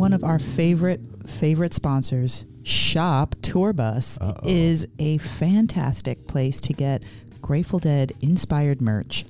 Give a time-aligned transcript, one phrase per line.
[0.00, 4.48] One of our favorite favorite sponsors, Shop Tour Bus, Uh-oh.
[4.48, 7.02] is a fantastic place to get
[7.42, 9.26] Grateful Dead inspired merch.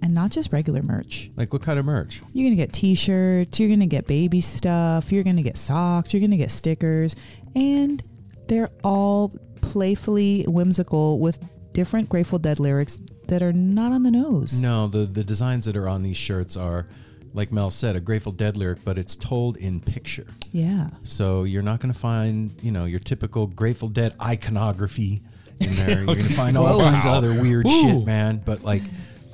[0.00, 1.32] And not just regular merch.
[1.34, 2.22] Like what kind of merch?
[2.32, 5.42] You're going to get t shirts, you're going to get baby stuff, you're going to
[5.42, 7.16] get socks, you're going to get stickers,
[7.56, 8.00] and
[8.46, 14.62] they're all playfully whimsical with different Grateful Dead lyrics that are not on the nose.
[14.62, 16.86] No, the the designs that are on these shirts are
[17.34, 20.26] like Mel said, a Grateful Dead lyric, but it's told in picture.
[20.52, 20.88] Yeah.
[21.04, 25.20] So you're not going to find, you know, your typical Grateful Dead iconography
[25.60, 25.98] in there.
[25.98, 26.84] You're going to find all Whoa.
[26.84, 27.82] kinds of other weird Ooh.
[27.82, 28.42] shit, man.
[28.44, 28.82] But like,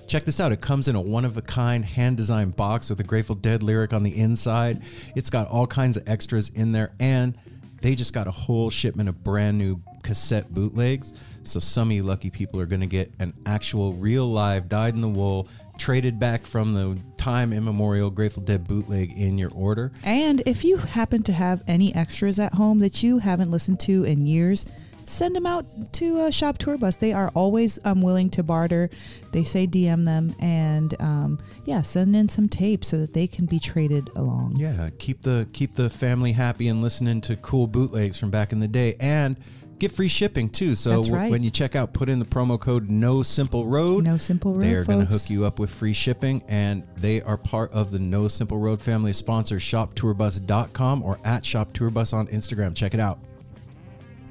[0.06, 0.52] check this out.
[0.52, 3.62] It comes in a one of a kind hand designed box with a Grateful Dead
[3.62, 4.82] lyric on the inside.
[5.14, 7.36] It's got all kinds of extras in there, and
[7.80, 11.12] they just got a whole shipment of brand new cassette bootlegs.
[11.44, 14.94] So some of you lucky people are going to get an actual, real, live, dyed
[14.94, 15.46] in the wool,
[15.78, 19.92] traded back from the time immemorial Grateful Dead bootleg in your order.
[20.02, 24.04] And if you happen to have any extras at home that you haven't listened to
[24.04, 24.66] in years,
[25.06, 26.96] send them out to uh, Shop Tour Bus.
[26.96, 28.90] They are always um, willing to barter.
[29.32, 33.46] They say DM them and um, yeah, send in some tapes so that they can
[33.46, 34.56] be traded along.
[34.56, 38.60] Yeah, keep the keep the family happy and listening to cool bootlegs from back in
[38.60, 39.36] the day, and
[39.78, 40.76] get free shipping too.
[40.76, 41.30] So right.
[41.30, 44.04] when you check out, put in the promo code No Simple Road.
[44.04, 47.22] No Simple Road, They are going to hook you up with free shipping, and they
[47.22, 49.62] are part of the No Simple Road family of sponsors.
[49.62, 52.74] ShopTourbus.com or at ShopTourbus on Instagram.
[52.74, 53.18] Check it out.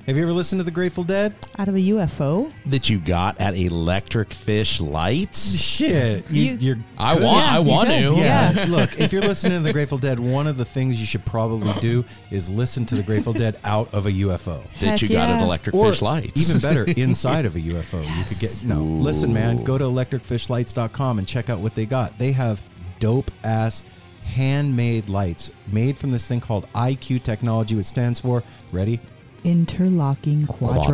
[0.05, 1.33] Have you ever listened to the Grateful Dead?
[1.57, 2.51] Out of a UFO?
[2.65, 5.55] that you got at Electric Fish Lights.
[5.55, 7.47] Shit, You- you, are I want.
[7.53, 8.11] I want to.
[8.13, 8.65] Yeah.
[8.67, 11.71] Look, if you're listening to the Grateful Dead, one of the things you should probably
[11.79, 14.61] do is listen to the Grateful Dead out of a UFO.
[14.81, 15.41] That Heck you got at.
[15.41, 16.49] Electric Or Fish Lights.
[16.49, 18.01] even better, inside of a UFO.
[18.03, 18.81] You could get no.
[18.83, 22.17] Listen, man, go to electricfishlights.com and check out what they got.
[22.17, 22.59] They have
[22.99, 23.83] dope ass
[24.25, 28.43] handmade lights made from this thing called IQ technology, which stands for
[28.73, 28.99] ready.
[29.43, 30.85] Interlocking quadrilaterals.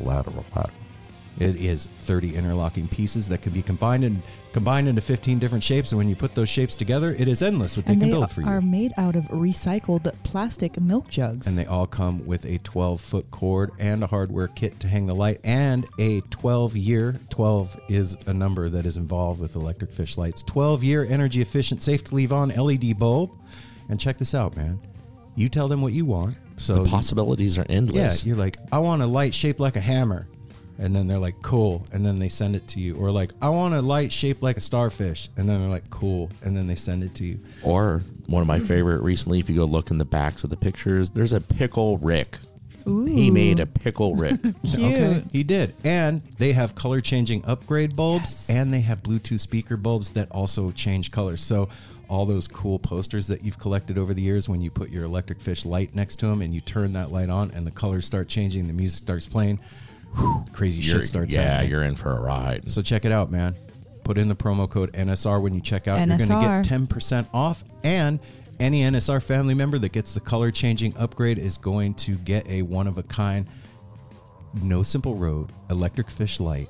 [0.00, 0.04] Quadrilaterals.
[0.06, 0.70] lateral, lateral.
[1.40, 4.22] It is 30 interlocking pieces that can be combined and
[4.52, 5.90] combined into 15 different shapes.
[5.90, 8.14] And when you put those shapes together, it is endless what they And can they
[8.14, 8.46] build for you.
[8.46, 11.48] are made out of recycled plastic milk jugs.
[11.48, 15.06] and they all come with a 12 foot cord and a hardware kit to hang
[15.06, 19.90] the light and a 12 year 12 is a number that is involved with electric
[19.90, 23.32] fish lights 12 year energy efficient safe to leave on led bulb
[23.88, 24.78] and check this out man
[25.34, 27.94] you tell them what you want so the possibilities are endless.
[27.96, 28.26] yeah endless.
[28.26, 30.26] you're like i want a light shaped like a hammer
[30.78, 33.48] and then they're like cool and then they send it to you or like i
[33.48, 36.74] want a light shaped like a starfish and then they're like cool and then they
[36.74, 39.98] send it to you Or one of my favorite recently, if you go look in
[39.98, 42.38] the backs of the pictures, there's a pickle Rick.
[42.86, 43.04] Ooh.
[43.04, 44.40] He made a pickle Rick.
[44.74, 45.74] Okay, he did.
[45.84, 50.70] And they have color changing upgrade bulbs and they have Bluetooth speaker bulbs that also
[50.72, 51.42] change colors.
[51.42, 51.68] So
[52.08, 55.40] all those cool posters that you've collected over the years when you put your electric
[55.40, 58.28] fish light next to them and you turn that light on and the colors start
[58.28, 59.58] changing, the music starts playing,
[60.16, 61.70] whew, crazy You're- shit starts yeah, happening.
[61.70, 62.70] you're in for a ride.
[62.70, 63.54] So check it out, man.
[64.04, 65.98] Put in the promo code NSR when you check out.
[65.98, 67.64] You're going to get 10% off.
[67.82, 68.18] And
[68.60, 72.62] any NSR family member that gets the color changing upgrade is going to get a
[72.62, 73.46] one of a kind,
[74.62, 76.68] no simple road electric fish light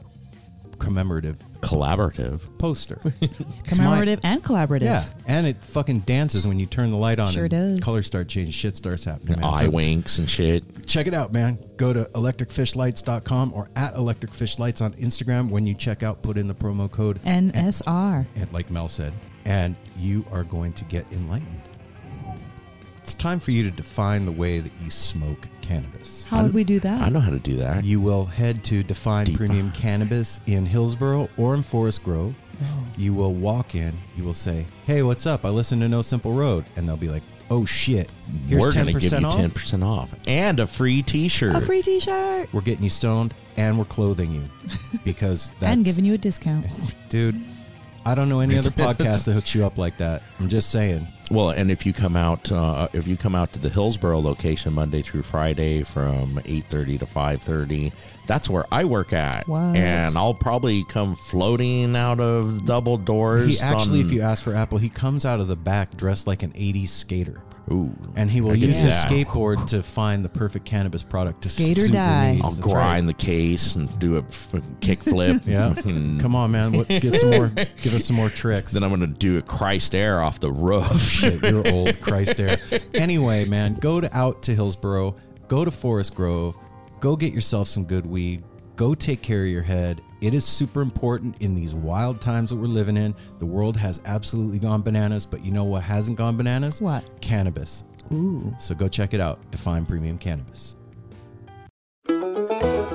[0.78, 2.40] commemorative Collaborative.
[2.58, 3.00] poster.
[3.20, 4.82] It's my- Commemorative and collaborative.
[4.82, 7.32] yeah, and it fucking dances when you turn the light on.
[7.32, 7.80] Sure and does.
[7.80, 8.52] Colors start changing.
[8.52, 9.40] Shit starts happening.
[9.40, 9.44] man.
[9.54, 10.86] Eye So winks and shit.
[10.86, 11.58] check it out, man.
[11.76, 15.50] Go to electricfishlights.com or at electricfishlights on Instagram.
[15.50, 18.26] When you check out, put in the promo code NSR.
[18.36, 19.12] and like Mel said,
[19.44, 21.60] and you are going to get enlightened.
[23.02, 26.26] It's time for you to define the way that you smoke cannabis.
[26.26, 27.02] How would we do that?
[27.02, 27.84] I know how to do that.
[27.84, 29.36] You will head to Define Define.
[29.36, 32.34] Premium Cannabis in Hillsboro or in Forest Grove.
[32.62, 32.86] Oh.
[32.96, 35.44] You will walk in, you will say, Hey, what's up?
[35.44, 36.64] I listen to No Simple Road.
[36.76, 38.10] And they'll be like, Oh shit.
[38.48, 41.54] Here's We're going to give you 10% off and a free t shirt.
[41.54, 44.42] A free T-shirt We're getting you stoned and we're clothing you.
[45.04, 46.66] Because that's and giving you a discount.
[47.10, 47.38] dude.
[48.06, 50.22] I don't know any other podcast that hooks you up like that.
[50.38, 51.06] I'm just saying.
[51.30, 54.74] Well, and if you come out, uh, if you come out to the Hillsboro location
[54.74, 57.92] Monday through Friday from eight thirty to five thirty,
[58.26, 59.74] that's where I work at, What?
[59.74, 63.58] and I'll probably come floating out of double doors.
[63.58, 66.26] He actually, on- if you ask for Apple, he comes out of the back dressed
[66.26, 67.40] like an 80s skater.
[67.70, 69.10] Ooh, And he will use see his that.
[69.10, 72.32] skateboard to find the perfect cannabis product to Skate or die.
[72.32, 72.44] needs.
[72.44, 73.16] I'll That's grind right.
[73.18, 74.22] the case and do a
[74.80, 75.42] kickflip.
[75.46, 75.74] Yeah.
[75.74, 76.20] Hmm.
[76.20, 76.72] Come on, man.
[76.72, 77.48] What, give some more.
[77.48, 78.72] Give us some more tricks.
[78.72, 81.00] Then I'm gonna do a Christ air off the roof.
[81.00, 82.58] Shit, you're old, Christ air.
[82.94, 85.16] Anyway, man, go to out to Hillsboro,
[85.48, 86.56] go to Forest Grove,
[87.00, 88.42] go get yourself some good weed,
[88.76, 90.00] go take care of your head.
[90.20, 93.14] It is super important in these wild times that we're living in.
[93.38, 96.80] The world has absolutely gone bananas, but you know what hasn't gone bananas?
[96.80, 97.20] What?
[97.20, 97.84] Cannabis.
[98.12, 98.54] Ooh.
[98.58, 99.50] So go check it out.
[99.50, 100.76] Define Premium Cannabis.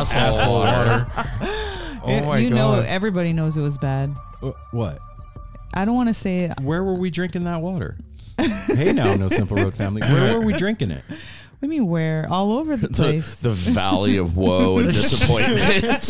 [0.00, 1.06] Asshole, asshole water.
[2.02, 2.56] Oh my you god!
[2.56, 4.14] know, everybody knows it was bad.
[4.42, 4.98] Uh, What?
[5.74, 6.58] I don't want to say it.
[6.62, 7.96] Where were we drinking that water?
[8.38, 10.00] hey now, No Simple Road family.
[10.00, 11.04] Where were we drinking it?
[11.60, 12.26] What do you mean where?
[12.30, 13.34] All over the the, place.
[13.34, 15.60] the valley of woe and disappointment.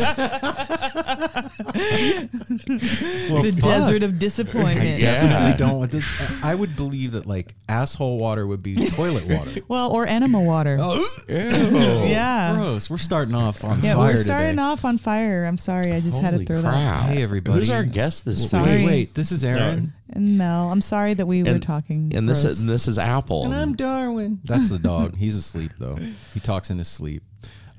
[3.43, 5.01] the desert of disappointment.
[5.01, 5.15] Yeah.
[5.25, 6.05] Definitely don't want this.
[6.45, 9.61] I would believe that like asshole water would be toilet water.
[9.67, 10.79] Well, or enema water.
[10.81, 10.95] Oh.
[11.29, 11.35] Ew.
[11.35, 12.55] Yeah.
[12.55, 12.89] Gross.
[12.89, 13.89] We're starting off on fire.
[13.91, 14.63] yeah, fire we're starting today.
[14.63, 15.47] off on fire.
[15.47, 15.93] I'm sorry.
[15.93, 16.71] I just had to throw that.
[16.71, 17.09] crap.
[17.09, 17.59] Hey, everybody.
[17.59, 18.63] Who's our guest this Sorry.
[18.77, 18.79] week?
[18.79, 19.15] Wait, wait.
[19.15, 19.93] This is Aaron.
[20.13, 22.13] And Mel, I'm sorry that we were And- talking.
[22.15, 22.59] And this gross.
[22.59, 23.45] is, this is Apple.
[23.45, 24.41] And I'm Darwin.
[24.45, 25.17] That's the dog.
[25.17, 25.99] He's asleep though.
[26.35, 27.23] He talks in his sleep.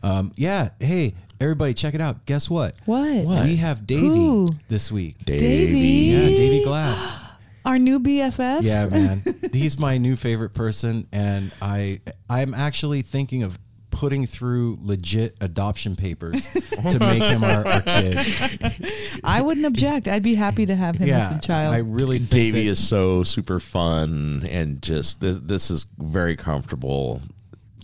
[0.04, 0.70] Um, yeah.
[0.80, 2.26] Hey, everybody, check it out.
[2.26, 2.76] Guess what?
[2.86, 3.26] What?
[3.26, 3.44] What?
[3.46, 4.56] We have Davvy Who?
[4.68, 5.18] this week.
[5.26, 6.10] Davvy.
[6.12, 7.18] Yeah, Davvy Glab.
[7.66, 8.64] Our new BFF?
[8.64, 9.22] Yeah, man.
[9.54, 13.60] He's my new favorite person, and I I'm actually thinking of
[13.92, 16.48] putting through legit adoption papers
[16.90, 18.26] to make him our, our kid.
[19.24, 20.08] I wouldn't object.
[20.08, 21.74] I'd be happy to have him yeah, as a child.
[21.76, 26.36] I really think Davvy that- is so super fun and just this this is very
[26.36, 27.22] comfortable.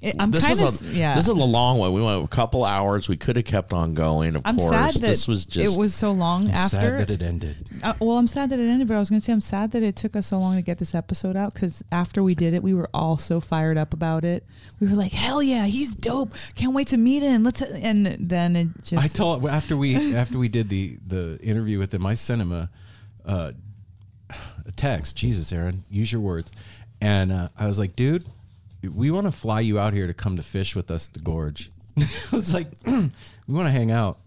[0.01, 1.15] It- I'm this kind was of a yeah.
[1.15, 1.91] this is a long one.
[1.91, 3.09] We went a couple hours.
[3.09, 4.35] We could have kept on going.
[4.35, 6.77] Of I'm course, sad that this was just it was so long I'm after.
[6.77, 7.55] sad that it ended.
[7.81, 9.71] Uh, well, I'm sad that it ended, but I was going to say I'm sad
[9.71, 12.53] that it took us so long to get this episode out because after we did
[12.53, 14.45] it, we were all so fired up about it.
[14.79, 16.33] We were like, "Hell yeah, he's dope!
[16.55, 20.37] Can't wait to meet him." Let's and then it just I told after we after
[20.37, 22.69] we did the the interview with him, I sent him a
[23.25, 23.51] uh,
[24.65, 25.15] a text.
[25.15, 26.51] Jesus, Aaron, use your words.
[27.01, 28.25] And uh, I was like, dude,
[28.87, 31.19] we want to fly you out here to come to Phish with us at the
[31.19, 31.71] gorge.
[31.99, 32.93] I was like, we
[33.47, 34.19] want to hang out.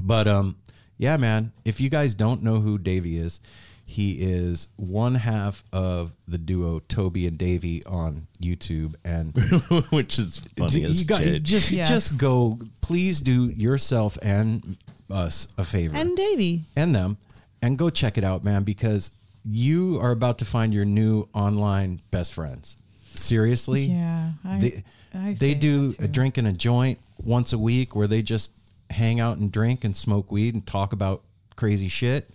[0.00, 0.56] But um,
[0.98, 1.52] yeah, man.
[1.64, 3.40] If you guys don't know who Davvy is,
[3.86, 9.32] he is one half of the duo Toby and Davvy on YouTube, and
[9.90, 11.42] which is funny you as got shit.
[11.42, 11.88] just Yes.
[11.88, 12.58] just go.
[12.80, 14.76] Please do yourself and
[15.10, 16.62] us a favor and Davvy.
[16.76, 17.18] and them
[17.60, 19.10] and go check it out, man, because
[19.44, 22.76] you are about to find your new online best friends.
[23.14, 27.94] Seriously, Yeah, I, they I they do a drink and a joint once a week
[27.94, 28.50] where they just
[28.90, 31.22] hang out and drink and smoke weed and talk about
[31.56, 32.30] crazy shit.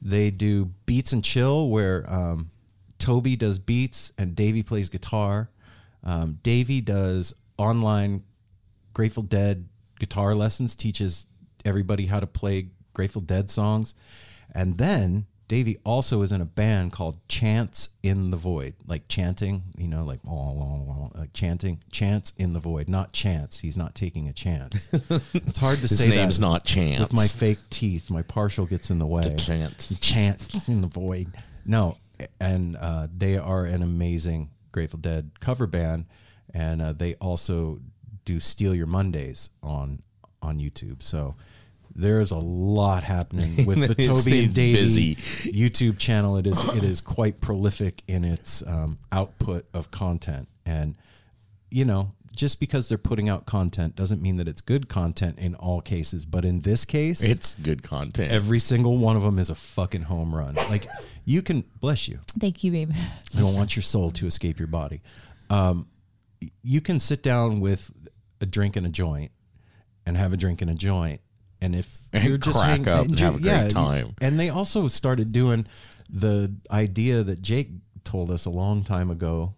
[0.00, 2.50] They do beats and chill where um,
[2.98, 5.50] Toby does beats and Davvy plays guitar.
[6.04, 8.24] Um, Davvy does online
[8.94, 11.26] Grateful Dead guitar lessons, teaches
[11.64, 13.94] everybody how to play Grateful Dead songs.
[14.54, 19.64] And then Davvy also is in a band called Chants in the Void, like chanting,
[19.76, 20.20] you know, like,
[21.14, 23.60] like chanting, chants in the void, not chance.
[23.60, 24.88] He's not taking a chance.
[25.34, 27.00] It's hard to His say His name's that not Chance.
[27.00, 28.08] with my fake teeth.
[28.08, 29.34] My partial gets in the way.
[29.36, 29.92] Chance.
[30.00, 31.36] Chance in the void.
[31.66, 31.98] No,
[32.40, 36.06] and uh, they are an amazing Grateful Dead cover band,
[36.54, 37.80] and uh, they also
[38.24, 40.02] do Steal Your Mondays on
[40.40, 41.02] on YouTube.
[41.02, 41.34] So
[41.94, 45.14] there is a lot happening with the Toby and Davvy busy.
[45.16, 46.36] YouTube channel.
[46.36, 50.94] It is it is quite prolific in its um, output of content, and
[51.70, 52.10] you know.
[52.34, 56.24] Just because they're putting out content doesn't mean that it's good content in all cases.
[56.24, 58.32] But in this case, It's good content.
[58.32, 60.54] Every single one of them is a fucking home run.
[60.54, 60.88] Like
[61.26, 62.20] you can bless you.
[62.38, 62.92] Thank you, babe.
[62.94, 65.02] I don't want your soul to escape your body.
[65.50, 65.88] Um,
[66.62, 67.92] you can sit down with
[68.40, 69.30] a drink and a joint,
[70.06, 71.20] and have a drink and a joint,
[71.62, 74.14] and if And you're just crack hang- up and have a great time.
[74.20, 75.66] And they also started doing
[76.10, 77.70] the idea that Jake
[78.04, 79.54] told us a long time ago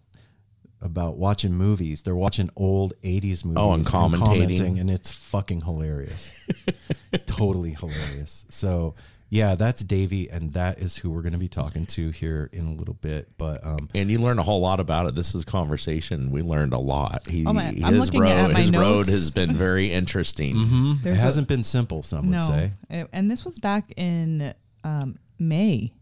[0.81, 2.03] about watching movies.
[2.03, 3.57] They're watching old '80s movies.
[3.57, 4.19] Oh, and commentating.
[4.19, 6.31] commenting, and it's fucking hilarious.
[7.25, 8.45] totally hilarious.
[8.49, 8.95] So
[9.35, 12.67] yeah, that's Davvy, and that is who we're going to be talking to here in
[12.67, 13.29] a little bit.
[13.37, 15.15] But um, and you learn a whole lot about it.
[15.15, 16.31] This is conversation.
[16.31, 17.27] We learned a lot.
[17.27, 20.55] He, Oh my- I'm his looking road, at my his road has been very interesting.
[20.57, 22.01] it There's a- hasn't been simple.
[22.03, 22.71] Some would say.
[22.89, 25.93] Uh, and this was back in um, May,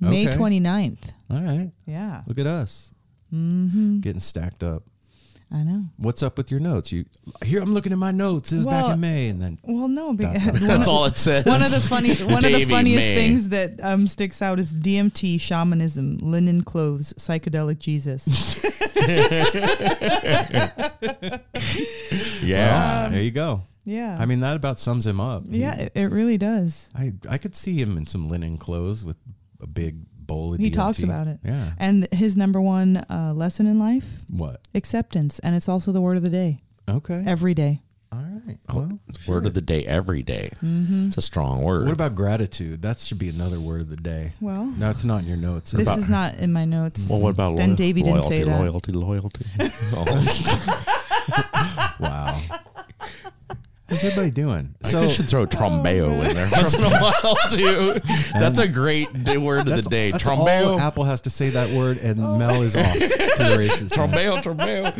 [0.00, 0.36] May Okay.
[0.36, 0.98] 29th.
[1.30, 2.92] All right, Yeah, look at us
[3.34, 4.00] Mm-hmm.
[4.00, 4.82] getting stacked up.
[5.52, 5.84] I know.
[5.96, 6.92] What's up with your notes?
[6.92, 7.06] You
[7.44, 7.60] here?
[7.60, 8.52] I'm looking at my notes.
[8.52, 11.44] It was back in May, and then Well, no, because That's all it says.
[11.44, 13.14] one of the funny one of the funniest May.
[13.16, 18.64] things that um, sticks out is DMT, shamanism, linen clothes, psychedelic Jesus.
[22.42, 23.08] Yeah.
[23.10, 23.62] there you go.
[23.84, 25.42] yeah, I mean, that about sums him up.
[25.46, 26.90] yeah, it, it really does.
[26.94, 29.16] I I could see him in some linen clothes with
[29.60, 29.98] a big
[30.30, 30.72] bowl of He DMT.
[30.74, 31.38] talks about it.
[31.44, 31.72] Yeah.
[31.78, 34.60] And his number one uh, lesson in life, What?
[34.74, 37.22] acceptance, and it's also the word of the day Okay.
[37.26, 37.80] every day.
[38.12, 38.58] All right.
[38.68, 40.50] Oh, Well, Word of the day every day.
[40.60, 41.84] It's a strong word.
[41.84, 42.82] what about gratitude?
[42.82, 44.32] That should be another word of the day.
[44.40, 45.70] Well, No, it's not in your notes.
[45.70, 47.08] this It's- is not in my notes.
[47.08, 48.58] well, what about then loy- Davvy didn't loyalty, say that.
[48.58, 49.44] loyalty, loyalty,
[49.94, 50.04] Oh,
[52.00, 52.40] wow.
[53.90, 54.72] What's everybody doing?
[54.82, 58.00] so, I should throw trombeo in there once in a while too.
[58.32, 60.12] That's a great d- word of the day.
[60.12, 62.36] that's Trombeo, all Apple has to say that word, and oh.
[62.36, 63.96] Mel is off to the races.
[63.96, 64.08] man.
[64.12, 64.96] trombeo, trombeo.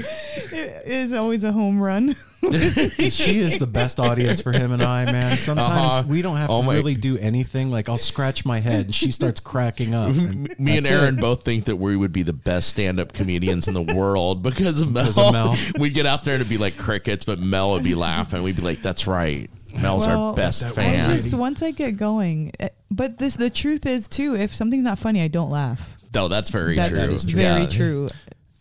[0.52, 2.16] It is always a home run.
[3.10, 5.36] she is the best audience for him and I, man.
[5.38, 6.02] Sometimes Uh-huh.
[6.08, 7.70] we don't have Oh to my- really do anything.
[7.70, 10.08] Like I'll scratch my head, and she starts cracking up.
[10.10, 11.20] and Me and Aaron it.
[11.20, 14.90] both think that we would be the best stand-up comedians in the world because of
[14.90, 15.04] Mel.
[15.04, 15.56] Because of Mel.
[15.78, 18.42] We'd get out there and it'd be like crickets, but Mel would be laughing.
[18.42, 21.96] We'd be like, "That's right, Mel's our best that I fan." just once I get
[21.96, 24.34] going, eh, but this the truth is too.
[24.34, 25.96] If something's not funny, I don't laugh.
[26.14, 27.14] No, that's very That's true.
[27.14, 27.36] is true.
[27.36, 27.68] very Yeah.
[27.68, 28.08] true.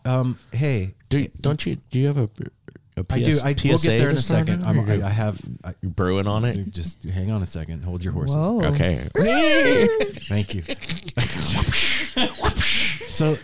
[0.06, 1.78] Um, hey, Do, don't you?
[1.92, 2.30] Do you have a
[3.00, 3.32] A I do.
[3.34, 4.64] PS I we'll PSA get there in a second.
[4.64, 5.40] I'm, I, I have.
[5.64, 6.72] I, You brewing on it?
[6.72, 7.84] Just hang on a second.
[7.84, 8.36] Hold your horses.
[8.36, 8.64] Whoa.
[8.66, 9.08] Okay.
[10.28, 10.64] Thank you.
[13.06, 13.38] so,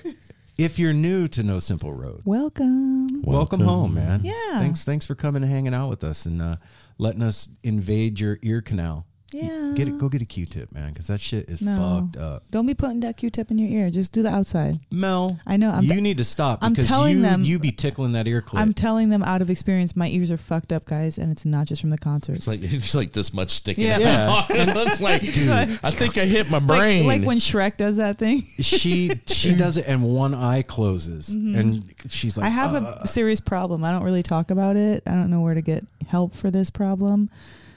[0.57, 3.21] if you're new to No Simple Road, Welcome.
[3.23, 4.21] welcome home, man.
[4.23, 4.59] Yeah.
[4.59, 4.83] Thanks.
[4.83, 6.55] Thanks for coming and hanging out with us and uh,
[6.97, 9.05] letting us invade your ear canal.
[9.33, 9.73] Yeah.
[9.75, 9.97] Get it.
[9.97, 11.75] Go get a Q-tip, man, because that shit is No.
[12.11, 12.43] fucked up.
[12.51, 13.89] Don't be putting that Q-tip in your ear.
[13.89, 14.77] Just do the outside.
[14.91, 15.71] Mel, I know.
[15.71, 18.61] I'm you need to stop I'm telling you them- you be tickling that ear clip.
[18.61, 19.95] I'm telling them out of experience.
[19.95, 22.39] My ears are fucked up, guys, and it's not just from the concerts.
[22.39, 23.95] It's like it's like this much sticking Yeah.
[24.29, 24.49] out.
[24.49, 24.63] Yeah.
[24.69, 25.49] it looks like, dude,
[25.83, 27.05] I think I hit my brain.
[27.07, 28.43] like when Shrek does that thing.
[28.61, 32.59] she she does it and one eye closes and she's like Mm-hmm.
[32.59, 33.83] I have "Uh, a serious problem.
[33.83, 35.01] I don't really talk about it.
[35.07, 37.29] I don't know where to get help for this problem.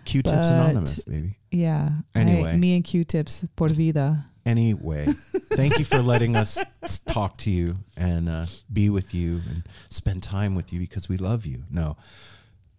[0.09, 1.37] Q-tips but- anonymous, baby.
[1.51, 1.91] Yeah.
[2.15, 2.57] I- Anyway.
[2.57, 4.25] me and Q-tips, por vida.
[4.47, 5.05] Anyway,
[5.53, 6.59] thank you for letting us
[7.07, 11.19] talk to you and uh, be with you and spend time with you because we
[11.19, 11.65] love you.
[11.71, 11.97] No,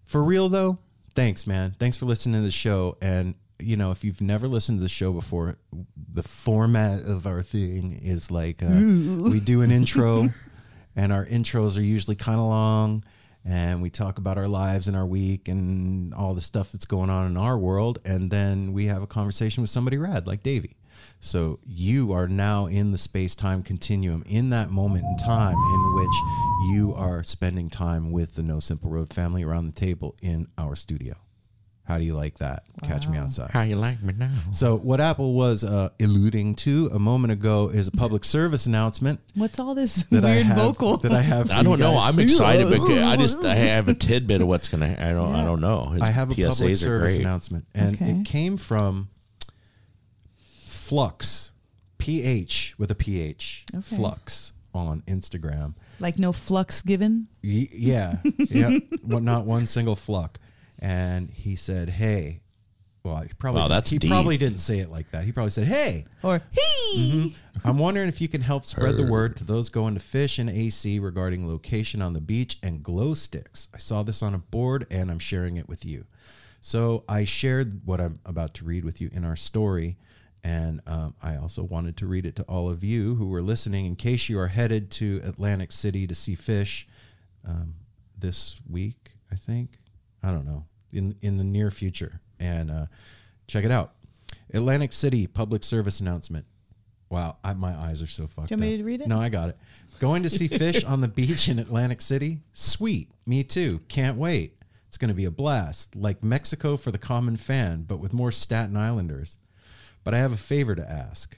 [0.06, 0.80] for real though,
[1.16, 1.76] thanks, man.
[1.78, 2.98] Thanks for listening to the show.
[3.02, 5.58] And you know, if you've never listened to the show before,
[6.12, 10.30] the format of our thing is like uh, we do an intro,
[10.96, 13.04] and our intros are usually kind of long.
[13.46, 17.10] And we talk about our lives and our week and all the stuff that's going
[17.10, 18.00] on in our world.
[18.06, 20.76] And then we have a conversation with somebody rad like Davvy.
[21.20, 25.96] So you are now in the space time continuum in that moment in time in
[25.96, 30.48] which you are spending time with the No Simple Road family around the table in
[30.58, 31.16] our studio.
[31.90, 32.64] How do you like that?
[32.84, 33.50] Catch me outside.
[33.50, 34.30] How you like me now?
[34.52, 39.20] So what Apple was uh, alluding to a moment ago is a public service announcement
[39.34, 40.98] What's all this that I weird have, vocal?
[40.98, 41.48] that I have.
[41.48, 41.94] for I don't you know.
[41.96, 42.10] guys.
[42.14, 44.96] I'm excited because I just I have a tidbit of what's gonna.
[45.00, 45.34] I don't.
[45.34, 45.86] I don't know.
[45.90, 47.22] His I have a PSAs public service great.
[47.22, 48.12] announcement, and Okay.
[48.12, 49.10] it came from
[50.68, 51.52] Flux,
[51.98, 53.96] PH with a PH, Okay.
[53.96, 55.74] Flux on Instagram.
[56.00, 57.28] like no flux given.
[57.44, 60.38] Y- yeah, yeah, well, not one single fluck.
[60.80, 62.42] And he said, "Hey."
[63.04, 64.10] Well, he probably Wow, that's he deep.
[64.12, 65.24] probably didn't say it like that.
[65.24, 67.36] He probably said, "Hey, Or he.
[67.64, 70.50] I'm wondering if you can help spread the word to those going to Phish in
[70.50, 73.70] AC regarding location on the beach and glow sticks.
[73.74, 76.06] I saw this on a board and I'm sharing it with you.
[76.62, 79.98] So I shared what I'm about to read with you in our story.
[80.44, 83.86] And um, I also wanted to read it to all of you who were listening
[83.86, 86.86] in case you are headed to Atlantic City to see Phish
[87.48, 87.76] um,
[88.18, 89.80] this week, I think.
[90.22, 92.20] I don't know, in, in the near future.
[92.40, 92.86] And uh,
[93.48, 93.94] check it out.
[94.54, 96.46] Atlantic City public service announcement.
[97.10, 99.08] Wow, I, my eyes are so fucked Do you want me to read it?
[99.08, 99.58] No, I got it.
[100.00, 102.42] Going to see Phish on the beach in Atlantic City?
[102.54, 103.10] Sweet.
[103.26, 103.80] Me too.
[103.88, 104.56] Can't wait.
[104.88, 105.96] It's going to be a blast.
[105.96, 109.38] Like Mexico for the common fan, but with more Staten Islanders.
[110.04, 111.36] But I have a favor to ask.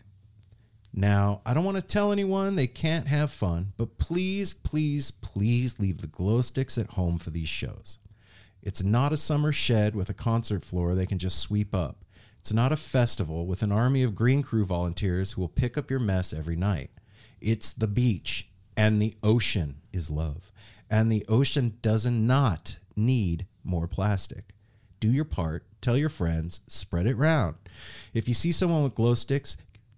[0.94, 5.80] Now, I don't want to tell anyone they can't have fun, but please, please, please
[5.80, 7.98] leave the glow sticks at home for these shows.
[8.64, 12.04] It's not a summer shed with a concert floor they can just sweep up.
[12.40, 15.90] It's not a festival with an army of Green Crew volunteers who will pick up
[15.92, 16.90] your mess every night.
[17.40, 20.52] It's the beach, and the ocean is love.
[20.90, 24.54] And the ocean does not need more plastic.
[25.00, 27.56] Do your part, tell your friends, spread it round.
[28.14, 29.58] If you see someone with glow sticks,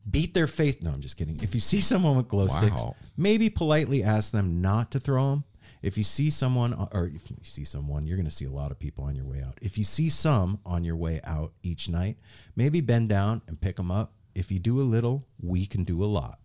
[0.09, 0.81] beat their face.
[0.81, 1.39] No, I'm just kidding.
[1.41, 2.81] If you see someone with glow sticks,
[3.17, 5.43] maybe politely ask them not to throw them.
[5.83, 8.71] If you see someone, or if you see someone, you're going to see a lot
[8.71, 9.57] of people on your way out.
[9.61, 12.17] If you see some on your way out each night,
[12.55, 14.13] maybe bend down and pick them up.
[14.33, 16.39] If you do a little, we can do a lot.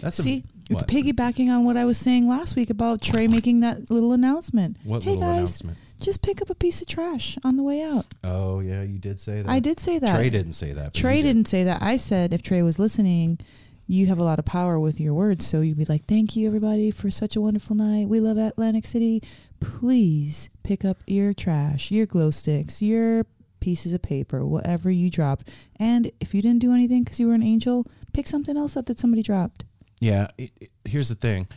[0.00, 3.60] That's a- See, it's piggybacking on what I was saying last week about Trey making
[3.60, 4.78] that little announcement.
[4.84, 5.78] What hey little guys, announcement?
[6.00, 8.06] just pick up a piece of trash on the way out.
[8.24, 9.48] Oh yeah, you did say that.
[9.50, 10.14] I did say that.
[10.14, 10.94] Trey didn't say that.
[10.94, 11.22] Trey did.
[11.24, 11.82] didn't say that.
[11.82, 13.38] I said if Trey was listening,
[13.90, 15.44] you have a lot of power with your words.
[15.44, 18.06] So you'd be like, thank you, everybody, for such a wonderful night.
[18.08, 19.20] We love Atlantic City.
[19.58, 23.26] Please pick up your trash, your glow sticks, your
[23.58, 25.48] pieces of paper, whatever you dropped.
[25.76, 28.86] And if you didn't do anything because you were an angel, pick something else up
[28.86, 29.64] that somebody dropped.
[30.00, 30.28] Yeah.
[30.38, 31.48] It, it- here's the thing.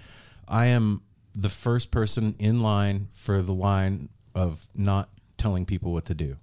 [0.47, 1.01] I am
[1.35, 6.37] the first person in line for the line of not telling people what to do.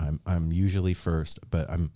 [0.00, 1.92] I'm I'm usually first, but I'm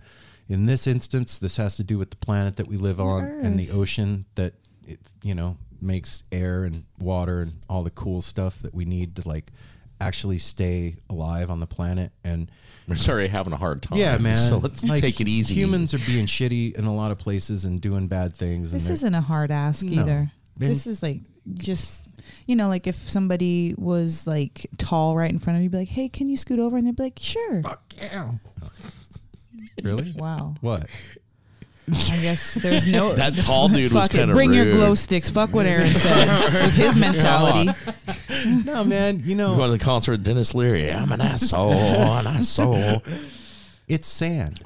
[0.48, 1.38] in this instance.
[1.38, 4.54] This has to do with the planet that we live on and the ocean that
[4.86, 9.14] it, you know makes air and water and all the cool stuff that we need
[9.16, 9.52] to like
[10.00, 12.50] actually stay alive on the planet and
[12.88, 13.98] We're already having a hard time.
[13.98, 15.54] yeah man So let's like, take it easy.
[15.54, 18.94] humans are being shitty in a lot of places and doing bad things This they're-
[18.94, 20.00] isn't a hard ask No.
[20.02, 20.18] either.
[20.60, 21.20] And- this is like
[21.54, 22.06] just
[22.46, 25.88] you know, like if somebody was like tall right in front of you, be like,
[25.88, 27.62] "Hey, can you scoot over?" And they'd be like, "Sure."
[29.82, 30.54] Really Wow.
[30.60, 30.86] what
[31.88, 34.18] I guess there's no That tall dude was Fuck it.
[34.18, 34.74] kinda Bring your rude.
[34.74, 35.30] glow sticks.
[35.30, 37.70] Fuck what Aaron said with his mentality.
[38.64, 39.20] no, man.
[39.20, 40.90] You Going know, to the concert with Denis Leary.
[40.92, 41.72] I'm an asshole.
[41.72, 43.02] an asshole.
[43.86, 44.62] it's sand.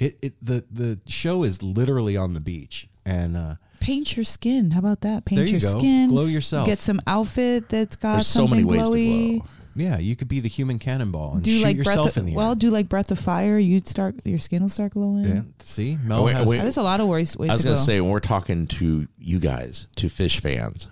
[0.00, 4.72] It, it the the show is literally on the beach, and uh, Paint your skin.
[4.72, 5.24] How about that?
[5.26, 5.78] Paint There you your go.
[5.78, 6.08] skin.
[6.08, 6.66] Glow yourself.
[6.66, 9.32] Get some outfit that's got There's so something many ways glowy.
[9.34, 9.48] to glow.
[9.76, 12.26] Yeah, you could be the human cannonball and Do shoot like breath yourself of, in
[12.26, 12.54] the well, air.
[12.54, 13.58] do like breath of fire.
[13.58, 15.24] You'd start your skin will start glowing.
[15.24, 16.58] Yeah, see, Mel wait, has wait.
[16.58, 17.80] There's a lot of ways, ways I was to going go.
[17.80, 20.86] to say, when we're talking to you guys, to Phish fans,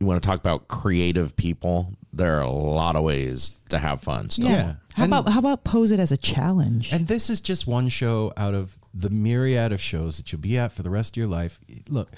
[0.00, 4.00] you want to talk about creative people, there are a lot of ways to have
[4.02, 4.48] fun still.
[4.48, 4.54] yeah.
[4.56, 4.74] Yeah.
[4.94, 6.92] How And- about how about pose it as a challenge?
[6.92, 10.58] And this is just one show out of the myriad of shows that you'll be
[10.58, 11.58] at for the rest of your life.
[11.88, 12.10] Look,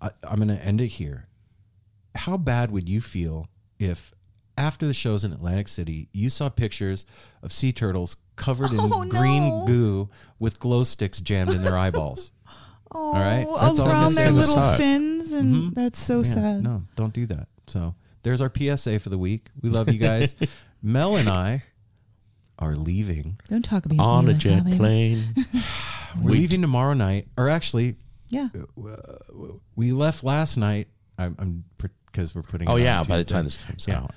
[0.00, 1.26] I, I'm going to end it here.
[2.14, 4.13] How bad would you feel if,
[4.56, 7.04] after the shows in Atlantic City, you saw pictures
[7.42, 9.64] of sea turtles covered in Oh, green no.
[9.66, 12.32] goo with glow sticks jammed in their eyeballs?
[12.92, 13.46] oh, right.
[13.60, 14.76] That's all around their little Sad.
[14.78, 15.74] fins, and Mhm.
[15.74, 16.62] that's so Yeah, sad.
[16.62, 17.48] No, don't do that.
[17.66, 19.50] So there's our PSA for the week.
[19.60, 20.34] We love you guys.
[20.82, 21.64] Mel and I
[22.58, 23.38] are leaving.
[23.48, 25.24] Don't talk about On me a like jet that, plane.
[26.20, 27.96] We're We- leaving tomorrow night, or actually,
[28.28, 28.48] Yeah.
[29.74, 30.88] we left last night.
[31.18, 31.64] I'm, I'm
[32.06, 32.68] because we're putting.
[32.68, 33.02] Oh, it on yeah.
[33.04, 33.98] By the time this comes Yeah.
[33.98, 34.14] out.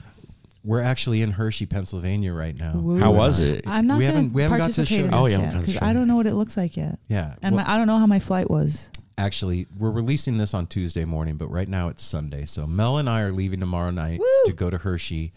[0.67, 2.73] We're actually in Hershey, Pennsylvania right now.
[2.75, 2.99] Woo.
[2.99, 3.63] How was it?
[3.65, 5.09] I'm not We going haven't- we haven't got to the show.
[5.13, 5.77] Oh, this yet got to because.
[5.81, 7.97] I don't know what it looks like yet, Yeah, and well, my, I don't know
[7.97, 8.91] how my flight was.
[9.17, 12.43] actually, we're releasing this on Tuesday morning, but right now it's Sunday.
[12.45, 14.25] So Mel and I are leaving tomorrow night Woo!
[14.47, 15.31] to go to Hershey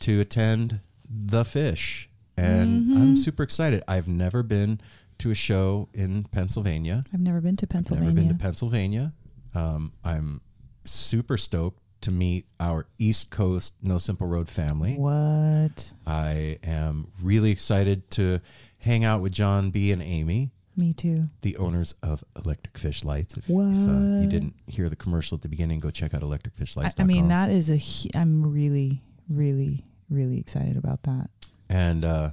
[0.00, 2.06] to attend the Phish,
[2.36, 2.96] and Mm-hmm.
[3.00, 3.80] I'm super excited.
[3.86, 4.80] I've never been
[5.18, 7.02] to a show in Pennsylvania.
[7.12, 8.12] I've never been to Pennsylvania.
[8.12, 9.12] Never been to Pennsylvania.
[9.54, 10.40] Um, I'm
[10.84, 14.94] super stoked to meet our East Coast No Simple Road family.
[14.96, 15.92] what?
[16.06, 18.40] I am really excited to
[18.78, 21.28] hang out with John B and Amy, Me too.
[21.42, 23.36] the owners of Electric Fish Lights.
[23.36, 26.26] If, if uh, you didn't hear the commercial at the beginning, go check out I,
[26.26, 26.92] electricfishlights.com.
[26.98, 27.76] I mean, that is a.
[27.78, 31.30] hu- I'm really, really, really excited about that.
[31.68, 32.30] and uh,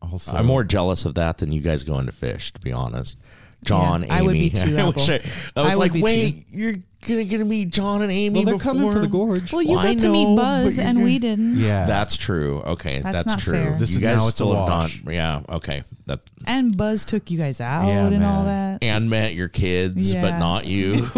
[0.00, 3.16] also, I'm more jealous of that than you guys going to Phish, to be honest.
[3.64, 4.50] John, Yeah, I would Amy.
[4.50, 6.74] be too, I, I, I was I like, be wait, you're
[7.06, 8.72] gonna get to meet John and Amy Well, they're before?
[8.72, 9.52] coming for the gorge.
[9.52, 11.56] Well, you Well, I got to know, meet Buzz, and we didn't.
[11.58, 12.60] yeah, That's true.
[12.62, 13.52] Okay, That's that's, not true.
[13.54, 13.76] fair.
[13.78, 15.02] This you is guys now it's a still have wash.
[15.04, 15.12] not.
[15.14, 15.42] Yeah.
[15.48, 15.82] Okay.
[16.06, 18.78] That And Buzz took you guys out Yeah, and all that.
[18.82, 21.06] and met your kids, but not you.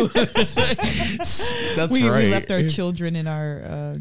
[0.74, 2.24] that's we, right.
[2.24, 3.96] we left our children in our uh,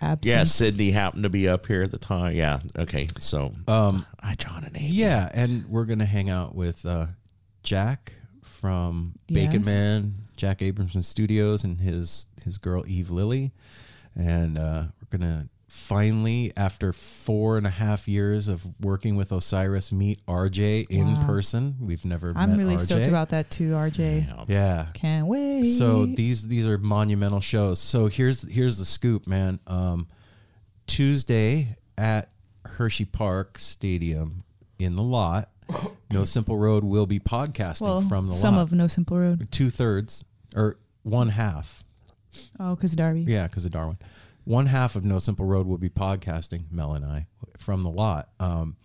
[0.00, 0.26] absence.
[0.26, 2.34] yeah, Sydney happened to be up here at the time.
[2.34, 2.60] Yeah.
[2.78, 3.08] Okay.
[3.18, 4.88] So, um, hi, John and Amy.
[4.88, 7.06] yeah, and we're gonna hang out with uh,
[7.62, 13.52] Jack from Bacon Man, Jack Abramson Studios, and his his girl Eve Lilly,
[14.14, 19.90] and uh, we're gonna finally, after four and a half years of working with Osiris,
[19.92, 21.26] meet RJ in Wow.
[21.26, 21.74] person.
[21.80, 22.32] We've never.
[22.36, 22.80] I'm met really RJ.
[22.80, 24.26] stoked about that too, RJ.
[24.28, 24.44] Yeah.
[24.48, 24.86] Yeah.
[24.94, 25.72] Can't wait.
[25.72, 27.78] So these these are monumental shows.
[27.80, 29.58] So here's here's the scoop, man.
[29.66, 30.06] Um,
[30.86, 32.30] Tuesday at
[32.64, 34.44] Hersheypark Stadium
[34.78, 35.50] in the lot,
[36.10, 38.40] No Simple Road will be podcasting well, from the lot.
[38.40, 38.62] some lot.
[38.62, 39.48] of No Simple Road.
[39.50, 40.24] two thirds
[40.54, 41.82] or one half.
[42.60, 43.22] Oh, because Darby.
[43.22, 43.98] Yeah, because of Darwin.
[44.44, 47.26] One half of No Simple Road will be podcasting, Mel and I,
[47.58, 48.28] from the lot.
[48.38, 48.76] Um,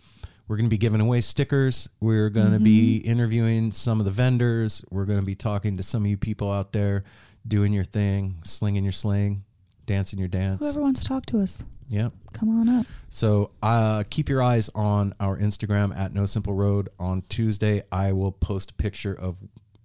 [0.48, 1.88] we're going to be giving away stickers.
[2.00, 3.10] We're going to be Mm-hmm.
[3.10, 4.84] interviewing some of the vendors.
[4.90, 7.04] We're going to be talking to some of you people out there
[7.46, 9.44] doing your thing, slinging your sling,
[9.86, 10.60] dancing your dance.
[10.60, 12.12] Whoever wants to talk to us, Yep.
[12.32, 12.86] come on up.
[13.10, 16.88] So uh, keep your eyes on our Instagram at No Simple Road.
[16.98, 19.36] On Tuesday, I will post a picture of.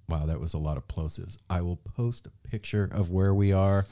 [0.09, 1.37] Wow, that was a lot of plosives.
[1.49, 3.85] I will post a picture of where we are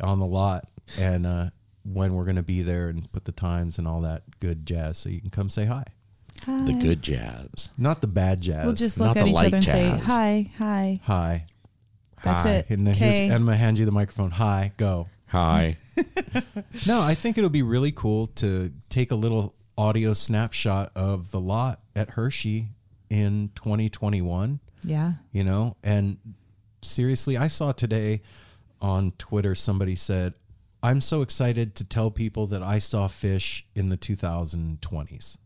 [0.00, 1.50] on the lot and uh,
[1.84, 4.98] when we're going to be there and put the times and all that good jazz
[4.98, 5.82] so you can come say hi.
[6.46, 6.64] Hi.
[6.64, 7.70] The good jazz.
[7.76, 8.64] Not the bad jazz.
[8.66, 11.00] We'll just not look at the each light other and say hi, hi.
[11.02, 11.46] hi.
[12.22, 12.50] That's Hi.
[12.50, 12.66] it.
[12.70, 13.24] And then here's, Okay.
[13.26, 14.30] and I'm going to hand you the microphone.
[14.32, 15.08] Hi, go.
[15.28, 15.76] Hi.
[16.86, 21.40] No, I think it'll be really cool to take a little audio snapshot of the
[21.40, 22.68] lot at Hershey
[23.10, 24.60] in 2021.
[24.84, 25.14] Yeah.
[25.32, 26.18] you know and
[26.82, 28.22] seriously i saw today
[28.80, 30.34] on twitter somebody said
[30.84, 35.36] i'm so excited to tell people that i saw Phish in the 2020s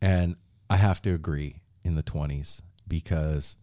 [0.00, 0.36] and
[0.70, 3.56] i have to agree in the 20s because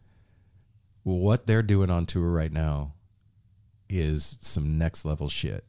[1.01, 2.93] what they're doing on tour right now
[3.89, 5.63] is some next level shit.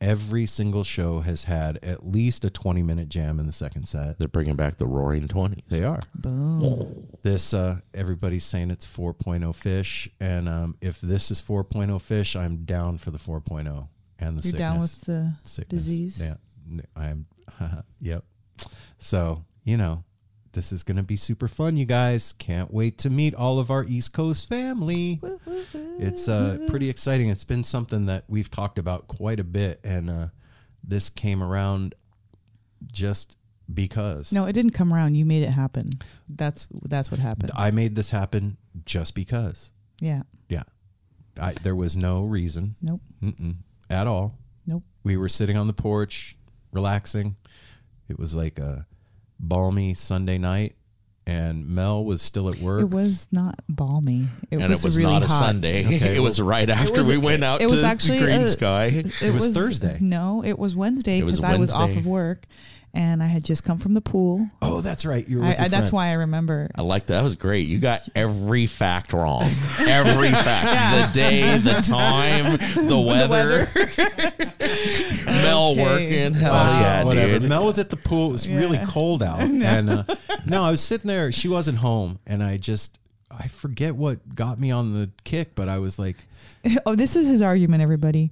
[0.00, 4.18] Every single show has had at least a 20 minute jam in the second set.
[4.18, 5.62] They're bringing back the Roaring Twenties.
[5.68, 6.00] they are.
[6.14, 7.06] Boom.
[7.22, 12.64] this uh everybody's saying it's 4.0 Phish and um if this is 4.0 Phish i'm
[12.64, 15.84] down for the 4.0 and the You're sickness, down with the sickness.
[15.84, 16.20] disease?
[16.22, 16.34] yeah.
[16.70, 17.26] N- i'm
[18.00, 18.24] yep.
[18.98, 20.04] So you know
[20.52, 22.32] this is going to be super fun you guys.
[22.34, 25.20] Can't wait to meet all of our east coast family
[25.98, 30.10] it's uh pretty exciting it's been something that we've talked about quite a bit and
[30.10, 30.26] uh
[30.82, 31.94] this came around
[32.92, 33.36] just
[33.72, 34.32] because.
[34.32, 35.14] No, it didn't come around.
[35.14, 35.90] You made it happen.
[36.28, 37.52] That's that's what happened.
[37.54, 39.72] I made this happen just because.
[40.00, 40.22] Yeah.
[40.48, 40.64] Yeah.
[41.40, 43.00] I, there was no reason Nope.
[43.22, 43.56] mm-mm,
[43.90, 44.38] at all.
[44.66, 44.84] Nope.
[45.02, 46.36] We were sitting on the porch,
[46.72, 47.36] relaxing.
[48.08, 48.86] It was like a
[49.40, 50.76] balmy Sunday night,
[51.26, 52.82] and Mel was still at work.
[52.82, 54.26] It was not balmy.
[54.50, 55.38] It and was it was really not a hot.
[55.46, 55.84] Sunday.
[55.96, 58.40] Okay, it was right after was- we went out it to was the actually Green
[58.42, 59.02] a- Sky.
[59.22, 59.98] It was Thursday.
[60.00, 62.44] No, it was Wednesday because I was off of work
[62.96, 64.48] and I had just come from the pool.
[64.62, 65.26] oh, that's right.
[65.26, 66.70] You were I, with your I, that's why I remember.
[66.76, 67.14] I like that.
[67.14, 67.66] That was great.
[67.66, 69.42] You got every fact wrong.
[69.80, 71.12] Every fact.
[71.14, 72.56] The day, the time,
[72.86, 73.66] the weather.
[75.26, 75.82] Mel Okay.
[75.82, 76.34] working.
[76.34, 76.80] Hell Wow.
[76.80, 77.38] yeah, whatever.
[77.38, 77.48] dude.
[77.48, 78.28] Mel was at the pool.
[78.28, 80.04] It was really cold out, and uh,
[80.46, 81.30] no, I was sitting there.
[81.32, 82.98] She wasn't home, and I just
[83.30, 86.16] I forget what got me on the kick, but I was like,
[86.86, 88.30] Oh, this is his argument, everybody.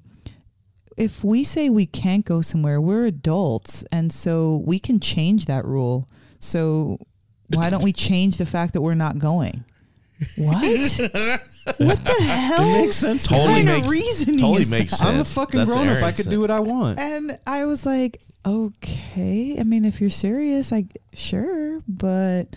[0.97, 5.65] If we say we can't go somewhere, we're adults, and so we can change that
[5.65, 6.07] rule.
[6.39, 6.99] So
[7.49, 9.65] why don't we change the fact that we're not going?
[10.37, 10.61] What?
[11.79, 12.63] what the hell?
[12.69, 13.27] it makes sense.
[13.27, 14.97] Totally kind of makes, reasoning totally is makes that?
[14.99, 15.11] sense.
[15.11, 16.03] I'm a fucking That's grown up.
[16.03, 16.99] I could do what I want.
[16.99, 19.57] And I was like, okay.
[19.59, 22.55] I mean, if you're serious, like, sure, but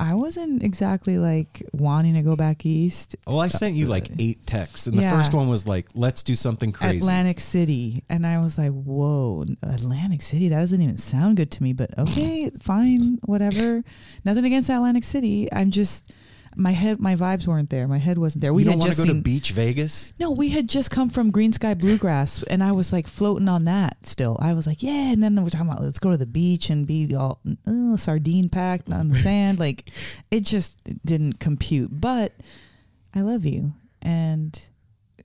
[0.00, 3.16] I wasn't exactly like wanting to go back east.
[3.26, 5.14] Well, I sent you like uh, eight texts, and the Yeah.
[5.14, 9.44] first one was like, "Let's do something crazy." Atlantic City, and I was like, "Whoa,
[9.62, 10.48] Atlantic City!
[10.48, 13.84] That doesn't even sound good to me." But okay, fine, whatever.
[14.24, 15.52] Nothing against Atlantic City.
[15.52, 16.10] I'm just
[16.56, 17.86] my head, my vibes weren't there.
[17.86, 18.52] My head wasn't there.
[18.52, 19.16] We you don't want to go seen.
[19.16, 20.12] to Beach Vegas?
[20.18, 24.04] no, we had just come from Greensky Bluegrass, and I was like floating on that
[24.06, 24.36] still.
[24.40, 26.86] I was like, yeah, and then we're talking about let's go to the beach and
[26.86, 29.58] be all uh, sardine packed on the sand.
[29.58, 29.90] Like,
[30.30, 31.90] it just didn't compute.
[32.00, 32.32] But
[33.14, 34.60] I love you, and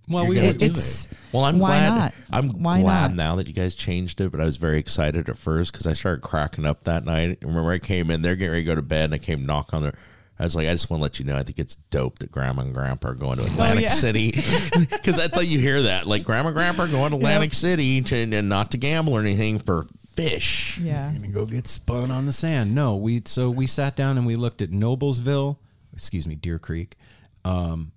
[0.07, 1.89] Well, You're we gonna would it, do it's Well, I'm Why glad.
[1.89, 2.13] not?
[2.31, 3.15] I'm Why glad not?
[3.15, 5.93] now that you guys changed it, but I was very excited at first because I
[5.93, 7.39] started cracking up that night.
[7.41, 9.73] Remember, I came in, they're getting ready to go to bed, and I came knock
[9.73, 9.95] on their.
[10.37, 12.29] I was like, I just want to let you know, I think it's dope that
[12.31, 13.91] Grandma and Grandpa are going to Atlantic yeah.
[13.91, 14.31] City
[14.79, 16.07] because that's how you hear that.
[16.07, 19.21] Like, Grandma and Grandpa are going to Atlantic City to, and not to gamble or
[19.21, 20.83] anything for Phish.
[20.83, 21.11] yeah.
[21.13, 22.73] gonna go get spun on the sand.
[22.73, 25.57] No, we so we sat down and we looked at Noblesville,
[25.93, 26.95] excuse me, Deer Creek,
[27.43, 27.91] um,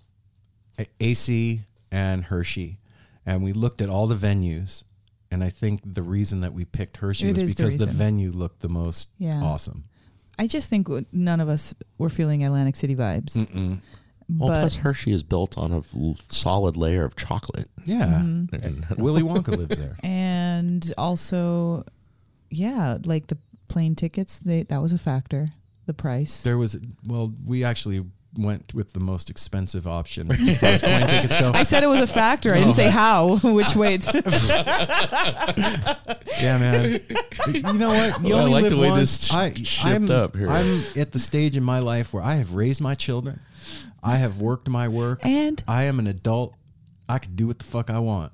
[1.00, 2.78] AC and Hershey,
[3.24, 4.84] and we looked at all the venues.
[5.30, 7.86] And I think the reason that we picked Hershey It was is the because the,
[7.86, 9.42] venue looked the most Yeah.
[9.42, 9.84] awesome.
[10.38, 13.36] I just think none of us were feeling Atlantic City vibes.
[14.30, 15.82] Well, But plus Hershey is built on a
[16.32, 17.68] solid layer of chocolate.
[17.84, 18.54] Yeah, Mm-hmm.
[18.54, 19.96] And Willy Wonka lives there.
[20.02, 21.84] and also,
[22.50, 25.52] yeah, like the plane tickets, they that was a factor.
[25.86, 26.42] The price.
[26.42, 28.04] There was well, we actually
[28.38, 31.50] went with the most expensive option as far as plane tickets go.
[31.52, 32.54] I said it was a factor.
[32.54, 32.90] I didn't say oh.
[32.90, 33.94] how, which way.
[34.00, 34.06] It's,
[36.40, 37.00] Yeah, man.
[37.52, 38.24] You know what?
[38.24, 39.00] You Well, I like live the way once.
[39.00, 40.48] this sh- I, shipped I'm, up here.
[40.48, 43.40] I'm at the stage in my life where I have raised my children.
[44.02, 45.20] I have worked my work.
[45.24, 46.54] and I am an adult.
[47.08, 48.32] I can do what the fuck I want.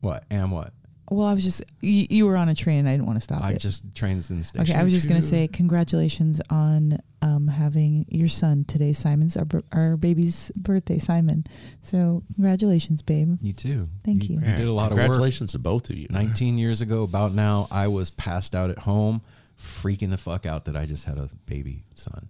[0.00, 0.24] What?
[0.30, 0.72] And what?
[1.12, 3.20] Well, I was just you, you were on a train, and I didn't want to
[3.20, 3.60] stop I it.
[3.60, 4.70] just trains in the station.
[4.70, 8.92] Okay, I was just gonna say congratulations on um, having your son today.
[8.92, 11.44] Simon's our, our baby's birthday, Simon.
[11.80, 13.38] So congratulations, babe.
[13.40, 13.88] You too.
[14.04, 14.36] Thank you.
[14.36, 15.06] You did a lot of work.
[15.06, 16.08] Congratulations to both of you.
[16.10, 19.22] 19 years ago, about now, I was passed out at home,
[19.58, 22.28] freaking the fuck out that I just had a baby son.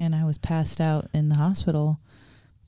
[0.00, 2.00] And I was passed out in the hospital,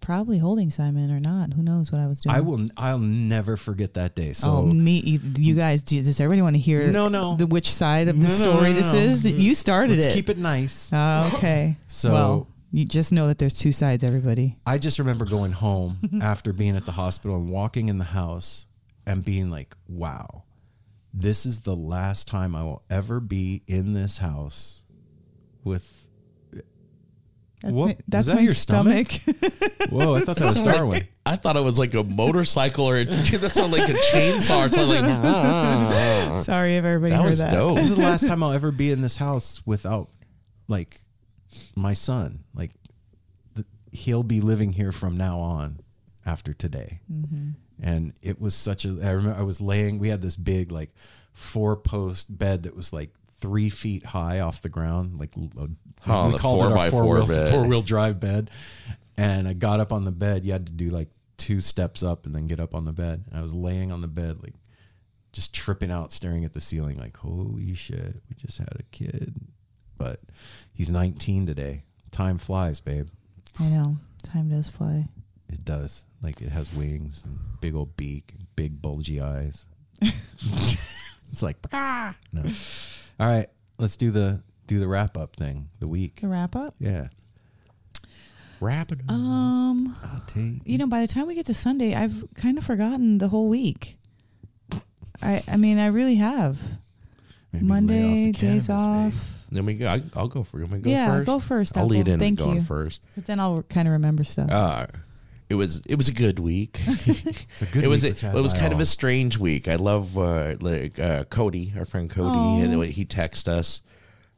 [0.01, 1.53] probably holding Simon or not.
[1.53, 2.35] Who knows what I was doing?
[2.37, 2.69] I will.
[2.77, 4.33] I'll never forget that day.
[4.33, 6.87] So oh, me, you guys, does everybody want to hear?
[6.89, 7.37] No, no.
[7.37, 8.99] The which side of the No, story no, this no.
[8.99, 9.35] is?
[9.35, 10.15] You started let's it.
[10.15, 10.91] keep it nice.
[10.93, 11.77] Oh, okay.
[11.89, 14.05] So- well, you just know that there's two sides.
[14.05, 14.57] Everybody.
[14.67, 18.67] I just remember going home after being at the hospital and walking in the house
[19.07, 20.45] and being like, wow,
[21.15, 24.85] this is the last time I will ever be in this house
[25.65, 25.98] with.
[27.63, 29.09] That's What- my, was that's that my your stomach.
[29.91, 31.09] Whoa, I thought that was Darwin.
[31.27, 34.67] I thought it was like a motorcycle or a, that sounded like a chainsaw.
[34.67, 37.53] It sounded like Sorry if everybody that heard was that.
[37.53, 37.77] dope.
[37.77, 40.09] This is the last time I'll ever be in this house without,
[40.69, 41.01] like,
[41.75, 42.45] my son.
[42.55, 42.71] Like,
[43.55, 45.81] the, he'll be living here from now on
[46.25, 47.01] after today.
[47.13, 47.51] Mm-hmm.
[47.83, 48.89] And it was such a.
[49.03, 49.99] I remember I was laying.
[49.99, 50.91] We had this big like
[51.33, 55.19] four post bed that was like three feet high off the ground.
[55.21, 55.69] Like a,
[56.07, 57.53] Oh, we the called four it our by four four-wheel, bed.
[57.53, 58.51] four-wheel drive bed.
[59.17, 60.45] And I got up on the bed.
[60.45, 63.25] You had to do like two steps up and then get up on the bed.
[63.29, 64.55] And I was laying on the bed like
[65.33, 69.35] just tripping out, staring at the ceiling, like, holy shit, we just had a kid.
[69.97, 70.21] But
[70.73, 71.83] he's 19 today.
[72.11, 73.09] Time flies, babe.
[73.59, 73.97] I know.
[74.23, 75.09] Time does fly.
[75.49, 76.05] It does.
[76.23, 79.67] Like, it has wings and big old beak and big bulgy eyes.
[81.31, 82.43] It's like "Bah!" no.
[83.21, 85.69] All right, let's do the do the wrap up thing.
[85.81, 86.21] The week.
[86.21, 86.75] The wrap up.
[86.79, 87.09] Yeah.
[88.61, 89.03] Rapid.
[89.09, 90.61] Um, I'll take.
[90.65, 93.49] you know, by the time we get to Sunday, I've kind of forgotten the whole
[93.49, 93.99] week.
[95.23, 96.59] I, I mean, I really have.
[97.53, 99.13] maybe lay off Monday, the days cannabis, off.
[99.13, 99.21] babe.
[99.51, 99.89] Let me go.
[99.89, 100.65] I, I'll go for you.
[100.67, 101.27] Let me go yeah, first.
[101.27, 101.79] go first.
[101.79, 102.13] I'll lead Apple.
[102.15, 102.63] in Thank going you.
[102.63, 103.01] first.
[103.15, 104.51] But then I'll kind of remember stuff.
[104.51, 104.87] Uh,
[105.49, 106.79] it was it was a good week.
[106.87, 109.67] A good it was week a, it was by kind of a strange week.
[109.67, 112.61] I love uh, like uh, Cody, our friend Cody, Aw.
[112.61, 113.81] and he texted us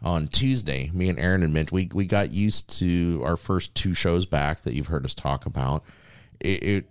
[0.02, 0.90] on Tuesday.
[0.92, 4.74] Me and Aaron admit we we got used to our first two shows back that
[4.74, 5.84] you've heard us talk about.
[6.40, 6.86] It, it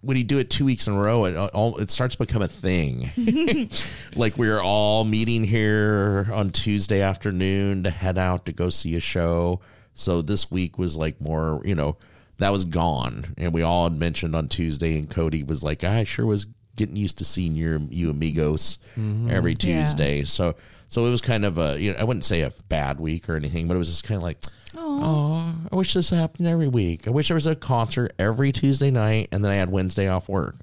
[0.00, 2.24] when you do it two weeks in a row, it uh, all it starts to
[2.24, 3.10] become a thing.
[4.16, 8.96] like we are all meeting here on Tuesday afternoon to head out to go see
[8.96, 9.60] a show.
[9.94, 11.96] So this week was like more, you know,
[12.38, 16.04] that was gone, and we all had mentioned on Tuesday, and Cody was like, "I
[16.04, 19.30] sure was getting used to seeing your you amigos mm-hmm.
[19.30, 19.82] every Yeah.
[19.82, 20.54] Tuesday." So
[20.88, 23.36] so it was kind of a, you know, I wouldn't say a bad week or
[23.36, 24.38] anything, but it was just kind of like,
[24.76, 27.06] Oh, I wish this happened every week.
[27.06, 30.28] I wish there was a concert every Tuesday night and then I had Wednesday off
[30.28, 30.56] work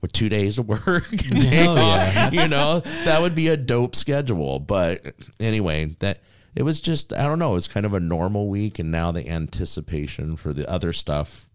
[0.00, 1.04] with two days of work.
[1.32, 2.30] Hell yeah.
[2.32, 4.58] you know, that would be a dope schedule.
[4.58, 6.20] But anyway, that
[6.54, 8.78] it was just, I don't know, it's kind of a normal week.
[8.78, 11.46] And now the anticipation for the other stuff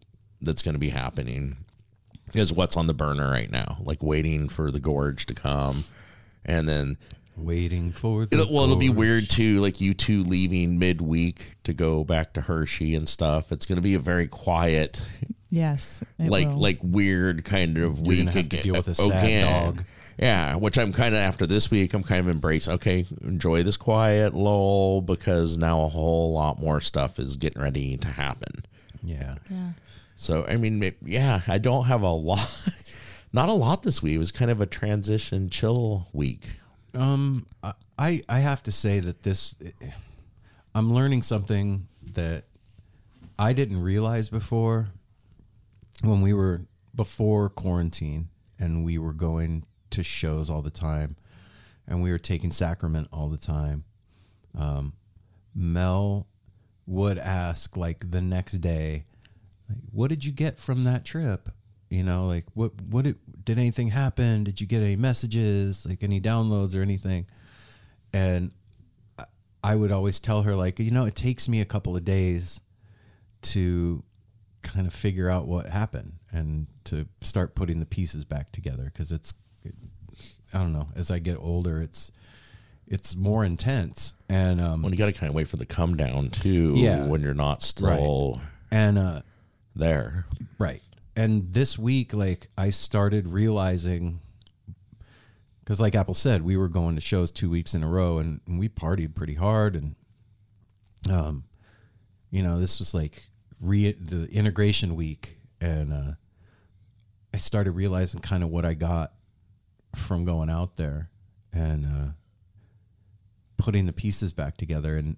[0.41, 1.57] that's going to be happening
[2.33, 5.83] is what's on the burner right now, like waiting for the gorge to come.
[6.45, 6.97] And then
[7.37, 8.39] Waiting for the.
[8.39, 12.41] It'll, well, it'll be weird too, like you two leaving midweek to go back to
[12.41, 13.51] Hershey and stuff.
[13.51, 15.03] It's going to be a very quiet,
[15.51, 16.03] yes.
[16.17, 16.57] it like will.
[16.57, 18.19] like weird kind of You're week.
[18.25, 19.65] gonna have to aga- deal with a oh, sad again.
[19.65, 19.83] dog.
[20.17, 21.93] Yeah, which I'm kind of after this week.
[21.93, 22.67] I'm kind of embrace.
[22.67, 27.97] Okay, enjoy this quiet lull because now a whole lot more stuff is getting ready
[27.97, 28.65] to happen.
[29.03, 29.35] Yeah.
[29.51, 29.69] Yeah.
[30.15, 32.49] So I mean, it- yeah, I don't have a lot.
[33.33, 34.15] Not a lot this week.
[34.15, 36.49] It was kind of a transition, chill week.
[36.97, 37.45] Um,
[37.99, 39.55] I I have to say that this,
[40.73, 42.45] I'm learning something that
[43.37, 44.89] I didn't realize before.
[46.03, 46.61] When we were
[46.95, 48.29] before quarantine
[48.59, 51.15] and we were going to shows all the time,
[51.87, 53.83] and we were taking sacrament all the time,
[54.55, 54.93] um,
[55.55, 56.27] Mel
[56.85, 59.05] would ask like the next day,
[59.69, 61.49] like, "What did you get from that trip?"
[61.89, 64.43] You know, like what what did did anything happen?
[64.43, 67.25] Did you get any messages, like any downloads or anything?
[68.11, 68.51] And
[69.63, 72.59] I- would always tell her like, you know, it takes me a couple of days
[73.43, 74.03] to
[74.63, 79.11] kind of figure out what happened and to start putting the pieces back together because
[79.13, 79.33] it's
[80.53, 82.11] I don't know, as I get older, it's
[82.85, 85.95] it's more intense and um Well, you got to kind of wait for the come
[85.95, 86.73] down too.
[86.75, 87.05] Yeah.
[87.05, 89.21] when you're not still and uh
[89.75, 90.25] there.
[90.57, 90.81] Right.
[91.17, 94.19] And this week, like, I started realizing,
[95.59, 98.39] because, like Apple said, we were going to shows two weeks in a row and,
[98.45, 99.75] and we partied pretty hard.
[99.75, 99.95] And,
[101.09, 101.45] um,
[102.29, 103.23] you know, this was like
[103.59, 105.39] re- the integration week.
[105.59, 106.11] And uh,
[107.33, 109.11] I started realizing kind of what I got
[109.95, 111.09] from going out there
[111.51, 112.11] and uh,
[113.57, 114.95] putting the pieces back together.
[114.97, 115.17] And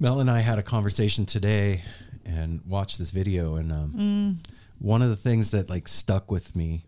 [0.00, 1.84] Mel and I had a conversation today
[2.28, 4.40] and watched this video and um,
[4.78, 6.84] one of the things that like stuck with me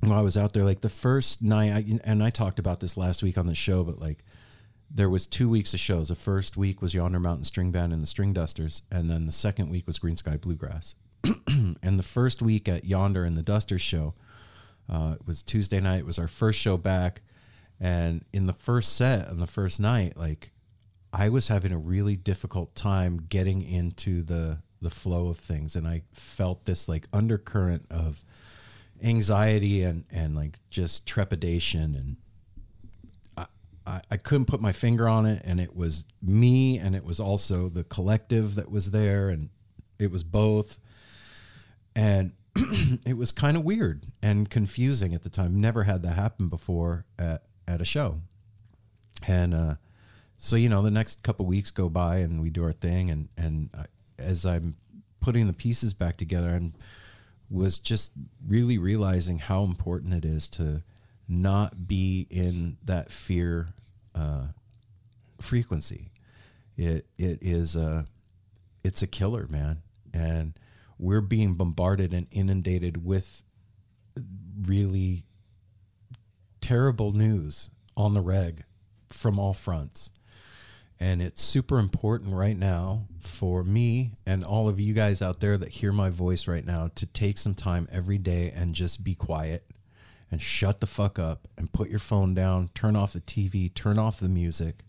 [0.00, 2.96] while I was out there like the first night I, and I talked about this
[2.96, 4.24] last week on the show but like
[4.90, 6.08] there was two weeks of shows.
[6.08, 9.70] The first week was Yonder Mountain String Band and the Stringdusters and then the second
[9.70, 10.94] week was Greensky Bluegrass.
[11.82, 14.14] And the first week at Yonder and the Dusters show
[14.88, 17.22] uh, it was Tuesday night it was our first show back
[17.80, 20.52] and in the first set on the first night like
[21.14, 25.88] I was having a really difficult time getting into the the flow of things and
[25.88, 28.22] I felt this like undercurrent of
[29.02, 32.16] anxiety and and like just trepidation and
[33.86, 37.20] I, I, couldn't put my finger on it and it was me and it was
[37.20, 39.50] also the collective that was there and
[39.98, 40.78] it was both.
[41.94, 42.32] And
[43.06, 45.60] it was kind of weird and confusing at the time.
[45.60, 48.20] Never had that happen before at at a show.
[49.26, 49.74] And uh
[50.38, 53.28] so you know the next couple weeks go by and we do our thing and
[53.36, 53.86] and I,
[54.18, 54.76] as i'm
[55.20, 56.74] putting the pieces back together and
[57.50, 58.12] was just
[58.46, 60.82] really realizing how important it is to
[61.28, 63.68] not be in that fear
[64.14, 64.46] uh,
[65.40, 66.10] frequency
[66.76, 68.06] it it is a
[68.82, 69.82] it's a killer man
[70.12, 70.58] and
[70.98, 73.42] we're being bombarded and inundated with
[74.62, 75.24] really
[76.60, 78.64] terrible news on the reg
[79.10, 80.10] from all fronts.
[81.00, 85.58] And it's super important right now for me and all of you guys out there
[85.58, 89.14] that hear my voice right now to take some time every day and just be
[89.14, 89.66] quiet
[90.30, 93.98] and shut the fuck up and put your phone down, turn off the TV, turn
[93.98, 94.84] off the music,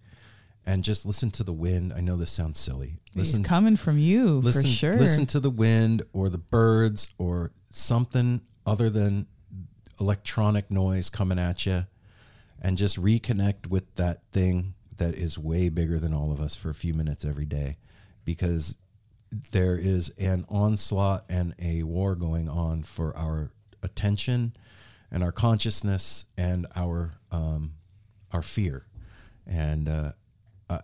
[0.65, 1.91] and just listen to the wind.
[1.91, 2.99] I know this sounds silly.
[3.15, 4.95] Listen, He's coming from you listen, for sure.
[4.95, 9.27] listen to the wind or the birds or something other than
[9.99, 11.85] electronic noise coming at you,
[12.61, 16.69] and just reconnect with that thing that is way bigger than all of us for
[16.69, 17.77] a few minutes every day,
[18.23, 18.77] because
[19.51, 23.51] there is an onslaught and a war going on for our
[23.83, 24.55] attention
[25.11, 27.73] and our consciousness and our um,
[28.31, 28.85] our fear.
[29.45, 30.11] And uh,
[30.69, 30.79] uh,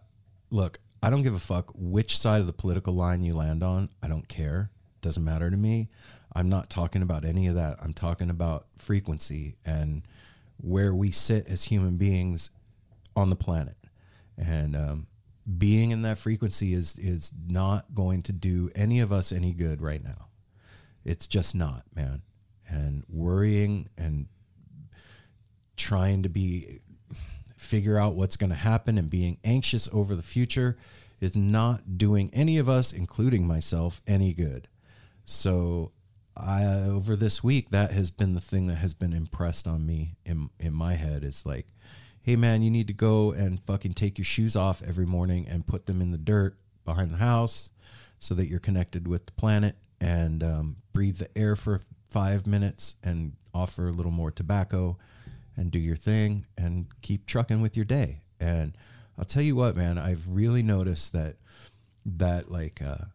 [0.49, 3.89] look, I don't give a fuck which side of the political line you land on.
[4.03, 4.69] I don't care.
[5.01, 5.89] Doesn't matter to me.
[6.33, 7.77] I'm not talking about any of that.
[7.81, 10.03] I'm talking about frequency and
[10.57, 12.51] where we sit as human beings
[13.15, 13.75] on the planet.
[14.37, 15.07] And um,
[15.57, 19.81] being in that frequency is is not going to do any of us any good
[19.81, 20.27] right now.
[21.03, 22.21] It's just not, man.
[22.67, 24.27] And worrying and
[25.75, 26.79] trying to be
[27.57, 30.77] figure out what's going to happen and being anxious over the future
[31.19, 34.67] is not doing any of us including myself any good.
[35.25, 35.91] So
[36.35, 40.15] I over this week that has been the thing that has been impressed on me
[40.25, 41.67] in in my head is like
[42.23, 45.65] hey man, you need to go and fucking take your shoes off every morning and
[45.65, 46.55] put them in the dirt
[46.85, 47.71] behind the house
[48.19, 52.95] so that you're connected with the planet and um, breathe the air for five minutes
[53.03, 54.97] and offer a little more tobacco
[55.55, 58.21] and do your thing and keep trucking with your day.
[58.39, 58.77] And
[59.17, 61.37] I'll tell you what, man, I've really noticed that
[62.05, 63.05] that like uh,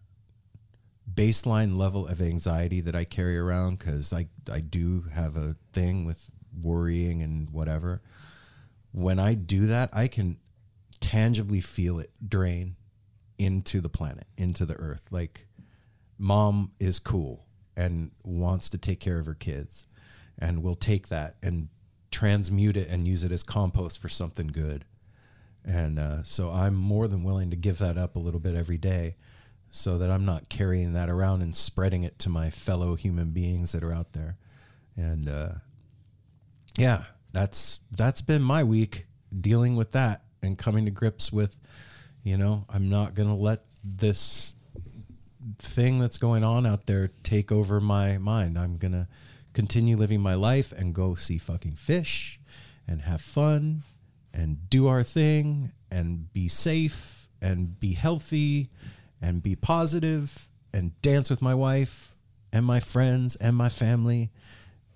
[1.13, 6.05] baseline level of anxiety that I carry around because I I do have a thing
[6.05, 6.31] with
[6.63, 8.01] worrying and whatever
[8.97, 10.39] when I do that, I can
[11.01, 12.77] tangibly feel it drain
[13.37, 15.03] into the planet, into the earth.
[15.11, 15.47] Like,
[16.19, 17.45] mom is cool
[17.77, 19.87] and wants to take care of her kids,
[20.39, 21.69] and will take that and
[22.11, 24.87] transmute it and use it as compost for something good.
[25.63, 28.79] And uh, so I'm more than willing to give that up a little bit every
[28.79, 29.17] day
[29.69, 33.73] so that I'm not carrying that around and spreading it to my fellow human beings
[33.73, 34.39] that are out there.
[34.97, 35.53] And uh,
[36.79, 37.05] yeah,
[37.37, 39.07] that's that's been my week
[39.39, 41.59] dealing with that and coming to grips with
[42.23, 44.57] you know i'm not going to let this
[45.59, 48.59] thing that's going on out there take over my mind.
[48.59, 49.09] I'm going to
[49.53, 52.39] continue living my life and go see fucking Phish
[52.87, 53.83] and have fun
[54.35, 58.69] and do our thing and be safe and be healthy
[59.23, 62.15] and be positive and dance with my wife
[62.53, 64.31] and my friends and my family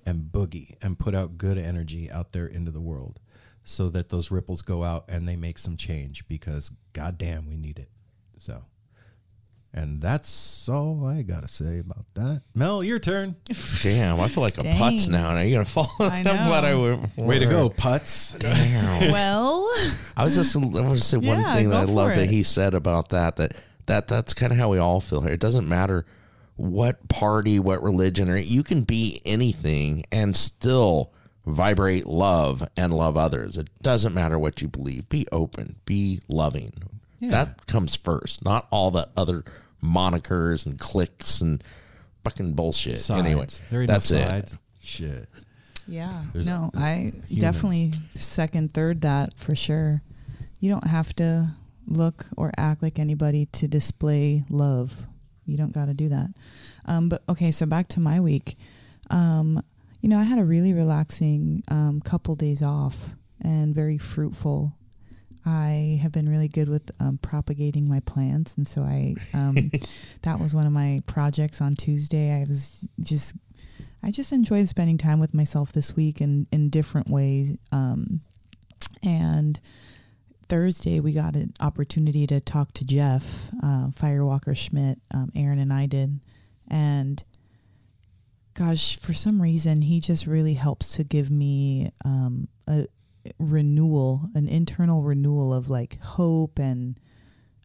[0.07, 3.21] and boogie and put out good energy out there into the world
[3.63, 7.79] so that those ripples go out and they make some change because goddamn we need
[7.79, 7.89] it.
[8.39, 8.65] So
[9.73, 12.43] and that's all I gotta say about that.
[12.55, 13.37] Mel, your turn.
[13.83, 15.29] Damn, I feel like a putz now.
[15.29, 15.93] Are you're gonna fall.
[16.01, 16.81] I I'm glad I know.
[16.81, 17.17] went.
[17.17, 18.37] Way to go, putz.
[18.39, 19.13] Damn.
[19.13, 19.71] well,
[20.17, 22.43] I was just I want to say one Yeah, thing that I love that he
[22.43, 23.55] said about that that
[23.87, 25.33] that that's kind of how we all feel here.
[25.33, 26.05] It doesn't matter
[26.61, 31.11] what party, what religion, or you can be anything and still
[31.47, 33.57] vibrate love and love others.
[33.57, 35.09] It doesn't matter what you believe.
[35.09, 36.73] Be open, be loving.
[37.23, 39.45] That comes first, not all the other
[39.83, 41.63] monikers and clicks and
[42.25, 43.01] fucking bullshit.
[43.01, 43.27] Sides.
[43.27, 44.55] Anyway, there ain't no that's it.
[44.83, 45.29] Shit.
[45.87, 47.41] yeah, There's no, I humans.
[47.41, 50.03] definitely second, third that for sure.
[50.61, 51.53] You don't have to
[51.87, 55.07] look or act like anybody to display love.
[55.51, 56.29] You don't got to do that.
[56.87, 58.57] Um, but okay, so back to my week.
[59.11, 59.63] Um,
[60.01, 64.75] you know, I had a really relaxing um, couple days off and very fruitful.
[65.45, 69.71] I have been really good with um, propagating my plants, and so I um,
[70.23, 72.33] that was one of my projects on Tuesday.
[72.33, 73.35] I was just
[74.03, 77.57] I just enjoyed spending time with myself this week in in different ways.
[77.73, 78.21] Um,
[79.03, 79.59] and
[80.51, 84.99] Thursday we got an opportunity to talk to Jeff uh, Firewalker Schmidt.
[85.15, 86.19] Um, Aaron and I did,
[86.67, 87.23] and
[88.55, 92.89] gosh, for some reason he just really helps to give me um, a
[93.39, 96.99] renewal, an internal renewal of like hope and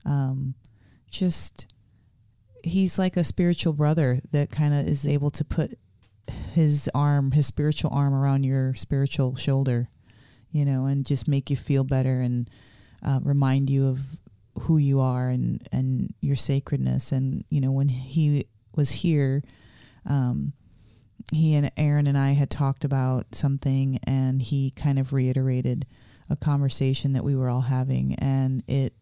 [0.05, 0.53] um,
[1.09, 1.67] just
[2.63, 5.79] he's like a spiritual brother that kind of is able to put
[6.53, 9.89] his arm, his spiritual arm around your spiritual shoulder,
[10.51, 12.47] you know, and just make you feel better and
[13.05, 14.01] uh, remind you of
[14.61, 17.11] who you are and and your sacredness.
[17.11, 19.43] And you know, when he was here,
[20.05, 20.53] um,
[21.31, 25.85] he and Aaron and I had talked about something, and he kind of reiterated
[26.29, 28.93] a conversation that we were all having, and it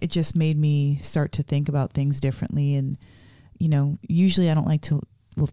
[0.00, 2.96] it just made me start to think about things differently and
[3.58, 5.00] you know usually i don't like to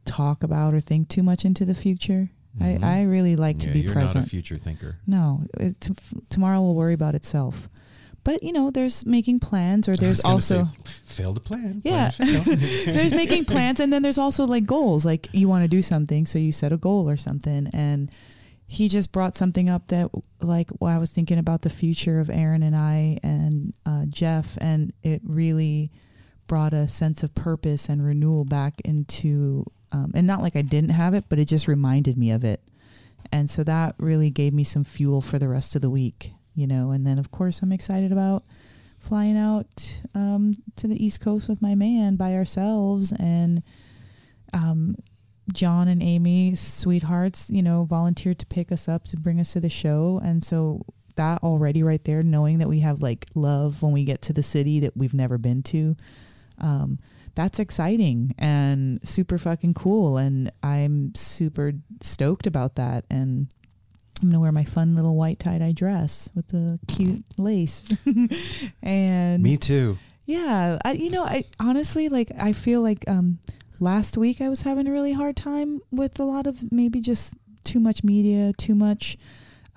[0.06, 2.30] talk about or think too much into the future.
[2.60, 4.16] I, I really like to yeah, be you're present.
[4.16, 4.98] not a future thinker.
[5.08, 5.94] No, it, t-
[6.30, 7.70] tomorrow will worry about itself.
[8.24, 11.82] But you know, there's making plans, or there's also say, fail to plan.
[11.84, 12.12] Yeah.
[12.12, 12.44] plan
[12.86, 15.06] there's making plans, and then there's also like goals.
[15.06, 17.70] Like you want to do something, so you set a goal or something.
[17.74, 18.12] And
[18.68, 22.30] he just brought something up that, like, well, I was thinking about the future of
[22.30, 25.92] Aaron and I and uh, Jeff, and it really
[26.48, 29.66] brought a sense of purpose and renewal back into.
[29.92, 32.62] Um, and not like I didn't have it, but it just reminded me of it.
[33.32, 36.68] And so that really gave me some fuel for the rest of the week, you
[36.68, 36.92] know.
[36.92, 38.44] And then, of course, I'm excited about
[39.00, 43.12] flying out um, to the East Coast with my man by ourselves.
[43.12, 43.64] And
[44.54, 44.96] um,
[45.52, 49.60] John and Amy, sweethearts, you know, volunteered to pick us up to bring us to
[49.60, 50.22] the show.
[50.24, 50.86] And so
[51.16, 54.44] that already right there, knowing that we have like love when we get to the
[54.44, 55.96] city that we've never been to,
[56.60, 57.00] um,
[57.36, 60.18] that's exciting and super fucking cool.
[60.18, 63.06] And I'm super stoked about that.
[63.10, 63.48] And
[64.22, 67.84] I'm gonna wear my fun little white tie dye dress with the cute lace.
[68.84, 69.98] and Me too.
[70.26, 73.40] yeah, I, you know, I honestly like I feel like um
[73.80, 77.34] last week I was having a really hard time with a lot of maybe just
[77.64, 79.18] too much media, too much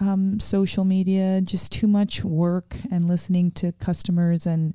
[0.01, 4.47] um, social media, just too much work and listening to customers.
[4.47, 4.75] And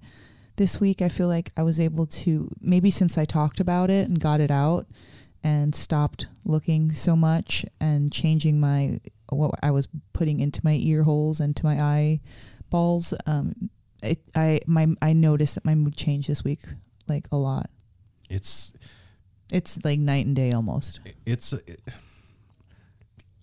[0.59, 4.09] this week I feel like I was able to maybe since I talked about it
[4.09, 4.87] and got it out
[5.41, 8.99] and stopped looking so much and changing my
[9.29, 13.13] what I was putting into my ear holes and to my eyeballs.
[13.25, 13.69] Um,
[14.03, 16.65] it, I my I noticed that my mood changed this week
[17.07, 17.69] like a lot.
[18.29, 18.73] It's
[19.53, 20.99] It's like night and day almost.
[21.25, 21.81] it's it,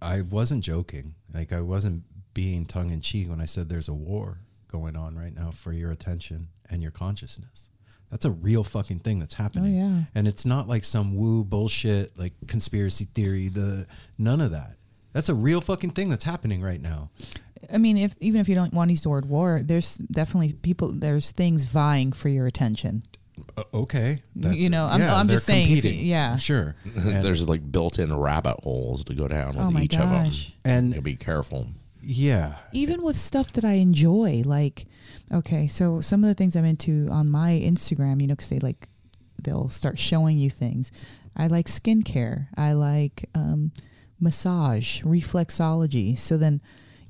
[0.03, 1.15] I wasn't joking.
[1.33, 2.03] Like I wasn't
[2.35, 5.73] being tongue in cheek when I said there's a war going on right now for
[5.73, 7.71] your attention and your consciousness.
[8.11, 9.75] That's a real fucking thing that's happening.
[9.83, 10.03] Oh, yeah.
[10.15, 13.87] And it's not like some woo bullshit like conspiracy theory, the
[14.17, 14.77] none of that.
[15.13, 17.11] That's a real fucking thing that's happening right now.
[17.73, 20.53] I mean, if even if you don't want to use the word war, there's definitely
[20.53, 20.93] people.
[20.93, 23.03] There's things vying for your attention.
[23.57, 24.23] Uh, okay.
[24.35, 26.07] You know, I'm- I'm just saying if competing.
[26.07, 26.37] yeah.
[26.37, 26.75] Sure.
[26.95, 30.49] There's like built-in rabbit holes to go down with Oh my each gosh.
[30.49, 30.93] of them.
[30.95, 31.69] And- be careful.
[32.07, 32.57] Yeah.
[32.73, 34.87] even with stuff that I enjoy, like,
[35.33, 38.61] okay, so some of the things I'm into on my Instagram, you know, because they
[38.61, 38.89] like,
[39.43, 40.93] they'll start showing you things.
[41.37, 42.49] I like skincare.
[42.57, 43.73] I like um,
[44.21, 46.19] massage, reflexology.
[46.19, 46.61] So then,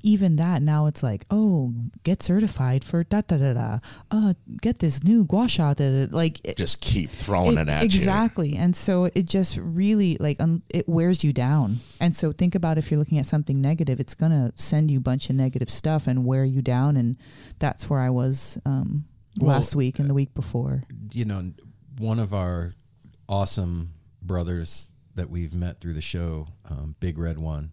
[0.01, 1.73] even that now it's like, oh,
[2.03, 3.79] get certified for da da da da.
[4.11, 5.73] Uh, get this new gua sha.
[5.73, 6.15] Da, da.
[6.15, 10.61] Like, it, Just keep throwing it, at exactly and so it just really like um,
[10.69, 14.15] it wears you down and so think about if you're looking at something negative it's
[14.15, 17.17] gonna send you a bunch of negative stuff and wear you down and
[17.59, 19.05] that's where i was um,
[19.39, 21.51] Well, last week and the week before you know,
[21.97, 22.73] one of our
[23.27, 27.71] awesome brothers that we've met through the show, um, Big Red One,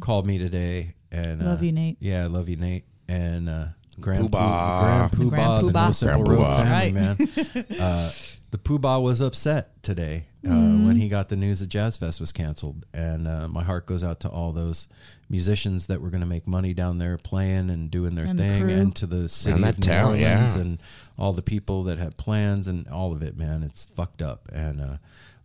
[0.00, 1.40] called me today and.
[1.42, 1.96] Love uh, you, Nate.
[2.00, 2.84] Yeah, I love you, Nate.
[3.08, 3.66] And uh,
[4.00, 5.10] Grand Poobah.
[5.12, 5.94] Poo- Grand Poobah, Grand the No Poobah.
[5.94, 6.94] Simple Road family, Right.
[6.94, 7.66] man.
[7.80, 8.10] uh,
[8.50, 10.86] the Poobah was upset today uh, Mm-hmm.
[10.86, 14.02] when he got the news that Jazz Fest was canceled, and uh, my heart goes
[14.04, 14.88] out to all those
[15.28, 18.62] musicians that were going to make money down there playing and doing their And thing,
[18.62, 18.70] crew.
[18.72, 20.60] and to the city that of New town, Orleans yeah.
[20.62, 20.78] and
[21.18, 23.62] all the people that had plans and all of it, man.
[23.62, 24.96] It's fucked up, and uh,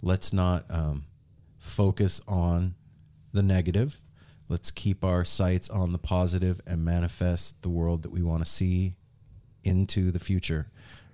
[0.02, 1.04] let's not um,
[1.60, 2.76] focus on
[3.34, 4.00] the negative.
[4.50, 8.50] Let's keep our sights on the positive and manifest the world that we want to
[8.50, 8.96] see
[9.64, 10.70] into the future.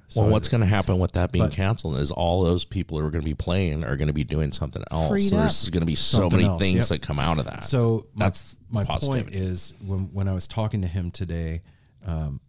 [0.07, 2.99] So well, what's going to happen with that being but- canceled is all those people
[2.99, 5.09] who are going to be playing are going to be doing something else.
[5.09, 6.87] Freed There's going to be so Something many else, things yep.
[6.87, 7.63] that come out of that.
[7.63, 11.61] So that's my point is when when I was talking to him today,
[12.07, 12.41] um,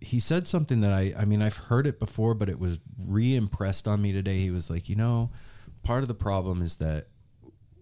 [0.00, 3.88] he said something that I I mean I've heard it before, but it was re-impressed
[3.88, 4.38] on me today.
[4.38, 5.30] He was like, you know,
[5.82, 7.08] part of the problem is that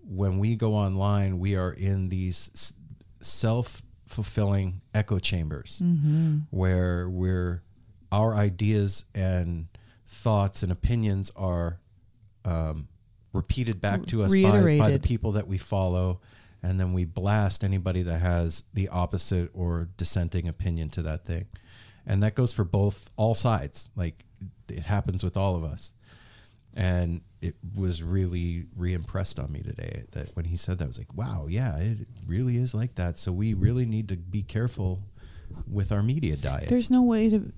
[0.09, 2.73] when we go online, we are in these
[3.21, 5.83] self fulfilling echo chambers
[6.51, 7.63] where we're
[8.11, 9.67] our ideas and
[10.07, 11.79] thoughts and opinions are
[12.47, 12.89] um,
[13.35, 14.33] repeated back to us
[14.79, 16.21] by, by the people that we follow.
[16.63, 21.47] And then we blast anybody that has the opposite or dissenting opinion to that thing.
[22.07, 23.91] And that goes for both all sides.
[23.95, 24.25] Like
[24.69, 25.93] it happens with all of us
[26.75, 30.99] and it was really re-impressed on me today that when he said that I was
[30.99, 35.03] like wow yeah it really is like that so we really need to be careful
[35.71, 37.53] with our media diet there's no way to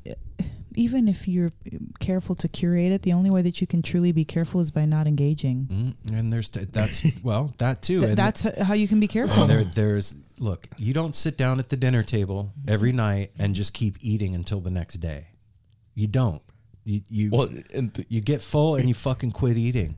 [0.76, 1.50] even if you're
[1.98, 4.84] careful to curate it the only way that you can truly be careful is by
[4.84, 5.66] not engaging
[6.06, 9.46] Mm, and there's t- that's well that too Th- that's how you can be careful
[9.46, 10.66] there, there's look.
[10.78, 14.60] You don't sit down at the dinner table every night and just keep eating until
[14.60, 15.26] the next day.
[15.94, 16.40] You don't.
[16.90, 19.96] You you well, and th- you get full and you fucking quit eating.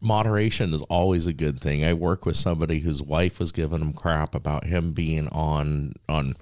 [0.00, 1.84] moderation is always a good thing.
[1.84, 6.34] I work with somebody whose wife was giving him crap about him being on on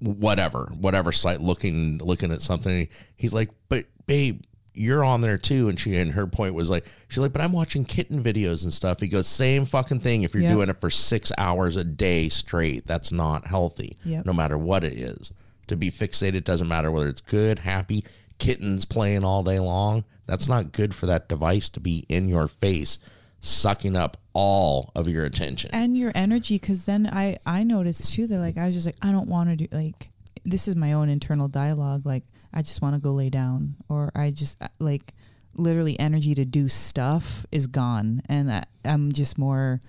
[0.00, 2.88] whatever whatever site looking looking at something.
[3.16, 4.42] He's like, but babe,
[4.74, 5.68] you're on there too.
[5.68, 8.72] And she and her point was like, she's like, but I'm watching kitten videos and
[8.72, 9.00] stuff.
[9.00, 10.22] He goes, same fucking thing.
[10.22, 10.52] If you're Yep.
[10.52, 13.96] doing it for six hours a day straight, that's not healthy.
[14.04, 14.26] Yep.
[14.26, 15.30] No matter what it is.
[15.68, 18.02] To be fixated doesn't matter whether it's good, happy,
[18.38, 20.04] kittens playing all day long.
[20.26, 22.98] That's not good for that device to be in your face,
[23.40, 25.70] sucking up all of your attention.
[25.72, 28.94] and your energy because then i i noticed too that like i was just like
[29.02, 30.10] i don't want to do like
[30.44, 32.22] this is my own internal dialogue like
[32.54, 35.12] i just want to go lay down or i just uh, like
[35.54, 39.80] literally energy to do stuff is gone and I, i'm just more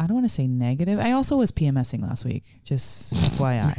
[0.00, 3.70] i don't want to say negative i also was pmsing last week just fyi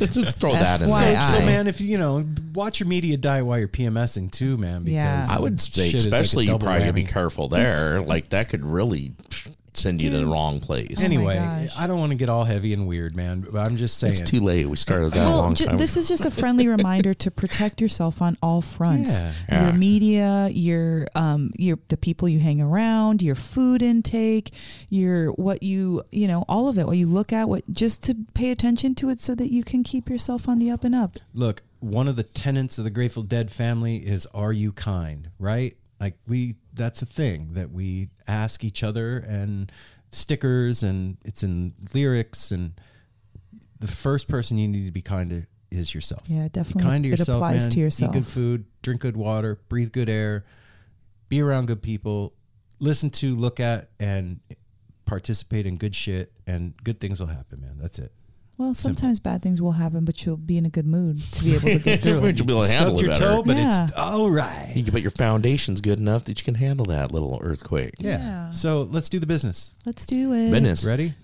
[0.12, 1.22] Just throw that in there.
[1.22, 4.56] So, I- man, if you you know, watch your media diet while you're PMSing too,
[4.56, 4.84] man.
[4.84, 5.26] Because Yeah.
[5.28, 8.00] I would say, shit is like especially you probably gotta be careful there.
[8.00, 9.12] Like that could really
[9.74, 10.96] send you to the wrong place.
[11.00, 11.78] Oh Anyway, gosh.
[11.78, 13.46] I don't want to get all heavy and weird, man.
[13.50, 14.12] But I'm just saying.
[14.12, 14.66] it's too late.
[14.66, 15.76] We started that a well, long ju- time.
[15.76, 19.22] this is just a friendly reminder to protect yourself on all fronts.
[19.22, 19.32] Yeah.
[19.48, 19.64] Yeah.
[19.68, 24.52] Your media, your um, your the people you hang around, your food intake,
[24.88, 26.86] your what you you know, all of it.
[26.86, 29.82] What you look at, what just to pay attention to it, so that you can
[29.82, 31.16] keep yourself on the up and up.
[31.34, 35.76] Look, one of the tenets of the Grateful Dead family is "Are you kind?" Right?
[36.00, 39.70] Like we, that's a thing that we ask each other, and
[40.10, 42.72] stickers, and it's in lyrics, and
[43.78, 46.22] the first person you need to be kind to is yourself.
[46.26, 46.82] Yeah, Be definitely.
[46.82, 47.70] kind to it yourself, applies man.
[47.70, 48.14] to yourself.
[48.14, 50.44] Eat good food, drink good water, breathe good air,
[51.28, 52.32] be around good people,
[52.80, 54.40] listen to, look at, and
[55.04, 57.76] participate in good shit, and good things will happen, man.
[57.78, 58.12] That's it.
[58.60, 61.54] Well, sometimes bad things will happen, but you'll be in a good mood to be
[61.54, 62.38] able to get through Would it.
[62.38, 63.24] you'll be able to handle Stubbed it your better?
[63.36, 63.84] toe, but Yeah.
[63.84, 64.70] it's all right.
[64.76, 67.94] You can, but your foundation's good enough that you can handle that little earthquake.
[67.98, 68.18] Yeah.
[68.18, 68.50] Yeah.
[68.50, 69.74] So let's do the business.
[69.86, 70.50] Let's do it.
[70.50, 70.84] Business.
[70.84, 71.14] Ready?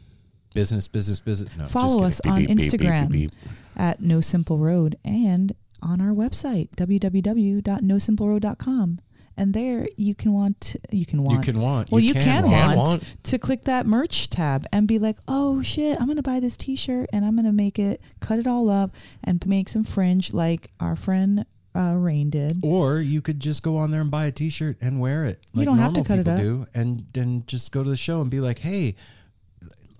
[0.55, 1.51] Business, business, business.
[1.59, 2.33] No, Follow us just kidding.
[2.33, 3.51] on Beep, beep, beep, beep, Instagram beep, beep.
[3.77, 8.99] at No Simple Road and on our website www.nosimpleroad.com.
[9.37, 11.91] And there you can want you can want You can want.
[11.91, 12.77] well you, can, want.
[12.77, 13.25] want, want.
[13.25, 17.11] to click that merch tab and be like oh shit I'm gonna buy this T-shirt
[17.13, 20.97] and I'm gonna make it cut it all up and make some fringe like our
[20.97, 22.61] friend uh, Rain did.
[22.63, 25.43] Or you could just go on there and buy a T-shirt and wear it.
[25.53, 26.39] You don't have to cut it up.
[26.39, 28.97] do, and then just go to the show and be like, "Hey,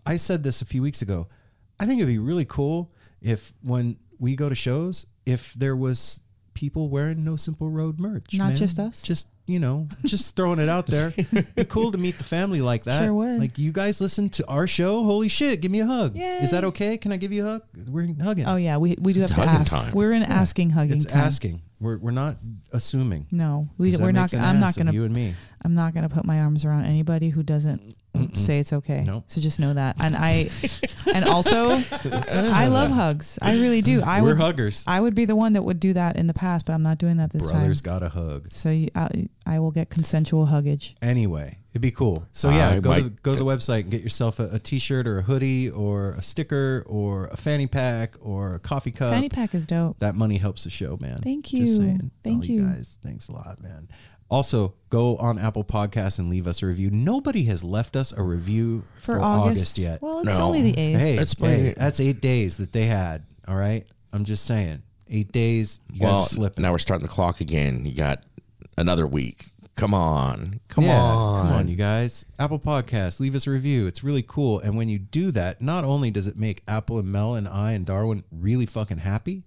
[0.07, 1.29] I said this a few weeks ago.
[1.79, 6.21] I think it'd be really cool if when we go to shows, if there was
[6.57, 8.57] people wearing No Simple Road merch, Not man.
[8.57, 9.03] just us?
[9.03, 11.13] Just you know, just throwing it out there.
[11.55, 13.05] be cool to meet the family like that.
[13.05, 13.39] Sure would.
[13.39, 15.05] Like you guys listen to our show.
[15.05, 15.61] Holy shit!
[15.61, 16.17] Give me a hug.
[16.17, 16.99] Is that okay?
[16.99, 17.63] Can I give you a hug?
[17.87, 18.47] We're hugging.
[18.47, 19.71] Oh yeah, we, we do have to ask.
[19.73, 19.93] time.
[19.95, 21.21] We're in asking hugging it's time.
[21.21, 21.63] asking.
[21.79, 22.39] We're we're not
[22.73, 23.27] assuming.
[23.31, 24.35] No, we 'Cause that we're not.
[24.35, 24.93] I'm not gonna.
[24.93, 25.35] you and me.
[25.63, 27.96] I'm not gonna put my arms around anybody who doesn't
[28.35, 29.03] say it's okay.
[29.07, 29.25] Nope.
[29.27, 29.97] So just know that.
[30.01, 30.51] And I,
[31.13, 33.39] and also, I love hugs.
[33.43, 34.03] I really do.
[34.03, 34.39] I We're would.
[34.39, 34.85] huggers.
[34.87, 36.99] I would be the one that would do that in the past, but I'm not
[36.99, 37.61] doing that this Brothers time.
[37.61, 38.53] Brothers got a hug.
[38.53, 40.97] So you, I, I will get consensual huggage.
[41.03, 42.27] Anyway, it'd be cool.
[42.33, 44.59] So yeah, I go to the, go to the website and get yourself a, a
[44.59, 49.13] t-shirt or a hoodie or a sticker or a fanny pack or a coffee cup.
[49.13, 49.99] Fanny pack is dope.
[50.01, 51.19] that money helps the show, man.
[51.19, 51.67] Thank Just you.
[51.77, 52.11] saying.
[52.25, 52.67] Thank oh, All you.
[52.67, 52.99] guys.
[53.03, 53.89] Thanks a lot, man.
[54.29, 56.91] Also, go on Apple Podcasts and leave us a review.
[56.91, 59.49] Nobody has left us a review for, For, August.
[59.49, 59.79] August.
[59.79, 60.03] yet.
[60.03, 60.45] Well, it's No.
[60.47, 60.99] only the eighth.
[60.99, 63.23] hey, It's hey, that's eight days that they had.
[63.47, 65.79] All right, I'm just saying, eight days.
[65.93, 66.63] You guys Well, are slipping.
[66.63, 67.87] now we're starting the clock again.
[67.87, 68.25] You got
[68.77, 69.51] another week.
[69.77, 70.59] Come on.
[70.69, 71.47] Come yeah, on.
[71.47, 72.25] Come on, you guys.
[72.39, 73.87] Apple Podcasts, leave us a review.
[73.87, 74.59] It's really cool.
[74.59, 77.73] And when you do that, not only does it make Apple and Mel and I
[77.73, 79.45] and Darwin really fucking happy,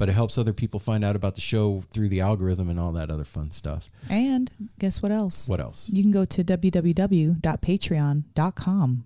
[0.00, 2.90] but it helps other people find out about the show through the algorithm and all
[2.90, 3.90] that other fun stuff.
[4.08, 5.46] And guess what else?
[5.46, 5.90] What else?
[5.90, 9.04] You can go to www.patreon.com.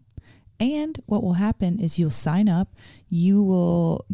[0.61, 2.68] And what will happen is you'll sign up.
[3.09, 4.05] You will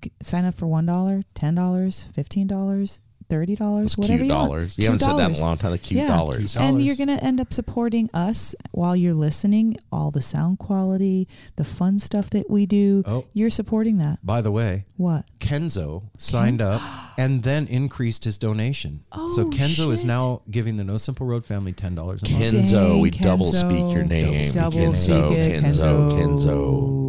[0.00, 3.00] g- sign up for $1, $10, $15,
[3.32, 4.50] $30, whatever cute you want.
[4.50, 4.78] dollars.
[4.78, 5.70] You haven't said that in a long time.
[5.72, 6.08] The cute Yeah.
[6.08, 6.56] dollars.
[6.56, 11.28] And you're going to end up supporting us while you're listening, all the sound quality,
[11.56, 13.02] the fun stuff that we do.
[13.06, 13.24] Oh.
[13.32, 14.18] You're supporting that.
[14.24, 15.24] By the way, What?
[15.40, 16.80] Kenzo signed up
[17.18, 19.00] and then increased his donation.
[19.12, 22.42] Oh, so Kenzo is now giving the No Simple Road family ten dollars a month.
[22.54, 24.50] Kenzo, Dang, we double speak your name.
[24.52, 27.01] Double Kenzo, speak it, Kenzo, Kenzo.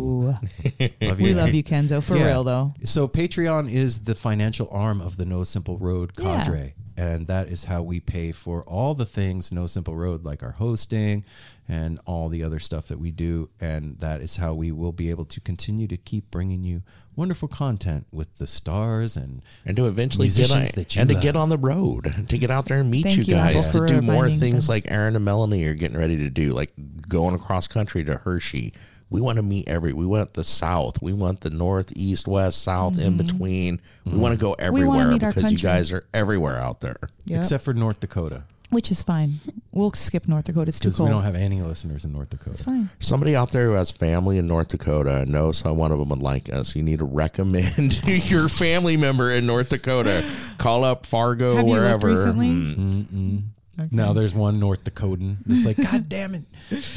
[1.02, 2.28] Love We love you, Kenzo, for Yeah.
[2.28, 2.74] real though.
[2.84, 6.44] So Patreon is the financial arm of the No Simple Road Yeah.
[6.44, 6.74] cadre.
[6.96, 10.52] and that is how we pay for all the things No Simple Road, like our
[10.52, 11.26] hosting
[11.68, 13.50] and all the other stuff that we do.
[13.60, 16.84] And that is how we will be able to continue to keep bringing you
[17.16, 21.14] wonderful content with the stars and and to eventually get on, that you and to
[21.16, 21.24] love.
[21.24, 23.68] get on the road to get out there and meet Thank you you, Apple, guys
[23.70, 24.74] to do more things them.
[24.76, 26.74] like Aaron and Melanie are getting ready to do like
[27.08, 28.72] going across country to Hershey
[29.14, 32.62] we want to meet every we want the south we want the north east west
[32.62, 34.86] south in between we want to go Mm-hmm.
[34.88, 36.98] wanna everywhere because you guys are everywhere out there
[37.28, 37.40] Yep.
[37.40, 39.34] except for North Dakota Which is fine.
[39.72, 40.70] We'll skip North Dakota.
[40.70, 42.50] It's too because we don't have any listeners in North Dakota.
[42.52, 42.78] it's Dakota.
[42.80, 42.90] fine.
[43.00, 46.10] somebody out there who has family in north dakota and knows how one of them
[46.10, 48.02] would like us you need to recommend
[48.32, 50.26] your family member in north dakota
[50.58, 52.50] call up fargo Have you looked wherever recently?
[52.50, 53.38] Hmm.
[53.78, 53.92] Mm-mm.
[53.92, 56.44] Now there's one North Dakotan that's like, God damn it.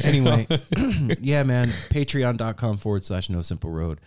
[0.04, 0.46] Anyway,
[1.20, 1.72] yeah, man.
[1.90, 4.00] Patreon.com forward slash no simple road.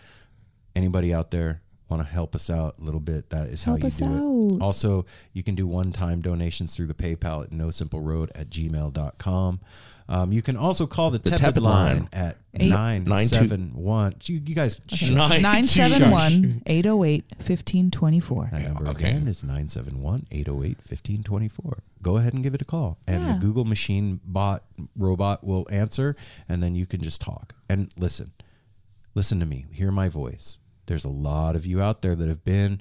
[0.76, 3.30] Anybody out there want to help us out a little bit?
[3.30, 4.56] That is how you us do out.
[4.56, 4.62] it.
[4.62, 8.50] Also, you can do one time donations through the PayPal at no simple road at
[8.50, 9.60] gmail.com.
[10.12, 12.08] Um, you can also call the, The Tepid, Tepid line, line.
[12.12, 14.16] at Eight- nine seven one.
[14.24, 18.48] You, you guys, shut Nine- 971 808 1524.
[18.52, 19.10] That number okay.
[19.10, 21.78] again is 971 808 1524.
[22.02, 22.98] Go ahead and give it a call.
[23.06, 23.32] And Yeah.
[23.34, 24.64] the Google machine bot
[24.96, 26.16] robot will answer,
[26.48, 27.54] and then you can just talk.
[27.68, 28.32] And listen,
[29.14, 30.58] listen to me, hear my voice.
[30.86, 32.80] There's a lot of you out there that have been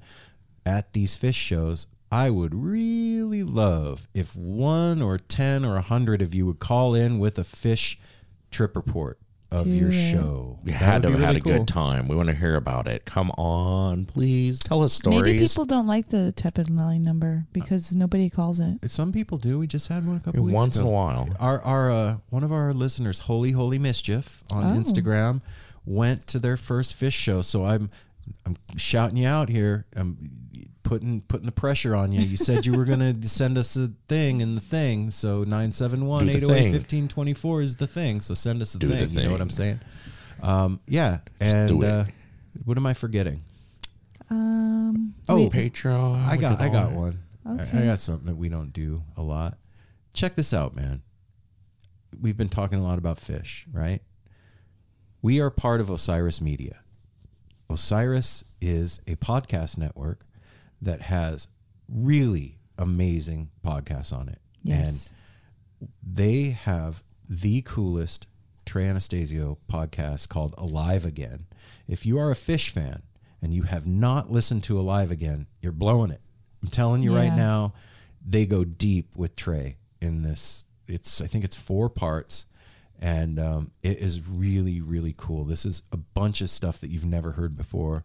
[0.66, 1.86] at these Phish shows.
[2.12, 6.96] I would really love if one or 10 or a 100 of you would call
[6.96, 7.98] in with a Phish
[8.52, 9.20] trip report
[9.52, 10.12] of Do your it.
[10.12, 10.60] show.
[10.64, 11.54] We That had to be have had a cool.
[11.54, 12.08] good time.
[12.08, 13.06] We want to hear about it.
[13.06, 15.22] Come on, please tell us stories.
[15.24, 18.90] Maybe people don't like the tepid line number because nobody calls it.
[18.90, 19.58] Some people do.
[19.60, 20.56] We just had one a couple weeks ago.
[20.58, 21.30] Once in a while.
[21.40, 24.80] Our our uh, one of our listeners, Holy Holy Mischief, on Oh.
[24.80, 25.42] Instagram,
[25.86, 27.42] went to their first Phish show.
[27.42, 27.90] So I'm
[28.46, 29.88] I'm shouting you out here.
[29.96, 30.18] I'm
[30.90, 32.22] putting putting the pressure on you.
[32.22, 35.12] You said you were gonna send us a thing and the thing.
[35.12, 38.22] So 971 808 1524 is the thing.
[38.22, 39.10] So send us a Do the thing.
[39.20, 39.40] You know what.
[39.42, 39.80] I'm saying?
[40.42, 41.20] Um, yeah.
[41.40, 41.88] And do it.
[41.88, 42.06] uh,
[42.66, 43.44] what am I forgetting?
[44.32, 46.26] Um, Oh, wait, Patreon.
[46.26, 46.98] I got I got that.
[46.98, 47.20] one.
[47.46, 49.58] I- I, got something that we don't do a lot.
[50.14, 51.02] Check this out, man.
[52.20, 54.02] We've been talking a lot about Phish, right?
[55.22, 56.80] We are part of Osiris Media.
[57.70, 60.26] Osiris is a podcast network
[60.82, 61.48] that has
[61.88, 64.40] really amazing podcasts on it.
[64.64, 65.08] yes.
[65.80, 68.28] And they have the coolest
[68.66, 71.46] Trey Anastasio podcast called Alive Again.
[71.88, 73.04] If you are a Phish fan
[73.42, 76.22] and you have not listened to Alive Again, you're blowing it.
[76.62, 77.74] I'm telling you right now,
[78.26, 80.66] they go deep with Trey in this.
[80.88, 82.46] It's I think it's four parts,
[83.00, 85.46] and um, it is really really cool.
[85.46, 88.04] This is a bunch of stuff that you've never heard before.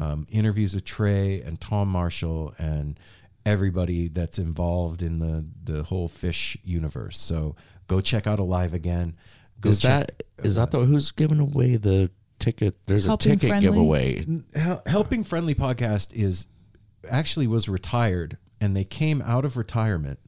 [0.00, 2.98] Um, interviews with Trey and Tom Marshall and
[3.44, 7.18] everybody that's involved in the the whole Phish universe.
[7.18, 7.56] So
[7.88, 9.16] go check out Alive Again.
[9.60, 12.76] Go Is check- that is that the who's giving away the ticket?
[12.86, 13.60] There's a ticket Friendly?
[13.66, 14.24] giveaway.
[14.86, 16.46] Helping Friendly podcast is
[17.10, 20.18] actually was retired and they came out of retirement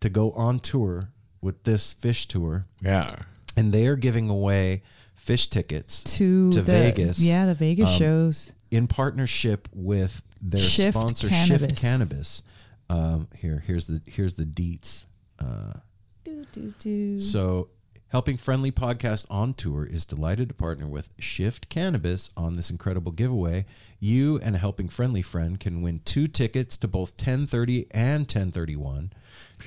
[0.00, 1.10] to go on tour
[1.40, 3.20] with this Phish tour Yeah.
[3.56, 4.82] and they are giving away
[5.16, 7.20] Phish tickets to, to the, Vegas.
[7.20, 8.52] Yeah, the Vegas Um, shows.
[8.72, 11.68] In partnership with their Shift sponsor Cannabis.
[11.68, 12.42] Shift Cannabis.
[12.90, 15.06] Um, here here's the here's the deets.
[15.38, 15.74] Uh,
[16.24, 17.18] Do, do, do.
[17.20, 17.68] So,
[18.08, 23.12] Helping Friendly Podcast on Tour is delighted to partner with Shift Cannabis on this incredible
[23.12, 23.64] giveaway.
[24.00, 29.12] You and a Helping Friendly friend can win two tickets to both 1030 and 1031,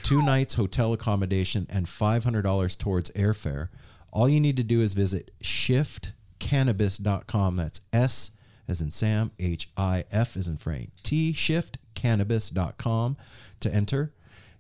[0.04, 3.70] two nights hotel accommodation, and $500 towards airfare.
[4.12, 7.56] All you need to do is visit shiftcannabis.com.
[7.56, 8.32] That's S
[8.68, 13.18] as in Sam, H I F as in Frank, T shiftcannabis.com
[13.60, 14.14] to enter.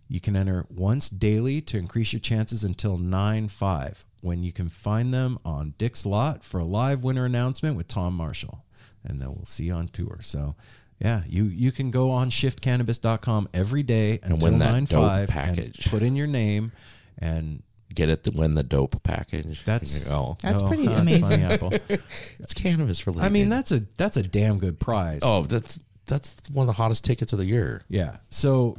[0.08, 4.70] You can enter once daily to increase your chances until 9 5 when you can
[4.70, 8.64] find them on Dick's Lot for a live winner announcement with Tom Marshall.
[9.03, 10.20] And then we'll see you on tour.
[10.22, 10.56] So,
[10.99, 15.28] yeah, you, you can go on shiftcannabis.com every day And until win that 9 5
[15.30, 15.86] package.
[15.86, 16.72] and put in your name.
[17.18, 19.63] And Get it to win the dope package.
[19.63, 21.23] that's oh, That's oh, pretty that's amazing.
[21.23, 21.73] funny, Apple.
[22.39, 23.25] it's cannabis related.
[23.25, 25.21] I mean, that's a that's a damn good prize.
[25.23, 27.83] oh, that's that's one of the hottest tickets of the year.
[27.88, 28.17] Yeah.
[28.29, 28.77] So,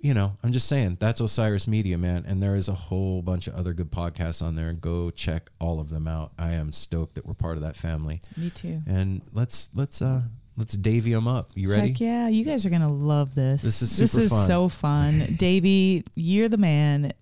[0.00, 2.24] you know, I'm just saying that's Osiris Media, man.
[2.26, 4.72] And there is a whole bunch of other good podcasts on there.
[4.72, 6.32] Go check all of them out.
[6.38, 8.20] I am stoked that we're part of that family.
[8.36, 8.82] Me too.
[8.86, 10.22] And let's let's uh
[10.56, 11.50] let's davy them up.
[11.54, 11.88] You ready?
[11.88, 13.62] Heck yeah, you guys are gonna love this.
[13.62, 14.46] This is this is fun.
[14.46, 17.12] so fun, Davvy, You're the man.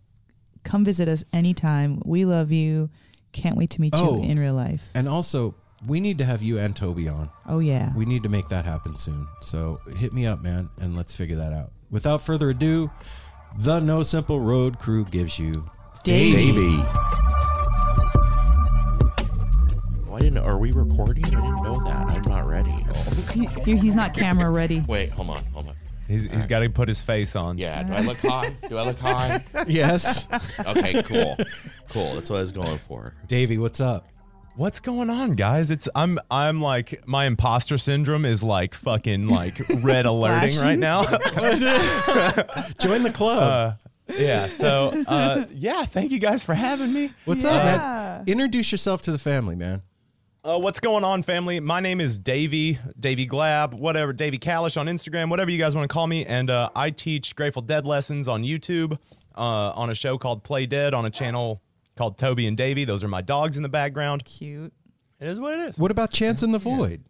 [0.64, 2.00] Come visit us anytime.
[2.04, 2.90] We love you.
[3.32, 4.16] Can't wait to meet Oh.
[4.18, 4.88] you in real life.
[4.94, 5.54] And also,
[5.86, 7.30] we need to have you and Toby on.
[7.46, 9.26] Oh yeah, We need to make that happen soon.
[9.40, 11.70] So hit me up, man, and let's figure that out.
[11.90, 12.90] without further ado,
[13.56, 15.64] the No Simple Road crew gives you
[16.04, 16.52] Davvy.
[16.52, 18.28] Davvy.
[20.10, 20.38] Oh, I didn't.
[20.38, 21.24] Are we recording?
[21.26, 22.06] I didn't know that.
[22.08, 22.74] I'm not ready.
[22.90, 23.04] Oh.
[23.64, 24.82] He- he's not camera ready.
[24.88, 25.74] Wait, hold on, hold on.
[26.08, 27.58] He's, he's got to put his face on.
[27.58, 28.50] Yeah, do I look high?
[28.68, 29.44] Do I look high?
[29.66, 30.26] Yes.
[30.66, 31.36] Okay, cool,
[31.90, 32.14] cool.
[32.14, 33.14] That's what I was going for.
[33.26, 34.08] Davvy, what's up?
[34.56, 35.70] What's going on, guys?
[35.70, 41.02] It's I'm I'm like my imposter syndrome is like fucking like red alerting right now.
[42.80, 43.78] Join the club.
[44.08, 44.46] yeah.
[44.48, 47.12] So uh, yeah, thank you guys for having me.
[47.24, 48.24] what's up, man?
[48.26, 49.82] Introduce yourself to the family, man.
[50.44, 51.58] Uh, what's going on, family?
[51.60, 55.88] My name is Davvy, Davvy Glab, whatever, Davey Kalish on Instagram, whatever you guys want
[55.88, 56.24] to call me.
[56.24, 58.92] And uh, I teach Grateful Dead lessons on YouTube
[59.36, 61.60] uh, on a show called Play Dead on a channel
[61.96, 62.86] called Toby and Davvy.
[62.86, 64.24] Those are my dogs in the background.
[64.24, 64.72] Cute.
[65.20, 65.78] It is what it is.
[65.78, 67.02] What about Chants in the Void?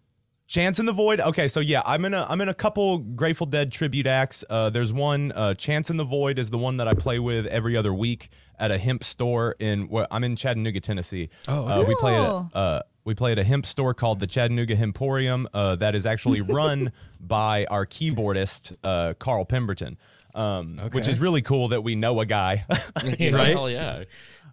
[0.46, 1.20] Chants in the Void.
[1.20, 4.42] Okay, so yeah, I'm in a I'm in a couple Grateful Dead tribute acts.
[4.48, 7.44] Uh, there's one uh, Chants in the Void is the one that I play with
[7.48, 9.88] every other week at a hemp store in.
[9.90, 11.28] Well, I'm in Chattanooga, Tennessee.
[11.48, 12.50] Oh, uh, we play at Cool.
[12.54, 15.46] a, uh, we play at a hemp store called the Chattanooga Hemporium.
[15.54, 19.96] Uh, that is actually run by our keyboardist uh, Carl Pemberton.
[20.34, 22.66] Um, Which is really cool that we know a guy.
[23.02, 23.18] right?
[23.18, 24.04] Hell yeah.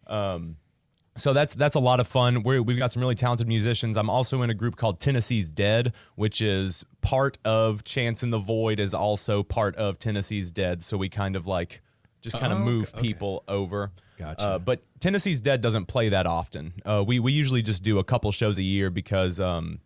[0.07, 2.43] so that's that's a lot of fun.
[2.43, 3.97] We're, we've got some really talented musicians.
[3.97, 8.39] I'm also in a group called Tennessee's Dead, which is part of Chants in the
[8.39, 10.81] Void, is also part of Tennessee's Dead.
[10.81, 11.81] So we kind of like
[12.21, 13.01] just kind of Oh, move okay.
[13.01, 13.91] people over.
[14.17, 14.41] Gotcha.
[14.41, 16.73] Uh, but Tennessee's Dead doesn't play that often.
[16.85, 19.79] Uh, we we usually just do a couple shows a year because um,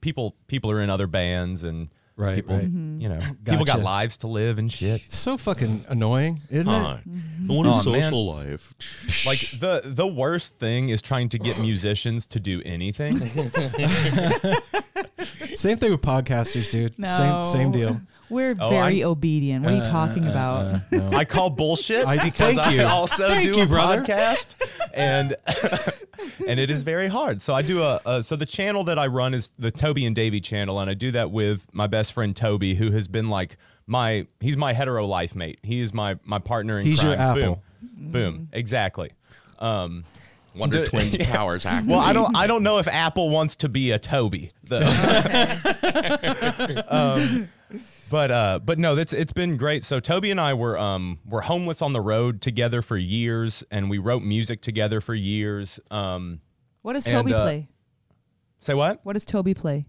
[0.00, 2.62] people people are in other bands and Right, people right.
[2.62, 5.02] you know people got lives to live and shit.
[5.04, 7.00] It's so fucking annoying, isn't Hi.
[7.04, 7.50] it?
[7.52, 8.02] What is Oh, man.
[8.02, 8.72] social life?
[9.26, 13.18] Like the the worst thing is trying to get musicians to do anything.
[15.54, 16.98] Same thing with podcasters, dude.
[16.98, 17.08] No.
[17.16, 18.00] Same same deal.
[18.30, 19.64] We're Oh, very I'm- obedient.
[19.64, 21.14] What are you uh, talking uh, uh, about?
[21.14, 22.82] I call bullshit I- because thank you.
[22.82, 24.02] I also Thank do you, a brother.
[24.02, 24.54] podcast,
[24.94, 25.36] and
[26.48, 27.42] and it is very hard.
[27.42, 30.16] So I do a, a so the channel that I run is the Toby and
[30.16, 33.56] Davvy channel, and I do that with my best friend Toby, who has been like
[33.86, 35.58] my he's my hetero life mate.
[35.62, 37.38] He is my my partner in He's your crime.
[37.38, 37.62] apple.
[37.82, 39.12] Boom, boom, exactly.
[39.58, 40.04] Um,
[40.56, 41.30] Wonder D- Twins yeah.
[41.34, 41.90] powers active.
[41.90, 44.50] well, I don't I don't know if Apple wants to be a Toby.
[44.62, 44.78] though.
[46.88, 47.48] um,
[48.14, 49.82] but uh, but no, that's it's been great.
[49.82, 53.90] So Toby and I were um were homeless on the road together for years, and
[53.90, 55.80] we wrote music together for years.
[55.90, 56.40] Um,
[56.82, 57.68] What does And, Toby uh, play?
[58.60, 59.00] say what?
[59.02, 59.86] What does Toby play?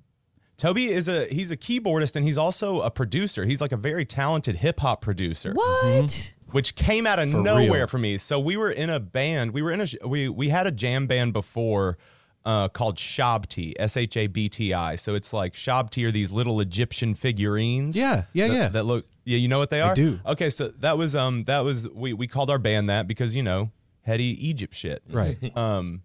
[0.57, 3.45] Toby is a he's a keyboardist and he's also a producer.
[3.45, 5.53] He's like a very talented hip hop producer.
[5.53, 6.33] What?
[6.49, 7.87] which came out of For nowhere real.
[7.87, 8.17] for me.
[8.17, 9.51] So we were in a band.
[9.51, 11.99] We were in a we we had a jam band before
[12.45, 14.95] uh, called Shabti, S H A B T I.
[14.95, 17.97] So it's like Shabti are these little Egyptian figurines.
[17.97, 18.67] Yeah, yeah, that, yeah.
[18.69, 19.05] That look.
[19.23, 19.91] Yeah, you know what they are.
[19.91, 20.19] I do.
[20.25, 23.43] Okay, so that was um that was we we called our band that because you
[23.43, 23.71] know
[24.03, 25.01] heady Egypt shit.
[25.09, 25.37] Right.
[25.55, 26.03] Um,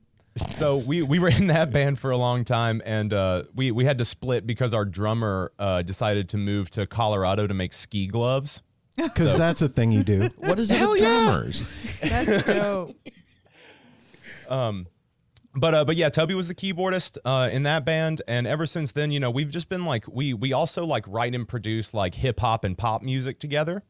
[0.57, 3.85] so we we were in that band for a long time, and uh, we we
[3.85, 8.07] had to split because our drummer uh, decided to move to Colorado to make ski
[8.07, 8.63] gloves.
[8.97, 10.29] Because that's a thing you do.
[10.37, 11.25] What is it Hell with yeah.
[11.25, 11.65] drummers?
[12.03, 12.95] That's dope.
[15.55, 18.93] but uh, but yeah, Toby was the keyboardist uh, in that band, and ever since
[18.93, 22.15] then, you know, we've just been like we we also like write and produce like
[22.15, 23.83] hip hop and pop music together.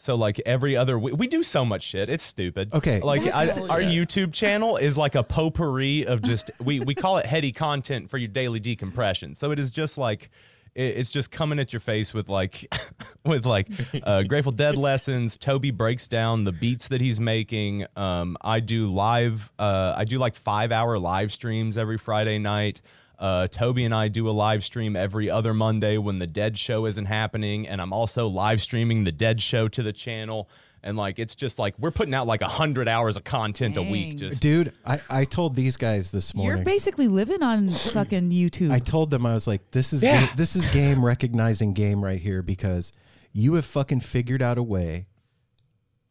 [0.00, 2.08] So like every other we, we do so much shit.
[2.08, 2.72] It's stupid.
[2.72, 3.00] Okay.
[3.00, 7.16] like I, That's- our YouTube channel is like a potpourri of just we we call
[7.16, 9.34] it heady content for your daily decompression.
[9.34, 10.30] So it is just like it-
[10.78, 12.72] it's just coming at your face with like
[13.24, 13.68] with like
[14.02, 15.36] uh, Grateful Dead lessons.
[15.36, 17.86] Toby breaks down the beats that he's making.
[17.96, 19.52] Um, I do live.
[19.58, 22.80] Uh, I do like five hour live streams every Friday night.
[23.18, 26.86] Uh, Toby and I do a live stream every other Monday when the Dead Show
[26.86, 30.48] isn't happening, and I'm also live streaming the Dead Show to the channel.
[30.82, 33.82] And like it's just like we're putting out like a hundred hours of content a
[33.82, 34.16] week.
[34.18, 36.56] Just Dude, I, I told these guys this morning.
[36.58, 38.70] You're basically living on fucking YouTube.
[38.70, 40.26] I told them I was like, this is Yeah.
[40.26, 42.92] ga- this is game recognizing game right here because
[43.32, 45.06] you have fucking figured out a way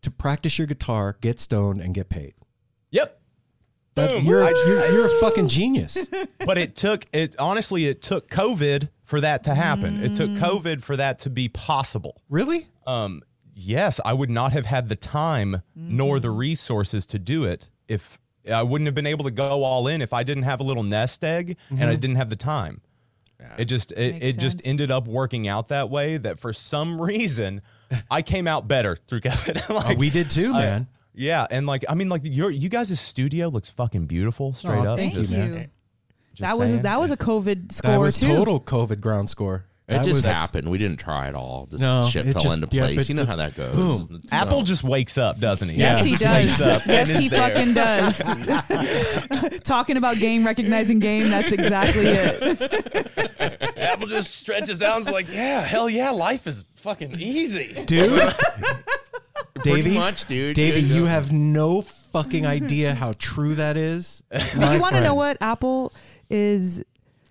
[0.01, 2.33] to practice your guitar, get stoned, and get paid.
[2.91, 3.21] yep.
[3.95, 4.25] That- Boom.
[4.25, 6.07] you're, I- you're you're a fucking genius.
[6.45, 10.83] but it took it honestly it took covid for that to happen it took covid
[10.83, 12.67] for that to be possible Really?
[12.85, 13.23] um
[13.57, 16.37] yes i would not have had the time nor the mm.
[16.37, 18.19] resources to do it if
[18.51, 20.83] i wouldn't have been able to go all in if i didn't have a little
[20.83, 21.99] nest egg and i mm-hmm.
[21.99, 22.81] didn't have the time
[23.57, 27.01] it just it, Makes it just ended up working out that way that for some
[27.01, 27.61] reason
[28.11, 30.87] i came out better through covid Oh, we did too, I- man.
[31.13, 34.91] yeah and like i mean like your you guys' studio looks fucking beautiful straight Aw,
[34.91, 35.37] up Thank you, Just- you.
[35.39, 35.71] man.
[36.33, 38.27] just That was that was a COVID score that was too.
[38.27, 39.65] total COVID ground score.
[39.89, 40.69] It That just was- happened.
[40.69, 41.65] We didn't try at all.
[41.71, 42.95] Just No, shit fell just- into yeah, place.
[42.97, 43.73] but you know the- how that goes.
[44.03, 44.07] boom.
[44.11, 44.19] No.
[44.37, 45.77] Apple just wakes up, doesn't he?
[45.77, 46.03] Yes, Yeah.
[46.05, 46.59] he does.
[46.87, 47.39] Yes, he there.
[47.39, 49.59] fucking does.
[49.63, 51.29] Talking about game, recognizing game.
[51.29, 53.77] That's exactly it.
[53.77, 57.73] Apple just stretches out and's like, yeah, hell yeah, life is fucking easy.
[57.85, 58.33] dude.
[59.53, 60.55] Pretty Davvy, much, dude.
[60.57, 60.95] Davvy, Yeah.
[60.95, 64.21] you have no fucking idea how true that is.
[64.29, 65.93] But you want to know what Apple
[66.29, 66.83] is?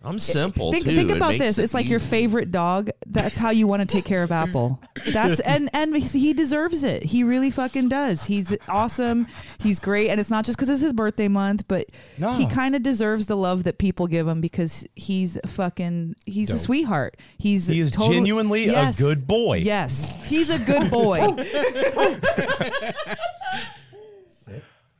[0.05, 0.95] I'm simple Think, too.
[0.95, 1.59] think It about this.
[1.59, 2.91] it It's like your favorite dog.
[3.09, 4.81] That's how you want to take care of Apple.
[5.13, 7.03] That's and and he deserves it.
[7.03, 8.25] He really fucking does.
[8.25, 9.27] He's awesome.
[9.59, 11.87] He's great, and it's not just because it's his birthday month, but
[12.19, 12.35] No.
[12.35, 16.15] he kind of deserves the love that people give him because he's fucking.
[16.25, 17.17] He's a sweetheart.
[17.39, 19.57] He's He is total- genuinely a good boy.
[19.59, 21.21] Yes, he's a good boy.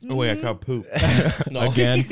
[0.09, 0.85] Oh wait, I got poop.
[1.49, 2.03] no, again.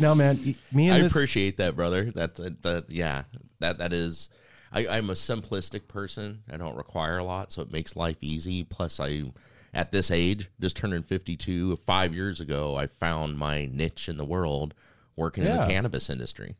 [0.00, 0.38] No, man.
[0.72, 2.10] Me and I this, appreciate that, brother.
[2.14, 2.90] That's uh, that.
[2.90, 3.24] Yeah,
[3.60, 4.30] that that is.
[4.70, 6.42] I, I'm a simplistic person.
[6.52, 8.64] I don't require a lot, so it makes life easy.
[8.64, 9.24] Plus, I,
[9.72, 14.26] at this age, just turning 52, five years ago, I found my niche in the
[14.26, 14.74] world,
[15.16, 16.56] working in the cannabis industry.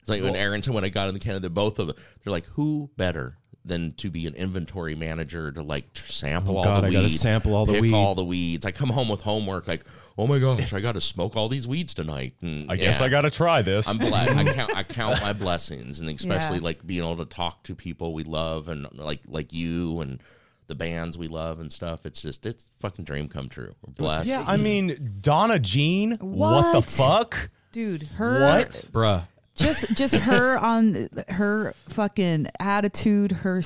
[0.00, 2.46] It's like when Arrington, when I got in the Canada, both of them, they're like,
[2.46, 6.82] who better than to be an inventory manager to like tr- sample Oh, all God,
[6.82, 7.94] the I weeds, gotta sample all the pick weed.
[7.94, 8.66] all the weeds.
[8.66, 9.84] I come home with homework like,
[10.18, 12.34] oh my gosh, I got to smoke all these weeds tonight.
[12.42, 13.06] And, I guess yeah.
[13.06, 13.88] I got to try this.
[13.88, 14.36] I'm blessed.
[14.36, 16.64] I count I count my blessings, and especially Yeah.
[16.64, 20.20] like being able to talk to people we love, and like like you and
[20.66, 22.04] the bands we love and stuff.
[22.04, 23.74] It's just it's fucking dream come true.
[23.86, 24.26] We're blessed.
[24.26, 27.48] yeah, I mean, Donna Jean, what, the fuck?
[27.72, 28.70] Dude, her What?
[28.92, 29.26] bruh.
[29.54, 33.62] Just just her on her fucking attitude her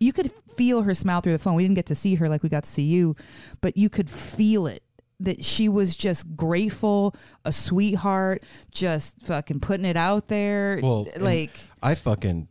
[0.00, 2.42] you could feel her smile through the phone we didn't get to see her like
[2.42, 3.14] we got to see you
[3.60, 4.82] but you could feel it
[5.20, 7.14] that she was just grateful
[7.44, 12.48] a sweetheart just fucking putting it out there Well, like I fucking,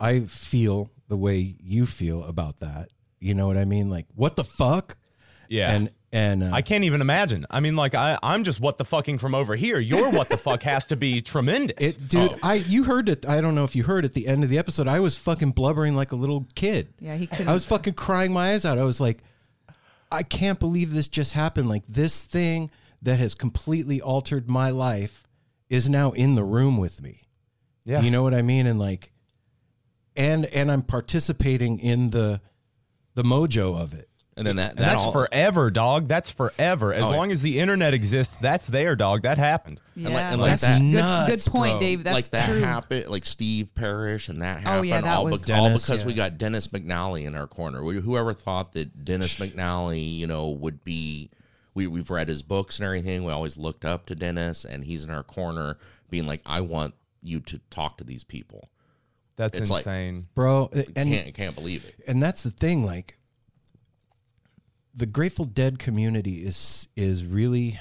[0.00, 2.88] I feel the way you feel about that.
[3.20, 3.88] You know what I mean?
[3.88, 4.96] Like, what the fuck?
[5.48, 5.70] Yeah.
[5.72, 7.46] And and uh, I can't even imagine.
[7.50, 9.78] I mean, like, I, I'm just what the fucking from over here.
[9.78, 11.96] Your what the fuck has to be tremendous.
[11.96, 12.38] It, dude, Oh.
[12.42, 13.26] I you heard it.
[13.26, 14.88] I don't know if you heard at the end of the episode.
[14.88, 16.92] I was fucking blubbering like a little kid.
[17.00, 18.78] Yeah, he couldn't- I was fucking crying my eyes out.
[18.78, 19.18] I was like,
[20.10, 21.68] I can't believe this just happened.
[21.70, 25.26] Like this thing that has completely altered my life
[25.70, 27.22] is now in the room with me.
[27.84, 28.02] yeah.
[28.02, 28.66] You know what I mean?
[28.66, 29.10] And like,
[30.14, 32.42] and and I'm participating in the
[33.14, 34.10] the mojo of it.
[34.34, 36.08] And then that, And that that's all, forever, dog.
[36.08, 36.94] That's forever.
[36.94, 37.16] As Oh, yeah.
[37.18, 39.22] long as the internet exists, that's there, dog.
[39.22, 39.78] That happened.
[39.94, 41.80] yeah like- and like that's that- good, Nuts, good point bro.
[41.80, 44.68] dave that's like that true happened, like Steve Parish and that happened.
[44.78, 47.46] Oh, yeah, that all, was- bec- all Dennis, because we got Dennis McNally in our
[47.46, 47.84] corner.
[47.84, 51.28] We, whoever thought that Dennis McNally, you know, would be.
[51.74, 53.24] We, we've read his books and everything.
[53.24, 55.78] We always looked up to Dennis, and he's in our corner,
[56.10, 58.68] being like, "I want you to talk to these people."
[59.36, 60.26] That's It's like- insane.
[60.34, 61.94] Bro, and can't can't believe it.
[62.06, 63.16] and that's the thing like
[64.94, 67.80] the grateful dead community is is really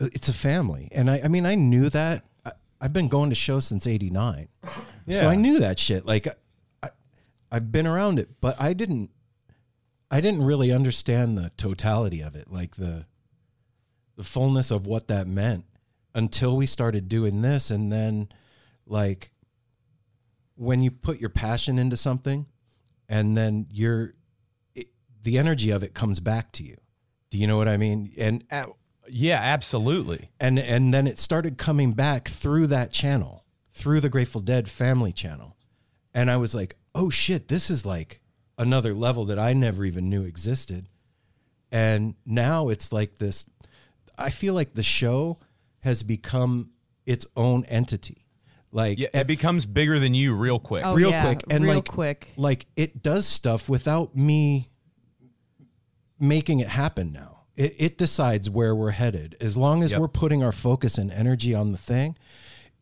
[0.00, 0.88] it's a family.
[0.92, 2.24] And i, I mean i knew that.
[2.44, 4.48] I, i've been going to shows since 89
[5.10, 6.06] so i knew that shit.
[6.06, 6.28] Like
[6.82, 6.90] I,
[7.50, 9.10] i've been around it but i didn't
[10.10, 13.06] i didn't really understand the totality of it like the
[14.16, 15.64] the fullness of what that meant
[16.14, 17.70] until we started doing this.
[17.70, 18.28] And then
[18.86, 19.30] like
[20.56, 22.46] when you put your passion into something
[23.08, 24.12] and then you're
[25.24, 26.76] the energy of it comes back to you
[27.30, 28.66] do you know what i mean and uh,
[29.08, 30.30] Yeah, absolutely.
[30.40, 35.12] and and then it started coming back through that channel through the grateful dead family
[35.12, 35.56] channel
[36.14, 38.20] and i was like oh shit this is like
[38.56, 40.88] another level that i never even knew existed
[41.72, 43.44] and now it's like this
[44.16, 45.38] i feel like the show
[45.80, 46.70] has become
[47.04, 48.20] its own entity
[48.70, 50.82] like Yeah, it becomes bigger than you real quick.
[50.84, 52.28] Oh, real yeah, quick and real like quick.
[52.36, 54.68] like it does stuff without me
[56.28, 60.00] making it happen now it, it decides where we're headed as long as Yep.
[60.00, 62.16] we're putting our focus and energy on the thing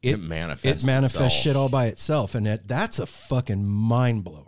[0.02, 1.32] it, It manifests it manifests itself.
[1.32, 4.46] shit all by itself and it, that's a fucking mind blower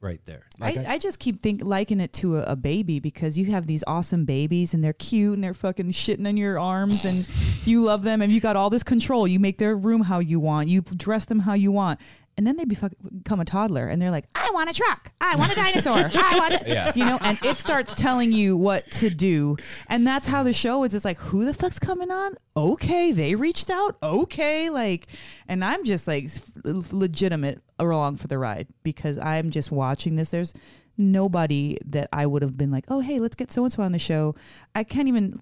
[0.00, 3.38] right there like I, I just keep think liking it to a, a baby because
[3.38, 7.04] you have these awesome babies and they're cute and they're fucking shitting on your arms
[7.04, 7.28] and
[7.64, 9.28] you love them and you got all this control.
[9.28, 10.68] You make their room how you want.
[10.68, 12.00] You dress them how you want.
[12.36, 15.12] And then they become a toddler and they're like, I want a truck.
[15.20, 16.10] I want a dinosaur.
[16.14, 16.62] I want it.
[16.72, 16.92] Yeah.
[16.94, 19.56] You know, and it starts telling you what to do.
[19.88, 20.94] And that's how the show is.
[20.94, 22.34] It's like, who the fuck's coming on?
[22.56, 23.12] Okay.
[23.12, 23.96] They reached out.
[24.02, 24.70] Okay.
[24.70, 25.06] Like,
[25.46, 26.28] and I'm just like
[26.64, 30.30] legitimate along for the ride because I'm just watching this.
[30.30, 30.54] There's
[30.96, 33.92] nobody that I would have been like, oh, hey, let's get so and so on
[33.92, 34.34] the show.
[34.74, 35.38] I can't even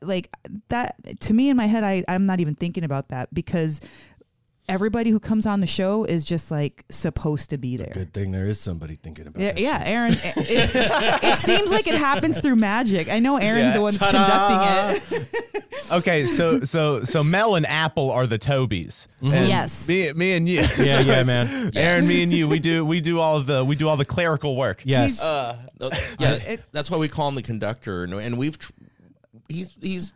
[0.00, 0.30] like
[0.68, 1.84] that to me in my head.
[1.84, 3.80] I, I'm not even thinking about that because
[4.68, 7.90] everybody who comes on the show is just like supposed to be there.
[7.92, 9.82] Good thing there is somebody thinking about Yeah, yeah.
[9.84, 10.12] Aaron.
[10.14, 10.70] It, it,
[11.24, 13.08] it seems like it happens through magic.
[13.08, 13.76] I know Aaron's Yeah.
[13.76, 14.94] the one that's Ta-da!
[14.98, 15.60] conducting it.
[15.92, 19.06] Okay, so so so Mel and Apple are the Tobys.
[19.20, 19.86] And Yes.
[19.86, 20.62] Me, me and you.
[20.78, 21.72] Yeah, yeah, man.
[21.76, 24.56] Aaron, me and you, we do we do all the we do all the clerical
[24.56, 24.80] work.
[24.86, 25.22] Yes.
[25.22, 25.58] Uh,
[26.18, 28.72] yeah, that's why we call him the conductor, and, and we've tr-
[29.48, 30.12] he's he's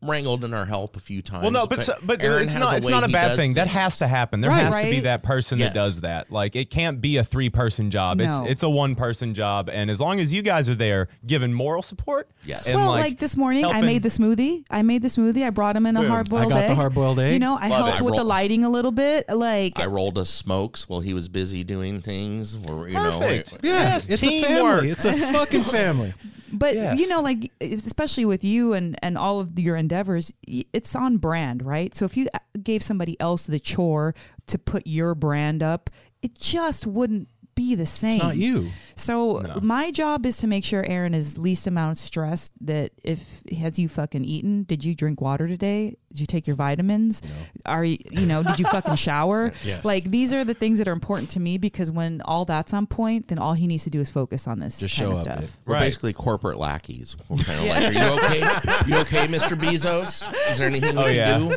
[0.00, 1.42] wrangled in our help a few times.
[1.42, 3.54] Well, no, but so, but it's not it's not a bad does thing.
[3.54, 4.40] That has to happen.
[4.40, 5.68] There Right, has to be that person Yes.
[5.70, 6.30] that does that.
[6.30, 8.18] Like it can't be a three person job.
[8.18, 8.42] No.
[8.44, 9.68] It's it's a one person job.
[9.68, 12.68] And as long as you guys are there giving moral support, Yes.
[12.68, 14.64] and well, like, like, this morning, I made the smoothie.
[14.70, 15.44] I made the smoothie.
[15.44, 16.10] I brought him in a Boom.
[16.10, 16.68] hard boiled I got egg.
[16.70, 17.32] the hard-boiled egg.
[17.32, 18.04] You know, I Love helped it.
[18.04, 19.28] with I the lighting a little bit.
[19.28, 22.56] Like, I rolled a smokes while he was busy doing things.
[22.68, 23.58] Or you know, Perfect.
[23.62, 24.44] we- yeah, Yes, it's teamwork.
[24.44, 24.90] a family.
[24.90, 26.14] It's a fucking family.
[26.52, 26.98] but Yes.
[26.98, 31.64] you know, like especially with you and and all of your endeavors, it's on brand,
[31.64, 31.94] right?
[31.94, 34.14] So if you uh, gave somebody else the chore
[34.46, 35.90] to put your brand up,
[36.22, 37.28] it just wouldn't
[37.58, 38.14] be the same.
[38.16, 38.68] It's not you.
[38.94, 42.52] So my job is to make sure Aaron is least amount stressed.
[42.62, 44.62] That if has you fucking eaten?
[44.64, 45.96] Did you drink water today?
[46.10, 47.20] Did you take your vitamins?
[47.66, 48.42] Are you you know?
[48.42, 49.52] Did you fucking shower?
[49.64, 49.84] Yes.
[49.84, 52.86] Like these are the things that are important to me because when all that's on
[52.86, 55.18] point, then all he needs to do is focus on this Just kind show of
[55.18, 55.22] up.
[55.24, 55.40] stuff.
[55.40, 55.50] babe.
[55.66, 55.80] We're Right.
[55.80, 57.14] basically corporate lackeys.
[57.28, 58.40] We're kind of like, are you okay?
[58.88, 59.56] You okay, Mr.
[59.58, 60.24] Bezos?
[60.50, 61.38] Is there anything we Oh, can yeah.
[61.38, 61.56] do?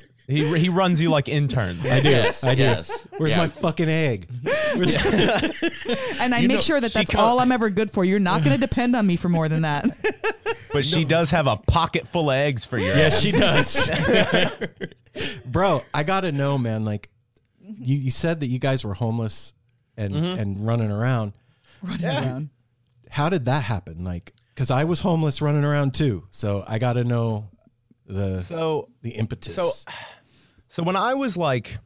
[0.30, 1.84] he he runs you like interns.
[1.86, 2.10] I do.
[2.10, 2.62] Yes, I do.
[2.62, 3.06] yes.
[3.18, 3.38] Where's Yeah.
[3.38, 4.28] my fucking egg?
[6.20, 8.04] And I You make know, sure that she that's co- all I'm ever good for.
[8.04, 9.86] You're not going to depend on me for more than that.
[10.72, 13.20] But she does have a pocket full of eggs for your Yes, ass.
[13.20, 13.90] she does.
[15.44, 16.84] Bro, I gotta know, man.
[16.84, 17.10] Like,
[17.60, 19.52] you, you said that you guys were homeless
[19.96, 20.38] and mm-hmm.
[20.40, 21.32] and running around.
[21.82, 22.50] Running around.
[23.08, 24.04] How did that happen?
[24.04, 26.28] Like, because I was homeless running around too.
[26.30, 27.48] So I gotta know
[28.06, 29.56] the So the impetus.
[29.56, 29.72] So,
[30.70, 31.78] so when I was like,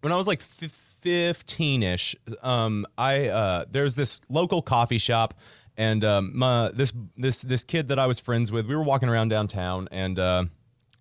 [0.00, 5.34] when I was like fifteen ish, um, I uh, there's this local coffee shop,
[5.76, 9.10] and um, my this this this kid that I was friends with, we were walking
[9.10, 10.44] around downtown, and uh,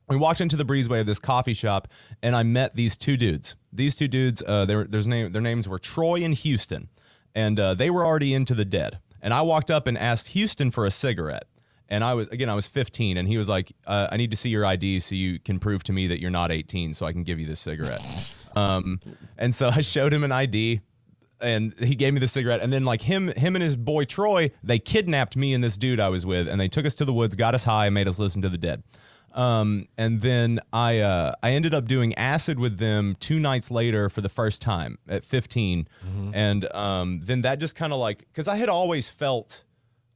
[0.09, 1.88] we walked into the breezeway of this coffee shop,
[2.22, 3.55] and I met these two dudes.
[3.72, 6.89] These two dudes, uh, their their name their names were Troy and Houston,
[7.34, 8.99] and uh, they were already into the dead.
[9.22, 11.47] And I walked up and asked Houston for a cigarette.
[11.88, 14.38] And I was again, I was 15, and he was like, uh, "I need to
[14.38, 17.12] see your ID so you can prove to me that you're not 18, so I
[17.12, 18.04] can give you this cigarette."
[18.56, 19.00] um,
[19.38, 20.82] and so I showed him an ID,
[21.40, 22.62] and he gave me the cigarette.
[22.62, 26.00] And then like him, him and his boy Troy, they kidnapped me and this dude
[26.00, 28.08] I was with, and they took us to the woods, got us high, and made
[28.08, 28.84] us listen to the Dead.
[29.34, 34.10] Um, and then I uh, I ended up doing acid with them two nights later
[34.10, 35.88] for the first time at 15,
[36.34, 39.66] and um, then that just kind of like because I had always felt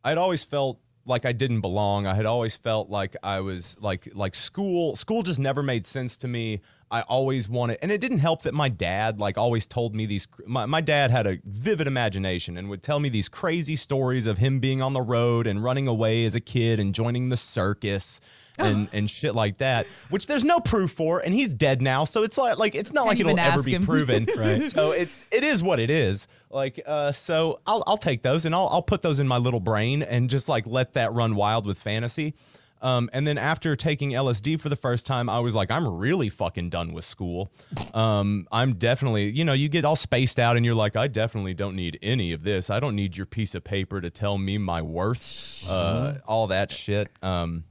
[0.06, 0.80] I had always felt
[1.10, 2.06] like I didn't belong.
[2.06, 6.16] I had always felt like I was like like school school just never made sense
[6.18, 6.62] to me.
[6.92, 10.28] I always wanted and it didn't help that my dad like always told me these
[10.46, 14.38] my, my dad had a vivid imagination and would tell me these crazy stories of
[14.38, 18.20] him being on the road and running away as a kid and joining the circus
[18.60, 22.24] and and shit like that, which there's no proof for, and he's dead now, so
[22.24, 24.64] it's like like it's not like it'll ever ask be proven, right?
[24.72, 26.28] So it's it is what it is.
[26.50, 29.60] Like uh, so I'll I'll take those and I'll I'll put those in my little
[29.60, 32.36] brain and just like let that run wild with fantasy.
[32.82, 36.30] Um, and then after taking LSD for the first time, I was like, I'm really
[36.30, 37.52] fucking done with school.
[37.94, 41.54] Um, I'm definitely, you know, you get all spaced out and you're like, I definitely
[41.54, 42.70] don't need any of this.
[42.70, 46.72] I don't need your piece of paper to tell me my worth, uh, all that
[46.72, 47.10] shit.
[47.22, 47.66] Um,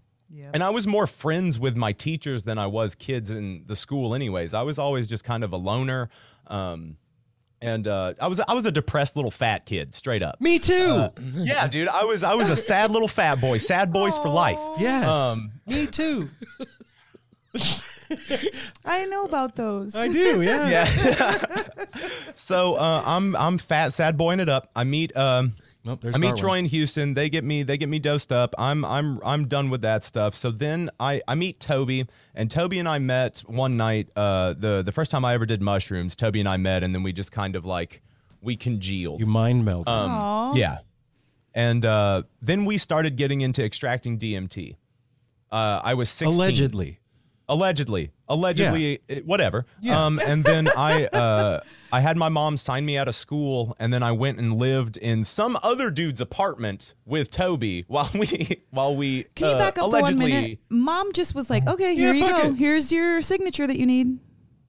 [0.53, 4.15] and I was more friends with my teachers than I was kids in the school,
[4.15, 4.55] anyways.
[4.55, 6.11] I was always just kind of a loner.
[6.47, 6.97] Um,
[7.61, 10.41] and uh, I was I was a depressed little fat kid, straight up.
[10.41, 11.09] me too.
[11.35, 13.59] Yeah, dude, I was I was a sad little fat boy.
[13.59, 14.61] Sad boys for life.
[14.79, 15.05] yes.
[15.07, 16.31] um, me too.
[18.85, 19.95] I know about those.
[19.95, 20.41] I do.
[20.43, 20.69] Yeah.
[20.69, 20.85] Yeah.
[22.35, 24.71] so uh, I'm I'm fat, sad boying it up.
[24.77, 26.41] I meet um, Nope, there's I meet Darwin.
[26.41, 27.15] Troy in Houston.
[27.15, 28.55] They get me they get me dosed up.
[28.59, 30.35] I'm I'm I'm done with that stuff.
[30.35, 34.09] So then I I meet Toby and Toby and I met one night.
[34.17, 37.03] Uh, the the first time I ever did mushrooms, Toby and I met, and then
[37.03, 38.03] we just kind of like
[38.41, 39.21] we congealed.
[39.21, 39.89] You mind meld.
[39.89, 40.55] Um, Aw.
[40.55, 40.79] Yeah.
[41.55, 44.77] And uh, then we started getting into extracting DMT.
[45.51, 46.35] Uh, I was 16.
[46.37, 47.01] Allegedly.
[47.49, 48.11] Allegedly.
[48.29, 49.65] Allegedly, it- whatever.
[49.81, 50.05] Yeah.
[50.05, 51.61] Um, and then I uh,
[51.91, 54.99] I had my mom sign me out of school, and then I went and lived
[54.99, 59.79] in some other dude's apartment with Toby while we while we Can you uh, back
[59.79, 60.31] up for one allegedly.
[60.33, 60.59] minute?
[60.69, 62.49] Mom just was like, "Okay, Yeah, here you fuck go.
[62.51, 62.57] it.
[62.57, 64.19] Here's your signature that you need."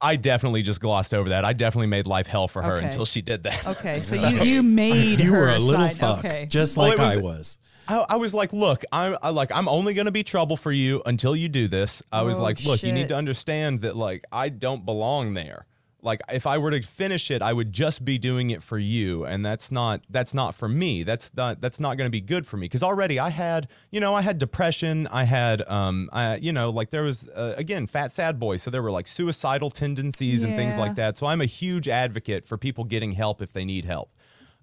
[0.02, 1.44] I definitely just glossed over that.
[1.44, 2.86] I definitely made life hell for her Okay.
[2.86, 3.68] until she did that.
[3.68, 5.96] Okay, so you you made You her were a little sign.
[5.96, 7.58] fuck, Okay, just Well, like it was- I was.
[7.90, 11.02] I, I was like, look, I'm I, like, I'm only gonna be trouble for you
[11.08, 12.02] until you do this.
[12.12, 13.10] I was Oh, like, look, you need shit.
[13.10, 15.66] to understand that like I don't belong there.
[16.02, 19.26] Like if I were to finish it, I would just be doing it for you,
[19.26, 21.04] and that's not that's not for me.
[21.04, 24.00] That's not that's not going to be good for me because already I had you
[24.00, 25.08] know I had depression.
[25.08, 28.72] I had um I you know like there was uh, again fat sad boy, so
[28.72, 31.18] there were like suicidal tendencies and things like that.
[31.18, 34.12] So I'm a huge advocate for people getting help if they need help.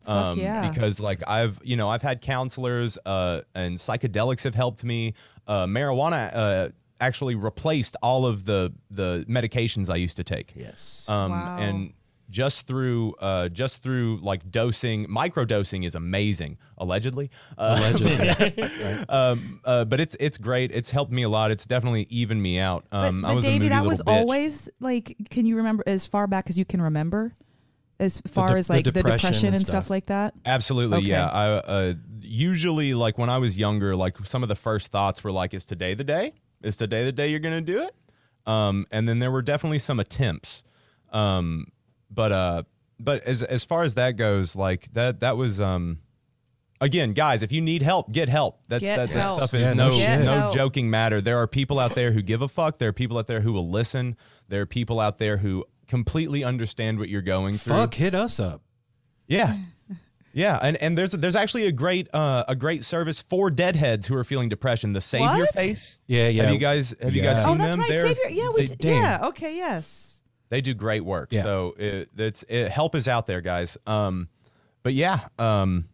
[0.06, 0.68] Um, yeah.
[0.70, 5.14] because like I've you know I've had counselors uh, and psychedelics have helped me.
[5.48, 6.68] Uh, marijuana uh,
[7.00, 10.52] actually replaced all of the the medications I used to take.
[10.56, 11.04] Yes.
[11.08, 11.56] Um, Wow.
[11.58, 11.92] and
[12.28, 16.58] just through uh, just through like dosing, micro dosing is amazing.
[16.76, 19.04] Allegedly, uh, Allegedly.
[19.08, 20.72] um, uh, but it's it's great.
[20.72, 21.50] It's helped me a lot.
[21.52, 22.84] It's definitely evened me out.
[22.90, 24.12] Um, but, I but was a Davvy, moody that was bitch.
[24.12, 25.16] always like.
[25.30, 27.32] Can you remember as far back as you can remember,
[28.00, 29.84] as far de- as like the depression depression, and and stuff.
[29.84, 29.90] stuff.
[29.90, 30.34] like that?
[30.44, 31.06] Absolutely, Okay.
[31.06, 31.28] yeah.
[31.28, 35.32] I uh, usually like when I was younger, like some of the first thoughts were
[35.32, 36.32] like, "Is today the day?
[36.66, 37.94] Is today the day you're gonna do it?"
[38.46, 40.62] Um, and then there were definitely some attempts,
[41.12, 41.66] um,
[42.10, 42.62] but uh,
[43.00, 45.98] but as as far as that goes, like that that was um,
[46.80, 48.60] again, guys, if you need help, get help.
[48.68, 49.36] That's Get that, that help.
[49.38, 50.24] stuff is Yeah, no no shit.
[50.24, 50.54] no Help.
[50.54, 51.20] joking matter.
[51.20, 52.78] There are people out there who give a fuck.
[52.78, 54.16] There are people out there who will listen.
[54.48, 57.74] There are people out there who completely understand what you're going through.
[57.76, 58.62] Fuck, hit us up.
[59.26, 59.56] Yeah.
[60.36, 64.14] Yeah, and, and there's there's actually a great uh, a great service for deadheads who
[64.16, 64.92] are feeling depression.
[64.92, 65.54] The Savior What?
[65.54, 65.98] Face.
[66.06, 66.42] Yeah, yeah.
[66.44, 67.44] Have you guys have you guys Yeah.
[67.46, 67.80] seen Oh, that's them?
[67.80, 68.28] right, They're- Savior.
[68.28, 68.56] Yeah, we.
[68.58, 69.02] they- d- damn.
[69.02, 69.26] yeah.
[69.28, 69.56] Okay.
[69.56, 70.20] Yes.
[70.50, 71.30] They do great work.
[71.32, 71.42] Yeah.
[71.42, 73.78] So it, it's it, help is out there, guys.
[73.86, 74.28] Um,
[74.82, 75.86] but yeah, um,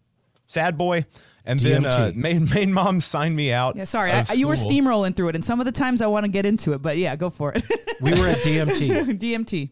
[0.49, 1.07] sad boy,
[1.45, 3.77] and then uh, main main mom signed me out.
[3.77, 3.85] Yeah.
[3.85, 4.73] Sorry, of I, you were school.
[4.73, 6.97] steamrolling through it, and some of the times I want to get into it, but
[6.97, 7.63] yeah, go for it.
[8.01, 9.19] We were at DMT.
[9.21, 9.71] DMT.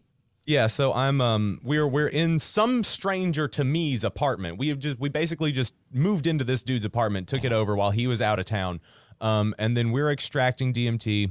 [0.51, 4.59] Yeah, so I'm um we're we're in some stranger to me's apartment.
[4.59, 7.93] We have just we basically just moved into this dude's apartment, took it over while
[7.93, 8.81] he was out of town.
[9.20, 11.31] Um and then we're extracting DMT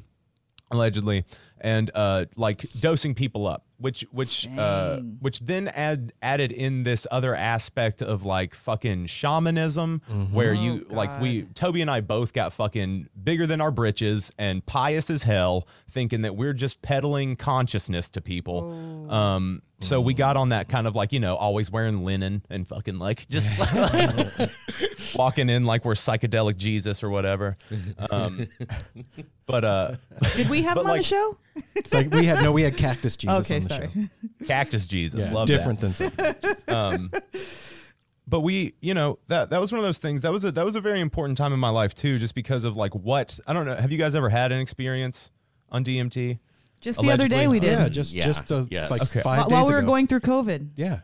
[0.72, 1.26] allegedly
[1.60, 7.08] and uh like dosing people up which which uh which then add added in this
[7.10, 10.02] other aspect of like fucking shamanism
[10.32, 14.32] where you Oh, like we Toby and I both got fucking bigger than our britches
[14.38, 19.08] and pious as hell thinking that we're just peddling consciousness to people.
[19.10, 19.14] Oh.
[19.14, 22.68] um so we got on that kind of like you know always wearing linen and
[22.68, 23.52] fucking like just
[25.16, 27.58] walking in like we're psychedelic Jesus or whatever
[28.12, 28.48] um
[29.46, 29.96] but uh
[30.36, 31.38] Did we have But him on the show?
[31.76, 33.56] It's like we had no, we had Cactus Jesus okay.
[33.58, 33.90] on the Sorry.
[33.94, 34.46] show.
[34.46, 35.58] cactus Jesus Yeah, love that.
[35.58, 36.12] different than some.
[36.68, 37.12] um,
[38.28, 40.22] but we, you know, that that was one of those things.
[40.22, 42.64] That was a that was a very important time in my life too, just because
[42.64, 43.76] of like what I don't know.
[43.76, 45.32] Have you guys ever had an experience
[45.70, 46.38] on DMT?
[46.82, 47.48] Just the other day Allegedly.
[47.48, 47.80] we did.
[47.80, 48.90] Yeah, just Yeah, just uh, yes.
[48.92, 49.22] like Okay.
[49.22, 49.88] five while, days while we were ago.
[49.88, 50.70] going through COVID.
[50.76, 51.00] Yeah.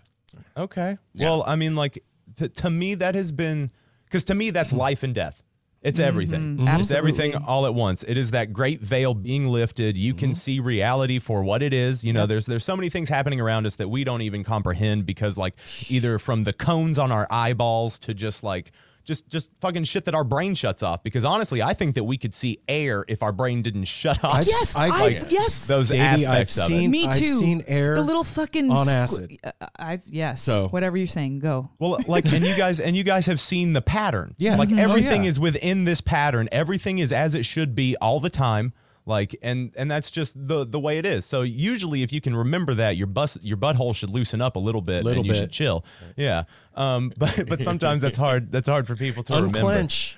[0.57, 0.97] Okay.
[1.13, 1.25] Yeah.
[1.29, 2.03] Well, I mean, like
[2.37, 3.71] to to me, that has been
[4.05, 5.41] because to me that's life and death.
[5.81, 6.53] It's everything.
[6.53, 6.97] It's Absolutely.
[6.97, 8.03] everything all at once.
[8.07, 9.95] It is that great veil being lifted.
[9.95, 12.03] You can see reality for what it is.
[12.03, 15.05] You know, there's there's so many things happening around us that we don't even comprehend
[15.05, 15.53] because like
[15.89, 18.71] either from the cones on our eyeballs to just like
[19.05, 21.03] just just fucking shit that our brain shuts off.
[21.03, 24.33] Because honestly, I think that we could see air if our brain didn't shut off.
[24.33, 25.67] I've- Yes, I've- I, yes.
[25.67, 26.87] those Davvy, I've of seen- it.
[26.89, 27.39] Me I've too.
[27.39, 29.37] seen air the little fucking on squ- acid.
[29.43, 30.41] Uh, I yes.
[30.41, 31.69] So- whatever you're saying, go.
[31.79, 34.35] Well, like, and you guys, and you guys have seen the pattern.
[34.37, 34.55] Yeah.
[34.57, 34.79] like Mhm.
[34.79, 35.29] Oh, everything yeah.
[35.29, 36.49] is within this pattern.
[36.51, 38.73] Everything is as it should be all the time.
[39.07, 41.25] Like, and and that's just the the way it is.
[41.25, 44.59] So usually, if you can remember that, your bus your butthole should loosen up a
[44.59, 45.39] little bit, Little and you bit.
[45.41, 45.85] should chill.
[46.17, 46.43] Yeah.
[46.75, 47.13] Um.
[47.17, 48.51] But but sometimes that's hard.
[48.51, 49.59] That's hard for people to remember.
[49.59, 50.17] Unclench.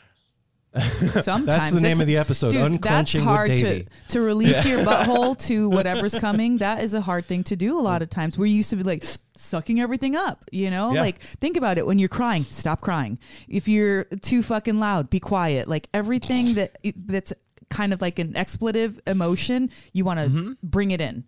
[0.77, 3.87] Sometimes the name of the episode, Dude, Unclenching that's hard Davvy.
[3.87, 6.57] to to release your butthole to whatever's coming.
[6.59, 7.79] That is a hard thing to do.
[7.79, 9.03] A lot of times, we're used to be like
[9.35, 10.43] sucking everything up.
[10.51, 11.01] You know, Yeah.
[11.01, 11.87] like think about it.
[11.87, 13.17] When you're crying, stop crying.
[13.47, 15.67] If you're too fucking loud, be quiet.
[15.67, 17.33] Like everything that that's
[17.69, 21.25] kind of like an expletive emotion, you want to bring it in.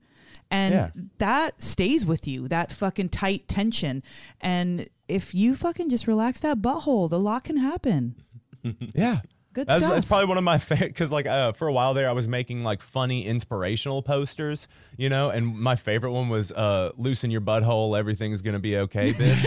[0.51, 0.89] And Yeah.
[1.19, 4.01] that stays with you, that fucking tight tension.
[4.41, 8.15] And if you fucking just relax that butthole, the lot can happen.
[8.95, 9.21] Yeah.
[9.51, 9.95] Good that's, stuff.
[9.95, 12.27] that's probably one of my favorite because like uh, for a while there I was
[12.27, 17.41] making like funny inspirational posters, you know, and my favorite one was uh, "Loosen your
[17.41, 19.45] butthole, everything's gonna be okay, bitch."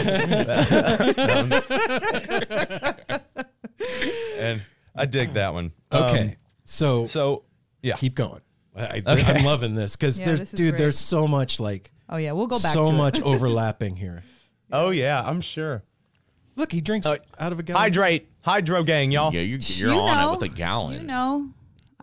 [4.39, 4.62] and
[4.97, 5.73] I dig that one.
[5.93, 6.20] Okay.
[6.23, 6.36] Um,
[6.72, 7.44] so so
[7.82, 8.40] yeah, keep going.
[8.74, 9.32] I, Okay.
[9.34, 10.78] I'm loving this because Yeah, there's this dude, great.
[10.78, 13.24] there's so much like Oh yeah, we'll go back to so to much it.
[13.32, 14.22] overlapping here.
[14.72, 15.82] oh yeah, I'm sure.
[16.56, 17.80] Look, he drinks Uh, out of a gallon.
[17.82, 19.32] Hydrate, hydro gang, y'all.
[19.32, 20.28] Yeah, you're, you're You on know.
[20.32, 21.00] it with a gallon.
[21.00, 21.48] You know,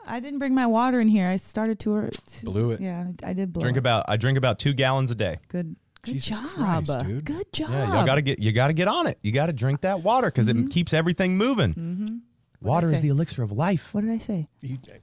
[0.07, 1.27] I didn't bring my water in here.
[1.27, 1.95] I started to.
[1.97, 2.81] Uh, to Blew it.
[2.81, 3.61] Yeah, I did blow.
[3.61, 3.79] Drink it.
[3.79, 5.37] about I drink about two gallons a day.
[5.49, 6.49] good, Good Jesus job.
[6.49, 7.25] Christ, dude.
[7.25, 7.69] Good job.
[7.71, 9.19] Yeah, y'all gotta get you gotta get on it.
[9.21, 10.67] You gotta drink that water because it mm-hmm.
[10.67, 11.73] keeps everything moving.
[11.73, 12.15] Mm-hmm.
[12.61, 13.93] Water is the elixir of life.
[13.93, 14.49] What did I say?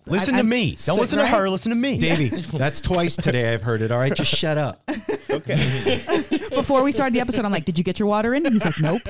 [0.07, 0.67] Listen I- to I'm me.
[0.71, 1.49] Don't sick, listen to her.
[1.49, 1.99] Listen to me.
[1.99, 3.91] Davvy, that's twice today I've heard it.
[3.91, 4.83] All right, just shut up.
[5.29, 6.03] Okay.
[6.55, 8.65] Before we started the episode, I'm like, "Did you get your water in?" And He's
[8.65, 9.03] like, "Nope."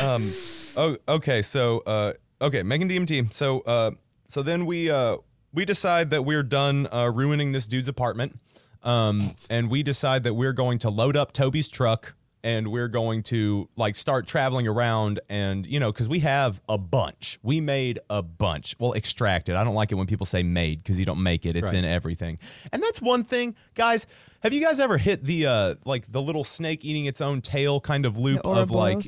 [0.00, 0.30] um.
[0.76, 0.96] Oh.
[1.08, 1.40] Okay.
[1.42, 1.82] So.
[1.86, 2.12] Uh.
[2.42, 2.62] Okay.
[2.62, 3.32] Megan DMT.
[3.32, 3.60] So.
[3.60, 3.92] Uh.
[4.28, 4.90] So then we.
[4.90, 5.18] Uh.
[5.54, 8.38] We decide that we're done uh, ruining this dude's apartment.
[8.82, 9.34] Um.
[9.48, 13.68] And we decide that we're going to load up Toby's truck and we're going to
[13.76, 18.22] like start traveling around and you know because we have a bunch we made a
[18.22, 21.46] bunch well extracted i don't like it when people say made because you don't make
[21.46, 21.74] it it's Right.
[21.76, 22.38] in everything
[22.72, 24.06] and that's one thing guys
[24.42, 27.80] have you guys ever hit the uh like the little snake eating its own tail
[27.80, 29.04] kind of loop of like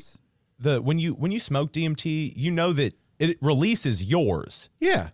[0.59, 5.09] the when you when you smoke dmt you know that it releases yours Yeah.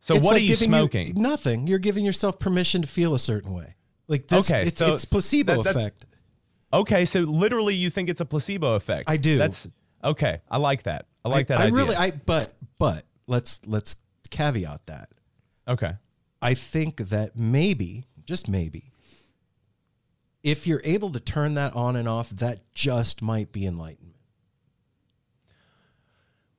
[0.00, 1.66] so It's what like are you giving you- smoking nothing.
[1.66, 3.74] You're giving yourself permission to feel a certain way.
[4.08, 6.06] Like this, Okay, it's, so it's placebo that- that's- effect.
[6.76, 9.38] Okay so literally you think it's a placebo effect I do.
[9.38, 9.68] that's
[10.04, 13.96] okay i like that i like that I idea really, I but but let's let's
[14.30, 15.08] caveat that.
[15.66, 15.94] okay
[16.42, 18.92] I think that maybe, just maybe,
[20.42, 24.16] if you're able to turn that on and off, that just might be enlightenment.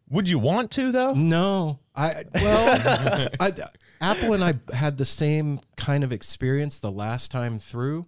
[0.10, 1.14] Would you want to though?
[1.14, 3.53] No, I well, I,
[4.02, 8.07] Apple and I had the same kind of experience the last time through.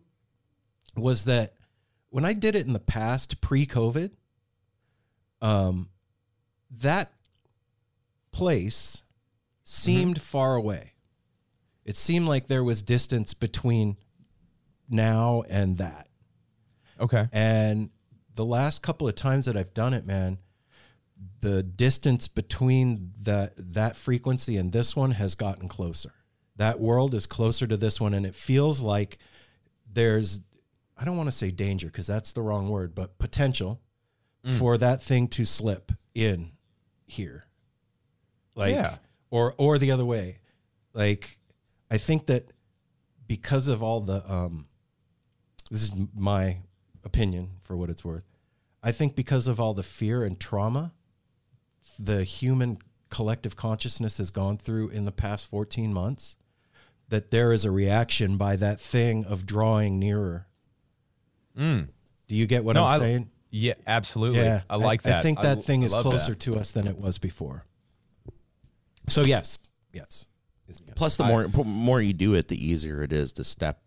[0.95, 1.53] Was that
[2.09, 4.11] when I did it in the past, pre-COVID,
[5.41, 5.89] um,
[6.77, 7.11] that
[8.31, 9.03] place
[9.63, 10.93] seemed far away.
[11.85, 13.97] It seemed like there was distance between
[14.89, 16.07] now and that.
[16.99, 17.27] Okay.
[17.31, 17.89] And
[18.35, 20.39] the last couple of times that I've done it, man,
[21.41, 26.13] the distance between that that frequency and this one has gotten closer.
[26.55, 29.17] That world is closer to this one and it feels like
[29.91, 30.41] there's
[30.99, 33.81] I don't want to say danger because that's the wrong word, but potential
[34.57, 36.51] for that thing to slip in
[37.05, 37.45] here.
[38.55, 38.97] Like Yeah.
[39.29, 40.39] or or the other way.
[40.93, 41.39] Like
[41.89, 42.51] I think that
[43.27, 44.67] because of all the um
[45.71, 46.57] this is my
[47.03, 48.25] opinion for what it's worth.
[48.83, 50.93] I think because of all the fear and trauma
[51.97, 52.77] the human
[53.09, 56.37] collective consciousness has gone through in the past 14 months,
[57.09, 60.47] that there is a reaction by that thing of drawing nearer.
[61.59, 61.87] Mm.
[62.27, 63.29] Do you get what No, I'm I- saying?
[63.51, 64.41] Yeah, absolutely.
[64.41, 65.19] Yeah, I like that.
[65.19, 66.39] I think that l- thing is closer that.
[66.41, 67.65] to us than it was before.
[69.07, 69.57] So yes,
[69.91, 70.27] yes.
[70.67, 70.93] Is a yes.
[70.95, 73.81] Plus, the more more you do it, the easier it is to step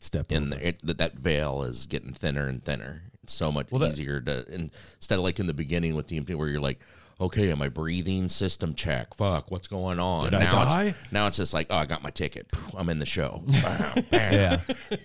[0.00, 0.60] step in there.
[0.60, 3.02] It, that, that veil is getting thinner and thinner.
[3.22, 6.48] It's so much easier to and instead of like in the beginning with DMT where
[6.48, 6.80] you're like,
[7.20, 8.28] okay, am I breathing?
[8.28, 9.14] System check.
[9.14, 10.24] Fuck, what's going on?
[10.24, 10.84] Did I now die?
[10.86, 12.50] It's, now it's just like, oh, I got my ticket.
[12.76, 13.42] I'm in the show.
[13.48, 14.60] Bam, bam, Yeah.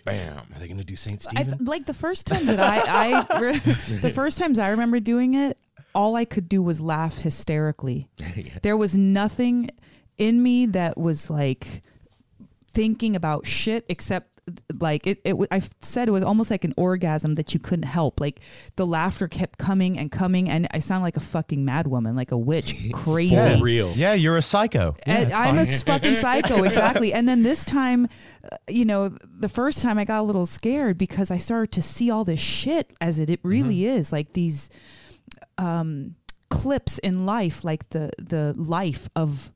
[0.05, 0.37] bam.
[0.55, 1.65] Are they going to do Saint I, Stephen?
[1.65, 3.59] like the first times that I, I re-
[4.01, 5.57] the first times I remember doing it,
[5.95, 8.07] all I could do was laugh hysterically.
[8.61, 9.69] There was nothing
[10.17, 11.81] in me that was like
[12.71, 14.38] thinking about shit except
[14.79, 18.19] like it, it I said it was almost like an orgasm that you couldn't help
[18.19, 18.39] like
[18.75, 22.31] the laughter kept coming and coming and I sound like a fucking mad woman like
[22.31, 23.91] a witch crazy For real.
[23.95, 24.95] Yeah, you're a psycho.
[25.05, 27.13] and I'm a fucking psycho, exactly.
[27.13, 28.07] And then this time,
[28.43, 31.81] uh, you know, the first time I got a little scared because I started to
[31.81, 34.69] see all this shit as it, it really is, like these
[35.57, 36.15] um,
[36.49, 39.51] clips in life, like the the life of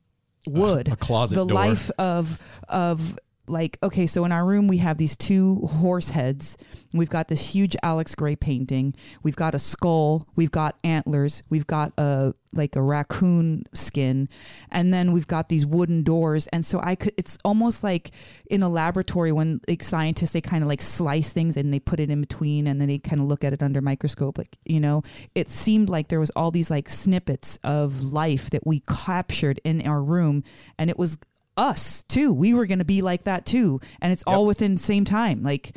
[0.46, 1.54] wood, a closet the door.
[1.54, 2.38] life of
[2.68, 6.56] of like okay so in our room we have these two horse heads.
[6.92, 8.94] We've got this huge Alex Grey painting.
[9.22, 10.26] We've got a skull.
[10.36, 11.42] We've got antlers.
[11.50, 14.28] We've got a like a raccoon skin.
[14.70, 16.46] And then we've got these wooden doors.
[16.48, 18.12] And so i could it's almost like
[18.46, 22.00] in a laboratory when like scientists they kind of like slice things and they put
[22.00, 24.80] it in between and then they kind of look at it under microscope like you
[24.80, 25.02] know?
[25.34, 29.86] It seemed like there was all these like snippets of life that we captured in
[29.86, 30.44] our room.
[30.78, 31.18] And it was
[31.56, 32.32] us too.
[32.32, 33.80] We were going to be like that too.
[34.00, 35.42] And it's all within the same time.
[35.42, 35.76] Like,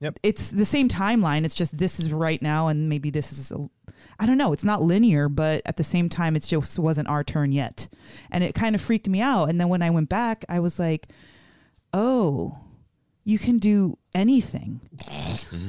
[0.00, 0.20] Yep.
[0.22, 1.44] it's the same timeline.
[1.44, 3.68] It's just this is right now, and maybe this is, a,
[4.20, 4.52] I don't know.
[4.52, 7.88] It's not linear, but at the same time, it just wasn't our turn yet.
[8.30, 9.46] And it kind of freaked me out.
[9.46, 11.08] And then when I went back, I was like,
[11.92, 12.56] oh,
[13.24, 14.80] you can do anything.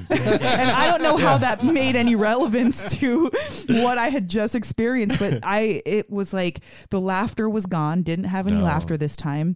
[0.09, 3.29] and I don't know how that made any relevance to
[3.69, 6.59] what I had just experienced, but I it was like
[6.89, 8.63] the laughter was gone, didn't have any No.
[8.63, 9.55] laughter this time.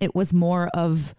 [0.00, 1.14] It was more of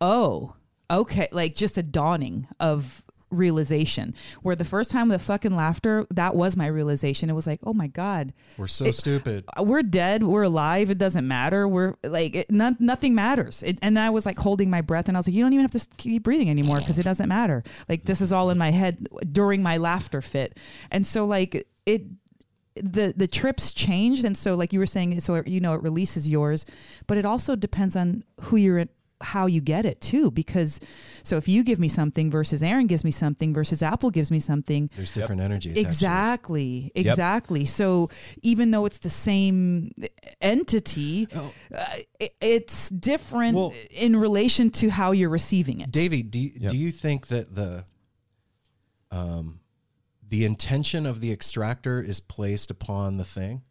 [0.00, 0.54] oh,
[0.90, 4.14] okay, like just a dawning of realization.
[4.42, 7.30] Where the first time the fucking laughter, that was my realization.
[7.30, 9.44] It was like, oh my god, We're so stupid.
[9.58, 10.90] Uh, we're dead, we're alive.
[10.90, 11.66] It doesn't matter.
[11.66, 13.62] We're like it, none, nothing matters.
[13.62, 15.62] It, and I was like holding my breath, and I was like, you don't even
[15.62, 17.62] have to keep breathing anymore because it doesn't matter.
[17.88, 20.58] Like this is all in my head during my laughter fit,
[20.90, 22.02] and so like it.
[22.76, 26.30] The the trips changed, and so like you were saying, so you know it releases
[26.30, 26.64] yours,
[27.08, 28.88] but it also depends on who you're in,
[29.22, 30.30] how you get it too.
[30.30, 30.80] Because
[31.22, 34.38] so if you give me something versus Aaron gives me something versus Apple gives me
[34.38, 35.70] something, There's different energy.
[35.70, 35.88] attached to.
[35.88, 36.92] Exactly.
[36.94, 37.64] Exactly.
[37.64, 38.08] So
[38.42, 39.92] even though it's the same
[40.40, 41.48] entity, uh,
[42.18, 45.90] it, it's different Well- in relation to how you're receiving it.
[45.92, 47.84] Davey, do you, do you think that the
[49.10, 49.60] um
[50.28, 53.62] the intention of the extractor is placed upon the thing?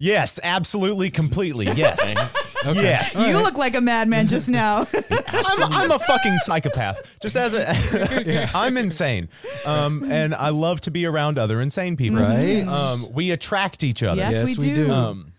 [0.00, 1.66] Yes, absolutely, completely.
[1.66, 2.14] Yes.
[2.66, 3.18] Yes.
[3.26, 4.86] you look like a madman just now.
[5.28, 7.00] I'm, I'm a fucking psychopath.
[7.20, 9.28] Just as a, I'm insane,
[9.66, 12.20] um, and I love to be around other insane people.
[12.20, 12.62] Right.
[12.66, 14.20] Um, we attract each other.
[14.20, 14.86] yes, Yes, we we do.
[14.86, 14.92] do.
[14.92, 15.32] Um,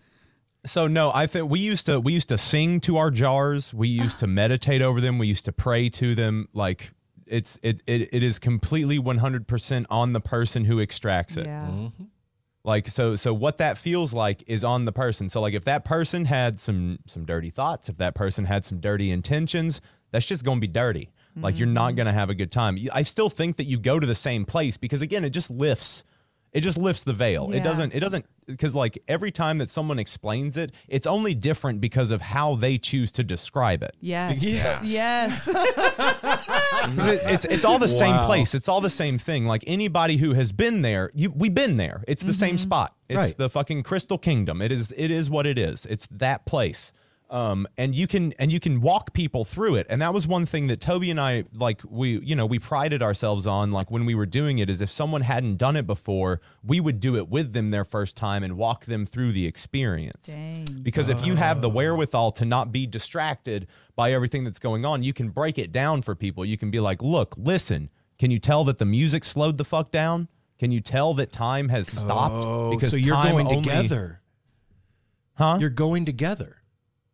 [0.66, 3.72] so no, I think we used to we used to sing to our jars.
[3.72, 5.18] We used to meditate over them.
[5.18, 6.48] We used to pray to them.
[6.52, 6.92] Like
[7.26, 11.46] it's it it, it is completely 100% on the person who extracts it.
[11.46, 11.88] yeah.
[12.62, 15.28] Like so so what that feels like is on the person.
[15.28, 18.80] So like if that person had some some dirty thoughts, if that person had some
[18.80, 19.80] dirty intentions,
[20.10, 21.10] that's just going to be dirty.
[21.36, 21.96] Like you're not mm-hmm.
[21.96, 22.76] going to have a good time.
[22.92, 26.04] I still think that you go to the same place because again, it just lifts
[26.52, 27.48] it just lifts the veil.
[27.50, 27.58] Yeah.
[27.58, 31.80] It doesn't it doesn't because like every time that someone explains it, it's only different
[31.80, 33.96] because of how they choose to describe it.
[34.00, 34.42] Yes.
[34.82, 35.44] Yes.
[35.50, 38.54] 'Cause it- it's it's all the same place.
[38.54, 39.44] It's all the same thing.
[39.44, 42.02] Like anybody who has been there, you we've been there.
[42.08, 42.62] It's the same mm-hmm.
[42.62, 42.94] spot.
[43.08, 43.36] It's Right.
[43.36, 44.62] the fucking Crystal Kingdom.
[44.62, 45.86] It is it is what it is.
[45.86, 46.92] It's that place.
[47.30, 49.86] Um, and you can and you can walk people through it.
[49.88, 53.02] And that was one thing that Toby and I like we you know we prided
[53.02, 56.40] ourselves on like when we were doing it is if someone hadn't done it before,
[56.64, 60.26] we would do it with them their first time and walk them through the experience.
[60.26, 60.66] Dang.
[60.82, 65.04] Because if you have the wherewithal to not be distracted by everything that's going on,
[65.04, 66.44] you can break it down for people.
[66.44, 69.92] You can be like, look, listen, can you tell that the music slowed the fuck
[69.92, 70.26] down?
[70.58, 72.44] Can you tell that time has stopped?
[72.44, 74.20] Oh, so you're going only- together.
[75.34, 75.58] Huh?
[75.60, 76.59] You're going together.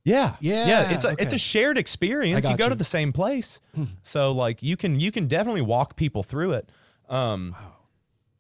[0.07, 0.37] Yeah.
[0.41, 0.91] Yeah, Yeah.
[0.93, 2.49] It's a it's a shared experience.
[2.49, 2.70] You go you.
[2.70, 3.61] to the same place.
[4.03, 6.70] so like you can you can definitely walk people through it.
[7.09, 7.55] Um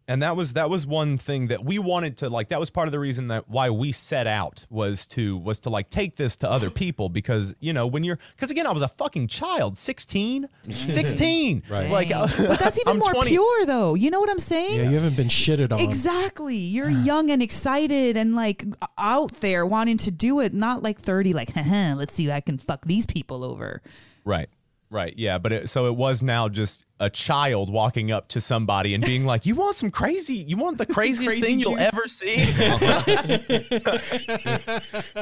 [0.08, 2.86] and that was that was one thing that we wanted to like that was part
[2.88, 6.36] of the reason that why we set out was to was to like take this
[6.38, 9.78] to other people because you know when you're because again I was a fucking child
[9.78, 11.90] 16 16 Right.
[11.90, 12.28] like Dang.
[12.28, 13.30] but that's even I'm more 20.
[13.30, 13.94] pure though.
[13.94, 14.78] You know what I'm saying?
[14.78, 15.80] Yeah, you haven't been shitted on.
[15.80, 16.56] Exactly.
[16.56, 18.64] You're young and excited and like
[18.98, 22.58] out there wanting to do it, not like 30, like, let's see if I can
[22.58, 23.82] fuck these people over.
[24.24, 24.48] Right.
[24.90, 25.14] Right.
[25.16, 25.38] Yeah.
[25.38, 29.24] But it, so it was now just a child walking up to somebody and being
[29.26, 30.36] like, "You want some crazy?
[30.36, 32.36] You want the craziest Crazy thing you'll juice." ever see?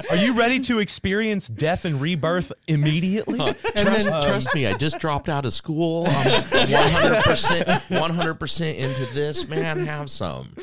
[0.10, 3.38] Are you ready to experience death and rebirth immediately?"
[3.76, 6.04] trust, trust me, I just dropped out of school.
[6.06, 6.12] I'm
[6.44, 9.84] 100%, 100% into this, man.
[9.86, 10.54] Have some.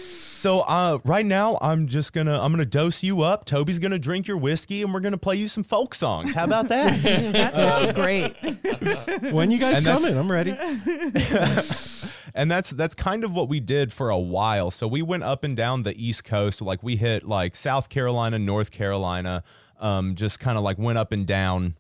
[0.41, 3.45] So uh, right now, I'm just gonna I'm gonna dose you up.
[3.45, 6.33] Toby's gonna drink your whiskey, and we're gonna play you some folk songs.
[6.33, 6.99] How about that?
[7.33, 9.31] That sounds great.
[9.31, 10.57] when you guys And coming, I'm ready.
[12.36, 14.69] and that's that's kind of what we did for a while.
[14.69, 18.38] So we went up and down the East Coast, like we hit like South Carolina,
[18.38, 19.44] North Carolina,
[19.80, 21.76] um, just kind of like went up and down,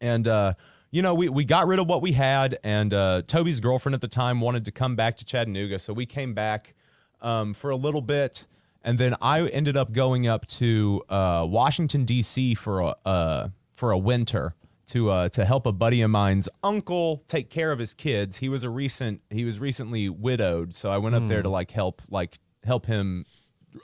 [0.00, 0.54] and uh,
[0.92, 4.00] you know we we got rid of what we had, and uh, Toby's girlfriend at
[4.00, 6.74] the time wanted to come back to Chattanooga, so we came back
[7.20, 8.46] um, for a little bit.
[8.84, 12.54] And then I ended up going up to uh, Washington D.C.
[12.54, 14.54] for a uh, for a winter
[14.88, 18.38] to uh, to help a buddy of mine's uncle take care of his kids.
[18.38, 21.70] He was a recent he was recently widowed, so I went up there to like
[21.70, 23.24] help like help him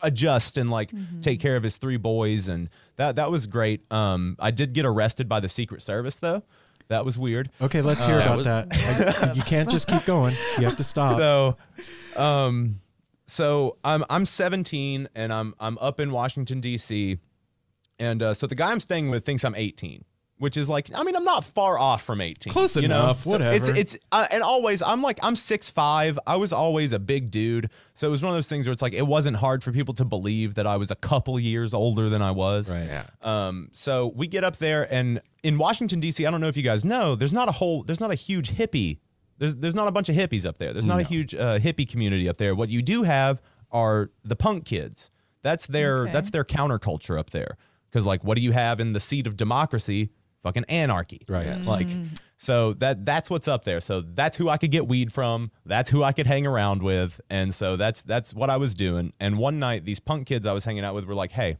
[0.02, 0.90] adjust and like
[1.22, 3.90] take care of his three boys, and that that was great.
[3.92, 6.42] Um, I did get arrested by the Secret Service though.
[6.88, 7.50] That was weird.
[7.60, 9.22] Okay, let's hear that about was- that.
[9.22, 10.34] I- you can't just keep going.
[10.58, 11.18] You have to stop.
[11.18, 11.56] so
[12.16, 12.80] um
[13.26, 17.18] so i'm i'm 17 and i'm i'm up in washington dc
[17.98, 20.02] and uh, so the guy i'm staying with thinks i'm 18
[20.38, 23.04] which is like i mean i'm not far off from 18 Close you know?
[23.04, 26.18] enough, So it's it's uh, and always i'm like i'm six five.
[26.26, 28.82] i was always a big dude so it was one of those things where it's
[28.82, 32.08] like it wasn't hard for people to believe that i was a couple years older
[32.08, 32.86] than i was Right.
[32.86, 33.04] Yeah.
[33.22, 36.62] um, so we get up there, and in Washington D.C., I don't know if you
[36.64, 38.98] guys know, there's not a whole, there's not a huge hippie.
[39.38, 40.72] There's there's not a bunch of hippies up there.
[40.72, 42.54] There's not a huge uh, hippie community up there.
[42.56, 43.40] What you do have
[43.70, 45.10] are the punk kids.
[45.42, 46.12] That's their Okay.
[46.12, 47.56] that's their counterculture up there.
[47.88, 50.10] Because like, what do you have in the seat of democracy?
[50.42, 51.22] Fucking anarchy.
[51.28, 51.46] Right.
[51.46, 51.66] Yes.
[51.66, 51.88] Like,
[52.36, 53.80] So that that's what's up there.
[53.80, 55.50] So that's who I could get weed from.
[55.66, 57.20] That's who I could hang around with.
[57.28, 59.12] And so that's that's what I was doing.
[59.18, 61.58] And one night, these punk kids I was hanging out with were like, "Hey,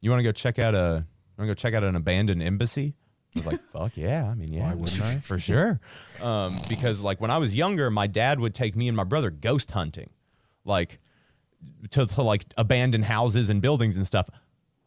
[0.00, 1.04] you want to go check out a
[1.36, 2.94] want to go check out an abandoned embassy?"
[3.34, 5.18] I was like, "Fuck yeah!" I mean, yeah, why wouldn't I?
[5.18, 5.80] For sure.
[6.20, 9.30] Um, because like when I was younger, my dad would take me and my brother
[9.30, 10.10] ghost hunting,
[10.64, 11.00] like
[11.90, 14.28] to, to like abandoned houses and buildings and stuff.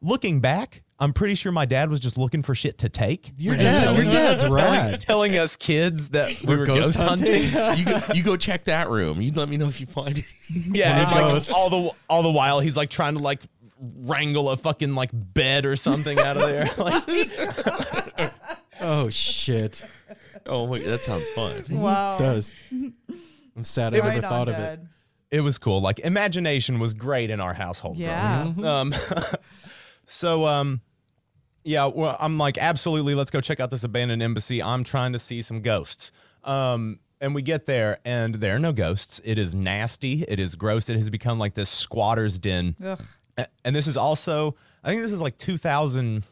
[0.05, 3.31] Looking back, I'm pretty sure my dad was just looking for shit to take.
[3.37, 4.99] Your dad, your dad's rad.
[4.99, 7.43] Telling us kids that we We're were ghost ghost hunting.
[7.77, 9.19] you go, you go check that room.
[9.19, 10.25] You let me know if you find it.
[10.49, 13.41] Yeah, and like all the all the while he's like trying to like
[13.79, 16.69] wrangle a fucking like bed or something out of there.
[16.77, 18.33] Like,
[18.81, 19.83] Oh shit.
[20.45, 21.63] Oh my, that sounds fun.
[21.69, 22.17] Wow.
[22.17, 22.53] It does.
[22.71, 24.79] I'm sad I never thought of it.
[25.31, 25.81] it was cool.
[25.81, 27.97] Like imagination was great in our household.
[27.97, 28.53] growing Yeah.
[28.57, 28.63] up.
[28.63, 28.93] Um,
[30.05, 30.81] so um,
[31.63, 33.15] yeah, well, I'm like absolutely.
[33.15, 34.61] Let's go check out this abandoned embassy.
[34.61, 36.11] I'm trying to see some ghosts.
[36.43, 39.19] Um, and we get there, and there are no ghosts.
[39.23, 40.23] It is nasty.
[40.27, 40.89] It is gross.
[40.89, 42.75] It has become like this squatter's den.
[42.83, 43.01] Ugh.
[43.37, 46.23] A- And this is also, I think this is like 2000,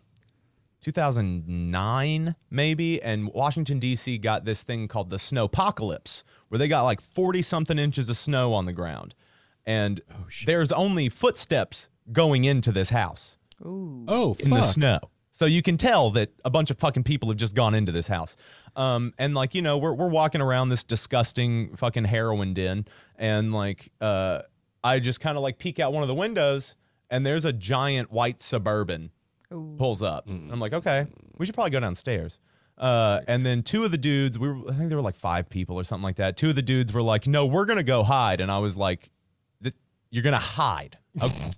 [0.81, 3.01] 2009 maybe.
[3.01, 4.17] And Washington, D.C.
[4.17, 8.53] got this thing called the snowpocalypse, where they got like 40 something inches of snow
[8.53, 9.15] on the ground.
[9.65, 10.01] And
[10.45, 14.99] there's only footsteps going into this house Oh, in the snow.
[15.31, 18.07] So you can tell that a bunch of fucking people have just gone into this
[18.07, 18.35] house.
[18.75, 22.85] Um, and like, you know, we're, we're walking around this disgusting fucking heroin den.
[23.17, 24.41] And like, uh,
[24.83, 26.75] I just kind of like peek out one of the windows
[27.09, 29.09] and there's a giant white suburban
[29.77, 30.27] pulls up.
[30.27, 31.07] I'm like, okay,
[31.37, 32.39] we should probably go downstairs.
[32.77, 35.49] Uh, and then two of the dudes, we were, I think there were like five
[35.49, 36.37] people or something like that.
[36.37, 38.39] Two of the dudes were like, no, we're going to go hide.
[38.41, 39.09] And I was like,
[40.11, 40.97] you're going to hide.
[41.21, 41.51] Okay.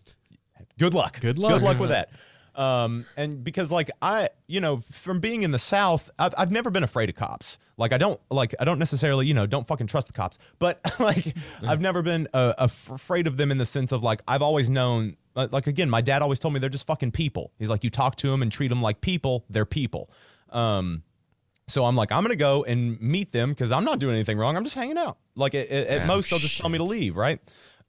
[0.78, 1.20] Good luck.
[1.22, 1.54] Good luck.
[1.54, 2.10] Good luck with that.
[2.56, 6.70] Um, and because like I, you know, from being in the South, I've, I've never
[6.70, 7.60] been afraid of cops.
[7.78, 10.38] Like I don't like I don't necessarily, you know, don't fucking trust the cops.
[10.58, 14.42] But like I've never been uh, afraid of them in the sense of like I've
[14.42, 15.18] always known.
[15.36, 17.52] Like again, my dad always told me they're just fucking people.
[17.60, 19.44] He's like, you talk to them and treat them like people.
[19.50, 20.10] They're people.
[20.50, 21.04] Um,
[21.68, 24.56] so I'm like, I'm gonna go and meet them because I'm not doing anything wrong.
[24.56, 25.18] I'm just hanging out.
[25.36, 27.18] Like at, at- at most, they'll just tell me to leave.
[27.18, 27.42] Right?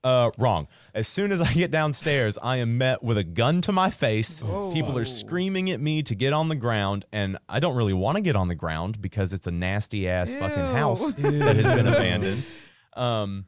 [0.07, 0.69] Uh, wrong.
[0.95, 4.41] As soon as I get downstairs, I am met with a gun to my face.
[4.41, 8.15] People are screaming at me to get on the ground, and I don't really want
[8.15, 11.89] to get on the ground because it's a nasty ass fucking house that has been
[11.89, 12.47] abandoned.
[12.93, 13.47] Um,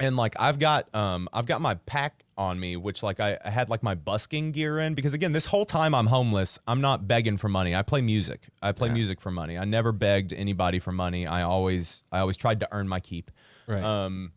[0.00, 3.50] and like I've got um I've got my pack on me, which like I, I
[3.50, 7.06] had like my busking gear in because again, this whole time I'm homeless, I'm not
[7.06, 7.76] begging for money.
[7.76, 8.48] I play music.
[8.62, 9.58] I play music for money.
[9.58, 11.26] I never begged anybody for money.
[11.26, 13.30] I always I always tried to earn my keep.
[13.66, 13.82] Right.
[13.82, 14.32] Um,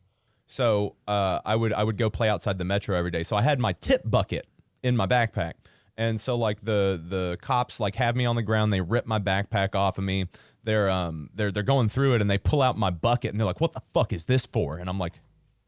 [0.47, 3.23] so uh, I would I would go play outside the metro every day.
[3.23, 4.47] So I had my tip bucket
[4.83, 5.53] in my backpack,
[5.97, 8.71] and so like the the cops like have me on the ground.
[8.71, 10.27] They rip my backpack off of me.
[10.63, 13.45] They're um they're they're going through it and they pull out my bucket and they're
[13.45, 15.13] like, "What the fuck is this for?" And I'm like,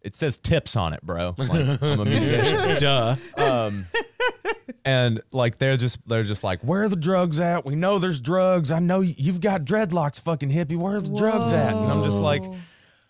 [0.01, 3.15] "It says tips on it, bro." I'm, like, I'm a musician Duh.
[4.85, 8.19] and like they're just they're just like where are the drugs at we know there's
[8.19, 12.03] drugs i know you've got dreadlocks fucking hippie where are the drugs at and i'm
[12.03, 12.43] just like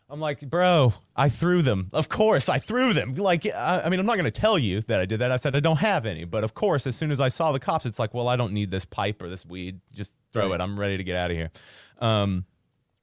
[0.09, 1.89] i'm like bro i threw them.
[1.93, 3.15] Of course i threw them.
[3.15, 5.31] Like i, I mean i'm not going to tell you that i did that.
[5.31, 6.23] I said i don't have any.
[6.25, 8.53] But of course as soon as i saw the cops it's like well i don't
[8.53, 9.81] need this pipe or this weed.
[9.93, 10.61] Just throw it.
[10.61, 11.51] I'm ready to get out of here.
[11.99, 12.45] Um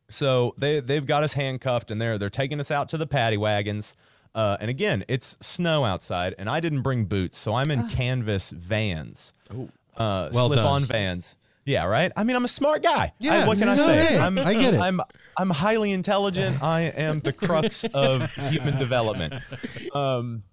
[0.08, 3.36] so they they've got us handcuffed and they're they're taking us out to the paddy
[3.36, 3.96] wagons.
[4.34, 8.50] Uh, and again, it's snow outside, and I didn't bring boots, so I'm in canvas
[8.50, 11.36] vans, uh, Well slip-on vans.
[11.64, 12.12] Yeah, right.
[12.16, 13.12] I mean, I'm a smart guy.
[13.18, 14.04] Yeah, I- what can I say?
[14.06, 14.80] hey, I'm, I get it.
[14.80, 15.00] I'm
[15.36, 16.62] I'm highly intelligent.
[16.62, 19.34] I am the crux of human development.
[19.92, 20.44] Um,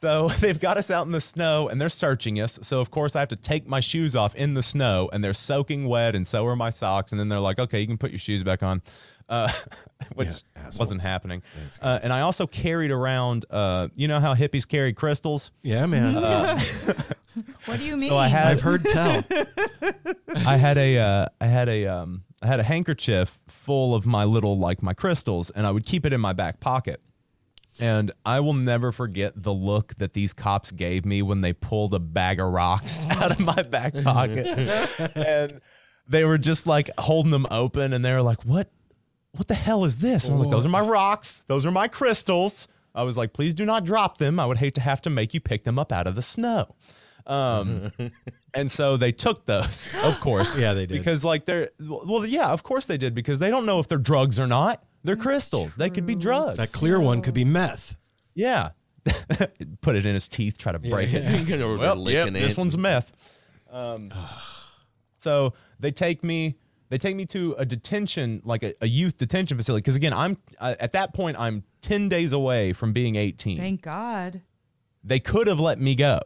[0.00, 2.58] so they've got us out in the snow and they're searching us.
[2.62, 5.32] So of course I have to take my shoes off in the snow and they're
[5.32, 7.12] soaking wet and so are my socks.
[7.12, 8.82] And then they're like, okay, you can put your shoes back on,
[9.28, 9.50] uh,
[10.14, 11.04] which Yeah, wasn't assholes.
[11.04, 11.42] happening.
[11.80, 15.50] Uh, and I also carried around, uh, you know how hippies carry crystals?
[15.62, 16.14] Yeah, man.
[17.66, 18.08] What do you mean?
[18.08, 19.22] So I had I've heard tell.
[20.34, 24.24] I had a uh, I had a um, I had a handkerchief full of my
[24.24, 27.02] little like my crystals, and I would keep it in my back pocket.
[27.78, 31.92] And I will never forget the look that these cops gave me when they pulled
[31.92, 34.46] a bag of rocks out of my back pocket,
[35.14, 35.60] and
[36.08, 38.70] they were just like holding them open, and they were like, "What?
[39.36, 41.44] What the hell is this?" And I was like, "Those are my rocks.
[41.48, 44.40] Those are my crystals." I was like, "Please do not drop them.
[44.40, 46.74] I would hate to have to make you pick them up out of the snow."
[47.26, 47.92] Um,
[48.54, 50.56] and so they took those, of course.
[50.58, 50.96] Yeah, they did.
[50.98, 53.98] Because like they're well, yeah, of course they did because they don't know if they're
[53.98, 54.82] drugs or not.
[55.04, 55.74] They're crystals.
[55.76, 56.56] They could be drugs.
[56.56, 57.96] That clear one could be meth.
[58.34, 58.70] yeah.
[59.82, 61.46] Put it in his teeth, try to break it.
[61.46, 62.58] Get over Well, licking yep, this it.
[62.58, 63.12] one's meth.
[63.70, 64.12] Um,
[65.20, 66.56] so they take me
[66.88, 69.82] they take me to a detention, like a, a youth detention facility.
[69.82, 73.58] Because again, I'm uh, at that point, I'm 10 days away from being 18.
[73.58, 74.42] Thank God.
[75.04, 76.20] they could have let me go,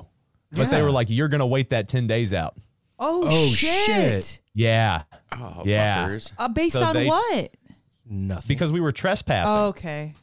[0.52, 2.56] but they were like, "You're gonna wait that 10 days out."
[2.98, 3.86] Oh, Oh, shit.
[3.86, 4.40] shit.
[4.54, 6.06] Yeah, Oh, Yeah.
[6.08, 6.32] fuckers.
[6.38, 7.50] Uh, based So on they- what?
[8.08, 8.48] Nothing.
[8.48, 9.54] because we were trespassing.
[9.54, 10.14] Oh, okay.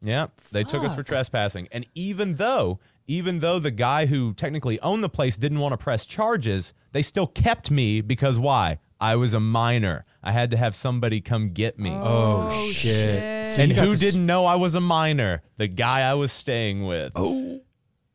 [0.00, 1.68] Yeah, they took us for trespassing.
[1.72, 5.76] And even though, even though the guy who technically owned the place didn't want to
[5.76, 8.78] press charges, they still kept me because why?
[9.00, 10.04] I was a minor.
[10.22, 11.90] I had to have somebody come get me.
[11.94, 13.46] oh, shit.
[13.46, 15.42] So and who didn't know I was a minor?
[15.56, 17.12] The guy I was staying with.
[17.14, 17.60] Oh.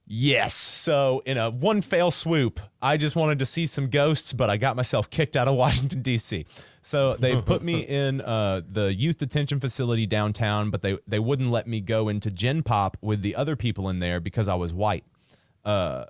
[0.06, 0.54] Yes.
[0.54, 4.58] So, in a one fail swoop, I just wanted to see some ghosts, but I
[4.58, 6.46] got myself kicked out of Washington, D.C.
[6.82, 11.50] So, they put me in uh, the youth detention facility downtown, but they, they wouldn't
[11.50, 14.74] let me go into Gen Pop with the other people in there because I was
[14.74, 15.06] white.
[15.64, 16.06] Uh,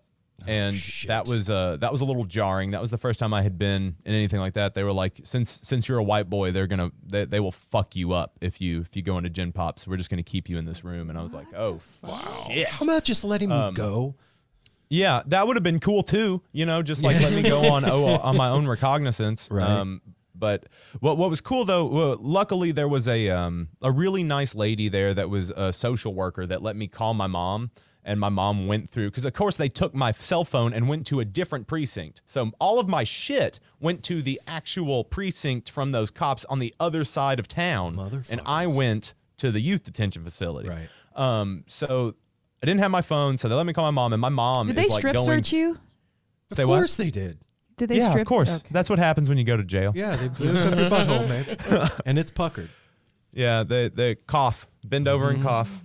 [0.45, 0.76] and
[1.07, 2.72] that was uh, that was a little jarring.
[2.72, 4.73] That was the first time I had been in anything like that.
[4.73, 7.95] They were like, since since you're a white boy, they're gonna they, they will fuck
[7.95, 9.80] you up if you if you go into Gen Pop.
[9.80, 11.10] So we're just gonna keep you in this room.
[11.10, 12.68] And I was like, oh wow, shit.
[12.68, 14.15] How about just letting me Um, go?
[14.89, 16.41] Yeah, that would have been cool too.
[16.51, 19.49] You know, just like let me go on oh, on my own recognizance.
[19.49, 19.68] Right.
[19.68, 20.01] Um,
[20.35, 20.65] but
[20.99, 24.89] what what was cool though, well, luckily there was a um, a really nice lady
[24.89, 27.72] there that was a social worker that let me call my mom.
[28.05, 31.07] And my mom went through because, of course, they took my cell phone and went
[31.07, 32.21] to a different precinct.
[32.25, 36.73] So all of my shit went to the actual precinct from those cops on the
[36.81, 37.97] other side of town,
[38.30, 40.67] and I went to the youth detention facility.
[40.69, 40.89] Right.
[41.15, 41.63] Um.
[41.67, 42.15] So
[42.61, 44.67] I didn't have my phone, so they let me call my mom, and my mom
[44.67, 45.77] Did is they like strip going, search you?
[46.51, 46.77] Say of what?
[46.80, 47.38] course they did.
[47.77, 48.21] Did they yeah, strip?
[48.23, 48.53] of course.
[48.57, 48.67] Okay.
[48.71, 49.93] That's what happens when you go to jail.
[49.95, 51.89] Yeah, they blew up your butthole, man.
[52.05, 52.69] And it's puckered.
[53.31, 55.35] Yeah, they they cough, bend over Mm-hmm.
[55.35, 55.84] and cough.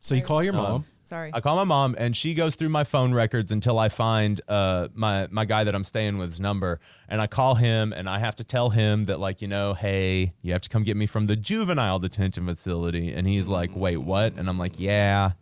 [0.00, 0.84] So you call your mom.
[1.04, 1.30] Sorry.
[1.34, 4.88] I call my mom, and she goes through my phone records until I find uh
[4.94, 8.34] my my guy that I'm staying with's number, and I call him, and I have
[8.36, 11.26] to tell him that like you know, hey, you have to come get me from
[11.26, 14.32] the juvenile detention facility, and he's like, wait, what?
[14.36, 15.32] And I'm like, yeah,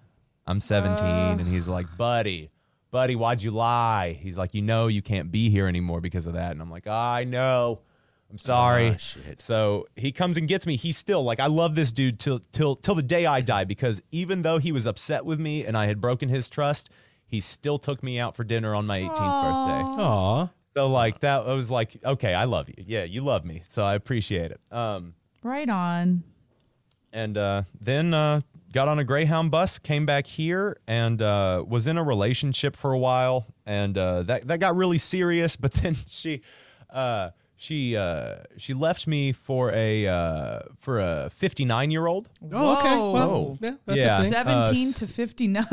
[0.46, 2.50] I'm 17, and he's like, buddy.
[2.90, 4.18] Buddy, why'd you lie?
[4.20, 6.50] He's like, you know, you can't be here anymore because of that.
[6.52, 7.80] And I'm like, I know.
[8.32, 8.96] I'm sorry.
[9.36, 10.76] So he comes and gets me.
[10.76, 14.02] He's still like, I love this dude till till till the day I die because
[14.10, 16.88] even though he was upset with me and I had broken his trust,
[17.26, 20.02] he still took me out for dinner on my 18th birthday.
[20.02, 20.48] Aw.
[20.74, 22.82] So like that I was like, okay, I love you.
[22.86, 23.62] Yeah, you love me.
[23.68, 24.60] So I appreciate it.
[24.70, 26.24] Um right on.
[27.12, 28.40] and uh, then uh,
[28.72, 32.92] got on a Greyhound bus, came back here, and uh, was in a relationship for
[32.92, 35.56] a while, and uh, that that got really serious.
[35.60, 36.40] But then she,
[36.88, 37.30] uh,
[37.62, 42.28] she, uh, she left me for a uh, for a fifty nine year old.
[42.52, 42.96] Oh, okay.
[42.96, 43.12] Whoa.
[43.12, 44.18] Well, yeah, that's Yeah.
[44.18, 44.34] a thing.
[44.34, 45.64] Uh, 17 to 59.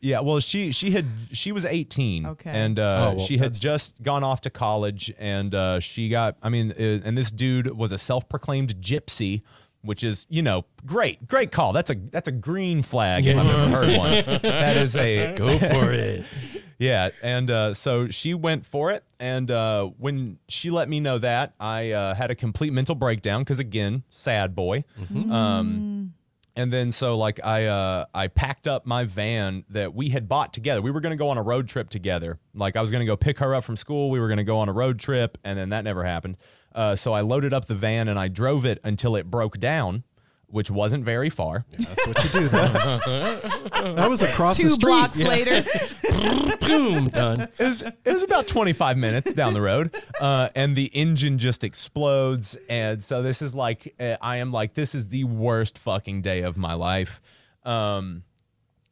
[0.00, 2.50] Yeah, well, she she had she was eighteen, Okay.
[2.50, 6.36] and uh, Oh, well, she had just gone off to college, and uh, she got.
[6.40, 9.42] I mean, uh, and this dude was a self proclaimed gypsy.
[9.82, 11.72] Which is, you know, great, great call.
[11.72, 14.40] That's a that's a green flag if I've ever heard one.
[14.42, 16.24] That is a Go for it.
[16.80, 21.18] Yeah, and uh, so she went for it, and uh, when she let me know
[21.18, 24.84] that, I uh, had a complete mental breakdown because again, sad boy.
[25.28, 26.14] Um,
[26.54, 30.52] and then so like I uh, I packed up my van that we had bought
[30.52, 30.80] together.
[30.80, 32.38] We were going to go on a road trip together.
[32.54, 34.10] Like I was going to go pick her up from school.
[34.10, 36.36] We were going to go on a road trip, and then that never happened.
[36.78, 40.04] Uh, so I loaded up the van and I drove it until it broke down,
[40.46, 41.64] which wasn't very far.
[41.76, 42.48] That's what you do.
[42.48, 43.00] Then.
[43.96, 44.68] that was across the street.
[44.68, 44.88] Two street.
[44.88, 45.28] blocks Yeah.
[45.28, 46.56] later.
[46.68, 47.40] Boom, done.
[47.40, 51.64] it was, it was about 25 minutes down the road uh, and the engine just
[51.64, 56.20] explodes and so this is like uh, i am like this is the worst fucking
[56.20, 57.22] day of my life
[57.64, 58.22] um,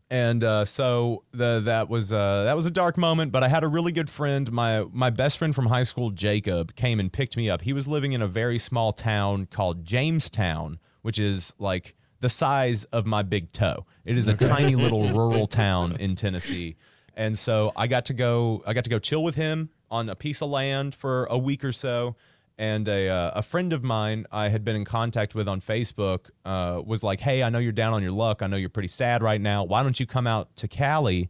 [0.08, 3.64] and uh, so the that was uh, that was a dark moment but i had
[3.64, 7.36] a really good friend my my best friend from high school jacob came and picked
[7.36, 11.94] me up he was living in a very small town called jamestown which is like
[12.20, 16.76] the size of my big toe it is a tiny little rural town in tennessee
[17.16, 18.62] and so I got to go.
[18.66, 21.64] I got to go chill with him on a piece of land for a week
[21.64, 22.14] or so.
[22.58, 26.30] And a uh, a friend of mine I had been in contact with on Facebook
[26.44, 28.40] uh, was like, "Hey, I know you're down on your luck.
[28.42, 29.64] I know you're pretty sad right now.
[29.64, 31.28] Why don't you come out to Cali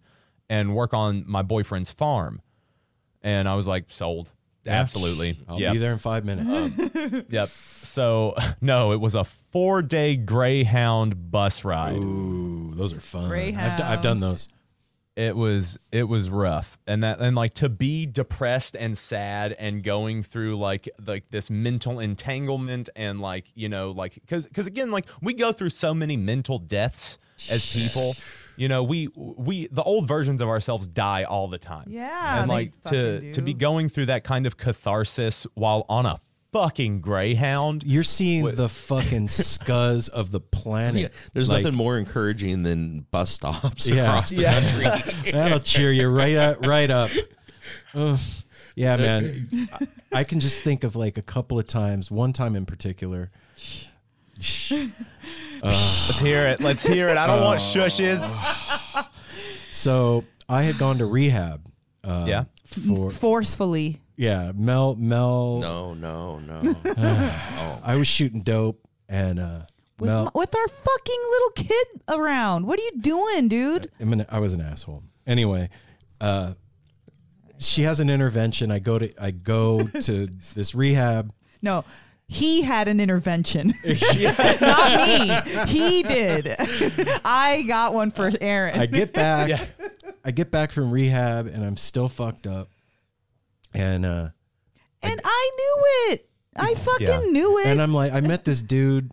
[0.48, 2.40] and work on my boyfriend's farm?"
[3.23, 4.31] And I was like, "Sold,
[4.69, 5.36] absolutely.
[5.48, 5.73] I'll Yep.
[5.73, 7.24] be there in five minutes.
[7.28, 7.48] Yep.
[7.48, 11.97] So no, it was a four day Greyhound bus ride.
[11.97, 13.28] Ooh, those are fun.
[13.28, 13.73] Greyhound.
[13.73, 14.48] I've, d- I've done those.
[15.16, 16.78] It was it was rough.
[16.86, 21.51] And that and like to be depressed and sad and going through like like this
[21.51, 25.94] mental entanglement and like you know like because because again like we go through so
[25.94, 27.18] many mental deaths
[27.51, 28.14] as people.
[28.59, 31.86] You know we we the old versions of ourselves die all the time.
[31.88, 36.06] Yeah, and like to fucking to be going through that kind of catharsis while on
[36.06, 36.18] a
[36.52, 37.82] fucking Greyhound.
[37.86, 41.01] You're seeing the fucking scuzz of the planet.
[41.02, 44.05] Yeah, there's Like, nothing more encouraging than bus stops Yeah.
[44.09, 45.31] across the country.
[45.32, 46.64] That'll cheer you right up.
[46.66, 47.10] Right up.
[47.94, 48.18] Ugh.
[48.74, 49.48] yeah, uh, man.
[49.73, 49.78] Uh,
[50.12, 52.10] I, I can just think of like a couple of times.
[52.10, 53.31] One time in particular.
[55.62, 56.60] Let's hear it.
[56.60, 57.16] Let's hear it.
[57.16, 59.06] I don't want uh, shushes.
[59.73, 61.68] So I had gone to rehab.
[62.05, 62.44] Uh, Yeah.
[62.64, 64.01] For Forcefully.
[64.16, 65.59] Yeah, Mel Mel.
[65.60, 66.74] No, no, no.
[67.84, 69.60] I was shooting dope and uh,
[69.98, 70.24] With, Mel.
[70.24, 72.66] my- with our fucking little kid around.
[72.66, 73.90] What are you doing, dude?
[74.01, 75.02] I'm an, I was an asshole.
[75.26, 75.68] Anyway,
[76.20, 76.55] uh,
[77.59, 78.70] she has an intervention.
[78.70, 81.32] I go to I go to this rehab.
[81.62, 81.84] No.
[82.28, 83.68] He had an intervention.
[84.60, 85.40] Not me.
[85.68, 86.56] He did.
[87.24, 88.78] I got one for Aaron.
[88.80, 89.68] I get back.
[90.24, 92.68] I get back from rehab and I'm still fucked up.
[93.77, 94.28] And uh,
[95.03, 96.28] and I knew it.
[96.57, 97.20] I fucking Yeah.
[97.31, 97.66] knew it.
[97.66, 99.12] and I'm like, I met this dude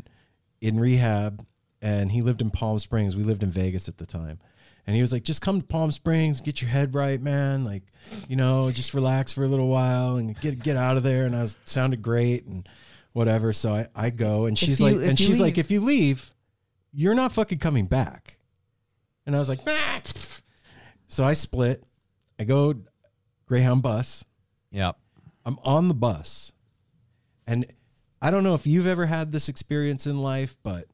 [0.62, 1.46] in rehab,
[1.82, 3.16] and he lived in Palm Springs.
[3.18, 4.40] We lived in Vegas at the time,
[4.88, 7.66] and he was like, just come to Palm Springs, get your head right, man.
[7.66, 7.84] Like,
[8.30, 11.26] you know, just relax for a little while and get get out of there.
[11.26, 12.68] And I was sounded great and
[13.12, 13.52] whatever.
[13.52, 15.72] So I I go, and she's you- like, if and you she's like, leave- if
[15.72, 16.34] you leave,
[16.94, 18.38] you're not fucking coming back.
[19.26, 20.02] And I was like, "Ah."
[21.08, 21.84] so I split.
[22.40, 22.76] I go
[23.46, 24.24] Greyhound bus.
[24.74, 24.98] Yep.
[25.46, 26.52] I'm on the bus.
[27.48, 27.66] And
[28.22, 30.86] I don't know if you've ever had this experience in life, but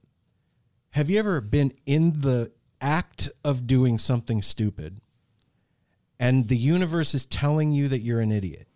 [0.91, 2.51] have you ever been in the
[2.81, 4.99] act of doing something stupid
[6.19, 8.67] and the universe is telling you that you're an idiot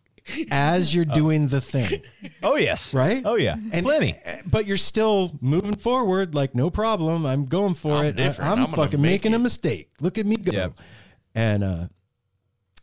[0.51, 2.01] as you're doing the thing,
[2.43, 2.93] Oh yes.
[2.93, 3.21] right?
[3.25, 3.55] Oh yeah.
[3.71, 4.15] And, Plenty.
[4.45, 7.25] But you're still moving forward, like no problem.
[7.25, 8.07] I'm going for I'm it.
[8.19, 8.51] I- different.
[8.51, 9.89] I'm, I'm gonna fucking make making a mistake.
[9.99, 10.51] Look at me go.
[10.51, 10.79] Yep.
[11.35, 11.87] And uh,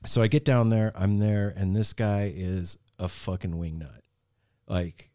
[0.06, 0.93] so I get down there.
[0.94, 4.01] I'm there, and this guy is a fucking wingnut,
[4.66, 5.09] like.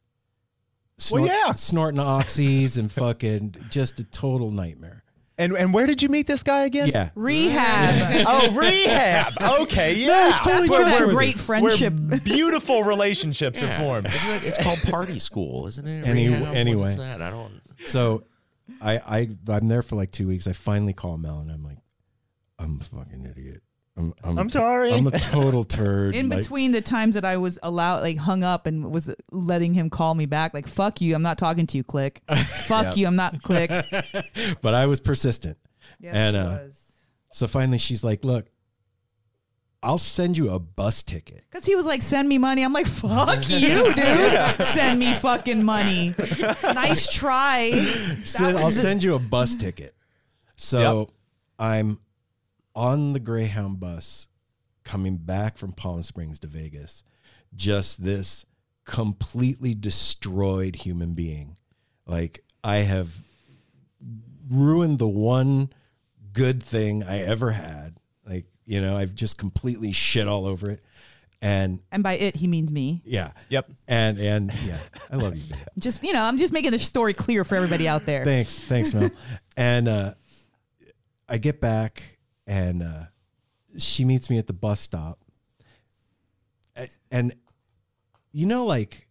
[1.12, 1.52] Well, yeah.
[1.54, 5.04] snorting oxys and fucking just a total nightmare.
[5.38, 6.88] And and where did you meet this guy again?
[6.88, 8.26] Yeah, Rehab.
[8.28, 9.34] Oh, rehab.
[9.62, 10.30] Okay, yeah.
[10.30, 11.94] it's totally That's where that great friendship.
[11.94, 14.08] Where beautiful relationships are formed.
[14.08, 14.44] Isn't it?
[14.46, 16.08] It's called party school, isn't it?
[16.08, 16.90] Any- anyway.
[16.90, 17.22] is that?
[17.22, 17.62] I don't.
[17.86, 18.24] So
[18.82, 20.48] I I I'm there for like two weeks.
[20.48, 21.80] I finally call Mel and I'm like,
[22.58, 23.62] I'm a fucking idiot.
[23.98, 24.94] I'm I'm, I'm a- sorry.
[24.94, 26.16] I'm a total turd.
[26.16, 29.74] in Like, between the times that I was allowed, like hung up and was letting
[29.74, 31.84] him call me back, like "fuck you," I'm not talking to you.
[31.84, 32.22] Click.
[32.68, 33.42] Fuck you, I'm not.
[33.44, 33.70] Click.
[34.62, 35.58] but I was persistent.
[36.04, 36.60] and uh,
[37.32, 38.48] so finally she's like, look,
[39.82, 41.44] I'll send you a bus ticket.
[41.50, 42.64] Because he was like, send me money.
[42.64, 44.56] I'm like, fuck you, dude.
[44.62, 46.14] Send me fucking money.
[46.64, 47.70] nice try.
[48.24, 49.96] Said, was I'll the- send you a bus ticket.
[50.58, 51.12] So
[51.60, 52.00] I'm
[52.76, 54.28] on the Greyhound bus
[54.84, 57.04] coming back from Palm Springs to Vegas.
[57.56, 58.46] Just this
[58.86, 61.58] completely destroyed human being.
[62.06, 63.16] Like I have
[64.50, 65.70] ruined the one
[66.34, 68.00] good thing I ever had.
[68.28, 70.84] Like, you know, I've just completely shit all over it.
[71.42, 73.02] And And by it, he means me.
[73.06, 73.32] yeah.
[73.50, 73.70] Yep.
[73.88, 74.80] And and yeah,
[75.12, 75.44] I love you.
[75.50, 75.60] babe.
[75.78, 78.24] Just, you know, I'm just making the story clear for everybody out there.
[78.24, 79.10] Thanks, thanks, Mel.
[79.58, 80.14] and uh,
[81.28, 82.02] I get back,
[82.48, 83.04] and uh,
[83.78, 85.20] she meets me at the bus stop,
[86.78, 87.34] A- and
[88.32, 89.02] you know, like,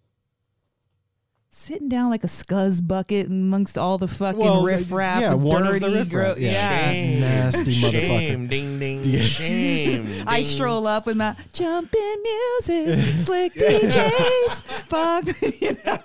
[1.57, 5.75] Sitting down like a scuzz bucket amongst all the fucking Well, riffraff, yeah, one of
[5.75, 6.51] the dirty, riffraff, gro- yeah.
[6.51, 6.91] yeah.
[6.91, 7.91] Shame, Nasty motherfucker.
[7.93, 10.25] Shame, ding, ding, shame.
[10.27, 15.27] I stroll up with my jumping music, slick DJs, fuck.
[15.61, 16.01] you know?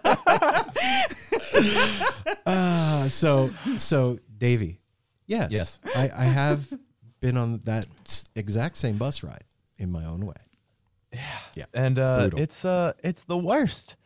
[2.45, 4.77] uh, so so Davvy,
[5.26, 5.80] yes, Yes.
[5.95, 6.72] I, I have
[7.21, 7.85] been on that
[8.35, 9.43] exact same bus ride
[9.77, 10.33] in my own way.
[11.13, 11.19] Yeah,
[11.55, 11.65] Yeah.
[11.73, 12.37] and uh, Mm-hmm.
[12.37, 13.97] it's uh, it's the worst.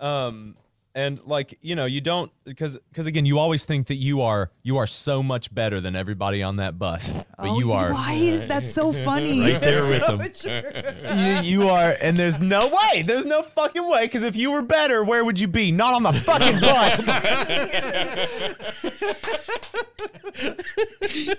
[0.00, 0.56] Um,
[0.94, 4.50] and like you know, you don't because because again, you always think that you are
[4.62, 8.12] you are so much better than everybody on that bus, but Oh, you are Why
[8.14, 9.40] is that so funny?
[9.40, 10.62] Right there with That's them.
[10.64, 11.16] so true.
[11.16, 14.04] you, you are, and there's no way, there's no fucking way.
[14.04, 15.70] Because if you were better, where would you be?
[15.72, 17.08] Not on the fucking bus.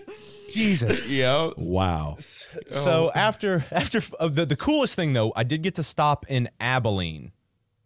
[0.51, 1.05] Jesus.
[1.07, 1.51] Yeah.
[1.57, 2.17] Wow.
[2.69, 6.49] So after after uh, the the coolest thing though, I did get to stop in
[6.59, 7.32] Abilene.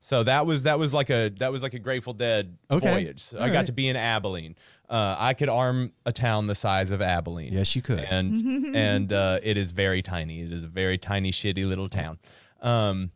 [0.08, 2.94] So that was that was like a that was like a Grateful Dead Okay.
[2.94, 3.20] voyage.
[3.20, 4.56] So I All got to be in Abilene.
[4.90, 7.52] Uh, I could arm a town the size of Abilene.
[7.52, 8.00] Yes, you could.
[8.00, 8.38] and
[8.74, 10.40] and uh, it is very tiny.
[10.44, 12.20] It is a very tiny, shitty little town.
[12.62, 13.12] Um,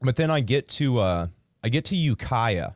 [0.00, 1.26] but then I get to uh,
[1.62, 2.70] I get to Ukiah,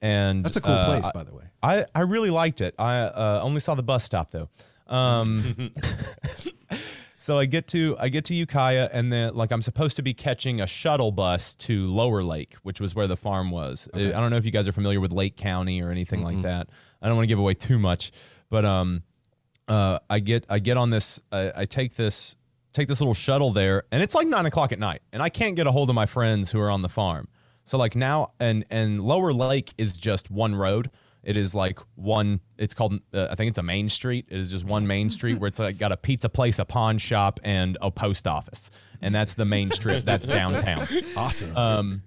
[0.00, 1.44] and That's a cool uh, place, I- by the way.
[1.62, 2.74] I, I really liked it.
[2.80, 4.48] I uh, only saw the bus stop though.
[4.88, 5.70] Um,
[7.22, 10.12] so I get to I get to Ukiah, and then like I'm supposed to be
[10.12, 13.88] catching a shuttle bus to Lower Lake, which was where the farm was.
[13.94, 16.68] I don't know if you guys are familiar with Lake County or anything like that.
[17.00, 18.10] I don't want to give away too much,
[18.50, 19.04] but um,
[19.68, 21.20] uh, I get I get on this.
[21.30, 22.34] I, I take this
[22.72, 25.54] take this little shuttle there, and it's like nine o'clock at night, and I can't
[25.54, 27.28] get a hold of my friends who are on the farm.
[27.64, 30.90] So like now, and and Lower Lake is just one road.
[31.22, 32.40] It is like one.
[32.58, 32.94] It's called.
[33.14, 34.26] Uh, I think it's a main street.
[34.28, 36.98] It is just one main street where it's like got a pizza place, a pawn
[36.98, 38.70] shop, and a post office,
[39.00, 40.04] and that's the main strip.
[40.04, 40.88] That's downtown.
[41.16, 41.56] Awesome.
[41.56, 42.02] Um,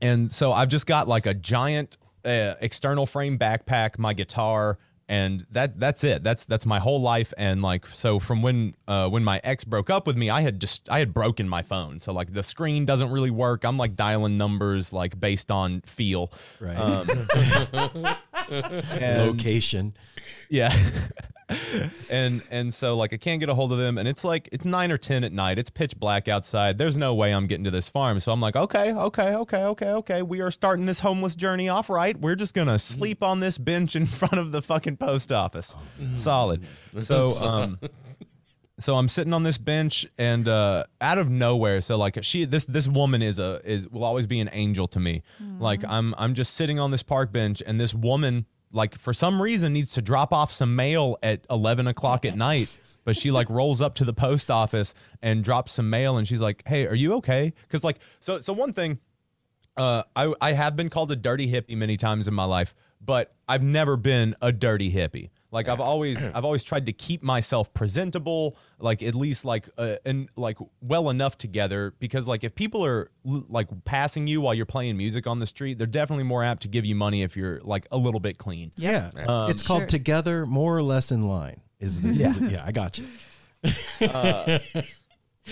[0.00, 4.78] and so I've just got like a giant uh, external frame backpack, my guitar,
[5.10, 6.22] and that that's it.
[6.22, 7.34] That's that's my whole life.
[7.36, 10.60] And like so, from when uh, when my ex broke up with me, I had
[10.60, 11.98] just I had broken my phone.
[11.98, 13.64] So like the screen doesn't really work.
[13.64, 16.32] I'm like dialing numbers like based on feel.
[16.60, 16.78] right.
[16.78, 17.08] Um,
[19.28, 19.94] Location.
[20.48, 20.74] yeah.
[22.10, 24.64] and and so like I can't get a hold of them and it's like it's
[24.64, 25.58] 9 or 10 at night.
[25.58, 26.78] It's pitch black outside.
[26.78, 28.20] There's no way I'm getting to this farm.
[28.20, 30.22] So I'm like, "Okay, okay, okay, okay, okay.
[30.22, 32.18] We are starting this homeless journey off right.
[32.18, 35.76] We're just going to sleep on this bench in front of the fucking post office."
[36.14, 36.64] Solid.
[37.00, 37.78] So um
[38.80, 42.64] so I'm sitting on this bench and uh, out of nowhere, so like she this
[42.64, 45.22] this woman is a is will always be an angel to me.
[45.58, 49.40] Like I'm I'm just sitting on this park bench and this woman like for some
[49.40, 52.76] reason needs to drop off some mail at 11 o'clock at night.
[53.04, 56.40] But she like rolls up to the post office and drops some mail and she's
[56.40, 58.98] like, "Hey, are you okay?" Because like so so one thing
[59.76, 63.34] uh, I, I have been called a dirty hippie many times in my life, but
[63.48, 65.30] I've never been a dirty hippie.
[65.52, 69.96] Like I've always I've always tried to keep myself presentable, like at least like uh,
[70.04, 74.54] and like well enough together because like if people are l- like passing you while
[74.54, 77.36] you're playing music on the street, they're definitely more apt to give you money if
[77.36, 78.70] you're like a little bit clean.
[78.76, 79.10] Yeah.
[79.26, 79.86] Um, it's called Sure.
[79.88, 81.60] Together More or Less in Line.
[81.80, 82.34] Is the yeah.
[82.38, 83.06] yeah, I got you.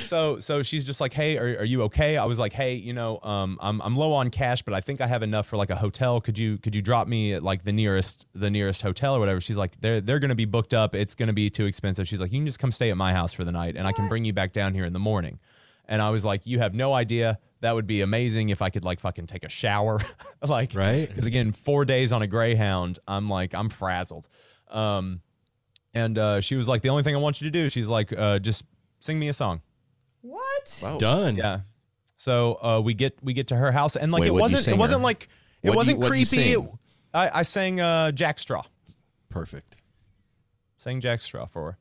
[0.04, 2.92] So so she's just like, "Hey, are, are you okay?" I was like, "Hey, you
[2.92, 5.70] know, um, I'm I'm low on cash, but I think I have enough for like
[5.70, 6.20] a hotel.
[6.20, 9.40] Could you could you drop me at like the nearest the nearest hotel or whatever?"
[9.40, 10.94] She's like, "They're they're gonna be booked up.
[10.94, 13.32] It's gonna be too expensive." She's like, "You can just come stay at my house
[13.32, 15.38] for the night, and I can bring you back down here in the morning."
[15.86, 17.38] And I was like, "You have no idea.
[17.60, 20.00] That would be amazing if I could like fucking take a shower,
[20.46, 21.08] like Right.
[21.08, 24.28] Because again, four days on a Greyhound, I'm like I'm frazzled."
[24.70, 25.22] Um,
[25.94, 28.12] and uh, she was like, "The only thing I want you to do," she's like,
[28.12, 28.64] uh, "Just
[29.00, 29.62] sing me a song."
[30.22, 30.80] What?
[30.82, 30.98] Wow.
[30.98, 31.36] Done.
[31.36, 31.60] Yeah.
[32.16, 34.76] So uh, we get we get to her house and like Wait, it wasn't it
[34.76, 35.04] wasn't her?
[35.04, 35.28] like
[35.62, 36.52] it What'd wasn't you creepy.
[36.52, 36.64] It-
[37.14, 38.62] I, I sang uh, Jack Straw.
[39.30, 39.76] Perfect.
[40.76, 41.72] Sang Jack Straw for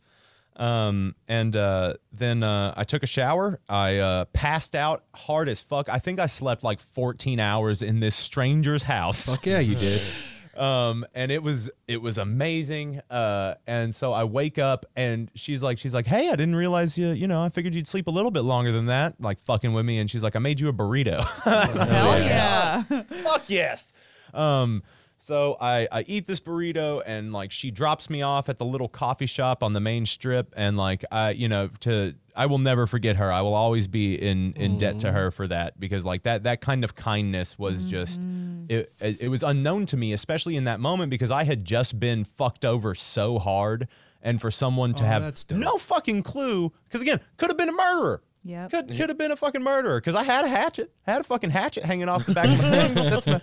[0.55, 0.63] her.
[0.63, 3.59] Um, and uh, then uh, I took a shower.
[3.69, 5.89] I uh, passed out hard as fuck.
[5.89, 9.27] I think I slept like 14 hours in this stranger's house.
[9.27, 10.01] Fuck yeah, you did.
[10.57, 13.01] um and it was it was amazing.
[13.09, 16.97] Uh and so i wake up and she's like she's like hey i didn't realize
[16.97, 19.73] you you know i figured you'd sleep a little bit longer than that like fucking
[19.73, 19.99] with me.
[19.99, 21.23] And she's like i made you a burrito.
[21.43, 22.83] Hell yeah.
[23.23, 23.93] fuck yes.
[24.33, 24.83] Um
[25.27, 28.87] so I, I eat this burrito and like she drops me off at the little
[28.87, 32.85] coffee shop on the main strip and like I you know to I will never
[32.87, 33.31] forget her.
[33.31, 36.61] I will always be in in debt to her for that because like that that
[36.61, 38.21] kind of kindness was just
[38.69, 41.99] it it it was unknown to me especially in that moment because I had just
[41.99, 43.87] been fucked over so hard
[44.21, 47.73] and for someone to Oh, have no fucking clue because again could have been a
[47.73, 48.21] murderer.
[48.47, 48.71] Yep.
[48.71, 51.23] Could could have been a fucking murderer because I had a hatchet, I had a
[51.25, 52.93] fucking hatchet hanging off the back of my thing.
[52.95, 53.37] That's my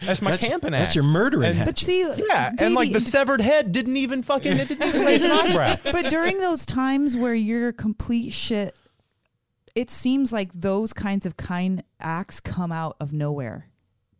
[0.00, 0.94] that's my That's, camping that's axe.
[0.96, 1.66] your murdering And- hatchet.
[1.66, 5.22] But see, Yeah, and like the severed head didn't even fucking it didn't even raise
[5.22, 5.76] an eyebrow.
[5.92, 8.76] but during those times where you're complete shit,
[9.76, 13.66] it seems like those kinds of kind acts come out of nowhere.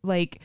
[0.05, 0.41] Like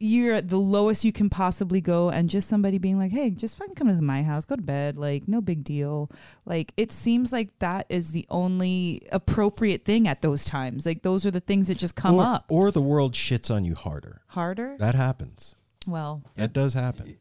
[0.00, 3.56] you're at the lowest you can possibly go, and just somebody being like, "Hey, just
[3.58, 6.10] fucking come to my house, go to bed, like no big deal."
[6.44, 10.86] Like it seems like that is the only appropriate thing at those times.
[10.86, 13.64] Like those are the things that just come or, up or the world shits on
[13.64, 14.22] you harder.
[14.28, 14.76] harder.
[14.78, 15.56] That happens.
[15.86, 17.16] Well, That does happen.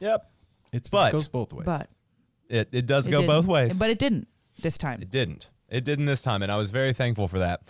[0.00, 0.30] Yep,
[0.72, 1.66] It's But- it goes both ways.
[1.66, 1.88] but
[2.48, 3.28] it it does it go didn't.
[3.34, 3.78] both ways.
[3.78, 4.28] But it didn't
[4.62, 5.02] this time.
[5.02, 5.50] It didn't.
[5.68, 7.62] It didn't this time, and I was very thankful for that.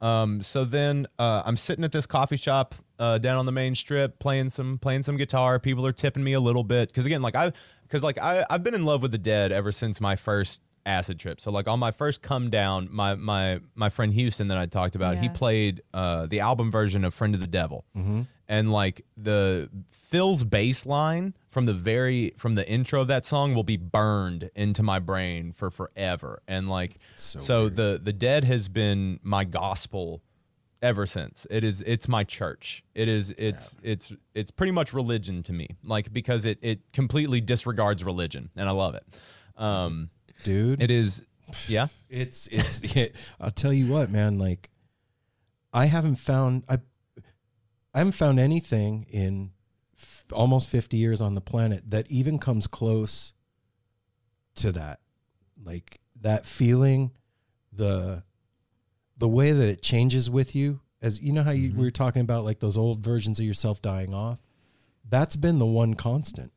[0.00, 3.74] Um, so then uh, I'm sitting at this coffee shop uh, down on the main
[3.74, 5.58] strip, playing some playing some guitar.
[5.58, 7.52] People are tipping me a little bit because again, like I
[7.82, 11.18] because like I I've been in love with the Dead ever since my first acid
[11.18, 11.40] trip.
[11.40, 14.94] So like on my first come down, my my my friend Houston that I talked
[14.94, 17.86] about, he played uh, the album version of Friend of the Devil,
[18.48, 23.54] and like the Phil's bass line from the very from the intro of that song
[23.54, 26.42] will be burned into my brain for forever.
[26.46, 30.20] And like So so, the the Dead has been my gospel
[30.82, 31.46] ever since.
[31.50, 32.82] It is it's my church.
[32.94, 35.76] It is it's it's it's pretty much religion to me.
[35.84, 39.04] Like because it it completely disregards religion and I love it.
[39.56, 40.10] Um
[40.42, 41.24] Dude, it is
[41.68, 41.88] Yeah.
[42.08, 42.82] It's it's.
[42.96, 44.38] It, I'll tell you what, man.
[44.38, 44.68] Like,
[45.72, 46.78] I haven't found I,
[47.94, 49.52] I haven't found anything in
[49.96, 53.32] f- almost fifty years on the planet that even comes close
[54.56, 54.98] to that.
[55.62, 57.12] Like that feeling,
[57.72, 58.24] the
[59.20, 60.80] the way that it changes with you.
[61.02, 63.80] As you know how you we were talking about like those old versions of yourself
[63.80, 64.40] dying off.
[65.08, 66.52] That's been the one constant.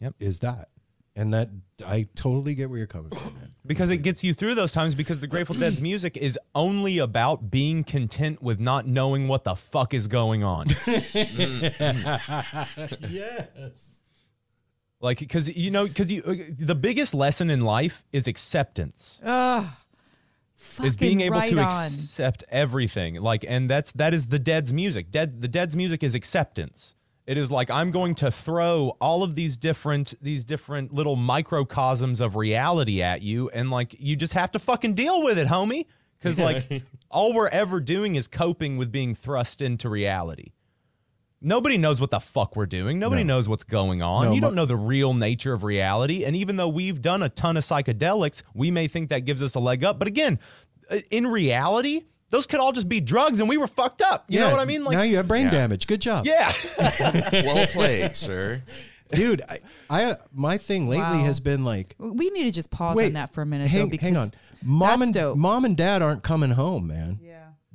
[0.00, 0.14] Yep.
[0.18, 0.70] Is that.
[1.14, 1.48] And that
[1.86, 3.54] I totally get where you're coming from, man.
[3.66, 7.50] because it gets you through those times because the Grateful Dead's music is only about
[7.50, 10.66] being content with not knowing what the fuck is going on.
[13.08, 13.48] yes.
[15.00, 19.20] like because you know because you uh, the biggest lesson in life is acceptance.
[20.82, 21.64] Is being able right to on.
[21.64, 23.16] accept everything.
[23.16, 25.10] Like and that's that is the dead's music.
[25.10, 26.94] Dead the dead's music is acceptance.
[27.26, 32.20] It is like i'm going to throw all of these different these different little microcosms
[32.20, 35.86] of reality at you and like you just have to fucking deal with it homie.
[36.18, 40.52] Because like all we're ever doing is coping with being thrust into reality
[41.46, 42.98] Nobody knows what the fuck we're doing.
[42.98, 43.34] Nobody No.
[43.36, 44.26] knows what's going on.
[44.26, 46.24] No, you don't know the real nature of reality.
[46.24, 49.54] And even though we've done a ton of psychedelics, we may think that gives us
[49.54, 49.98] a leg up.
[49.98, 50.40] But again,
[50.90, 54.24] uh, in reality, those could all just be drugs and we were fucked up.
[54.28, 54.82] You know what I mean?
[54.82, 55.50] Like now you have brain Yeah.
[55.52, 55.86] damage.
[55.86, 56.26] Good job.
[56.26, 56.52] yeah.
[57.32, 58.62] well played, sir.
[59.12, 59.40] dude.
[59.48, 61.24] I, I my thing lately Wow.
[61.26, 63.82] has been like, We need to just pause wait, on that for a minute, hang,
[63.82, 64.30] though, because hang on.
[64.64, 65.36] Mom that's and dope.
[65.38, 67.20] mom and dad aren't coming home, man.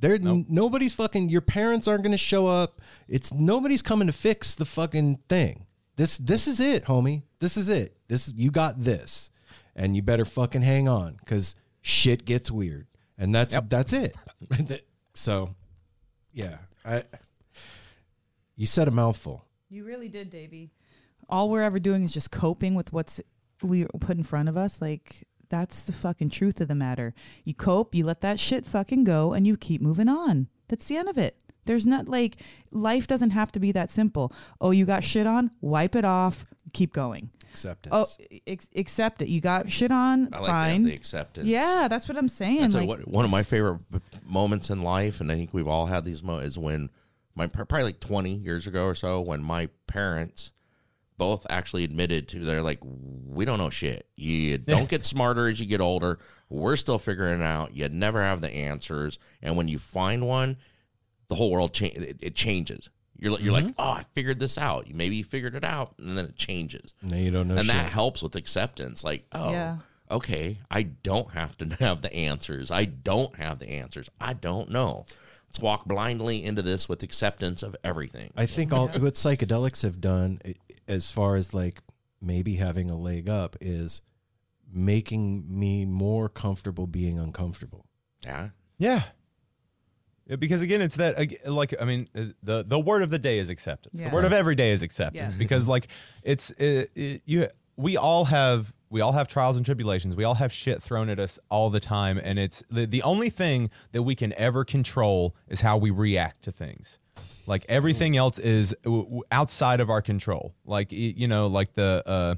[0.02, 0.18] Yeah.
[0.18, 0.18] They're
[0.48, 1.28] nobody's fucking.
[1.28, 2.80] Your parents aren't going to show up.
[3.08, 5.66] It's nobody's coming to fix the fucking thing.
[5.96, 7.22] This this is it, homie.
[7.38, 7.98] This is it.
[8.08, 9.30] This you got this,
[9.76, 12.86] and you better fucking hang on because shit gets weird,
[13.18, 14.14] and that's that's it.
[15.14, 15.54] so,
[16.32, 17.04] yeah, I.
[18.56, 19.46] You said a mouthful.
[19.70, 20.70] You really did, Davvy.
[21.28, 23.20] All we're ever doing is just coping with what's
[23.62, 24.80] we put in front of us.
[24.82, 27.14] Like that's the fucking truth of the matter.
[27.44, 30.48] You cope, you let that shit fucking go, and you keep moving on.
[30.68, 31.36] That's the end of it.
[31.66, 32.36] There's not like
[32.70, 34.32] life doesn't have to be that simple.
[34.62, 37.30] Oh, you got shit on, wipe it off, keep going.
[37.50, 37.94] Acceptance.
[37.94, 39.28] Oh, ex- accept it.
[39.28, 40.82] You got shit on, I like fine.
[40.84, 41.46] that the acceptance.
[41.46, 42.62] yeah, that's what I'm saying.
[42.62, 43.80] That's like, what, one of my favorite
[44.24, 46.54] moments in life, and I think we've all had these moments.
[46.54, 46.88] Is when
[47.34, 50.52] my probably like twenty years ago or so, when my parents
[51.22, 54.08] both actually admitted to they're like, we don't know shit.
[54.16, 56.18] You don't get smarter as you get older.
[56.48, 57.76] We're still figuring it out.
[57.76, 60.56] You never have the answers, and when you find one,
[61.28, 62.90] the whole world cha- it, it changes.
[63.16, 63.80] You're like, you're like, mm-hmm.
[63.80, 64.88] oh, I figured this out.
[64.88, 67.54] You maybe you figured it out, and then it changes now you don't know.
[67.54, 67.72] and shit.
[67.76, 69.76] that helps with acceptance like oh Yeah.
[70.10, 74.70] okay i don't have to have the answers i don't have the answers i don't
[74.70, 75.06] know
[75.52, 80.00] let's walk blindly into this with acceptance of everything I think all what psychedelics have
[80.00, 80.40] done,
[80.88, 81.82] as far as like
[82.22, 84.00] maybe having a leg up, is
[84.72, 87.84] making me more comfortable being uncomfortable.
[88.24, 89.02] yeah Yeah.
[90.26, 93.38] Yeah, because again, it's that like I mean uh, the the word of the day
[93.40, 93.96] is acceptance.
[94.00, 94.08] Yes.
[94.08, 95.38] The word of every day is acceptance Yes.
[95.38, 95.88] because like
[96.22, 100.14] it's it, it, you we all have we all have trials and tribulations.
[100.14, 103.30] We all have shit thrown at us all the time, and it's the the only
[103.30, 107.00] thing that we can ever control is how we react to things.
[107.46, 110.54] Like everything else is w- w- outside of our control.
[110.64, 112.02] Like you know, like the.
[112.06, 112.34] uh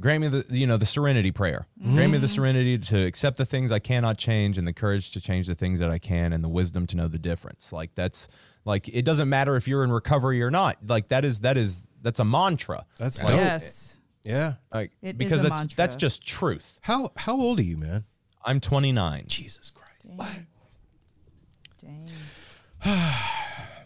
[0.00, 1.68] Grant me the you know the serenity prayer.
[1.80, 5.20] Grant me the serenity to accept the things I cannot change, and the courage to
[5.20, 7.72] change the things that I can, and the wisdom to know the difference.
[7.72, 8.26] Like that's
[8.64, 10.78] like it doesn't matter if you're in recovery or not.
[10.84, 12.84] Like that is that is that's a mantra.
[12.98, 13.36] That's Like, dope.
[13.38, 13.93] yes.
[14.24, 14.54] Yeah.
[14.72, 15.76] like, It is because a that's mantra.
[15.76, 16.78] that's just truth.
[16.82, 18.04] How how old are you, man?
[18.44, 19.24] I'm 29.
[19.26, 20.40] Jesus Christ.
[21.80, 22.10] Dang.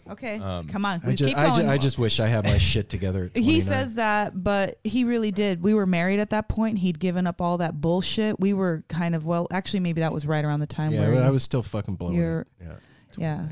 [0.09, 1.01] okay, Um, come on.
[1.05, 1.61] I just, keep I, just.
[1.61, 3.31] I just wish I had my shit together.
[3.33, 5.61] At He says that, but he really did.
[5.61, 6.79] We were married at that point.
[6.79, 8.39] He'd given up all that bullshit.
[8.39, 11.23] We were kind of well, actually, maybe that was right around the time Yeah, where
[11.23, 12.47] I was still fucking blowing it.
[12.61, 12.73] Yeah.
[13.17, 13.45] yeah.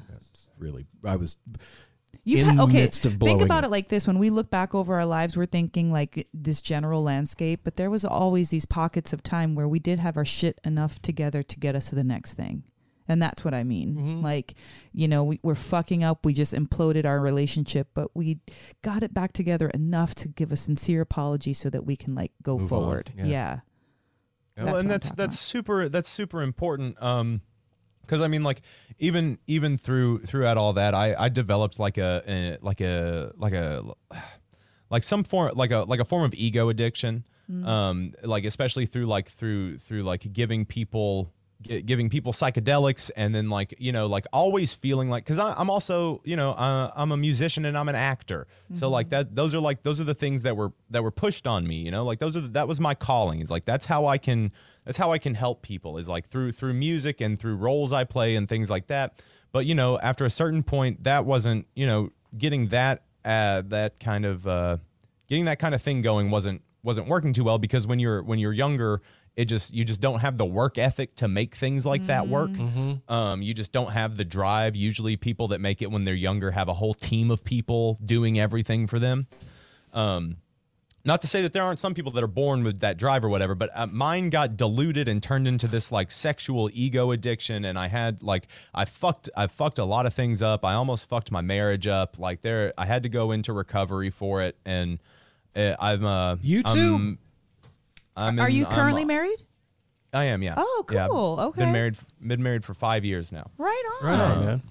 [0.58, 1.38] Really, I was.
[2.28, 3.68] You've in had, the okay, midst of think about it.
[3.68, 7.02] it like this: when we look back over our lives, we're thinking like this general
[7.02, 10.60] landscape, but there was always these pockets of time where we did have our shit
[10.66, 12.64] enough together to get us to the next thing.
[13.08, 13.96] And that's what I mean.
[13.96, 14.22] Mm-hmm.
[14.22, 14.56] Like,
[14.92, 16.26] you know, we, we're fucking up.
[16.26, 18.40] We just imploded our relationship, but we
[18.82, 22.34] got it back together enough to give a sincere apology so that we can like
[22.44, 23.12] go Move on, forward.
[23.16, 23.26] yeah.
[23.26, 23.60] Yeah.
[24.58, 25.40] well, and that's that's about.
[25.40, 27.02] super that's super important.
[27.02, 27.42] Um,
[28.02, 28.62] because I mean, like
[29.00, 33.54] even even through throughout all that, I I developed like a, a like a like
[33.54, 33.84] a
[34.90, 37.26] like some form like a like a form of ego addiction.
[37.50, 41.32] Um, like especially through like through through like giving people
[41.64, 46.22] giving people psychedelics and then like you know like always feeling like because i'm also
[46.24, 48.46] you know uh, i'm a musician and i'm an actor.
[48.74, 51.48] So like that those are like those are the things that were that were pushed
[51.48, 52.06] on me you know?
[52.06, 53.42] Like those are the, that was my calling.
[53.42, 54.52] It's like that's how i can
[54.88, 58.06] that's how I can help people is like through through music and through roles I
[58.06, 59.24] play and things like that.
[59.52, 64.00] But you know, after a certain point, that wasn't you know getting that uh, that
[64.00, 64.78] kind of uh,
[65.28, 68.40] getting that kind of thing going wasn't wasn't working too well because when you're when
[68.40, 69.02] you're younger
[69.36, 72.50] it just you just don't have the work ethic to make things like that work.
[73.08, 74.76] Um, you just don't have the drive.
[74.76, 78.40] Usually people that make it when they're younger have a whole team of people doing
[78.40, 79.28] everything for them.
[79.94, 80.38] Um,
[81.08, 83.30] not to say that there aren't some people that are born with that drive or
[83.30, 87.80] whatever, but uh, mine got diluted and turned into this like sexual ego addiction, and
[87.80, 90.66] I had like I fucked I fucked a lot of things up.
[90.66, 92.20] I almost fucked my marriage up.
[92.20, 95.00] Like there, I had to go into recovery for it, and
[95.56, 96.96] uh, I'm uh You too?
[96.96, 97.20] I'm,
[98.18, 99.42] I'm Are in- you I'm- currently married?
[100.14, 100.56] I am, yeah.
[100.58, 101.40] Oh, Yeah, cool.
[101.40, 101.62] Okay.
[101.62, 104.08] Been married, been married for five years now Right on.
[104.08, 104.62] Right on, man.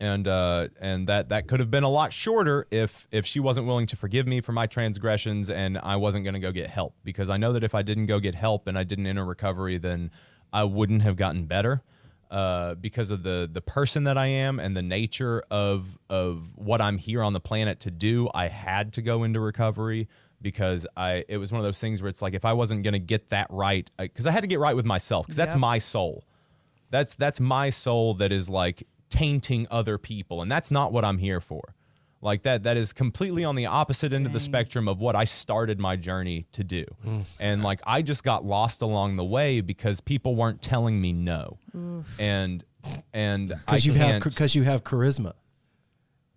[0.00, 3.66] And uh, and that that could have been a lot shorter if if she wasn't
[3.66, 6.94] willing to forgive me for my transgressions and I wasn't going to go get help
[7.04, 9.78] because I know that if I didn't go get help and I didn't enter recovery,
[9.78, 10.10] then
[10.52, 11.82] I wouldn't have gotten better
[12.30, 16.80] uh, because of the the person that I am and the nature of of what
[16.80, 18.28] I'm here on the planet to do.
[18.32, 20.08] I had to go into recovery
[20.40, 22.92] because I it was one of those things where it's like if I wasn't going
[22.92, 25.60] to get that right because I had to get right with myself because that's Yep.
[25.60, 26.22] my soul
[26.90, 31.18] that's that's my soul that is like tainting other people and that's not what i'm
[31.18, 31.74] here for
[32.20, 35.24] like that that is completely on the opposite end of the spectrum of what i
[35.24, 36.84] started my journey to do
[37.40, 41.58] and like i just got lost along the way because people weren't telling me no
[42.18, 42.64] and
[43.14, 45.32] and Because you have can't- because you have charisma.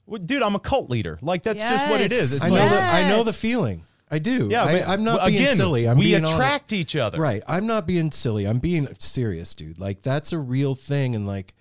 [0.06, 2.62] Well, dude i'm a cult leader like that's just what it is it's I like
[2.62, 3.86] know that I know the feeling.
[4.14, 4.50] I do.
[4.52, 5.88] yeah I, I'm not well, being silly.
[5.88, 6.34] I'm we being honest.
[6.34, 7.42] attract each other Right.
[7.48, 8.46] I'm not being silly.
[8.46, 9.80] I'm being serious, dude.
[9.80, 11.54] Like that's a real thing and like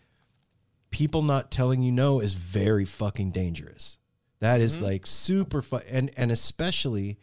[0.91, 3.99] people not telling you no is very fucking dangerous.
[4.41, 7.19] That is, like super fun, and and especially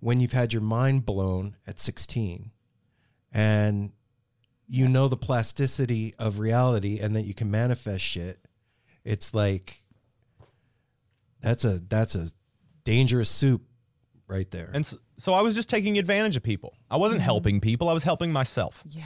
[0.00, 2.50] when you've had your mind blown at 16
[3.32, 3.90] and
[4.68, 8.38] you know the plasticity of reality and that you can manifest shit.
[9.04, 9.82] It's like
[11.40, 12.28] that's a that's a
[12.84, 13.62] dangerous soup
[14.26, 14.70] right there.
[14.74, 17.92] and so, so i was just taking advantage of people i wasn't helping people i
[17.92, 19.04] was helping myself Yeah.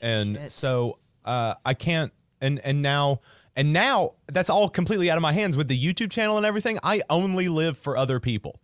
[0.00, 0.52] and Shit.
[0.52, 2.12] so uh, I can't.
[2.42, 3.20] And and now
[3.56, 6.78] and now that's all completely out of my hands with the YouTube channel and everything.
[6.82, 8.60] I only live for other people.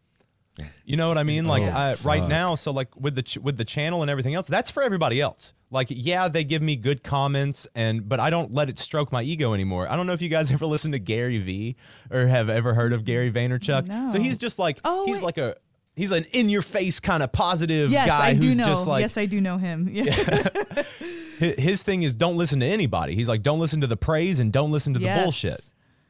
[0.84, 1.46] You know what I mean?
[1.46, 4.34] Like Oh, I, right now, so like with the ch- with the channel and everything
[4.34, 5.54] else, that's for everybody else.
[5.70, 9.22] Like yeah, they give me good comments and but I don't let it stroke my
[9.22, 9.88] ego anymore.
[9.88, 11.76] I don't know if you guys ever listen to Gary V
[12.10, 13.86] or have ever heard of Gary Vaynerchuk.
[13.86, 14.10] No.
[14.12, 15.22] So he's just like Oh, he's wait.
[15.24, 15.56] like a
[15.96, 18.66] he's an in your face kind of positive Yes, guy I do who's know.
[18.66, 19.88] just like yes, I do know him.
[19.90, 20.04] Yeah.
[21.40, 23.16] hi- his thing is don't listen to anybody.
[23.16, 25.60] He's like, don't listen to the praise and don't listen to the bullshit.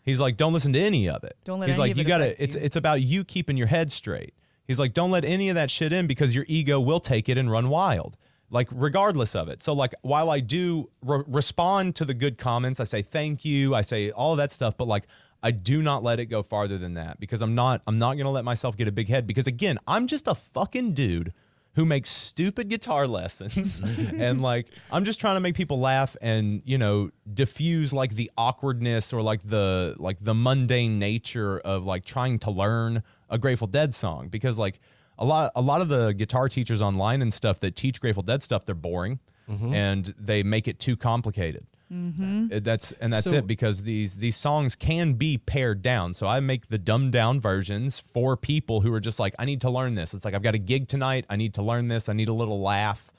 [0.03, 1.37] He's like, don't listen to any of it.
[1.45, 2.43] Don't let He's like, you gotta.
[2.43, 2.61] It's you.
[2.63, 4.35] it's about you keeping your head straight.
[4.67, 7.39] He's like, don't let any of that shit in because your ego will take it
[7.39, 8.17] and run wild.
[8.51, 9.63] Like regardless of it.
[9.63, 13.75] So like while I do re- respond to the good comments, I say thank you.
[13.75, 15.05] I say all of that stuff, but like
[15.43, 18.31] I do not let it go farther than that because I'm not I'm not gonna
[18.31, 21.33] let myself get a big head because again I'm just a fucking dude
[21.75, 23.83] who makes stupid guitar lessons.
[24.21, 28.31] And like I'm just trying to make people laugh and you know diffuse like the
[28.37, 33.67] awkwardness or like the like the mundane nature of like trying to learn a Grateful
[33.67, 34.29] Dead song.
[34.29, 34.81] Because like
[35.19, 38.43] a lot a lot of the guitar teachers online and stuff that teach Grateful Dead
[38.43, 39.73] stuff they're boring mm-hmm.
[39.73, 41.67] and they make it too complicated.
[41.93, 46.15] Uh, That's and that's So- it because these these songs can be pared down.
[46.15, 49.61] So I make the dumbed down versions for people who are just like, I need
[49.63, 50.15] to learn this.
[50.15, 51.25] It's like I've got a gig tonight.
[51.29, 52.09] I need to learn this.
[52.09, 53.11] I need a little laugh.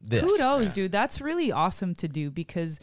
[0.00, 0.22] This.
[0.22, 0.92] Kudos, dude.
[0.92, 2.78] That's really awesome to do because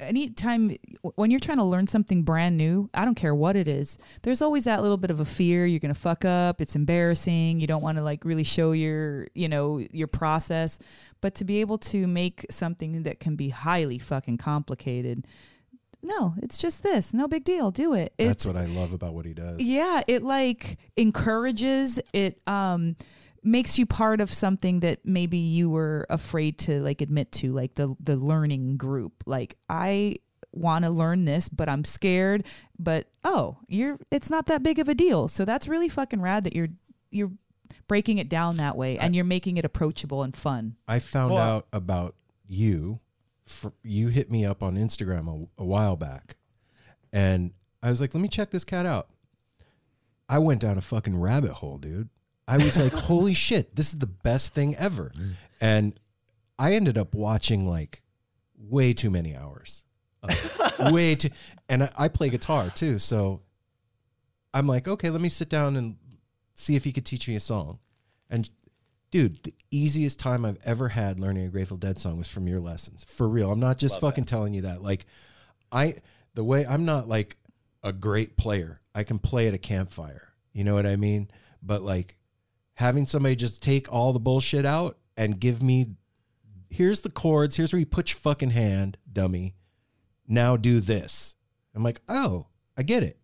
[0.00, 0.76] anytime
[1.14, 4.42] when you're trying to learn something brand new, I don't care what it is, there's
[4.42, 7.66] always that little bit of a fear you're going to fuck up, it's embarrassing, you
[7.66, 10.78] don't want to like really show your, you know, your process,
[11.20, 15.26] but to be able to make something that can be highly fucking complicated.
[16.02, 17.12] No, it's just this.
[17.12, 17.70] No big deal.
[17.70, 18.14] Do it.
[18.18, 19.60] That's what I love about what he does.
[19.60, 22.96] yeah, it like encourages it um
[23.42, 27.74] makes you part of something that maybe you were afraid to like admit to like
[27.74, 29.24] the the learning group.
[29.26, 30.16] Like I
[30.52, 32.46] want to learn this but I'm scared,
[32.78, 35.28] but oh, you're it's not that big of a deal.
[35.28, 36.68] So that's really fucking rad that you're
[37.10, 37.32] you're
[37.88, 40.76] breaking it down that way and you're making it approachable and fun.
[40.86, 42.14] I found Well, out about
[42.46, 43.00] you.
[43.46, 46.36] For, you hit me up on Instagram a, a while back,
[47.12, 47.52] and
[47.82, 49.08] I was like, "Let me check this cat out."
[50.28, 52.10] I went down a fucking rabbit hole, dude.
[52.50, 55.12] I was like, "Holy shit, this is the best thing ever!"
[55.60, 55.98] And
[56.58, 58.02] I ended up watching like
[58.58, 59.82] way too many hours,
[60.22, 61.30] Uh, way too.
[61.68, 63.42] And I, I play guitar too, so
[64.52, 65.96] I'm like, okay, let me sit down and
[66.54, 67.78] see if he could teach me a song.
[68.28, 68.50] And
[69.10, 72.60] dude, the easiest time I've ever had learning a Grateful Dead song was from your
[72.60, 73.04] lessons.
[73.08, 73.50] For real.
[73.50, 74.82] I'm not just fucking telling you that.
[74.82, 75.06] Like,
[75.72, 75.96] I,
[76.34, 77.36] the way I'm not like
[77.82, 80.34] a great player, I can play at a campfire.
[80.52, 81.30] You know what I mean?
[81.62, 82.18] But like
[82.80, 85.94] having somebody just take all the bullshit out and give me,
[86.68, 89.54] here's the chords, here's where you put your fucking hand, dummy.
[90.26, 91.34] Now do this.
[91.74, 92.46] I'm like, oh,
[92.76, 93.18] I get it.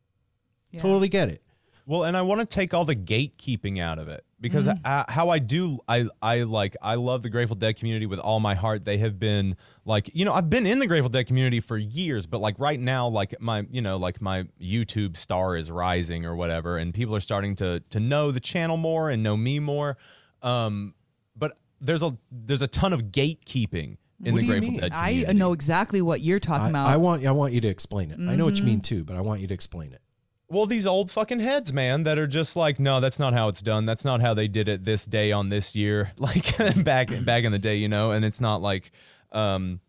[0.71, 0.81] Yeah.
[0.81, 1.43] Totally get it.
[1.89, 4.85] Well, and I want to take all the gatekeeping out of it because Mm-hmm.
[4.85, 8.41] I, how I do, I I like I love the Grateful Dead community with all
[8.41, 8.85] my heart.
[8.85, 12.27] They have been like, you know, I've been in the Grateful Dead community for years,
[12.27, 16.35] but like right now, like my, you know, like my YouTube star is rising or
[16.35, 19.97] whatever, and people are starting to to know the channel more and know me more.
[20.43, 20.95] Um,
[21.37, 24.81] but there's a there's a ton of gatekeeping in What the do you Grateful mean?
[24.81, 25.29] Dead Community.
[25.29, 26.87] I know exactly what you're talking I, about.
[26.89, 28.19] I want I want you to explain it.
[28.19, 28.67] I know what you Mm-hmm.
[28.67, 30.01] mean too, but I want you to explain it.
[30.49, 33.63] Well, these old fucking heads, man, that are just like, no, that's not how it's
[33.63, 33.85] done.
[33.85, 37.53] That's not how they did it this day on this year, like back back in
[37.53, 38.13] the day, you know.
[38.13, 38.93] And it's not like,
[39.33, 39.81] um,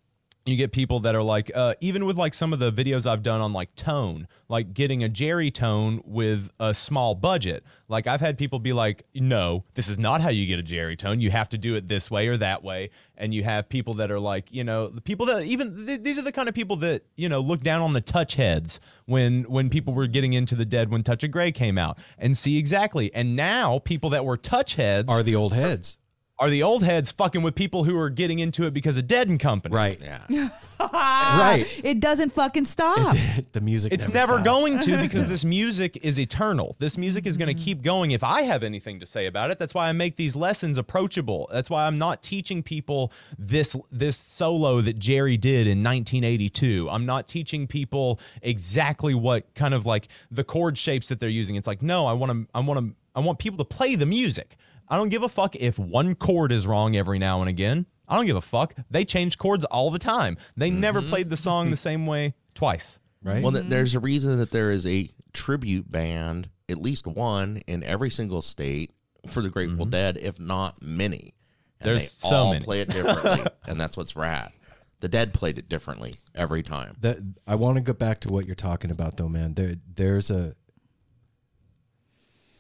[0.48, 3.24] you get people that are like, uh, even with like some of the videos I've
[3.24, 7.64] done on like tone, like getting a Jerry tone with a small budget.
[7.90, 10.96] Like I've had people be like, no, this is not how you get a Jerry
[10.96, 11.20] tone.
[11.20, 12.90] You have to do it this way or that way.
[13.18, 16.18] And you have people that are like, you know, the people that even th- these
[16.18, 19.44] are the kind of people that you know look down on the touch heads when
[19.44, 22.58] when people were getting into the dead when Touch of Grey came out and see
[22.58, 23.14] exactly.
[23.14, 25.97] And now people that were touch heads Are the old heads.
[26.40, 29.28] Are the old heads fucking with people who are getting into it because of Dead
[29.30, 29.76] and Company.
[29.76, 30.00] Right.
[30.02, 30.50] Yeah.
[30.80, 31.66] Right.
[31.84, 33.18] It doesn't fucking stop.
[33.52, 34.46] the music It's never, never stops.
[34.46, 36.76] going to because this music is eternal.
[36.78, 39.58] This music is going to keep going if I have anything to say about it.
[39.58, 41.50] That's why I make these lessons approachable.
[41.52, 46.88] That's why I'm not teaching people this this solo that Jerry did in 1982.
[46.92, 51.56] I'm not teaching people exactly what kind of like the chord shapes that they're using.
[51.56, 54.06] It's like, no, I want to I want to I want people to play the
[54.06, 54.56] music.
[54.90, 57.86] I don't give a fuck if one chord is wrong every now and again.
[58.08, 58.74] I don't give a fuck.
[58.90, 60.38] They change chords all the time.
[60.56, 61.10] They never mm-hmm.
[61.10, 63.00] played the song the same way twice.
[63.22, 63.44] Right.
[63.44, 67.84] Well, th- there's a reason that there is a tribute band, at least one in
[67.84, 68.94] every single state
[69.28, 69.92] for the Grateful mm-hmm.
[69.92, 71.34] Dead, if not many.
[71.80, 72.64] And There's they so all many.
[72.64, 74.52] play it differently, and that's what's rad.
[75.00, 76.96] The Dead played it differently every time.
[77.02, 79.54] that I want to go back to what you're talking about though, man.
[79.54, 80.56] There there's a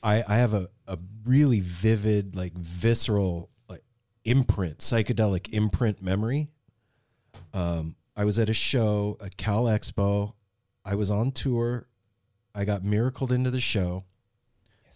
[0.07, 3.83] I I have a, a really vivid, like visceral like
[4.23, 6.49] imprint, psychedelic imprint memory.
[7.53, 10.33] Um I was at a show a Cal Expo.
[10.85, 11.87] I was on tour.
[12.55, 14.05] I got miracled into the show.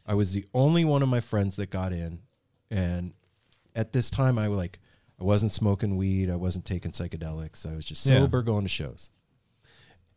[0.07, 2.19] I was the only one of my friends that got in.
[2.71, 3.13] And
[3.75, 4.79] at this time I was like
[5.19, 7.69] I wasn't smoking weed, I wasn't taking psychedelics.
[7.69, 8.19] I was just Yeah.
[8.19, 9.09] sober going to shows.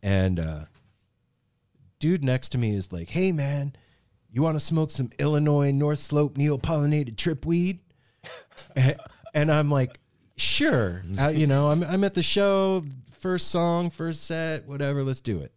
[0.01, 0.65] And uh
[1.99, 3.75] dude next to me is like, "Hey man,
[4.35, 7.79] you want to smoke some Illinois North Slope neopollinated trip weed?"
[8.75, 8.95] and,
[9.33, 9.97] and I'm like,
[10.37, 12.83] "Sure." Uh, you know, I'm I'm at the show,
[13.19, 15.51] first song, first set, whatever, let's do it.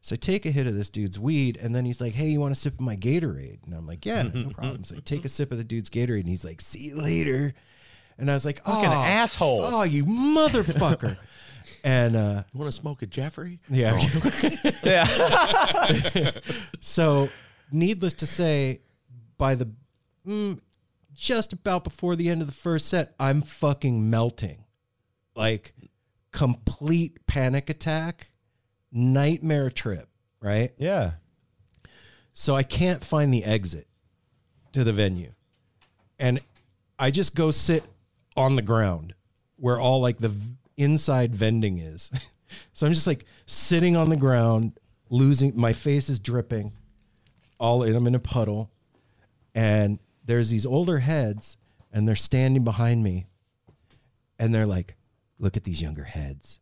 [0.00, 2.40] So I take a hit of this dude's weed, and then he's like, "Hey, you
[2.40, 5.24] want a sip of my Gatorade?" And I'm like, "Yeah, no problem." So I take
[5.24, 7.54] a sip of the dude's Gatorade, and he's like, "See you later."
[8.16, 11.16] And I was like, Fucking "Oh, asshole." Oh, you motherfucker!"
[11.84, 13.58] and uh, You want to smoke a Jeffrey?
[13.68, 13.98] yeah,
[14.84, 16.30] Yeah.
[16.80, 17.28] So,
[17.70, 18.80] needless to say,
[19.38, 19.70] by the
[20.26, 20.60] mm,
[21.12, 24.64] just about before the end of the first set, I'm fucking melting,
[25.34, 25.74] like
[26.32, 28.28] complete panic attack,
[28.92, 30.08] nightmare trip.
[30.40, 30.72] Right.
[30.76, 31.12] yeah.
[32.34, 33.86] So I can't find the exit
[34.72, 35.32] to the venue,
[36.18, 36.40] and
[36.98, 37.84] I just go sit
[38.36, 39.14] on the ground
[39.56, 40.34] where all like the
[40.76, 42.10] inside vending is.
[42.72, 44.78] so I'm just like sitting on the ground,
[45.10, 45.52] losing.
[45.56, 46.72] My face is dripping.
[47.64, 48.70] All in, I'm in a puddle,
[49.54, 51.56] and there's these older heads,
[51.90, 53.24] and they're standing behind me,
[54.38, 54.96] and they're like,
[55.38, 56.60] "Look at these younger heads,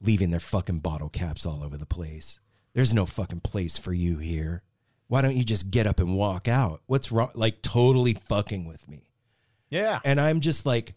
[0.00, 2.38] leaving their fucking bottle caps all over the place.
[2.74, 4.62] There's no fucking place for you here.
[5.08, 6.80] Why don't you just get up and walk out?
[6.86, 7.30] What's wrong?
[7.34, 9.08] Like totally fucking with me."
[9.68, 9.98] Yeah.
[10.04, 10.94] And I'm just like,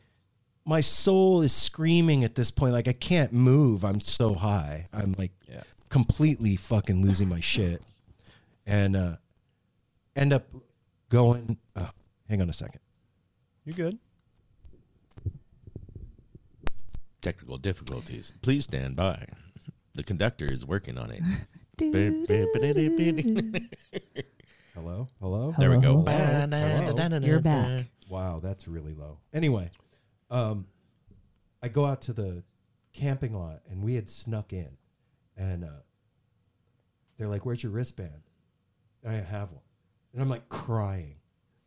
[0.64, 2.74] my soul is screaming at this point.
[2.74, 3.84] Like I can't move.
[3.84, 4.88] I'm so high.
[4.94, 5.64] I'm like Yeah.
[5.90, 7.82] completely fucking losing my shit.
[8.68, 9.16] And uh
[10.20, 10.48] end up
[11.10, 11.90] going oh,
[12.28, 12.82] hang on a second.
[13.66, 13.98] You good?
[17.22, 18.34] Technical difficulties.
[18.42, 19.26] Please stand by.
[19.94, 21.22] The conductor is working on it.
[24.74, 25.08] Hello?
[25.20, 25.54] Hello?
[25.58, 26.04] There we go.
[26.04, 27.20] Hello?
[27.20, 27.86] You're back.
[28.10, 29.20] Wow, that's really low.
[29.34, 29.70] Anyway,
[30.30, 30.66] um,
[31.62, 32.44] I go out to the
[32.94, 34.70] camping lot and we had snuck in,
[35.38, 35.82] and uh,
[37.18, 38.24] they're like, "Where's your wristband?"
[39.04, 39.62] And I have one,
[40.14, 41.16] and I'm like crying.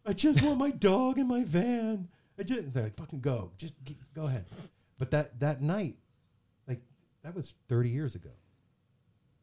[0.07, 2.09] I just want my dog in my van.
[2.39, 4.47] I just they're like, fucking go, just g- go ahead.
[4.99, 5.97] But that that night,
[6.67, 6.83] like
[7.23, 8.31] that was thirty years ago.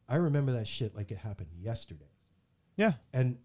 [0.08, 2.10] I remember that shit like it happened yesterday,
[2.76, 2.94] Yeah.
[3.12, 3.38] and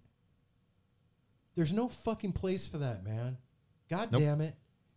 [1.55, 3.37] there's no fucking place for that, man.
[3.89, 4.21] God Nope.
[4.21, 4.55] damn it!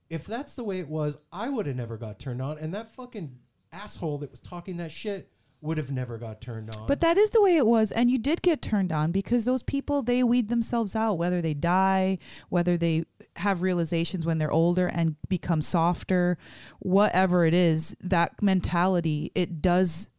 [0.08, 2.94] If that's the way it was, I would have never got turned on, and that
[2.94, 3.38] fucking
[3.70, 5.30] asshole that was talking that shit
[5.60, 6.86] would have never got turned on.
[6.86, 9.62] But that is the way it was, and you did get turned on because those
[9.62, 12.18] people they weed themselves out, whether they die,
[12.48, 13.04] whether they
[13.36, 16.38] have realizations when they're older and become softer,
[16.78, 17.96] whatever it is.
[18.00, 20.10] That mentality it does,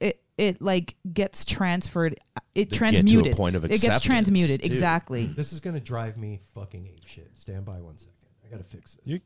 [0.00, 2.16] it it like gets transferred.
[2.54, 3.36] It get to a transmuted.
[3.36, 4.66] point of it gets transmuted too.
[4.66, 5.26] exactly.
[5.26, 7.30] this is gonna drive me fucking ape shit.
[7.34, 8.14] Stand by one second.
[8.44, 9.06] I gotta fix this.
[9.06, 9.20] You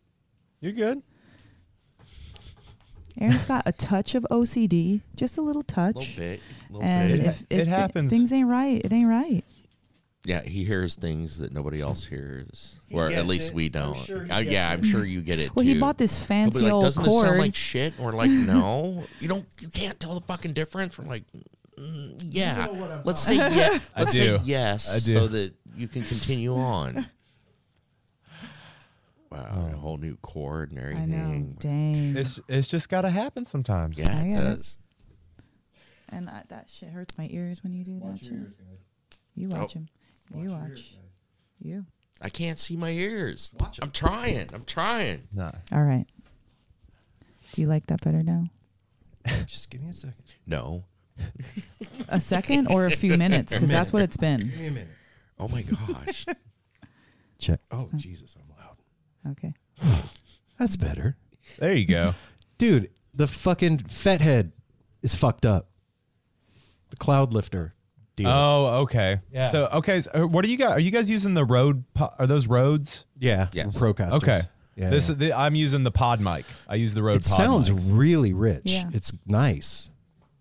[0.61, 1.03] you're good.
[3.21, 5.95] Aaron's got a touch of OCD, just a little touch.
[5.97, 6.41] A little bit.
[6.71, 7.21] little And bit.
[7.21, 8.11] It- if, it if happens.
[8.11, 9.43] things ain't right, it ain't right.
[10.25, 13.55] Yeah, he hears things that nobody else hears, He or at least it.
[13.55, 13.97] we I'm don't.
[13.97, 14.75] sure Uh, yeah, it.
[14.75, 15.55] I'm sure you get it.
[15.55, 17.23] Well, he bought this fancy like, old Doesn't cord.
[17.25, 17.95] this sound like shit?
[17.99, 19.47] We're like, no, you don't.
[19.61, 20.99] You can't tell the fucking difference.
[20.99, 21.23] We're like,
[21.79, 22.67] mm, yeah.
[22.67, 23.79] know Let's say yeah.
[23.95, 24.19] I Let's do.
[24.39, 25.13] say yes, I do.
[25.13, 27.07] so that you can continue on.
[29.31, 29.39] Wow,
[29.73, 29.79] a oh.
[29.79, 31.11] whole new chord and I everything.
[31.51, 31.55] know.
[31.59, 32.17] Dang.
[32.17, 33.99] It's it's just gotta happen sometimes.
[33.99, 34.43] Yeah, I it get it.
[34.45, 34.77] does.
[36.09, 38.33] And I, that shit hurts my ears when you do that shit.
[39.35, 39.61] You Oh.
[39.61, 39.89] watch him.
[40.35, 40.97] You watch.
[40.99, 41.05] Oh.
[41.61, 41.87] You.
[42.23, 43.51] I can't see my ears.
[43.59, 43.85] Watch 'em.
[43.87, 44.49] I'm trying.
[44.55, 45.29] I'm trying.
[45.33, 45.53] Nah.
[45.73, 46.07] All right.
[47.53, 48.47] Do you like that better now?
[49.47, 50.15] Just give me a second.
[50.47, 50.85] No.
[52.09, 53.53] A second or a few minutes?
[53.55, 54.41] Because that's what it's been.
[54.51, 54.89] Give me a minute.
[55.39, 56.27] Oh my gosh.
[57.39, 57.61] Check.
[57.71, 58.56] Oh Jesus, I'm loud.
[59.33, 59.55] Okay.
[60.59, 61.17] That's better,
[61.59, 62.15] There you go.
[62.59, 62.91] dude.
[63.15, 64.53] The fucking FetHead
[65.03, 65.69] is fucked up.
[66.91, 67.73] The Cloudlifter
[68.15, 68.29] deal.
[68.29, 69.21] Oh, okay.
[69.33, 69.51] Yeah.
[69.51, 70.71] So okay, so, uh, what are you guys?
[70.73, 71.85] Are you guys using the Rode?
[71.95, 73.07] po- Are those Rodes?
[73.19, 73.79] yeah, Yes.
[73.79, 74.23] Procasters.
[74.23, 74.41] Okay.
[74.77, 75.15] Yeah, This yeah.
[75.15, 76.45] the, I'm using the PodMic.
[76.69, 77.23] I use the Rode.
[77.23, 77.91] it Pod sounds mics.
[77.93, 78.63] really rich.
[78.65, 78.91] Yeah.
[78.93, 79.89] It's nice.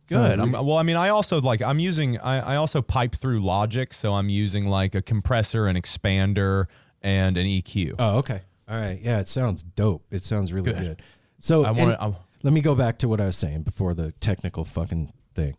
[0.07, 0.39] good.
[0.39, 2.19] I'm, well, I mean, I also like I'm using.
[2.19, 6.65] I, I also pipe through Logic, so I'm using like a compressor, an expander,
[7.01, 7.95] and an EQ.
[7.99, 8.41] Oh, okay.
[8.67, 8.99] All right.
[9.01, 10.05] Yeah, it sounds dope.
[10.11, 10.79] It sounds really Good.
[10.81, 11.01] good.
[11.39, 12.13] So I I-
[12.43, 15.55] let me go back to what I was saying before the technical fucking thing.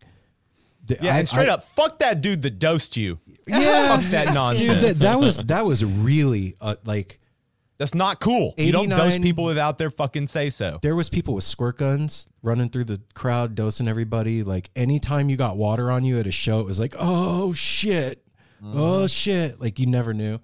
[0.86, 3.18] The- yeah, I- and straight I- up, fuck that dude that dosed you.
[3.48, 4.68] Yeah, Fuck that nonsense.
[4.68, 4.82] dude.
[4.82, 7.20] That, that was that was really uh, like
[7.78, 8.54] That's not cool.
[8.56, 10.78] You don't dose people without their fucking say so.
[10.82, 15.36] there was people with squirt guns running through the crowd dosing everybody like anytime you
[15.36, 18.24] got water on you at a show it was like oh shit
[18.64, 20.38] oh shit like you never knew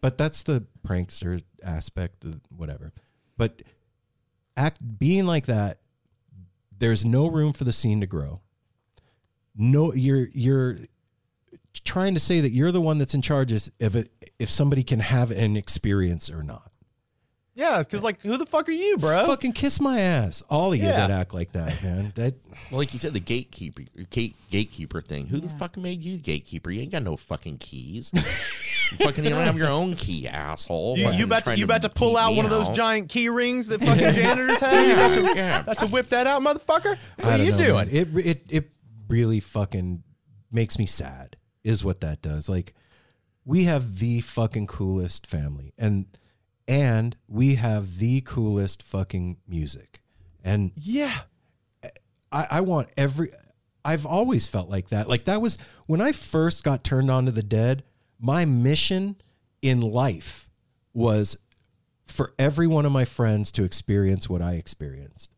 [0.00, 2.24] but that's the prankster aspect
[2.54, 2.92] whatever.
[3.36, 3.62] But
[4.56, 5.78] act being like that
[6.78, 8.40] there's no room for the scene to grow.
[9.56, 10.78] No you're you're
[11.84, 15.00] trying to say that you're the one that's in charge if it if somebody can
[15.00, 16.70] have an experience or not
[17.56, 19.26] Yeah, because like, who the fuck are you, bro?
[19.26, 20.42] Fucking kiss my ass.
[20.50, 20.96] All of you Yeah.
[21.06, 22.12] that act like that, man.
[22.16, 22.34] That
[22.70, 25.26] Well, like you said, the gatekeeper, gate, gatekeeper thing.
[25.28, 26.70] Who the fuck made you the gatekeeper?
[26.70, 28.10] You ain't got no fucking keys.
[28.14, 28.20] you
[29.04, 30.98] fucking you don't have your own key, asshole.
[30.98, 32.68] You, you about to trying you about to pull beat out me one of those
[32.70, 32.74] out.
[32.74, 34.86] giant key rings that fucking janitors have?
[34.86, 35.60] You about to, Yeah.
[35.60, 36.96] about to whip that out, motherfucker?
[37.16, 37.74] What I are don't you know, doing?
[37.76, 37.88] man.
[37.90, 38.70] It it it
[39.08, 40.02] really fucking
[40.50, 41.36] makes me sad.
[41.62, 42.48] Is what that does.
[42.48, 42.74] Like
[43.44, 46.06] we have the fucking coolest family, and
[46.68, 50.00] and we have the coolest fucking music,
[50.42, 51.14] and Yeah.
[52.32, 53.28] I, I want every.
[53.84, 55.08] I've always felt like that.
[55.08, 57.84] Like that was when I first got turned on to the dead.
[58.18, 59.16] My mission
[59.62, 60.48] in life
[60.92, 61.36] was
[62.06, 65.30] for every one of my friends to experience what I experienced.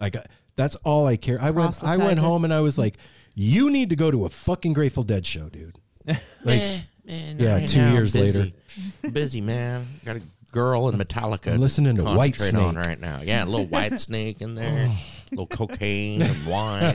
[0.00, 0.22] Like uh,
[0.56, 1.38] that's all I care.
[1.40, 1.82] I went.
[1.82, 2.96] I went home and I was like,
[3.34, 5.78] "You need to go to a fucking Grateful Dead show, dude."
[6.44, 8.54] Like, Eh, man, Yeah, right two now years busy.
[9.02, 9.10] later.
[9.12, 9.86] busy man.
[10.04, 10.22] Got a
[10.56, 11.52] girl and Metallica.
[11.52, 12.86] I'm listening to White concentrate on Snake.
[12.86, 13.20] right now.
[13.22, 14.90] Yeah, a little white snake in there, a
[15.30, 16.94] little cocaine and wine.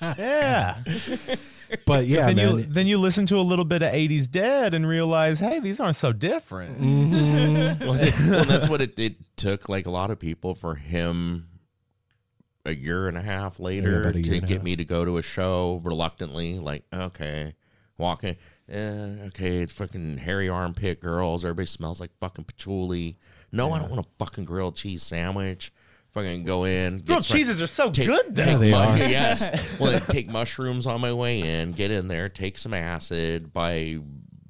[0.00, 0.78] Yeah.
[1.84, 2.58] but yeah, then man.
[2.58, 5.80] you then you listen to a little bit of 80s Dead and realize, hey, these
[5.80, 6.80] aren't so different.
[6.80, 7.84] Mm-hmm.
[7.84, 9.68] well, it- well, that's what it, it took.
[9.68, 11.48] Like a lot of people for him.
[12.64, 15.22] A year and a half later about a to get me to go to a
[15.22, 17.56] show reluctantly, like okay,
[17.98, 18.36] walking,
[18.72, 21.44] eh, okay, it's fucking hairy armpit girls.
[21.44, 23.16] Everybody smells like fucking patchouli.
[23.52, 25.72] No, I don't want a fucking grilled cheese sandwich.
[26.12, 26.98] Fucking go in.
[26.98, 28.58] get Grilled some- cheeses are so take- good though.
[28.58, 28.96] They mu- are.
[28.98, 29.50] Yes.
[29.80, 33.52] Well, then take mushrooms on my way in, get in there, take some acid.
[33.52, 33.98] By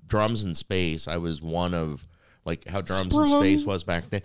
[0.06, 2.06] drums in space, I was one of
[2.44, 4.22] like how drums in space was back then.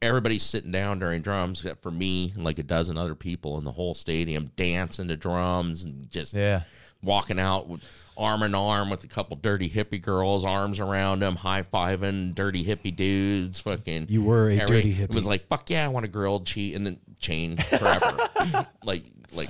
[0.00, 3.64] Everybody's sitting down during drums, except for me and like a dozen other people in
[3.64, 6.62] the whole stadium dancing to drums and just Yeah.
[7.02, 7.82] walking out with
[8.18, 12.64] arm in arm with a couple dirty hippie girls, arms around them, high fiving dirty
[12.64, 13.60] hippie dudes.
[13.60, 15.04] Fucking, You were a every- dirty hippie.
[15.04, 18.66] It was like, fuck yeah, I want a grilled cheese, and then change forever.
[18.84, 19.48] like, like.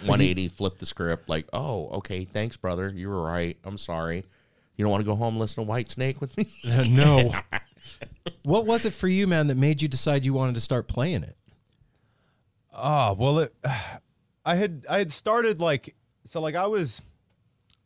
[0.00, 4.22] 180 flip the script like oh okay thanks brother you were right i'm sorry
[4.76, 7.32] you don't want to go home and listen to Whitesnake with me Uh, no.
[8.42, 11.22] what was it for you, man, that made you decide you wanted to start playing
[11.22, 11.36] it?
[12.72, 13.54] Oh well, it,
[14.44, 15.94] I had I had started like
[16.24, 17.00] so like I was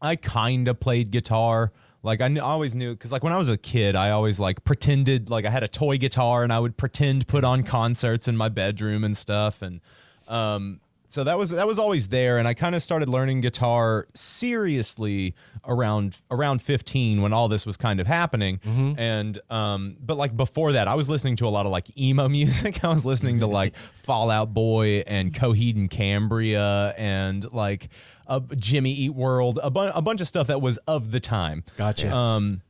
[0.00, 1.72] I kind of played guitar.
[2.02, 4.38] Like I, knew, I always knew because like when I was a kid, I always
[4.38, 8.28] like pretended like I had a toy guitar and I would pretend put on concerts
[8.28, 9.62] in my bedroom and stuff.
[9.62, 9.80] And
[10.28, 12.38] um, so that was that was always there.
[12.38, 15.34] And I kind of started learning guitar seriously
[15.66, 18.60] around around 15 when all this was kind of happening.
[18.98, 22.28] And um, but like before that, I was listening to a lot of like emo
[22.38, 22.84] music.
[22.84, 27.88] I was listening to like Fall Out Boy and Coheed and Cambria and like
[28.28, 31.64] uh, Jimmy Eat World, a, bu- a bunch of stuff that was of the time.
[31.76, 32.14] Gotcha.
[32.14, 32.62] Um,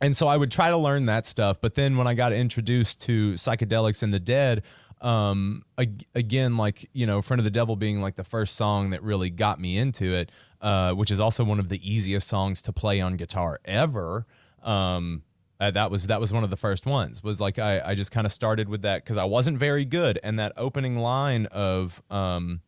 [0.00, 1.60] and so I would try to learn that stuff.
[1.60, 4.62] But then when I got introduced to psychedelics and the dead,
[5.00, 8.90] um, ag- again, like you know, "Friend of the Devil" being like the first song
[8.90, 10.30] that really got me into it,
[10.60, 14.26] uh, which is also one of the easiest songs to play on guitar ever.
[14.62, 15.22] Um,
[15.60, 17.22] uh, that was that was one of the first ones.
[17.22, 20.18] Was like I I just kind of started with that because I wasn't very good,
[20.22, 22.60] and that opening line of um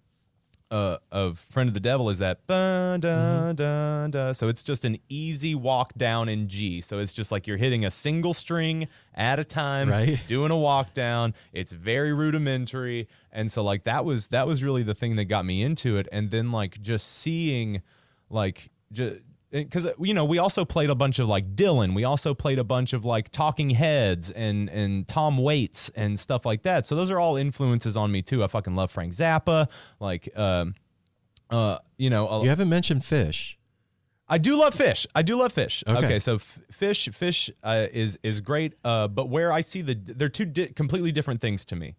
[0.70, 4.32] uh, of Friend of the Devil is that ba, da, da, da.
[4.32, 6.80] so it's just an easy walk down in G.
[6.80, 10.20] So it's just like you're hitting a single string at a time, Right.
[10.26, 11.34] doing a walk down.
[11.52, 15.44] It's very rudimentary, and so like that was that was really the thing that got
[15.44, 16.08] me into it.
[16.10, 17.82] And then like just seeing
[18.30, 19.18] like just
[19.62, 22.64] because you know we also played a bunch of like Dylan, we also played a
[22.64, 26.84] bunch of like Talking Heads and and Tom Waits and stuff like that.
[26.86, 28.42] So those are all influences on me too.
[28.42, 29.70] I fucking love Frank Zappa,
[30.00, 30.74] like um,
[31.50, 33.54] uh, you know, a- You haven't mentioned Phish.
[34.26, 35.06] I do love Phish.
[35.14, 35.84] I do love Phish.
[35.86, 36.06] Okay.
[36.06, 38.72] Okay, so f- Phish, Phish uh, is is great.
[38.82, 41.94] Uh, but where I see the they're two di- completely different things to me.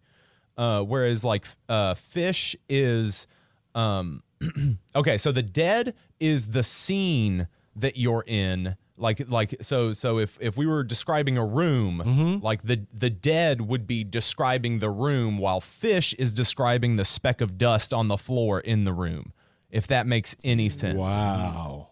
[0.58, 3.28] Uh, whereas like uh, Phish is
[3.76, 4.22] um,
[4.96, 5.16] okay.
[5.18, 8.76] So the dead is the scene that you're in.
[8.98, 12.44] Like like so so if if we were describing a room, mm-hmm.
[12.44, 17.42] like the the dead would be describing the room, while Phish is describing the speck
[17.42, 19.34] of dust on the floor in the room.
[19.70, 20.96] If that makes any sense.
[20.96, 21.88] Wow.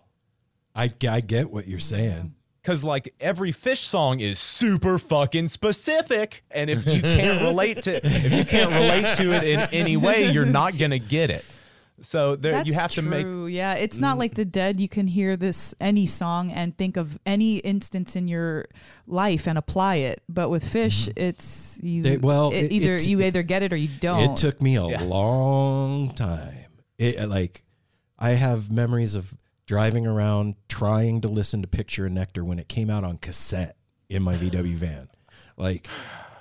[0.74, 2.34] I, I get what you're saying.
[2.62, 8.00] because like every Phish song is super fucking specific and if you can't relate to
[8.04, 11.44] if you can't relate to it in any way you're not gonna get it
[12.00, 13.26] so there That's you have to make.
[13.52, 14.20] Yeah, it's not mm.
[14.20, 14.80] like the dead.
[14.80, 18.66] You can hear this any song and think of any instance in your
[19.06, 20.22] life and apply it.
[20.28, 21.24] But with Phish, mm-hmm.
[21.24, 22.02] it's you.
[22.02, 24.32] They- well, it, it- either it's- you either get it or you don't.
[24.32, 26.66] It took me a long time.
[26.98, 27.62] It uh, like
[28.18, 32.68] I have memories of driving around trying to listen to Picture of Nectar when it
[32.68, 33.76] came out on cassette
[34.08, 35.08] in my VW van.
[35.56, 35.86] Like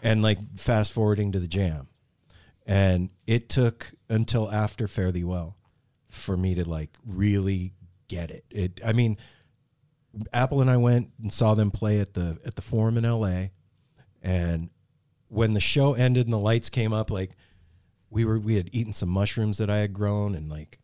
[0.02, 1.88] and like fast forwarding to the jam.
[2.66, 5.56] And it took until after Fare Thee Well
[6.10, 7.73] for me to like really
[8.07, 8.45] get it.
[8.52, 9.18] It I mean
[10.31, 13.48] Apple and I went and saw them play at the at the Forum in LA
[14.22, 14.69] and
[15.30, 17.31] when the show ended and the lights came up like
[18.11, 20.77] we were we had eaten some mushrooms that I had grown and like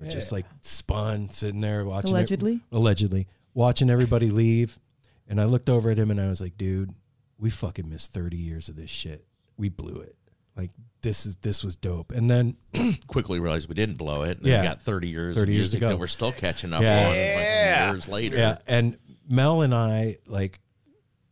[0.00, 2.60] we're just like spun sitting there watching it- Allegedly?
[2.70, 4.78] allegedly watching everybody leave
[5.26, 6.94] and I looked over at him and I was like dude
[7.40, 9.24] we fucking missed 30 years of this shit
[9.56, 10.14] we blew it
[10.56, 10.70] like
[11.02, 12.56] this is this was dope and then
[13.06, 14.38] quickly realized we didn't blow it.
[14.38, 14.62] And Yeah.
[14.62, 15.88] we got 30 years 30 of years to music go.
[15.88, 16.98] that we're still catching up Yeah.
[17.00, 17.92] on like, Yeah.
[17.92, 18.36] years later.
[18.36, 18.98] Yeah, and
[19.28, 20.60] Mel and I like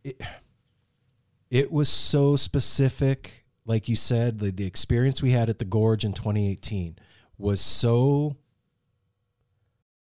[0.03, 0.21] it,
[1.49, 6.05] it was so specific like you said the, the experience we had at the gorge
[6.05, 6.97] in 2018
[7.37, 8.37] was so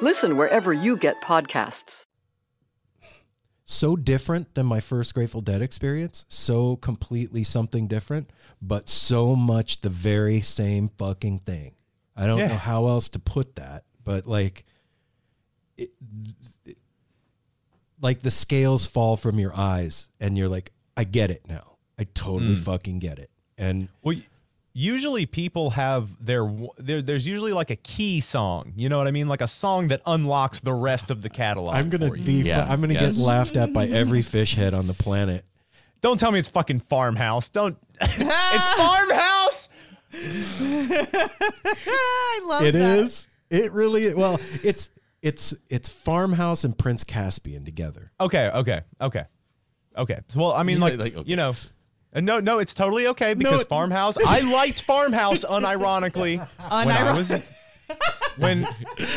[0.00, 2.06] Listen wherever you get podcasts.
[3.64, 8.28] so different than my first Grateful Dead experience, so completely something different,
[8.60, 11.76] but so much the very same fucking thing.
[12.16, 12.48] I don't Yeah.
[12.48, 14.64] know how else to put that, but like
[15.76, 15.90] it,
[16.64, 16.78] it-
[18.02, 21.76] like the scales fall from your eyes and you're like I get it now.
[21.96, 22.64] I totally mm.
[22.64, 23.30] fucking get it.
[23.56, 24.26] And well, y-
[24.72, 28.72] usually people have their there, there's usually like a key song.
[28.76, 29.28] You know what I mean?
[29.28, 31.74] Like a song that unlocks the rest of the catalog.
[31.74, 32.42] I'm gonna be.
[32.42, 33.16] Yeah, I'm gonna yes.
[33.16, 35.44] get laughed at by every Phish head on the planet.
[36.00, 37.48] Don't tell me it's fucking farmhouse.
[37.48, 37.76] Don't.
[38.00, 38.16] it's
[38.76, 39.68] farmhouse.
[40.12, 41.28] I
[42.44, 42.98] love It that.
[43.00, 43.28] is.
[43.50, 44.14] It really.
[44.14, 44.90] Well, it's
[45.22, 48.12] it's it's farmhouse and Prince Caspian together.
[48.20, 48.48] Okay.
[48.48, 48.80] Okay.
[49.00, 49.24] Okay.
[49.96, 50.20] Okay.
[50.28, 51.30] So, Well, I mean, Yeah, like, like, okay.
[51.30, 51.54] you know.
[52.12, 54.16] And no, no, it's totally okay because it- farmhouse.
[54.26, 57.32] I liked farmhouse unironically when I was
[58.36, 58.64] when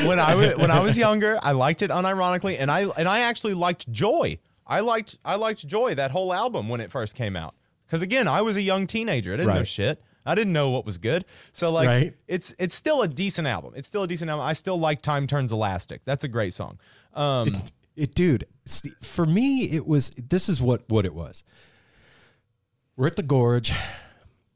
[0.05, 1.39] when I was when I was younger.
[1.41, 4.39] I liked it unironically, and I and I actually liked Joy.
[4.67, 7.55] I liked I liked Joy that whole album when it first came out.
[7.85, 9.33] Because again, I was a young teenager.
[9.33, 10.01] I didn't know shit.
[10.25, 11.25] I didn't know what was good.
[11.51, 12.13] So like, Right.
[12.27, 13.73] it's it's still a decent album.
[13.75, 14.45] It's still a decent album.
[14.45, 16.03] I still like Time Turns Elastic.
[16.05, 16.79] That's a great song.
[17.13, 17.49] Um,
[17.95, 18.45] It, dude.
[19.03, 20.09] For me, it was.
[20.11, 21.43] This is what what it was.
[22.95, 23.73] We're at the gorge.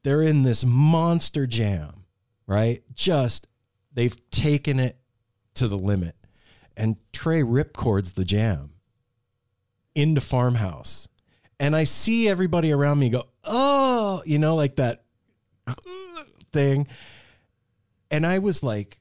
[0.03, 2.05] They're in this monster jam,
[2.45, 2.84] right?
[2.93, 3.47] Just
[3.93, 4.97] they've taken it
[5.55, 6.15] to the limit,
[6.76, 8.73] and Trey ripcords the jam
[9.95, 11.07] into farmhouse,
[11.59, 15.03] and I see everybody around me go, "Oh," you know, like that
[16.53, 16.88] thing,
[18.11, 18.99] and I was like,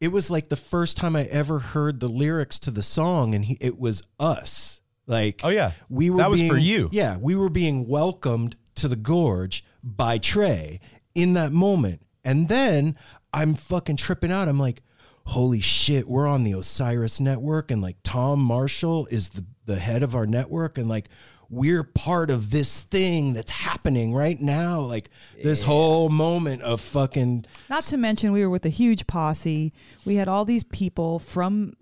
[0.00, 3.44] it was like the first time I ever heard the lyrics to the song, and
[3.44, 4.79] he, it was us.
[5.10, 5.72] Like, Oh, yeah.
[5.88, 6.18] we were.
[6.18, 6.88] That was for you.
[6.92, 10.78] Yeah, we were being welcomed to the gorge by Trey
[11.14, 12.96] in that moment, and then
[13.32, 14.48] I'm fucking tripping out.
[14.48, 14.82] I'm like,
[15.26, 20.02] holy shit, we're on the Osiris network, and like Tom Marshall is the the head
[20.02, 21.08] of our network, and like.
[21.52, 24.82] We're part of this thing that's happening right now.
[24.82, 25.10] Like
[25.42, 29.72] this whole moment of fucking Not to mention, we were with a huge posse.
[30.04, 31.74] We had all these people from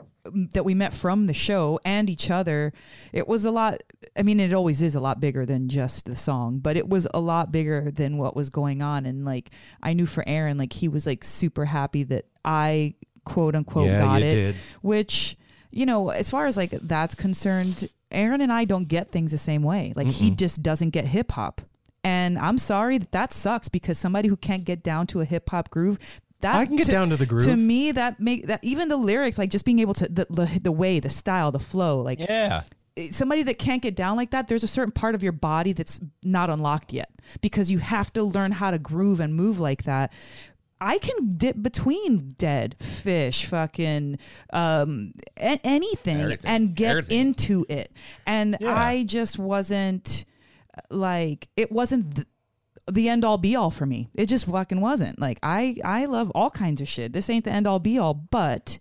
[0.52, 2.72] that we met from the show and each other.
[3.12, 3.82] It was a lot.
[4.16, 7.06] I mean, it always is a lot bigger than just the song, but it was
[7.14, 9.06] a lot bigger than what was going on.
[9.06, 9.50] And like,
[9.82, 12.94] I knew for Aaron, like he was like super happy that I
[13.24, 14.34] quote unquote Yeah, got it.
[14.34, 14.54] did.
[14.82, 15.36] Which,
[15.70, 19.38] you know, as far as like that's concerned, Aaron and I don't get things the
[19.38, 19.92] same way.
[19.94, 21.60] Like he just doesn't get hip hop.
[22.04, 25.50] And I'm sorry that that sucks because somebody who can't get down to a hip
[25.50, 25.98] hop groove,
[26.40, 27.44] that I can get down to the groove.
[27.44, 30.60] To me, that make that even the lyrics, like just being able to the the,
[30.62, 32.62] the way, the style, the flow, like yeah.
[33.10, 36.00] somebody that can't get down like that, there's a certain part of your body that's
[36.22, 37.10] not unlocked yet
[37.40, 40.12] because you have to learn how to groove and move like that.
[40.80, 44.16] I can dip between dead Phish, fucking
[44.52, 46.48] um, a- anything, Everything.
[46.48, 47.18] and get Everything.
[47.28, 47.90] into it.
[48.26, 48.76] And Yeah.
[48.76, 50.24] I just wasn't
[50.90, 52.14] like it wasn't.
[52.14, 52.28] th-
[52.90, 54.08] the end all be all for me.
[54.14, 55.20] It just fucking wasn't.
[55.20, 57.12] Like I I love all kinds of shit.
[57.12, 58.78] This ain't the end all be all, but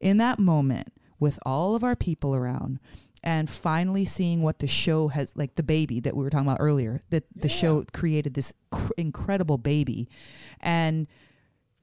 [0.00, 2.80] in that moment with all of our people around
[3.22, 6.56] and finally seeing what the show has like the baby that we were talking about
[6.60, 10.08] earlier that the show created this cr- incredible baby
[10.60, 11.06] and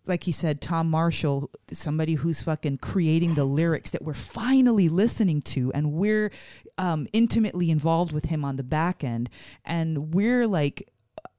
[0.07, 5.41] like he said, Tom Marshall, somebody who's fucking creating the lyrics that we're finally listening
[5.43, 6.31] to, and we're
[6.77, 9.29] um, intimately involved with him on the back end,
[9.65, 10.89] and we're like.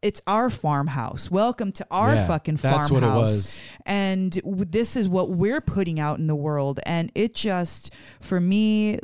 [0.02, 1.30] It's our farmhouse.
[1.30, 2.90] Welcome to our Yeah, fucking that's farmhouse.
[2.90, 3.58] what it was.
[3.86, 6.78] And w- this is what we're putting out in the world.
[6.86, 8.98] And it just, for me,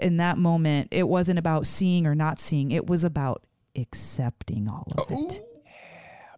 [0.00, 2.70] in that moment, it wasn't about seeing or not seeing.
[2.72, 3.42] It was about
[3.76, 5.42] accepting all of it.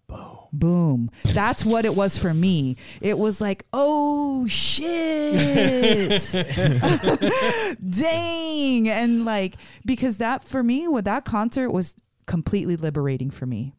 [0.09, 0.39] Boom.
[0.53, 1.11] Boom.
[1.23, 2.77] That's what it was for me.
[3.01, 6.21] It was like, oh shit.
[7.89, 8.89] Dang.
[8.89, 9.55] And like,
[9.85, 11.95] because that for me, with that concert was
[12.27, 13.75] completely liberating for me.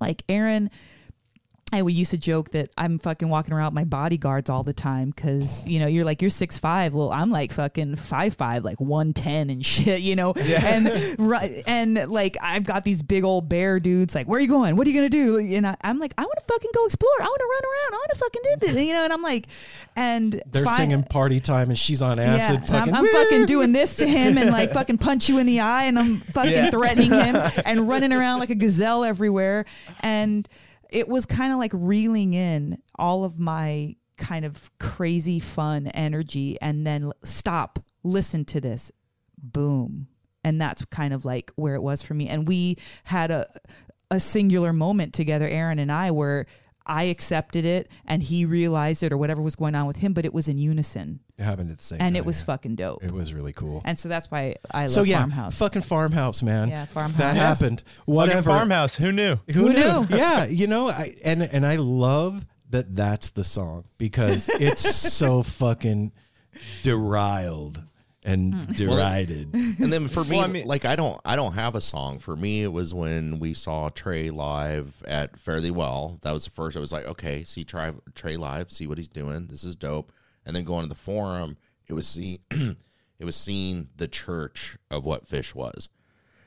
[0.00, 0.70] Like, Aaron.
[1.72, 4.72] I we used to joke that I'm fucking walking around with my bodyguards all the
[4.72, 6.92] time because you know you're like you're six five.
[6.92, 10.32] Well, I'm like fucking five five, like one ten and shit, you know.
[10.32, 14.14] And right and like I've got these big old bear dudes.
[14.14, 14.76] Like, where are you going?
[14.76, 15.38] What are you gonna do?
[15.38, 17.10] And I, I'm like, I want to fucking go explore.
[17.20, 17.94] I want to run around.
[17.94, 19.04] I want to fucking do this, you know.
[19.04, 19.46] And I'm like,
[19.96, 22.60] and They're fi- singing party time and she's on acid.
[22.62, 25.46] yeah, fucking, I'm, I'm fucking doing this to him and like fucking punch you in
[25.46, 26.70] the eye and I'm fucking Yeah.
[26.70, 29.66] threatening him and running around like a gazelle everywhere.
[30.00, 30.48] And
[30.92, 36.60] it was kind of like reeling in all of my kind of crazy fun energy
[36.60, 38.92] and then stop, listen to this,
[39.38, 40.08] boom.
[40.44, 42.28] And that's kind of like where it was for me.
[42.28, 43.46] And we had a
[44.10, 46.46] a singular moment together, Aaron and I, where
[46.84, 50.24] I accepted it and he realized it or whatever was going on with him, but
[50.24, 52.44] it was in unison It happened at the same and time, it was yeah.
[52.44, 53.02] fucking dope.
[53.02, 53.80] It was really cool.
[53.86, 55.58] And so that's why I love so yeah, Farmhouse.
[55.58, 56.68] fucking farmhouse, man.
[56.68, 57.18] Yeah, Farmhouse.
[57.18, 57.46] That Yeah.
[57.48, 57.80] happened.
[57.80, 58.50] Fucking Whatever.
[58.50, 58.96] farmhouse.
[58.96, 59.36] Who knew?
[59.46, 59.74] Who, Who knew?
[59.74, 60.06] knew?
[60.16, 65.42] yeah, you know, I and and I love that that's the song because it's so
[65.42, 66.12] fucking
[66.82, 67.82] derailed.
[68.22, 68.72] and hmm.
[68.72, 69.54] derided.
[69.54, 72.18] And then for me, Well, I mean- like I don't, I don't have a song.
[72.18, 76.18] For me, it was when we saw Trey live at Fare Thee Well.
[76.20, 76.76] That was the first.
[76.76, 79.46] I was like, okay, see Trey, Trey live, see what he's doing.
[79.46, 80.12] This is dope.
[80.46, 81.56] And then going to the forum,
[81.86, 85.88] it was see, it was seeing the church of what Phish was.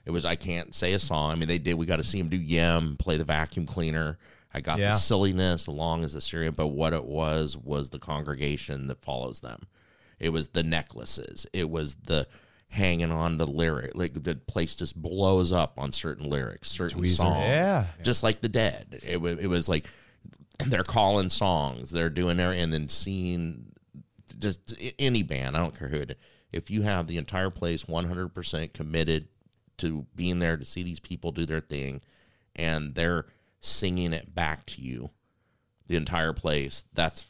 [0.05, 1.31] It was I can't say a song.
[1.31, 1.75] I mean, they did.
[1.75, 4.17] We got to see him do Yem, play the vacuum cleaner.
[4.53, 4.89] I got Yeah.
[4.91, 9.39] the silliness along as the Syrian, but what it was was the congregation that follows
[9.39, 9.67] them.
[10.19, 11.45] It was the necklaces.
[11.53, 12.27] It was the
[12.67, 13.91] hanging on the lyric.
[13.95, 17.39] Like the place just blows up on certain lyrics, certain songs.
[17.39, 17.85] Yeah.
[18.03, 18.99] Just like the dead.
[19.07, 19.85] It was it was like
[20.67, 23.71] they're calling songs, they're doing their and then seeing
[24.43, 26.15] just any band, I don't care who it is.
[26.51, 29.27] If you have the entire place 100% committed
[29.79, 32.01] to being there to see these people do their thing
[32.55, 33.25] and they're
[33.59, 35.09] singing it back to you,
[35.87, 37.25] the entire place, that's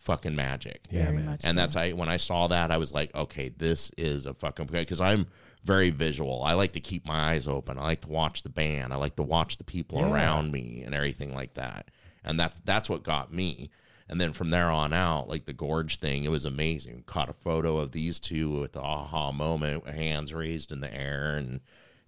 [0.00, 0.82] fucking magic.
[0.90, 1.26] Yeah, Very man.
[1.26, 1.60] much And so.
[1.62, 5.00] that's I when I saw that I was like, okay, this is a fucking because
[5.00, 5.26] I'm
[5.64, 6.42] very visual.
[6.44, 7.78] I like to keep my eyes open.
[7.78, 8.92] I like to watch the band.
[8.92, 10.10] I like to watch the people Yeah.
[10.12, 11.90] around me and everything like that.
[12.24, 13.70] And that's that's what got me.
[14.12, 17.04] And then from there on out, like the gorge thing, it was amazing.
[17.06, 21.36] Caught a photo of these two with the aha moment, hands raised in the air,
[21.38, 21.60] and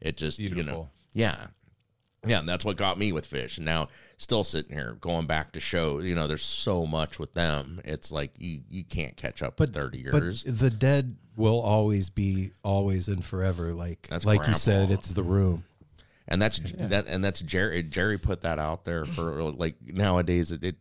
[0.03, 0.91] it just you know, Beautiful.
[1.15, 1.47] yeah,
[2.27, 3.57] yeah, and that's what got me with Phish.
[3.57, 7.33] And now, still sitting here, going back to show, you know, there's so much with
[7.33, 7.81] them.
[7.87, 10.43] It's like you you can't catch up with thirty years.
[10.43, 13.73] But the dead will always be always and forever.
[13.73, 15.65] Like That's like you said, it's the room.
[16.29, 20.63] and that's that and that's Jerry Jerry put that out there for like nowadays it,
[20.63, 20.77] it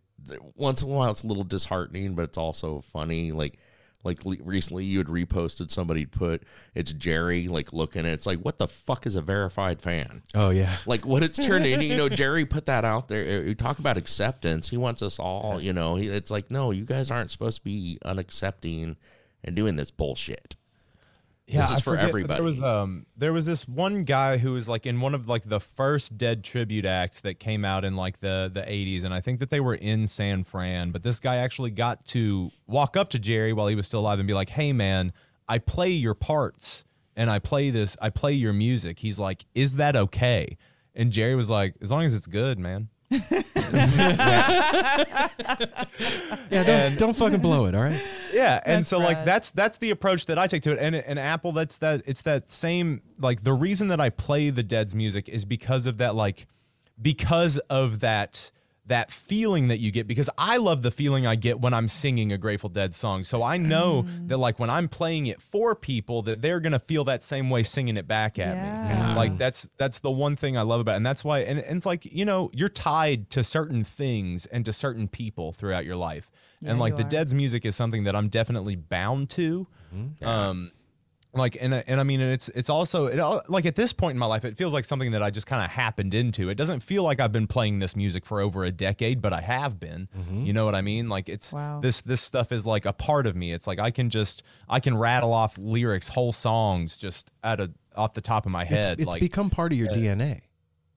[0.55, 3.31] once in a while it's a little disheartening but it's also funny.
[3.31, 3.57] Like
[4.03, 6.43] like recently you had reposted somebody put
[6.75, 10.23] it's Jerry like looking at it's like what the fuck is a verified fan?
[10.35, 10.77] Oh yeah.
[10.85, 13.23] like what it's turned into you know Jerry put that out there.
[13.23, 14.69] Uh, you talk about acceptance.
[14.69, 17.97] He wants us all you know it's like no you guys aren't supposed to be
[18.05, 18.97] unaccepting
[19.43, 20.55] and doing this bullshit
[21.53, 22.33] This is I for forget, everybody.
[22.35, 25.47] There was um there was this one guy who was like in one of like
[25.47, 29.21] the first Dead tribute acts that came out in like the the 80s and I
[29.21, 33.09] think that they were in San Fran, but this guy actually got to walk up
[33.11, 35.13] to Jerry while he was still alive and be like, "Hey man,
[35.47, 36.85] I play your parts
[37.15, 40.57] and I play this I play your music." He's like, "Is that okay?"
[40.95, 42.89] And Jerry was like, "As long as it's good, man."
[46.51, 48.01] Yeah, don't, don't fucking blow it, all right?
[48.31, 50.79] Yeah, and That's so like that's that's the approach that I take to it.
[50.79, 54.63] And and Apple, that's that it's that same like the reason that I play the
[54.63, 56.47] Dead's music is because of that like
[57.01, 58.51] because of that
[58.85, 62.33] that feeling that you get because I love the feeling I get when I'm singing
[62.33, 63.23] a Grateful Dead song.
[63.23, 64.27] So I know Mm.
[64.27, 67.49] that like when I'm playing it for people that they're going to feel that same
[67.49, 69.07] way singing it back at Yeah.
[69.07, 69.15] me.
[69.15, 70.97] Like that's that's the one thing I love about it.
[70.97, 74.65] And that's why and, and it's like, you know, you're tied to certain things and
[74.65, 76.29] to certain people throughout your life.
[76.65, 77.07] and like the are.
[77.09, 79.67] Dead's music is something that I'm definitely bound to.
[80.21, 80.71] Um
[81.35, 84.11] like and and I mean and it's it's also it all, like at this point
[84.11, 86.49] in my life it feels like something that I just kind of happened into.
[86.49, 89.41] It doesn't feel like I've been playing this music for over a decade, but I
[89.41, 90.07] have been.
[90.31, 91.09] You know what I mean?
[91.09, 91.79] Like it's Wow.
[91.81, 93.51] this this stuff is like a part of me.
[93.51, 97.73] It's like I can just I can rattle off lyrics, whole songs just out of
[97.95, 98.99] off the top of my head.
[98.99, 100.41] it's like become part of your DNA.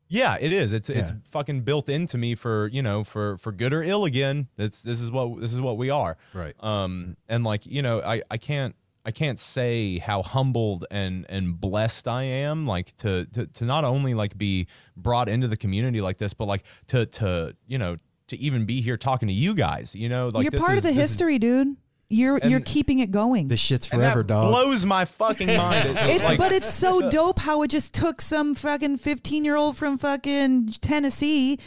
[0.09, 0.73] yeah, it is.
[0.73, 4.05] It's it's fucking built into me for you know for for good or ill.
[4.05, 6.17] Again, it's this is what this is what we are.
[6.35, 6.55] Right.
[6.61, 8.75] Um, and like you know, I I can't
[9.07, 12.67] I can't say how humbled and and blessed I am.
[12.67, 16.47] Like to to to not only like be brought into the community like this, but
[16.47, 17.97] like to to you know
[18.29, 19.95] to even be here talking to you guys.
[19.95, 21.77] You know, like You're this part is- of the this is- history, dude.
[22.09, 23.49] You're you're keeping it going.
[23.49, 24.51] The shit's and forever, that dog.
[24.53, 25.97] blows my fucking mind.
[25.99, 29.77] It's like- but it's so dope how it just took some fucking 15 year old
[29.77, 31.59] from fucking Tennessee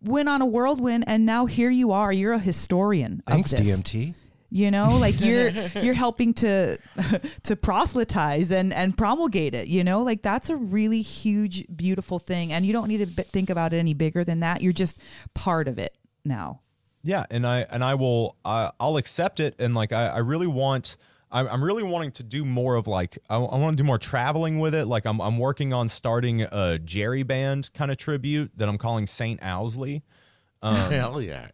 [0.00, 2.12] went on a whirlwind and now here you are.
[2.12, 3.22] You're a historian.
[3.28, 3.80] of Thanks, this.
[3.82, 4.14] DMT.
[4.52, 5.48] You know, like you're
[5.80, 6.76] you're helping to
[7.44, 9.68] to proselytize and and promulgate it.
[9.68, 13.22] You know, like that's a really huge, beautiful thing, and you don't need to b-
[13.22, 14.60] think about it any bigger than that.
[14.60, 14.98] You're just
[15.34, 16.60] part of it now.
[17.02, 20.46] Yeah, and I and I will uh, I'll accept it, and like I, I really
[20.46, 20.98] want
[21.30, 23.98] I'm, I'm really wanting to do more of like I, I want to do more
[23.98, 24.84] traveling with it.
[24.84, 29.06] Like I'm I'm working on starting a Jerry band kind of tribute that I'm calling
[29.06, 30.02] Saint Owsley.
[30.62, 31.48] Hell yeah.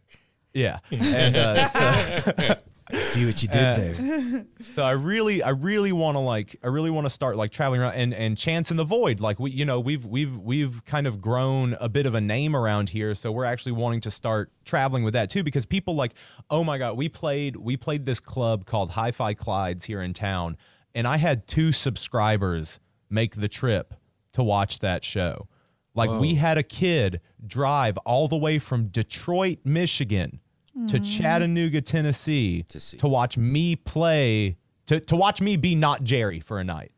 [0.51, 2.55] Yeah, and uh, so,
[2.91, 4.45] See what you did uh, there.
[4.73, 7.81] so I really I really want to like I really want to start like traveling
[7.81, 9.19] around and and Chants in the Void.
[9.19, 12.55] Like we you know we've we've we've kind of grown a bit of a name
[12.55, 16.13] around here, so we're actually wanting to start traveling with that too because people like
[16.49, 20.57] oh my god we played we played this club called Hi-Fi Clydes here in town,
[20.95, 23.93] and I had two subscribers make the trip
[24.33, 25.47] to watch that show.
[25.93, 30.39] Like we had a kid drive all the way from Detroit, Michigan
[30.87, 31.17] to mm.
[31.17, 32.97] Chattanooga, Tennessee To see.
[32.97, 36.91] to watch me play to to watch me be not Jerry for a night.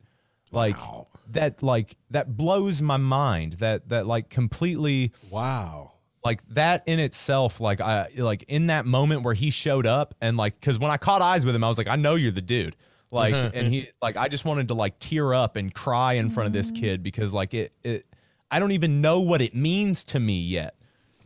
[0.51, 1.08] Like Wow.
[1.32, 3.53] that like that blows my mind.
[3.53, 5.93] That that like completely Wow.
[6.24, 10.38] like that in itself like i like in that moment where he showed up and
[10.38, 12.42] like because when i caught eyes with him i was like i know you're the
[12.42, 12.76] dude
[13.10, 13.50] like uh-huh.
[13.56, 16.53] and he like i just wanted to like tear up and cry in front of
[16.53, 16.84] this mm-hmm.
[16.84, 18.06] kid because like it it
[18.51, 20.76] i don't even know what it means to me yet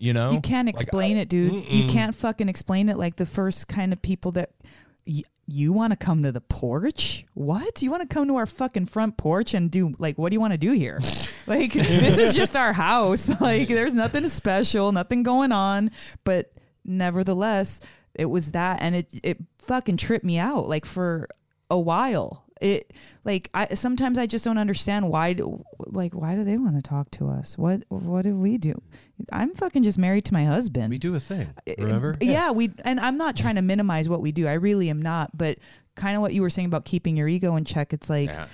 [0.06, 1.68] you know You can't Like, explain I- it, dude.
[1.70, 4.52] You can't fucking explain it like the first kind of people that
[5.08, 7.26] y- you want to come to the porch?
[7.36, 7.82] What?
[7.84, 10.40] You want to come to our fucking front porch and do like what do you
[10.40, 11.00] want to do here?
[11.48, 13.30] like this is just our house.
[13.42, 15.92] Like there's nothing special, nothing going on,
[16.24, 16.52] but
[16.84, 17.80] nevertheless,
[18.14, 21.28] it was that and it it fucking tripped me out like for
[21.70, 22.45] a while.
[22.62, 22.94] It
[23.26, 26.82] like I sometimes I just don't understand why do, like why do they want to
[26.82, 27.58] talk to us?
[27.58, 28.82] What what do we do?
[29.32, 30.90] I'm fucking just married to my husband.
[30.90, 31.50] We do a thing.
[31.78, 32.16] Remember?
[32.22, 34.48] Yeah, we and I'm not trying to minimize what we do.
[34.48, 35.58] I really am not, but
[35.96, 37.92] kind of what you were saying about keeping your ego in check.
[37.92, 38.48] It's like Yeah.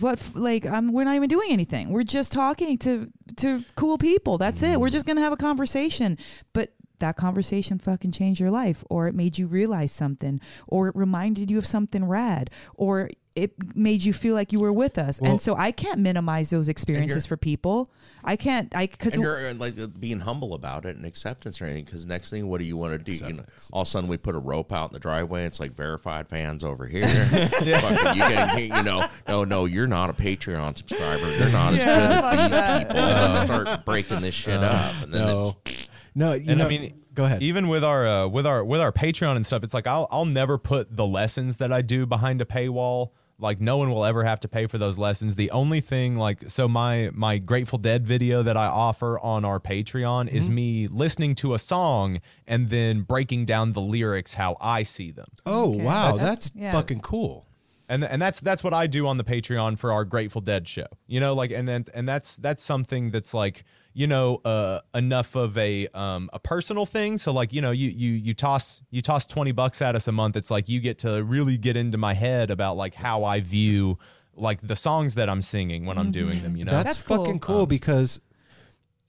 [0.00, 1.90] what like um we're not even doing anything.
[1.90, 4.38] We're just talking to to cool people.
[4.38, 4.78] That's it.
[4.80, 6.16] We're just going to have a conversation.
[6.52, 10.96] But that conversation fucking changed your life or it made you realize something or it
[10.96, 15.20] reminded you of something rad or it made you feel like you were with us.
[15.20, 17.88] Well- and so I can't minimize those experiences for people.
[18.24, 21.62] I can't I cuz and you're uh, like uh, being humble about it and acceptance
[21.62, 21.84] or anything.
[21.84, 23.12] Because next thing, what do you want to do?
[23.12, 25.44] You know, all of a sudden, we put a rope out in the driveway.
[25.44, 27.06] It's like verified fans over here.
[27.06, 31.30] Fucking, you can, you know, no, no, you're not a Patreon subscriber.
[31.38, 32.96] You're not as good as these people.
[32.96, 34.94] Let's start breaking this shit up.
[35.04, 35.56] And then No.
[35.64, 35.88] it's,
[36.18, 37.42] No, you and know, I mean, go ahead.
[37.42, 40.24] Even with our uh, with our with our Patreon and stuff, it's like I'll I'll
[40.26, 43.10] never put the lessons that I do behind a paywall.
[43.40, 45.36] Like no one will ever have to pay for those lessons.
[45.36, 49.60] The only thing, like, so my my Grateful Dead video that I offer on our
[49.60, 50.36] Patreon Mm-hmm.
[50.36, 55.12] is me listening to a song and then breaking down the lyrics how I see
[55.12, 55.28] them.
[55.46, 55.82] oh, Okay.
[55.84, 56.16] wow.
[56.16, 56.72] That's- That's, yeah.
[56.72, 57.46] fucking cool.
[57.88, 60.86] and and that's that's what I do on the Patreon for our Grateful Dead show.
[61.06, 63.62] You know, like and then and that's that's something that's like
[63.98, 67.18] you know uh, enough of a um, a personal thing.
[67.18, 70.12] So like you know you you you toss you toss twenty bucks at us a
[70.12, 70.36] month.
[70.36, 73.98] It's like you get to really get into my head about like how I view
[74.36, 76.56] like the songs that I'm singing when I'm doing them.
[76.56, 77.24] You know, That's, That's cool.
[77.24, 78.20] fucking cool because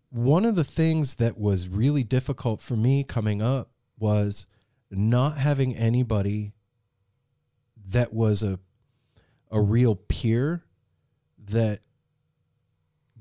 [0.09, 3.69] one of the things that was really difficult for me coming up
[3.99, 4.47] was
[4.89, 6.53] not having anybody
[7.91, 8.57] that was a
[9.51, 10.63] a real peer
[11.37, 11.81] that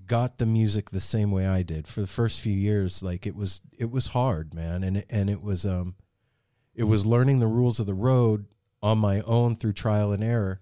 [0.09, 1.87] got the music the same way I did.
[1.87, 4.83] For the first few years like it was it was hard man.
[4.83, 5.95] And it, and it was um
[6.75, 8.47] it was learning the rules of the road
[8.83, 10.61] on my own through trial and error.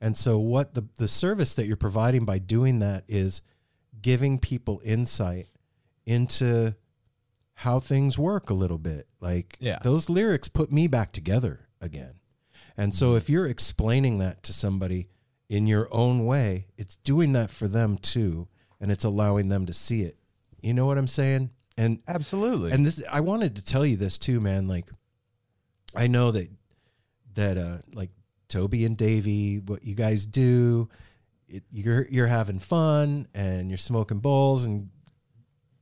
[0.00, 3.42] And so what the the service that you're providing by doing that is
[4.02, 5.48] giving people insight
[6.04, 6.74] into
[7.54, 9.08] how things work a little bit.
[9.20, 9.78] Like Yeah.
[9.82, 12.20] those lyrics put me back together again.
[12.76, 15.08] And so if you're explaining that to somebody
[15.48, 18.48] in your own way, it's doing that for them too,
[18.80, 20.16] and it's allowing them to see it.
[20.62, 21.50] You know what I'm saying?
[21.78, 22.72] And absolutely.
[22.72, 24.66] and this I wanted to tell you this too, man.
[24.68, 24.88] Like
[25.94, 26.48] I know that
[27.34, 28.10] that uh like
[28.48, 30.88] Toby and Davvy, what you guys do,
[31.48, 34.88] it, you're you're having fun and you're smoking bowls and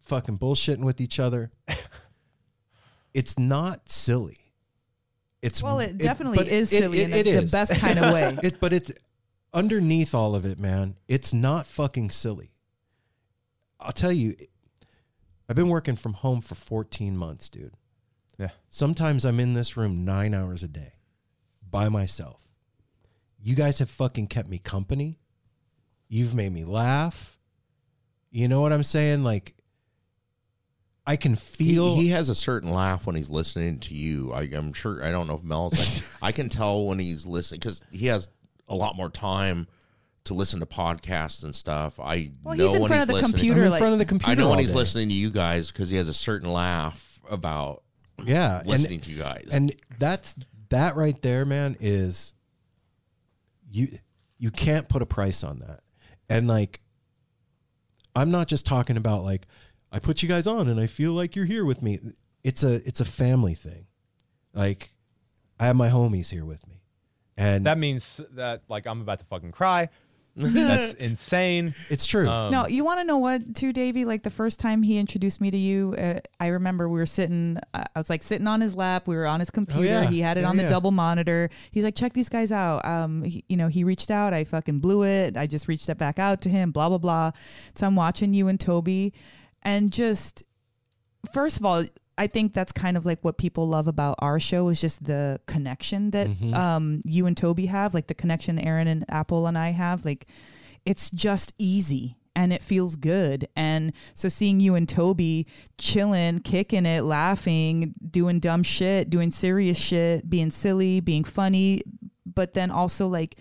[0.00, 1.50] fucking bullshitting with each other.
[3.14, 4.38] it's not silly.
[5.42, 7.52] It's Well, it definitely but is it- silly it- in it the, the is.
[7.52, 8.36] best kind of way.
[8.42, 8.90] It, but it's
[9.52, 10.96] underneath all of it, man.
[11.06, 12.50] It's not fucking silly.
[13.84, 14.34] I'll tell you,
[15.48, 17.74] I've been working from home for 14 months, dude.
[18.38, 18.50] Yeah.
[18.70, 20.94] Sometimes I'm in this room nine hours a day
[21.70, 22.40] by myself.
[23.40, 25.18] You guys have fucking kept me company.
[26.08, 27.38] You've made me laugh.
[28.30, 29.22] You know what I'm saying?
[29.22, 29.54] Like,
[31.06, 31.94] I can he, feel.
[31.94, 34.32] he has a certain laugh when he's listening to you.
[34.32, 35.04] I, I'm sure.
[35.04, 36.02] I don't know if Mel's like.
[36.22, 38.30] I can tell when he's listening because he has
[38.66, 39.68] a lot more time
[40.24, 42.00] to listen to podcasts and stuff.
[42.00, 43.52] I Well, know he's in when front he's of the listening.
[43.52, 44.32] I'm in like- front of the computer.
[44.32, 44.76] I know when he's day.
[44.78, 47.82] listening to you guys because he has a certain laugh about
[48.24, 48.60] Yeah.
[48.60, 49.48] and- listening to you guys.
[49.52, 50.34] And that's
[50.70, 52.32] that right there, man, is
[53.70, 53.98] you
[54.38, 55.80] you can't put a price on that.
[56.28, 56.80] And like
[58.16, 59.46] I'm not just talking about like
[59.92, 61.98] I put you guys on and I feel like you're here with me.
[62.42, 63.86] It's a it's a family thing.
[64.52, 64.94] Like
[65.58, 66.80] I have my homies here with me.
[67.36, 69.88] And that means that like I'm about to fucking cry.
[70.36, 71.74] That's insane.
[71.88, 72.26] it's true.
[72.26, 74.04] Um, no, you want to know what, too, Davvy?
[74.04, 77.56] Like the first time he introduced me to you, uh, I remember we were sitting.
[77.72, 79.06] I was like sitting on his lap.
[79.06, 79.84] We were on his computer.
[79.86, 80.10] yeah.
[80.10, 80.70] He had it Oh, on the yeah.
[80.70, 81.50] double monitor.
[81.70, 82.84] He's like, check these guys out.
[82.84, 84.32] Um, he, you know, he reached out.
[84.34, 85.36] I fucking blew it.
[85.36, 86.72] I just reached it back out to him.
[86.72, 87.30] Blah blah blah.
[87.74, 89.12] So I'm watching you and Toby,
[89.62, 90.42] and just
[91.32, 91.84] first of all,
[92.16, 95.40] I think that's kind of like what people love about our show is just the
[95.46, 96.54] connection that Mm-hmm.
[96.54, 100.04] um, you and Toby have, like the connection Aaron and Apple and I have.
[100.04, 100.26] Like,
[100.86, 103.48] it's just easy and it feels good.
[103.56, 105.46] And so seeing you and Toby
[105.78, 111.82] chilling, kicking it, laughing, doing dumb shit, doing serious shit, being silly, being funny,
[112.26, 113.36] but then also like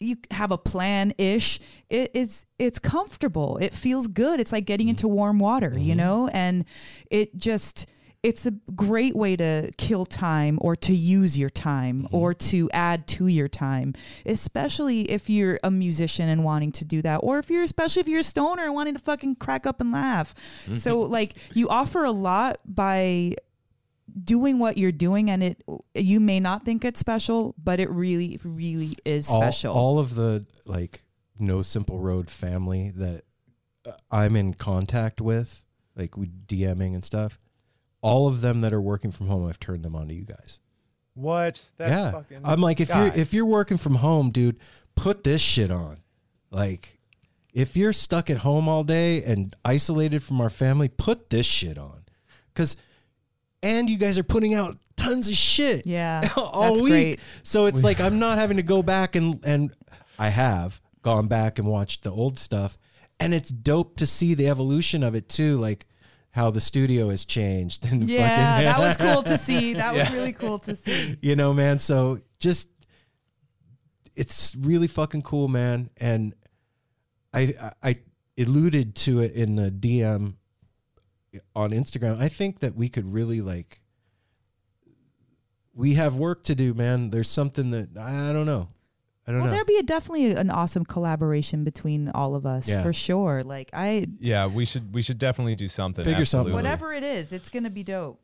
[0.00, 1.58] you have a plan ish.
[1.90, 3.58] It, it's it's comfortable.
[3.60, 4.38] It feels good.
[4.38, 6.64] It's like getting into warm water, you know, and
[7.10, 7.86] it just
[8.22, 13.06] it's a great way to kill time or to use your time or to add
[13.06, 13.94] to your time,
[14.26, 18.08] especially if you're a musician and wanting to do that, or if you're, especially if
[18.08, 20.34] you're a stoner and wanting to fucking crack up and laugh.
[20.76, 23.36] So, like, you offer a lot by
[24.24, 25.62] doing what you're doing, and it,
[25.94, 29.74] you may not think it's special, but it really, really is all, special.
[29.74, 31.02] all of the like
[31.38, 33.22] no simple road family that
[33.86, 35.64] uh, i'm in contact with
[35.96, 37.38] like we dming and stuff
[38.00, 40.60] all of them that are working from home i've turned them on to you guys
[41.14, 41.68] What?
[41.76, 42.40] That's yeah fucking.
[42.44, 43.14] i'm like if Guys.
[43.14, 44.56] you're if you're working from home dude
[44.94, 45.98] put this shit on
[46.50, 46.98] like
[47.52, 51.78] if you're stuck at home all day and isolated from our family put this shit
[51.78, 52.04] on
[52.54, 52.76] because
[53.62, 56.90] and you guys are putting out tons of shit Yeah, all that's week.
[56.92, 57.20] great.
[57.42, 59.72] So it's like I'm not having to go back and and
[60.18, 62.78] I have gone back and watched the old stuff,
[63.18, 65.86] and it's dope to see the evolution of it too, like
[66.38, 69.74] how the studio has changed and yeah, fucking, that was cool to see.
[69.74, 71.18] That was really cool to see.
[71.22, 71.80] you know, man.
[71.80, 72.68] So just
[74.14, 75.90] it's really fucking cool, man.
[75.96, 76.34] And
[77.34, 77.96] I I
[78.38, 80.34] alluded to it in the DM
[81.56, 82.20] on Instagram.
[82.20, 83.82] I think that we could really like
[85.74, 87.10] we have work to do, man.
[87.10, 88.68] There's something that I don't know.
[89.28, 89.56] I don't Well, know.
[89.56, 92.82] there'd be a, definitely an awesome collaboration between all of us Yeah.
[92.82, 93.44] for sure.
[93.44, 96.04] Like I, yeah, we should we should definitely do something.
[96.04, 96.54] Figure something.
[96.54, 98.18] whatever it is, it's gonna be dope.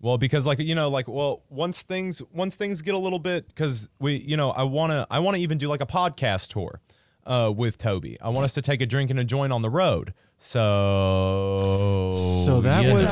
[0.00, 3.48] Well, because like you know, like well, once things once things get a little bit,
[3.48, 6.80] because we, you know, I wanna I wanna even do like a podcast tour
[7.26, 8.16] uh, with Toby.
[8.20, 10.14] I want us to take a drink and a joint on the road.
[10.42, 13.10] So so that you was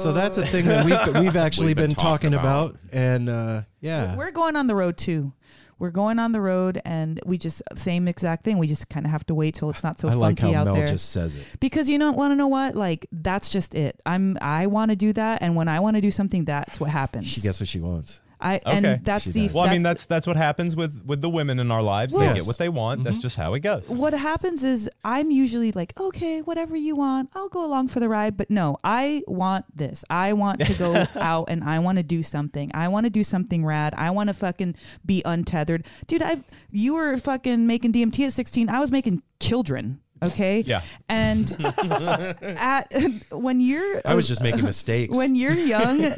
[0.00, 2.70] so that's a thing that we've we've actually We've been, been talking, talking about.
[2.70, 2.80] about.
[2.92, 4.16] and uh yeah.
[4.16, 5.30] We're going on the road too.
[5.78, 8.58] We're going on the road, and we just same exact thing.
[8.58, 10.60] We just kind of have to wait till it's not so I like funky how
[10.60, 10.86] out Mel there.
[10.86, 11.46] just says it.
[11.60, 14.00] because you don't want to know what like that's just it.
[14.06, 16.90] I'm I want to do that, and when I want to do something, that's what
[16.90, 17.26] happens.
[17.26, 18.20] She gets what she wants.
[18.44, 18.76] I Okay.
[18.76, 19.54] and that's She the does.
[19.54, 22.12] Well, I mean, that's that's what happens with with the women in our lives.
[22.12, 23.02] Well- they get what they want.
[23.02, 23.22] That's mm-hmm.
[23.22, 23.88] just how it goes.
[23.88, 28.08] what happens is I'm usually like, okay, whatever you want, I'll go along for the
[28.08, 28.36] ride.
[28.36, 30.04] But no, I want this.
[30.10, 32.70] I want to go out and I want to do something.
[32.74, 33.94] I want to do something rad.
[33.96, 36.22] I want to fucking be untethered, dude.
[36.22, 38.68] I you were fucking making DMT at 16.
[38.68, 40.00] I was making children.
[40.22, 40.60] Okay.
[40.60, 40.82] Yeah.
[41.08, 41.50] And
[42.42, 42.84] at
[43.30, 45.16] when you're I was just making mistakes.
[45.16, 46.04] when you're young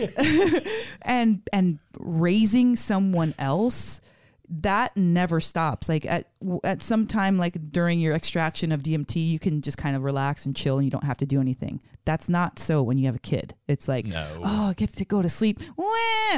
[1.02, 4.00] and and raising someone else
[4.48, 6.28] that never stops like at
[6.64, 10.46] at some time like during your extraction of DMT you can just kind of relax
[10.46, 13.16] and chill and you don't have to do anything that's not so when you have
[13.16, 14.26] a kid it's like No.
[14.44, 15.86] oh I get to go to sleep Wah!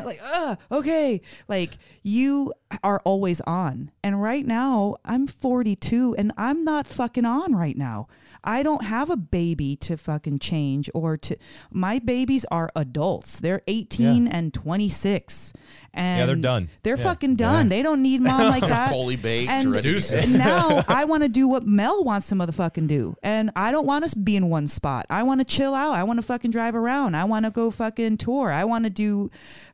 [0.05, 6.65] like uh okay like you are always on and right now I'm 42 and I'm
[6.65, 8.09] not fucking on right now
[8.45, 11.37] I don't have a baby to fucking change or to
[11.71, 13.41] my babies are adults.
[13.41, 15.53] They're 18 and 26.
[15.93, 16.69] And Yeah, they're done.
[16.85, 17.03] They're Yeah.
[17.03, 17.69] fucking done.
[17.69, 18.91] They don't need mom like that.
[18.91, 19.99] Fully baked, and ready
[20.37, 23.17] now I want to do what Mel wants to motherfucking do.
[23.23, 25.07] And I don't want to be in one spot.
[25.11, 25.93] I want to chill out.
[25.93, 27.15] I want to fucking drive around.
[27.15, 28.51] I want to go fucking tour.
[28.51, 29.31] I want to do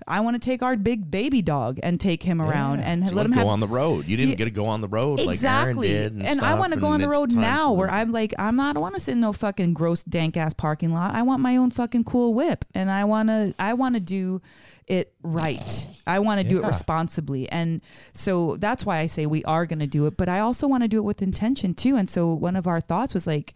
[0.06, 3.24] I want to take our big baby dog and take him around and You let
[3.26, 4.06] him to have go on the road.
[4.06, 4.36] You didn't Yeah.
[4.36, 5.88] get to go on the road exactly.
[5.88, 6.26] like Aaron did.
[6.26, 7.90] And, I stuff, want to go on the road now where.
[7.94, 10.52] I'm like, I'm not, I don't want to sit in no fucking gross, dank ass
[10.52, 11.14] parking lot.
[11.14, 14.42] I want my own fucking cool whip and I want to, I want to do
[14.86, 15.86] it right.
[16.06, 17.48] I want to do it responsibly.
[17.48, 17.80] And
[18.12, 20.82] so that's why I say we are going to do it, but I also want
[20.82, 21.96] to do it with intention too.
[21.96, 23.54] And so one of our thoughts was like,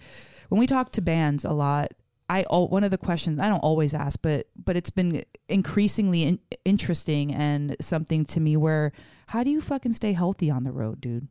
[0.48, 1.92] when we talk to bands a lot,
[2.30, 6.38] I one of the questions I don't always ask, but but it's been increasingly in,
[6.64, 8.92] interesting and something to me where
[9.28, 11.28] how do you fucking stay healthy on the road, dude?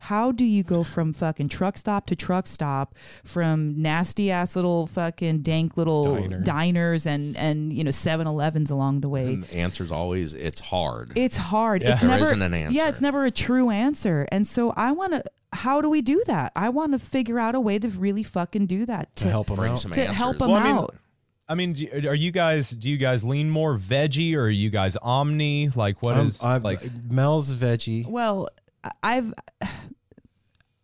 [0.00, 2.94] How do you go from fucking truck stop to truck stop,
[3.24, 6.40] from nasty ass little fucking dank little Diner.
[6.40, 9.26] diners and and you know 7-Elevens along the way?
[9.26, 11.12] And the answer's always it's hard.
[11.16, 11.82] It's hard.
[11.82, 11.92] Yeah.
[11.92, 12.74] It's There never isn't an answer.
[12.74, 14.26] Yeah, it's never a true answer.
[14.30, 15.22] And so I want to.
[15.52, 16.52] How do we do that?
[16.54, 19.56] I want to figure out a way to really fucking do that to help them
[19.56, 19.80] Bring out.
[19.80, 20.16] some to answers.
[20.16, 20.94] help them Well, I mean, out.
[21.48, 22.68] I mean, are you guys?
[22.70, 25.70] Do you guys lean more veggie or are you guys omni?
[25.74, 26.80] Like what Um, is I'm- like?
[27.10, 28.06] Mel's veggie.
[28.06, 28.48] Well,
[29.02, 29.32] I've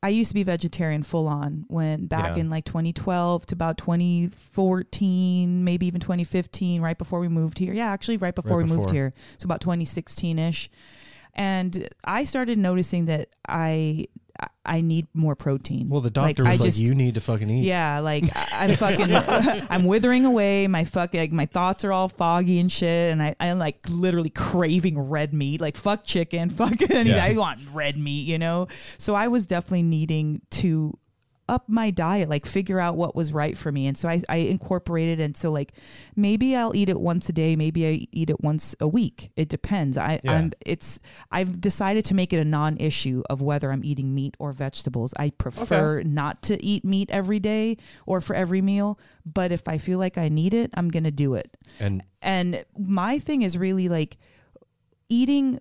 [0.03, 2.43] I used to be vegetarian full on when back Yeah.
[2.43, 7.73] in like 2012 to about 2014, maybe even 2015, right before we moved here.
[7.73, 9.15] Yeah, actually, right before Right we moved here.
[9.39, 10.69] So about 2016 ish.
[11.35, 14.07] And I started noticing that I
[14.67, 15.89] I need more protein.
[15.89, 18.25] Well, the Like, doctor I was like, just- "You need to fucking eat." Yeah, like
[18.35, 19.09] I- I'm fucking,
[19.71, 20.67] I'm withering away.
[20.67, 24.31] My fuck, like, my thoughts are all foggy and shit, and I, I'm like literally
[24.31, 25.61] craving red meat.
[25.61, 27.09] Like fuck chicken, fuck anything.
[27.09, 27.25] Yeah.
[27.25, 28.69] I want red meat, you know.
[28.99, 30.97] So I was definitely needing to
[31.49, 34.37] up my diet, like figure out what was right for me, and so I, I
[34.37, 35.21] incorporated.
[35.21, 35.73] And so like
[36.17, 39.31] maybe I'll eat it once a day, maybe I eat it once a week.
[39.37, 39.99] It depends.
[39.99, 40.33] I, Yeah.
[40.33, 41.01] I'm it's
[41.31, 45.13] I've decided to make it a non-issue of whether I'm eating meat or vegetables.
[45.19, 49.79] I prefer not to eat meat every day or for every meal, but if I
[49.79, 51.57] feel like I need it, I'm going to do it.
[51.79, 54.17] And And my thing is really like
[55.09, 55.59] eating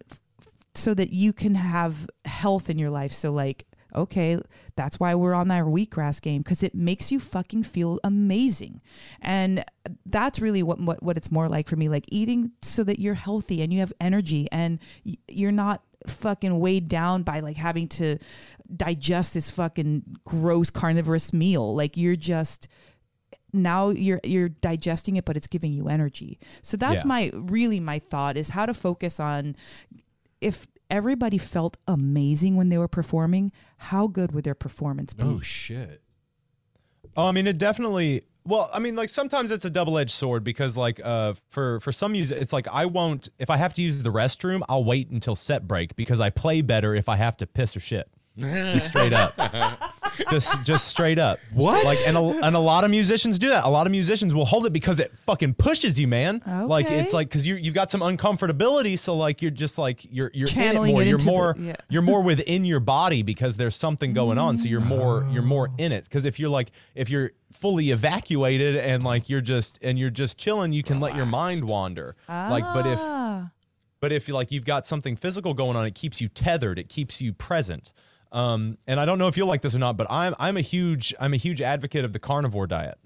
[0.76, 3.12] so that you can have health in your life.
[3.12, 4.38] So like okay,
[4.76, 8.82] that's why we're on that wheatgrass game because it makes you fucking feel amazing.
[9.22, 9.64] And
[10.06, 13.14] that's really what, what what it's more like for me like eating so that you're
[13.14, 14.80] healthy and you have energy and
[15.28, 18.18] you're not fucking weighed down by like having to
[18.76, 21.76] digest this fucking gross carnivorous meal.
[21.76, 22.68] Like you're just
[23.56, 27.08] now you're you're digesting it but it's giving you energy so that's Yeah.
[27.08, 29.56] my really my thought is how to focus on
[30.42, 35.40] if everybody felt amazing when they were performing how good would their performance be oh
[35.42, 36.02] shit.
[37.16, 38.24] Oh, I mean, it definitely.
[38.46, 42.12] Well, I mean, like sometimes it's a double-edged sword because, like, uh, for for some
[42.12, 45.36] music, it's like I won't if I have to use the restroom, I'll wait until
[45.36, 48.10] set break because I play better if I have to piss or shit.
[48.38, 49.38] Just straight up,
[50.30, 51.40] just just straight up.
[51.52, 51.84] What?
[51.86, 53.66] Like, and a, and a lot of musicians do that.
[53.66, 56.42] A lot of musicians will hold it because it fucking pushes you, man.
[56.48, 56.62] Okay.
[56.64, 60.32] Like it's like because you you've got some uncomfortability, so like you're just like you're
[60.34, 61.02] you're Channeling in it more.
[61.02, 61.76] it you're into the- more yeah.
[61.90, 65.70] you're more within your body because there's something going on so you're more you're more
[65.78, 70.00] in it because if you're like if you're fully evacuated and like you're just and
[70.00, 73.52] you're just chilling you can let your mind wander like but if Ah.
[74.00, 77.22] but if like you've got something physical going on it keeps you tethered it keeps
[77.22, 77.94] you present
[78.34, 80.62] um and i don't know if you'll like this or not but i'm i'm a
[80.62, 82.98] huge i'm a huge advocate of the carnivore diet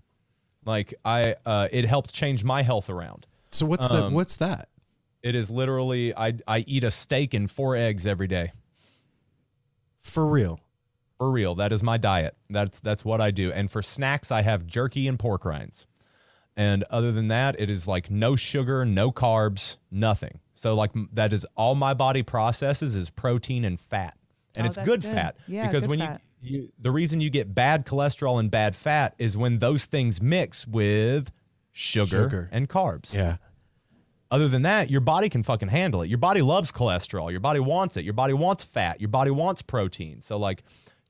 [0.65, 4.69] like i uh it helped change my health around So what's the Um, what's that?
[5.21, 8.51] it is literally i i eat a steak and four eggs every day
[10.01, 10.59] For real.
[11.17, 12.35] For real, that is my diet.
[12.49, 13.51] That's that's what I do.
[13.51, 15.87] And for snacks, I have jerky and pork rinds.
[16.55, 20.39] And other than that, it is like no sugar, no carbs, nothing.
[20.53, 24.15] So like that is all my body processes is protein and fat.
[24.57, 25.03] And Oh, it's good, good.
[25.03, 26.21] fat Yeah, because good when fat.
[26.41, 30.21] you, you the reason you get bad cholesterol and bad fat is when those things
[30.21, 31.31] mix with
[31.71, 32.49] sugar, Sugar.
[32.51, 33.13] and carbs.
[33.13, 33.37] Yeah.
[34.29, 36.09] Other than that, your body can fucking handle it.
[36.09, 37.31] Your body loves cholesterol.
[37.31, 38.03] Your body wants it.
[38.03, 38.99] Your body wants fat.
[38.99, 40.19] Your body wants protein.
[40.19, 40.63] So like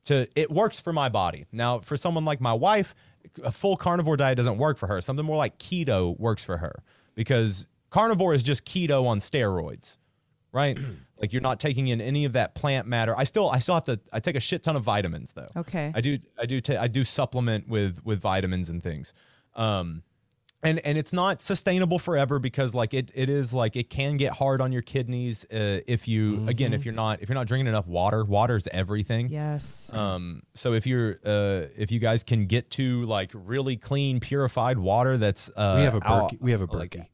[0.04, 1.46] to it works for my body.
[1.50, 2.94] Now, for someone like my wife,
[3.42, 5.00] a full carnivore diet doesn't work for her.
[5.00, 6.82] Something more like keto works for her
[7.16, 9.98] because carnivore is just keto on steroids.
[10.52, 10.78] Right?
[11.20, 13.14] like you're not taking in any of that plant matter.
[13.16, 15.48] I still I still have to I take a shit ton of vitamins though.
[15.56, 15.92] Okay.
[15.94, 19.12] I do I do ta- I do supplement with with vitamins and things.
[19.54, 20.02] Um
[20.62, 24.32] and and it's not sustainable forever because like it it is like it can get
[24.32, 27.68] hard on your kidneys uh, if you again if you're not if you're not drinking
[27.68, 32.70] enough water water's everything yes um so if you're uh if you guys can get
[32.70, 36.40] to like really clean purified water that's uh we have a out- Berkey.
[36.40, 37.06] We have a like- Berkey.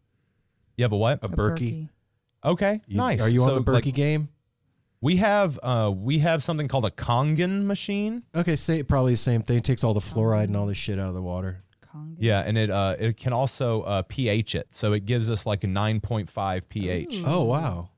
[0.78, 1.90] you have a what A Berkey.
[2.44, 4.28] Okay You- nice Are you on So, the like, Berkey game?
[5.00, 9.42] we have uh we have something called a kangen machine Okay, say probably the same
[9.42, 9.58] thing.
[9.58, 11.62] It takes all the fluoride and all this shit out of the water.
[11.94, 12.16] Conga.
[12.18, 15.62] yeah and it uh it can also uh ph it so it gives us like
[15.62, 17.90] a 9.5 ph Oh wow.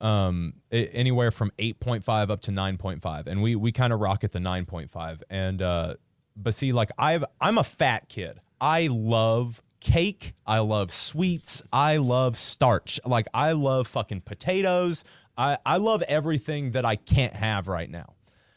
[0.00, 4.32] um a- anywhere from 8.5 up to 9.5 and we we kind of rock at
[4.32, 5.94] the 9.5 and uh
[6.36, 10.34] but see like i've i'm a fat kid i love cake.
[10.46, 11.62] I love sweets.
[11.72, 12.98] I love starch.
[13.04, 15.04] Like i love fucking potatoes.
[15.36, 18.14] I i love everything that i can't have right now.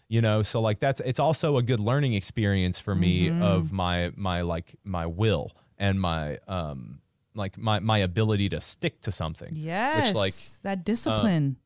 [0.07, 4.11] You know so like that's it's also a good learning experience for me of my
[4.15, 6.99] my like my will and my um
[7.35, 10.33] like my my ability to stick to something yes which like
[10.63, 11.57] that discipline.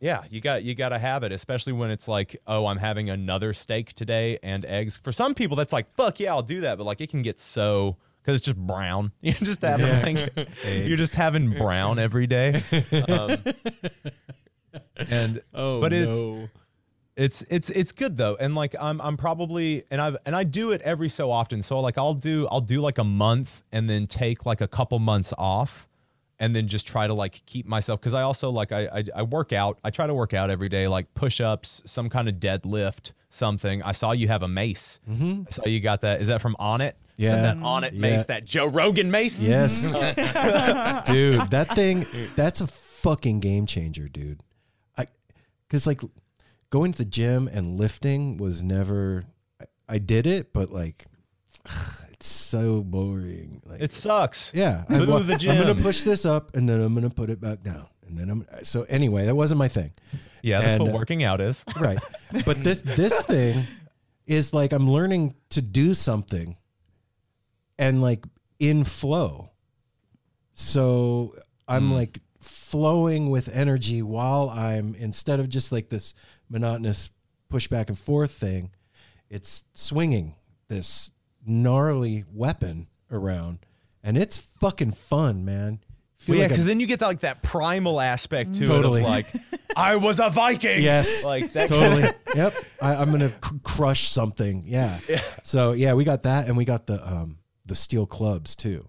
[0.00, 3.08] yeah, you got you got to have it, especially when it's like, oh, I'm having
[3.10, 4.98] another steak today and eggs.
[4.98, 6.76] For some people, that's like, fuck yeah, I'll do that.
[6.76, 9.12] But like, it can get so because it's just brown.
[9.20, 12.62] You're just having like, you're just having brown every day.
[13.06, 13.36] Um,
[15.10, 16.24] and Oh, but it's
[17.16, 20.72] it's it's it's good though and like i'm i'm probably and i've and i do
[20.72, 24.08] it every so often so like i'll do i'll do like a month and then
[24.08, 25.86] take like a couple months off
[26.38, 29.22] and then just try to like keep myself because I also like I, I I
[29.22, 29.78] work out.
[29.84, 33.82] I try to work out every day, like push ups, some kind of deadlift, something.
[33.82, 35.00] I saw you have a mace.
[35.10, 35.42] Mm-hmm.
[35.46, 36.20] I saw you got that.
[36.20, 36.88] Is that from Onnit?
[36.88, 37.36] Is that Yeah.
[37.42, 38.00] that Onnit Yeah.
[38.00, 39.40] mace, that Joe Rogan mace.
[39.42, 39.92] Yes.
[41.06, 42.06] dude, that thing,
[42.36, 44.42] that's a fucking game changer, dude.
[44.96, 45.06] I,
[45.68, 46.00] cause like
[46.70, 49.24] going to the gym and lifting was never,
[49.60, 51.04] I, I did it, but like,
[52.10, 53.62] it's so boring.
[53.66, 54.52] Like, It sucks.
[54.54, 54.84] yeah.
[54.88, 57.30] I, wa- to the I'm gonna push this up and then I'm going to put
[57.30, 57.86] it back down.
[58.06, 59.92] And then I'm, so anyway, that wasn't my thing.
[60.44, 61.64] Yeah, that's And, what uh, working out is.
[61.80, 61.98] Right.
[62.44, 63.64] But this, this thing
[64.26, 66.56] is like, I'm learning to do something
[67.78, 68.24] and like
[68.58, 69.50] in flow.
[70.52, 71.34] So
[71.66, 76.12] I'm like flowing with energy while I'm instead of just like this
[76.48, 77.10] monotonous
[77.48, 78.70] push back and forth thing,
[79.30, 80.34] it's swinging
[80.68, 81.10] this
[81.46, 83.60] gnarly weapon around,
[84.02, 85.80] and it's fucking fun, man.
[86.28, 89.00] Well, yeah, because then you get that, like that primal aspect to Totally.
[89.00, 89.26] it of like,
[89.76, 90.82] I was a Viking.
[90.82, 91.68] Yes, like that.
[91.68, 92.02] totally.
[92.34, 94.64] yep, I, I'm gonna cr- crush something.
[94.66, 94.98] Yeah.
[95.08, 95.20] yeah.
[95.42, 98.88] So yeah, we got that, and we got the um the steel clubs too.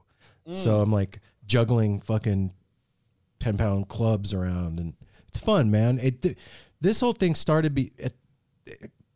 [0.52, 2.54] So I'm like juggling fucking
[3.40, 4.94] ten pound clubs around, and
[5.28, 5.98] it's fun, man.
[6.00, 6.38] It th-
[6.82, 7.92] this whole thing started be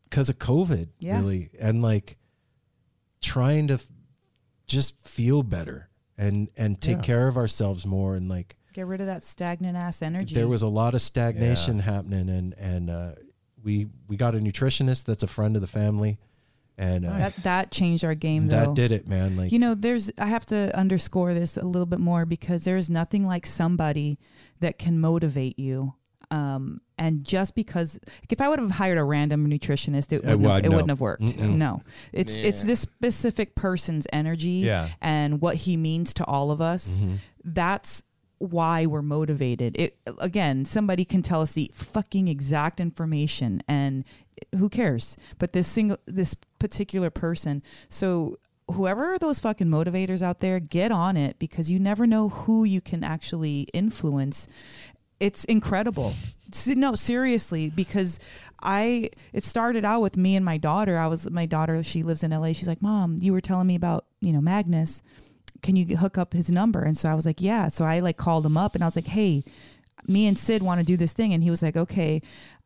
[0.06, 1.19] because of COVID, Yeah.
[1.19, 2.17] really, and like
[3.22, 3.85] trying to f-
[4.65, 7.03] just feel better and and take Yeah.
[7.03, 10.33] care of ourselves more, and like Get rid of that stagnant ass energy.
[10.35, 13.11] there was a lot of stagnation happening and and uh,
[13.61, 16.17] we we got a nutritionist that's a friend of the family
[16.77, 18.67] and uh, that that changed our game though.
[18.67, 21.85] that did it man like You know, there's I have to underscore this a little
[21.85, 24.17] bit more because there's nothing like somebody
[24.61, 25.93] that can motivate you.
[26.32, 30.41] Um, and just because like, if I would have hired a random nutritionist, it wouldn't,
[30.41, 30.75] well, have, it no.
[30.75, 31.24] wouldn't have worked.
[31.24, 31.56] Mm-mm.
[31.58, 31.82] No,
[32.14, 34.90] it's it's this specific person's energy Yeah.
[35.01, 37.01] and what he means to all of us.
[37.01, 37.16] Mm-hmm.
[37.43, 38.03] That's
[38.39, 39.75] why we're motivated.
[39.77, 44.03] It again, somebody can tell us the fucking exact information and
[44.57, 45.17] who cares?
[45.37, 47.61] But this single this particular person.
[47.89, 48.37] So
[48.71, 52.81] whoever those fucking motivators out there, get on it because you never know who you
[52.81, 54.47] can actually influence.
[55.19, 56.13] It's incredible.
[56.65, 58.19] No, seriously, because
[58.63, 60.97] I it started out with me and my daughter.
[60.97, 62.53] I was my daughter, she lives in LA.
[62.53, 65.03] She's like, "Mom, you were telling me about, you know, Magnus.
[65.61, 68.17] Can you hook up his number?" And so I was like, "Yeah." So I like
[68.17, 69.43] called him up and I was like, "Hey,
[70.07, 72.21] me and Sid want to do this thing." And he was like, "Okay."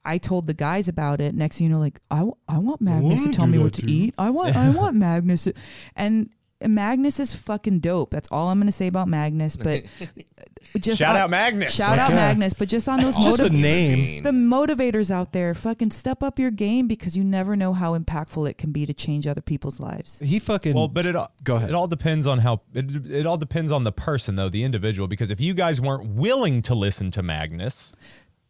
[0.05, 1.33] I told the guys about it.
[1.33, 3.63] Next thing you know, like, I, w- I want Magnus to wanna tell me that
[3.63, 4.13] what to eat.
[4.17, 5.45] I want I want Magnus.
[5.45, 5.53] to-"
[5.95, 6.30] And
[6.65, 8.11] Magnus is fucking dope.
[8.11, 9.55] That's all I'm gonna say about Magnus.
[9.55, 9.83] But
[10.80, 11.74] just Shout on- out Magnus.
[11.75, 12.16] Shout out Yeah.
[12.16, 12.53] Magnus.
[12.53, 16.40] But just on those just the motiv- name the motivators out there, fucking step up
[16.40, 19.80] your game because you never know how impactful it can be to change other people's
[19.80, 20.19] lives.
[20.19, 23.25] he fucking Well, but it all- go ahead It all depends on how it, it
[23.25, 25.08] all depends on the person though, the individual.
[25.08, 27.93] Because if you guys weren't willing to listen to Magnus,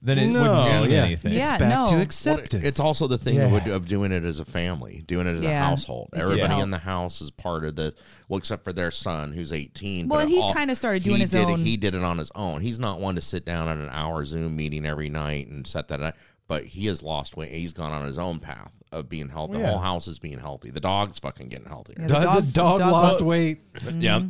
[0.04, 1.34] then it no wouldn't mean yeah anything.
[1.34, 1.40] Yeah.
[1.42, 1.68] it's back no.
[1.68, 3.56] to Well, Well, acceptance it's also the thing Yeah.
[3.56, 6.10] of, of doing it as a family, doing it as a Yeah, household.
[6.14, 6.64] it did Everybody help.
[6.64, 7.94] in the house is part of the
[8.28, 10.08] well, except for their son who's 18.
[10.08, 12.04] Well, but he all- kinda started doing he his did it- own- he did it
[12.04, 12.62] on his own.
[12.62, 15.88] He's not one to sit down at an hour Zoom meeting every night and set
[15.88, 16.02] that.
[16.02, 16.16] up.
[16.48, 17.54] But he has lost weight.
[17.54, 19.54] He's gone on his own path of being healthy.
[19.54, 19.70] The Yeah.
[19.70, 20.70] whole house is being healthy.
[20.72, 21.96] The dog's fucking getting healthier.
[22.02, 24.02] Yeah, the, the dog- dog, dog lost was- weight mm-hmm.
[24.02, 24.22] Yeah.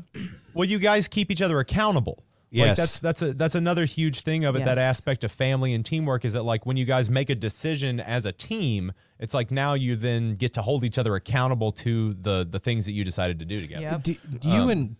[0.53, 2.23] Well, you guys keep each other accountable.
[2.53, 2.77] Like Yes.
[2.77, 4.63] that's that's a that's another huge thing of it.
[4.63, 7.99] That aspect of family and teamwork is that like when you guys make a decision
[7.99, 12.13] as a team, it's like now you then get to hold each other accountable to
[12.13, 13.81] the the things that you decided to do together.
[13.81, 14.03] Yep.
[14.03, 14.95] Do, do you and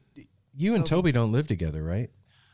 [0.55, 2.09] you and Toby don't live together right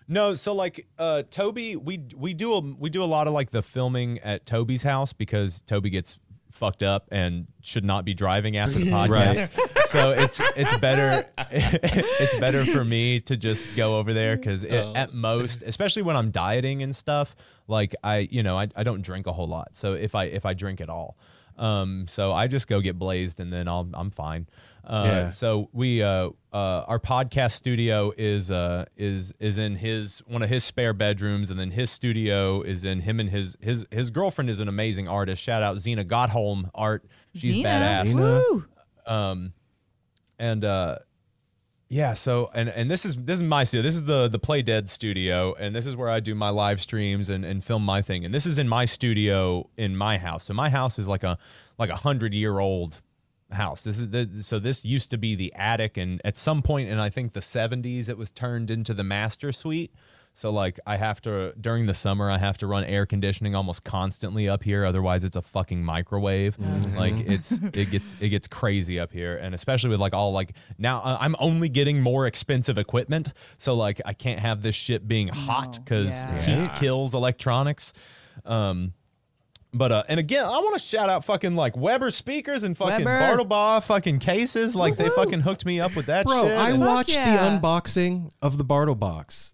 [0.10, 3.52] No, so like uh Toby, we we do a we do a lot of like
[3.52, 6.20] the filming at Toby's house because Toby gets
[6.52, 9.50] fucked up and should not be driving after the podcast.
[9.88, 14.94] so it's it's better it's better for me to just go over there because oh.
[14.96, 17.36] at most, especially when I'm dieting and stuff,
[17.68, 19.76] like I you know I, I don't drink a whole lot.
[19.76, 21.18] So if I if I drink at all.
[21.60, 24.48] Um, so I just go get blazed and then I'll I'm fine.
[24.86, 25.30] Uh, Yeah.
[25.30, 30.50] so we uh, uh, our podcast studio is uh, is is in his one of
[30.50, 34.50] his spare bedrooms, and then his studio is in him and his his his girlfriend
[34.50, 35.44] is an amazing artist.
[35.44, 37.04] Shout out Zena Gottholm art.
[37.36, 37.70] She's Zena.
[37.70, 38.08] badass.
[38.08, 38.42] Zena.
[39.06, 39.54] Um,
[40.40, 41.00] and uh,
[41.90, 43.82] yeah, so and and this is this is my studio.
[43.82, 46.82] This is the the Play Dead studio, and this is where I do my live
[46.82, 48.24] streams and, and film my thing.
[48.24, 50.44] And this is in my studio in my house.
[50.44, 51.40] So my house is like a
[51.80, 53.02] like a hundred year old
[53.52, 53.84] house.
[53.84, 57.00] This is the, so this used to be the attic, and at some point in
[57.00, 59.92] I think the seventies, it was turned into the master suite.
[60.34, 63.84] So like I have to during the summer I have to run air conditioning almost
[63.84, 66.58] constantly up here otherwise it's a fucking microwave.
[66.96, 70.54] Like it's it gets it gets crazy up here and especially with like all like
[70.78, 75.08] now uh, I'm only getting more expensive equipment so like I can't have this shit
[75.08, 76.42] being hot cuz yeah.
[76.42, 77.94] heat kills electronics.
[78.46, 78.94] Um
[79.74, 83.06] but uh, and again, I want to shout out fucking like Weber speakers and fucking
[83.06, 83.44] Weber.
[83.44, 84.76] Bartlebaugh fucking cases.
[84.76, 86.58] Like they fucking hooked me up with that Bro, shit.
[86.58, 87.36] I and- watched yeah.
[87.36, 89.54] the unboxing of the Bartle box.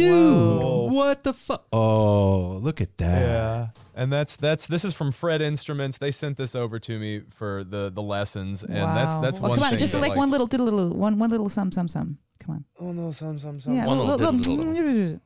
[0.00, 1.66] I- Dude, what the fuck?
[1.72, 3.20] Oh, look at that.
[3.22, 5.98] Yeah, and that's that's this is from Fred Instruments.
[5.98, 9.20] They sent this over to me for the the lessons, and that's Wow.
[9.20, 9.78] that's Well, one come on, thing.
[9.78, 12.18] just that, like, one little, diddle, little, one, one little, some, some, some.
[12.40, 12.64] Come on.
[12.78, 13.74] Oh no, some some some.
[13.76, 15.20] Yeah, One little little, diddle, little- Doo-doo.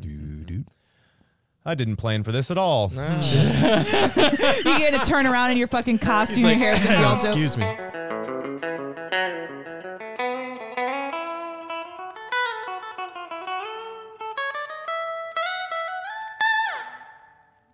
[0.00, 0.60] Mm-hmm.
[1.64, 2.90] I didn't plan for this at all.
[2.94, 3.04] You're
[4.90, 7.26] gonna turn around in your fucking costume, your hair's gonna be all dope.
[7.28, 7.64] Excuse me.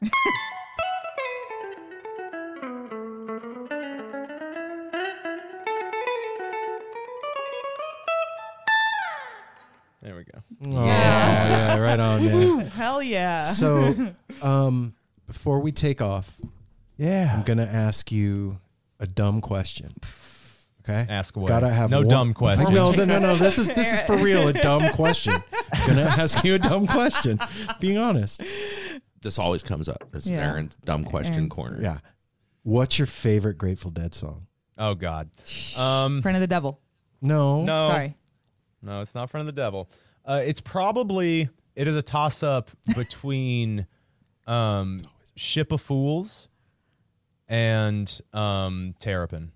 [10.01, 10.39] There we go.
[10.79, 12.67] Oh, yeah, right on, man.
[12.69, 13.43] Hell yeah.
[13.43, 14.13] So,
[14.43, 14.95] um,
[15.27, 16.37] before we take off,
[16.97, 17.33] Yeah.
[17.35, 18.61] I'm gonna ask you
[19.01, 19.91] a dumb question.
[20.89, 21.49] Okay, Ask away.
[21.49, 22.71] Gotta have No one- dumb questions.
[22.71, 23.37] No, no, no, no.
[23.37, 24.49] This is this is for real.
[24.49, 25.35] A dumb question.
[25.73, 27.39] I'm gonna ask you a dumb question.
[27.81, 28.41] Being honest.
[29.23, 30.11] This always comes up.
[30.13, 30.49] This Yeah.
[30.49, 31.81] Aaron dumb question Aaron's- corner.
[31.83, 31.99] Yeah.
[32.63, 34.47] What's your favorite Grateful Dead song?
[34.77, 35.31] Oh God.
[35.77, 36.23] Um.
[36.23, 36.81] Friend of the devil.
[37.21, 37.65] No.
[37.65, 37.89] No.
[37.89, 38.17] Sorry.
[38.81, 39.91] No, it's not Friend of the Devil.
[40.25, 43.87] Uh, it's probably it is a toss up between
[44.47, 45.01] um,
[45.35, 46.49] Ship of Fools
[47.49, 49.51] and um, Terrapin.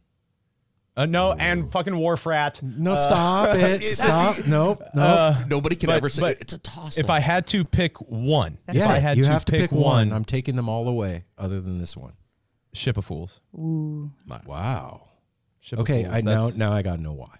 [0.94, 2.60] Uh, no, and fucking Wharf Rat.
[2.62, 3.82] No, stop it.
[3.96, 4.46] Stop.
[4.46, 4.78] Nope.
[4.94, 4.94] Nope.
[4.94, 6.98] Uh, Nobody can But- ever say but it's a toss.
[6.98, 9.70] if I had to pick one, if yeah, I had you to have to pick,
[9.70, 10.12] pick, one.
[10.12, 12.12] I'm taking them all away, other than this one.
[12.74, 13.40] Ship of Fools.
[13.54, 14.10] Ooh.
[14.46, 15.08] Wow.
[15.60, 16.14] Ship of Okay, Fools.
[16.14, 17.38] I now That's- now I got to know why.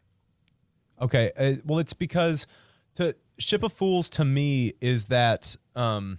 [1.01, 2.47] Okay, uh, well, it's because
[2.95, 6.19] to Ship of Fools to me is that um,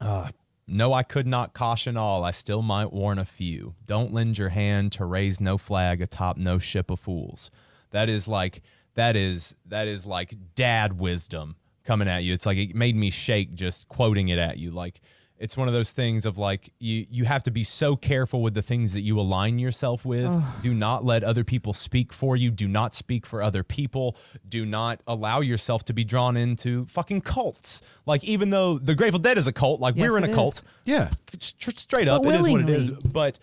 [0.00, 0.30] uh,
[0.66, 2.24] no, I could not caution all.
[2.24, 3.74] I still might warn a few.
[3.84, 7.50] Don't lend your hand to raise no flag atop no ship of fools.
[7.90, 8.62] That is like
[8.94, 12.32] that is that is like dad wisdom coming at you.
[12.32, 14.70] It's like it made me shake just quoting it at you.
[14.70, 15.00] Like
[15.42, 18.54] it's one of those things of like you you have to be so careful with
[18.54, 20.30] the things that you align yourself with.
[20.62, 22.50] Do not let other people speak for you.
[22.50, 24.16] Do not speak for other people.
[24.48, 27.82] Do not allow yourself to be drawn into fucking cults.
[28.06, 30.30] Like even though the Grateful Dead is a cult, like Yes, we're in it a
[30.30, 30.36] is.
[30.36, 30.62] cult.
[30.84, 31.10] Yeah.
[31.40, 32.90] Straight up, it is what it is.
[32.90, 33.38] But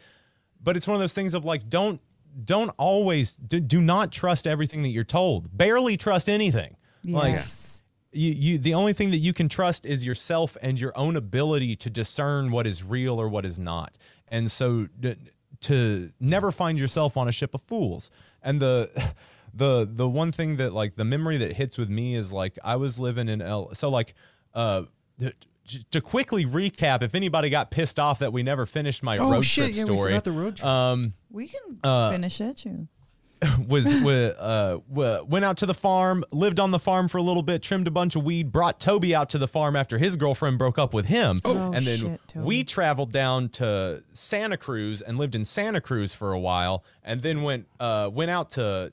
[0.63, 1.99] but it's one of those things of like don't
[2.45, 5.55] don't always do, do not trust everything that you're told.
[5.57, 6.77] Barely trust anything.
[7.05, 7.78] Like Yes.
[8.11, 11.75] You, you the only thing that you can trust is yourself and your own ability
[11.77, 13.97] to discern what is real or what is not
[14.27, 14.87] and so
[15.61, 18.09] to never find yourself on a ship of fools
[18.41, 18.89] and the
[19.53, 22.75] the the one thing that like the memory that hits with me is like i
[22.75, 24.13] was living in l so like
[24.53, 24.83] uh
[25.91, 29.45] to quickly recap, if anybody got pissed off that we never finished my Oh road
[29.45, 29.65] shit!
[29.65, 30.65] trip Yeah, we story, forgot the road trip.
[30.67, 32.65] um, We can Uh, finish it.
[32.65, 32.87] You.
[33.67, 37.43] was wa- uh, went out to the farm, lived on the farm for a little
[37.43, 40.57] bit, trimmed a bunch of weed, brought Toby out to the farm after his girlfriend
[40.57, 45.17] broke up with him, Oh, and then shit, we traveled down to Santa Cruz and
[45.17, 48.91] lived in Santa Cruz for a while, and then went uh, went out to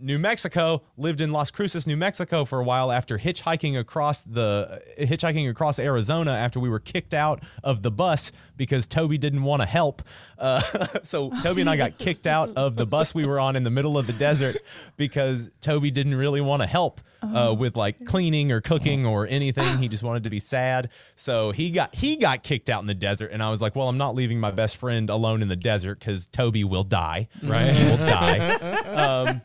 [0.00, 4.80] New Mexico, lived in Las Cruces, New Mexico for a while after hitchhiking across the
[4.98, 9.62] hitchhiking across Arizona after we were kicked out of the bus because Toby didn't want
[9.62, 10.02] to help.
[10.38, 10.60] Uh,
[11.02, 13.70] so Toby and I got kicked out of the bus we were on in the
[13.70, 14.58] middle of the desert
[14.96, 19.78] because Toby didn't really want to help uh, with like cleaning or cooking or anything.
[19.78, 20.90] He just wanted to be sad.
[21.16, 23.88] So he got he got kicked out in the desert, and I was like, well,
[23.88, 27.28] I'm not leaving my best friend alone in the desert because Toby will die.
[27.42, 28.58] Right, he will die.
[28.98, 29.40] Um,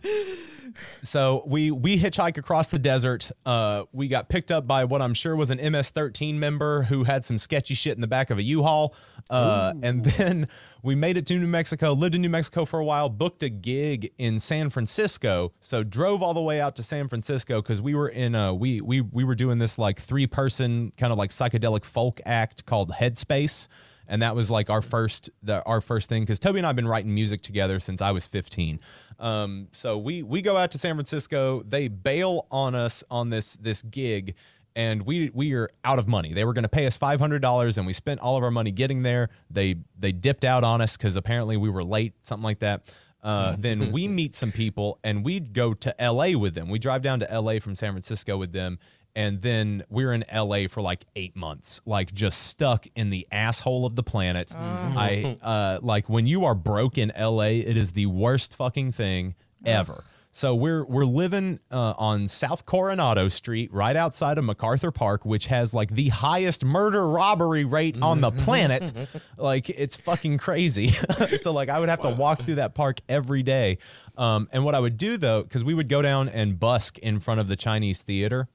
[1.02, 3.32] so we we hitchhike across the desert.
[3.46, 7.26] Uh, we got picked up by what I'm sure was an MS-13 member who had
[7.26, 8.96] some sketchy shit in the back of a U-Haul.
[9.30, 10.48] Uh, and then
[10.84, 11.94] we made it to New Mexico.
[11.94, 13.10] Lived in New Mexico for a while.
[13.10, 15.54] Booked a gig in San Francisco.
[15.60, 18.82] So drove all the way out to San Francisco because we were in a we
[18.82, 22.92] we we were doing this like three person kind of like psychedelic folk act called
[22.92, 23.68] Headspace
[24.08, 26.88] and that was like our first the, our first thing because Toby and I've been
[26.88, 28.80] writing music together since I was 15.
[29.20, 31.64] Um, so we we go out to San Francisco.
[31.64, 34.36] They bail on us on this this gig,
[34.76, 36.34] and we we are out of money.
[36.34, 38.52] They were going to pay us five hundred dollars, and we spent all of our
[38.52, 39.30] money getting there.
[39.50, 42.94] They they dipped out on us because apparently we were late, something like that.
[43.24, 46.70] Uh, then we meet some people and we'd go to LA with them.
[46.70, 48.80] We drive down to LA from San Francisco with them.
[49.16, 53.86] And then we're in LA for like eight months, like just stuck in the asshole
[53.86, 54.52] of the planet.
[54.56, 59.36] I uh, like when you are broke in LA, it is the worst fucking thing
[59.66, 60.04] ever.
[60.36, 65.46] So we're we're living uh, on South Coronado Street, right outside of MacArthur Park, which
[65.46, 68.92] has like the highest murder robbery rate on the planet.
[69.38, 70.88] like it's fucking crazy.
[71.38, 73.78] so like I would have to walk through that park every day.
[74.18, 77.20] Um, and what I would do though, because we would go down and busk in
[77.20, 78.48] front of the Chinese theater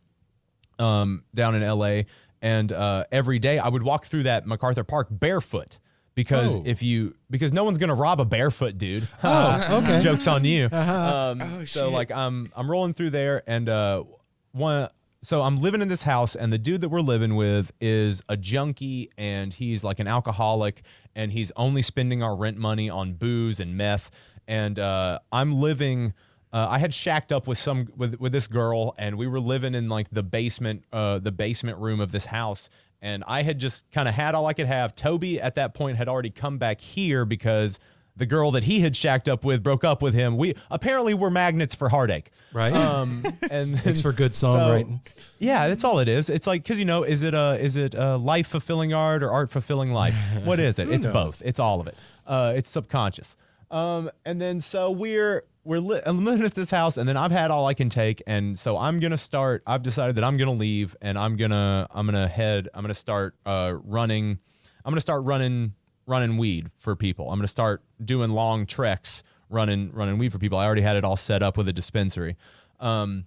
[0.78, 2.02] um, down in LA,
[2.42, 5.78] and uh, every day I would walk through that MacArthur Park barefoot.
[6.14, 6.62] Because Oh.
[6.66, 9.06] if you, because no one's gonna rob a barefoot dude.
[9.22, 10.00] Oh, okay.
[10.00, 10.64] Jokes on you.
[10.66, 11.36] Uh-huh.
[11.40, 14.02] Um, so like I'm I'm rolling through there and uh
[14.50, 14.88] one
[15.22, 18.36] so I'm living in this house and the dude that we're living with is a
[18.36, 20.82] junkie and he's like an alcoholic
[21.14, 24.10] and he's only spending our rent money on booze and meth
[24.48, 26.14] and uh I'm living
[26.52, 29.74] uh, I had shacked up with some with with this girl and we were living
[29.74, 32.70] in like the basement uh the basement room of this house
[33.00, 34.94] and I had just kind of had all I could have.
[34.94, 37.78] Toby at that point had already come back here because
[38.16, 40.36] the girl that he had shacked up with broke up with him.
[40.36, 42.30] We apparently were magnets for heartache.
[42.52, 42.72] Right.
[42.72, 45.00] Um, and Thanks for good so- songwriting.
[45.38, 46.28] yeah, that's all it is.
[46.28, 49.30] It's like because you know, is it a is it a life fulfilling art or
[49.30, 50.16] art fulfilling life?
[50.42, 50.90] What is it?
[50.92, 51.40] it's both.
[51.44, 51.96] It's all of it.
[52.26, 53.36] Uh, it's subconscious.
[53.70, 57.30] Um, and then so we're we're li- I'm living at this house, and then I've
[57.30, 59.62] had all I can take, and so I'm gonna start.
[59.66, 62.68] I've decided that I'm gonna leave, and I'm gonna I'm gonna head.
[62.72, 64.38] I'm gonna start uh, running.
[64.84, 65.74] I'm gonna start running
[66.06, 67.30] running weed for people.
[67.30, 70.56] I'm gonna start doing long treks running running weed for people.
[70.56, 72.36] I already had it all set up with a dispensary.
[72.80, 73.26] Um,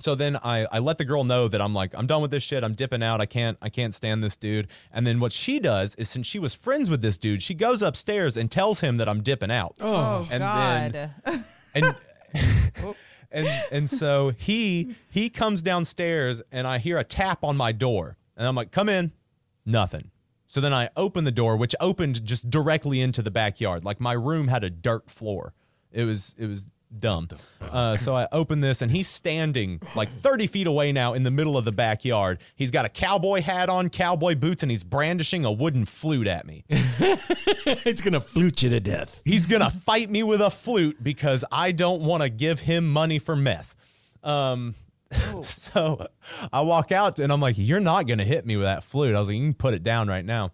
[0.00, 2.42] so then I, I let the girl know that I'm like I'm done with this
[2.42, 2.64] shit.
[2.64, 3.20] I'm dipping out.
[3.20, 4.66] I can't I can't stand this dude.
[4.92, 7.82] And then what she does is since she was friends with this dude, she goes
[7.82, 9.76] upstairs and tells him that I'm dipping out.
[9.80, 10.92] Oh, and God.
[11.24, 11.94] then and
[12.82, 12.96] oh.
[13.30, 18.16] and and so he he comes downstairs and I hear a tap on my door.
[18.36, 19.12] And I'm like come in.
[19.66, 20.10] Nothing.
[20.46, 23.84] So then I open the door which opened just directly into the backyard.
[23.84, 25.54] Like my room had a dirt floor.
[25.92, 27.28] It was it was dumb
[27.60, 31.30] uh, so I open this and he's standing like 30 feet away now in the
[31.30, 35.44] middle of the backyard he's got a cowboy hat on cowboy boots and he's brandishing
[35.44, 36.64] a wooden flute at me
[37.68, 39.20] it's gonna flute you to death.
[39.24, 43.18] He's gonna fight me with a flute because I don't want to give him money
[43.18, 43.74] for meth.
[44.22, 44.74] Um,
[45.42, 46.06] so
[46.52, 49.20] I walk out and I'm like, "You're not gonna hit me with that flute." I
[49.20, 50.52] was like, "You can put it down right now."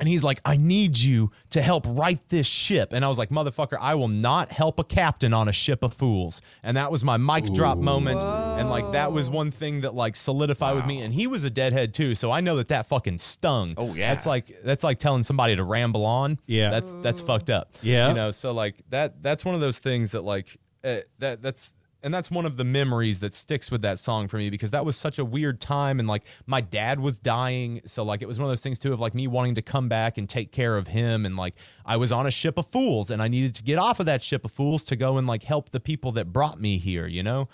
[0.00, 3.28] And he's like, "I need you to help right this ship." And I was like,
[3.28, 7.04] "Motherfucker, I will not help a captain on a ship of fools." And that was
[7.04, 8.24] my mic drop moment.
[8.24, 11.02] And like that was one thing that like solidified with me.
[11.02, 13.74] And he was a deadhead too, so I know that that fucking stung.
[13.76, 14.08] Oh, yeah.
[14.08, 16.38] that's like that's like telling somebody to ramble on.
[16.46, 16.70] Yeah.
[16.70, 17.72] that's that's fucked up.
[17.82, 18.08] Yeah.
[18.08, 18.30] you know.
[18.30, 22.30] So like that that's one of those things that like uh, that that's and that's
[22.30, 25.18] one of the memories that sticks with that song for me because that was such
[25.18, 27.80] a weird time and like my dad was dying.
[27.84, 29.88] So like it was one of those things too of like me wanting to come
[29.88, 31.26] back and take care of him.
[31.26, 31.54] And like
[31.84, 34.22] I was on a ship of fools and I needed to get off of that
[34.22, 37.22] ship of fools to go and like help the people that brought me here you
[37.22, 37.48] know?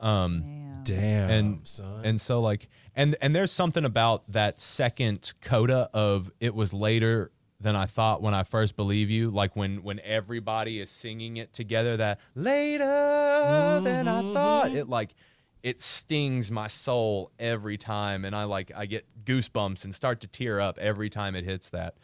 [0.00, 2.00] Um Damn, and son.
[2.04, 7.30] and so like and and there's something about that second coda of it was later
[7.62, 11.52] than I thought when I first believe you like when when everybody is singing it
[11.52, 15.14] together that later than I thought it like
[15.62, 20.26] it stings my soul every time and I like I get goosebumps and start to
[20.26, 21.94] tear up every time it hits that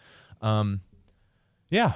[0.41, 0.81] um
[1.71, 1.95] yeah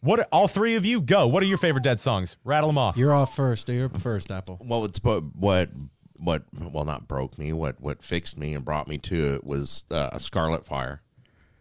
[0.00, 2.78] what are, all three of you go what are your favorite dead songs rattle them
[2.78, 3.68] off You're off first.
[3.68, 4.58] You're first, Apple.
[4.60, 5.70] Well, what's what what
[6.16, 7.52] what well not broke me.
[7.52, 11.00] What what fixed me and brought me to it was uh, Scarlet Fire.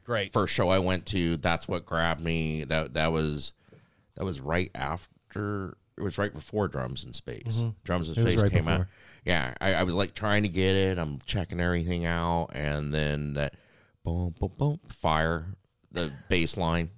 [0.03, 1.37] Great First show I went to.
[1.37, 2.63] That's what grabbed me.
[2.63, 3.53] That that was
[4.15, 5.77] that was right after.
[5.97, 7.63] It was right before Drums in Space.
[7.83, 8.21] Drums in Mm-hmm.
[8.21, 8.87] It was Space right came out.
[9.25, 10.97] Yeah, I, I was like trying to get it.
[10.97, 13.55] I'm checking everything out, and then that
[14.03, 15.45] boom boom boom fire
[15.91, 16.89] the bass line.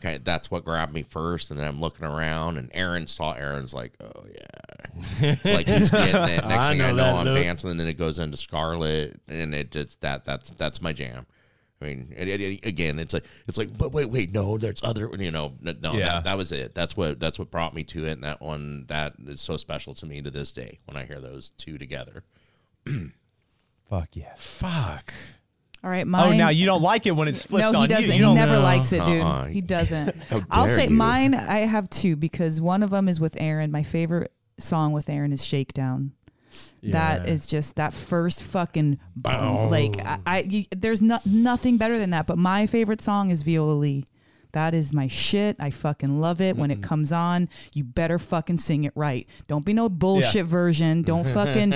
[0.00, 3.72] Okay, that's what grabbed me first, and then I'm looking around, and Aaron saw Aaron's
[3.72, 6.44] like, oh yeah, it's like he's getting it.
[6.48, 7.40] Next I thing know I know, I'm look.
[7.40, 11.26] dancing, and then it goes into Scarlet, and it just that that's that's my jam.
[11.82, 14.82] I mean, it, it- it- again, it's like it's like, but wait, wait, no, there's
[14.84, 16.06] other, you know, n- no, Yeah.
[16.14, 16.74] that, that was it.
[16.74, 19.94] That's what that's what brought me to it, and that one that is so special
[19.94, 22.22] to me to this day when I hear those two together.
[23.88, 24.32] fuck yeah!
[24.36, 25.12] Fuck.
[25.84, 28.04] All right, oh now you don't like it when it's flipped no, he on doesn't.
[28.04, 28.62] you you he don't never know.
[28.62, 29.20] likes it, dude.
[29.22, 29.46] Uh-uh.
[29.46, 30.14] He doesn't.
[30.50, 30.94] I'll say you.
[30.94, 31.34] mine.
[31.34, 33.72] I have two because one of them is with Aaron.
[33.72, 36.12] My favorite song with Aaron is "Shakedown."
[36.82, 37.32] That Yeah.
[37.32, 39.70] is just that first fucking boom.
[39.70, 42.26] Like I, I you- there's no, nothing better than that.
[42.26, 44.04] But my favorite song is Viola Lee.
[44.52, 45.56] That is my shit.
[45.58, 46.56] I fucking love it.
[46.56, 49.26] When it comes on, you better fucking sing it right.
[49.48, 51.02] Don't be no bullshit version.
[51.02, 51.72] Don't fucking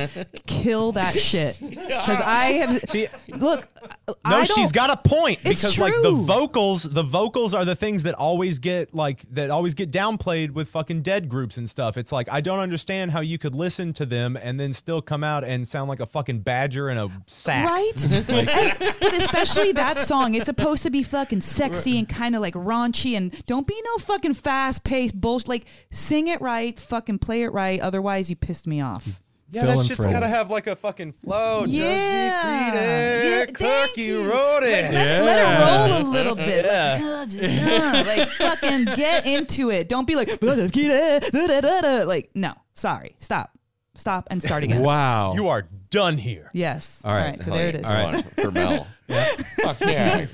[0.46, 1.58] kill that shit.
[1.60, 3.66] Because I have See, look.
[4.08, 7.64] No, I don't, she's got a point It's because like the vocals, the vocals are
[7.64, 11.68] the things that always get like that always get downplayed with fucking dead groups and
[11.70, 11.96] stuff.
[11.96, 15.24] It's like I don't understand how you could listen to them and then still come
[15.24, 17.66] out and sound like a fucking badger in a sack.
[17.66, 17.92] Right?
[18.28, 20.34] And- but especially that song.
[20.34, 23.96] It's supposed to be fucking sexy and kind of like raunchy and don't be no
[23.98, 25.48] fucking fast paced bullshit.
[25.48, 27.80] Like sing it right, fucking play it right.
[27.80, 29.20] Otherwise, you pissed me off.
[29.48, 30.12] Yeah, Phil that and shit's Friends.
[30.12, 31.64] gotta have like a fucking flow.
[31.66, 32.72] Yeah.
[32.72, 34.28] Just Yeah, yeah, thank Cookie you.
[34.28, 34.92] wrote it.
[34.92, 36.64] Let, let it roll a little bit.
[36.64, 37.24] Yeah.
[37.28, 39.88] Like, uh, like fucking get into it.
[39.88, 42.52] Don't be like like no.
[42.74, 43.14] Sorry.
[43.20, 43.50] Stop.
[43.94, 44.82] Stop and start again.
[44.82, 45.34] Wow.
[45.34, 46.50] You are done here.
[46.52, 47.00] Yes.
[47.04, 47.40] All right.
[47.42, 47.84] So there it is.
[47.84, 48.86] All right, for Mel.
[49.08, 50.26] Fuck yeah.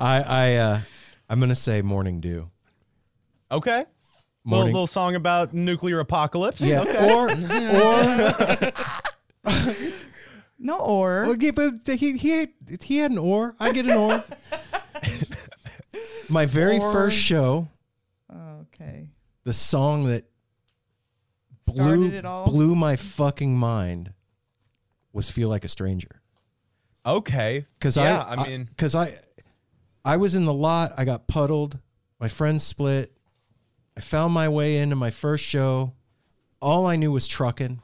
[0.00, 0.80] I I uh
[1.30, 2.50] I'm gonna say morning dew.
[3.50, 3.78] Okay.
[3.78, 3.86] Little,
[4.44, 4.74] Morning.
[4.74, 6.60] little song about nuclear apocalypse.
[6.60, 6.82] Yeah.
[6.82, 7.14] Okay.
[7.14, 7.30] Or
[9.46, 9.52] or
[10.58, 11.24] No or.
[11.26, 12.50] okay, but he he had,
[12.82, 13.54] he had an or.
[13.58, 14.22] I get an or.
[16.28, 17.68] My very first show,
[18.32, 19.08] Okay.
[19.44, 20.24] the song that
[21.66, 22.46] blew it all?
[22.46, 24.12] blew my fucking mind
[25.12, 26.20] was "Feel Like a Stranger."
[27.04, 27.66] Okay.
[27.78, 29.18] Because yeah, I, I mean, because I,
[30.04, 30.92] I was in the lot.
[30.96, 31.78] I got puddled.
[32.18, 33.16] My friends split.
[33.96, 35.94] I found my way into my first show.
[36.60, 37.82] All I knew was trucking.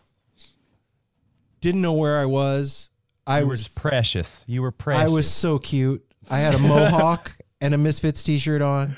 [1.60, 2.90] Didn't know where I was.
[3.26, 4.44] I you was precious.
[4.46, 5.02] You were precious.
[5.02, 6.04] I was so cute.
[6.28, 8.96] I had a mohawk and a Misfits t-shirt on.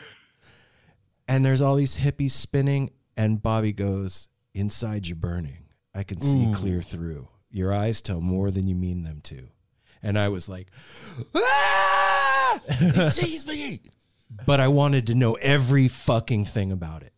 [1.26, 5.64] And there's all these hippies spinning and Bobby goes, "Inside you're burning.
[5.94, 7.28] I can see clear through.
[7.50, 9.48] Your eyes tell more than you mean them to."
[10.02, 10.68] And I was like,
[11.34, 12.17] "Ah!
[12.78, 13.80] He sees me."
[14.46, 17.12] But I wanted to know every fucking thing about it.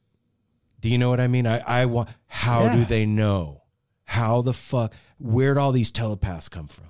[0.81, 1.47] Do you know what I mean?
[1.47, 3.63] I I want how do they know?
[4.05, 6.87] How the fuck where'd all these telepaths come from?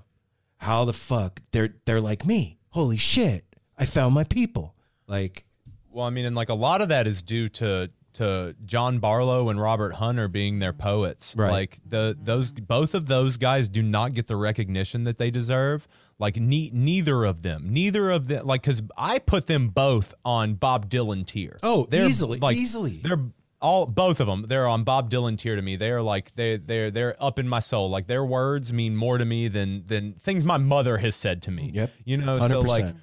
[0.59, 2.59] How the fuck they're they're like me.
[2.71, 3.45] Holy shit.
[3.77, 4.75] I found my people.
[5.07, 5.45] Like
[5.91, 9.49] Well, I mean, and like a lot of that is due to to John Barlow
[9.49, 11.35] and Robert Hunter being their poets.
[11.37, 11.51] Right.
[11.51, 15.89] Like the those both of those guys do not get the recognition that they deserve.
[16.21, 20.55] Like ne- neither of them, neither of them, like because I put them both on
[20.55, 21.59] Bob Dylan tier.
[21.63, 23.01] Oh, easily, easily.
[23.03, 23.19] They're
[23.61, 24.45] all both of them.
[24.47, 25.77] They're on Bob Dylan tier to me.
[25.77, 27.89] They are like they they're they're up in my soul.
[27.89, 31.51] Like their words mean more to me than than things my mother has said to
[31.51, 31.71] me.
[31.73, 31.91] Yep.
[32.05, 32.67] You know, so 100%.
[32.69, 32.95] like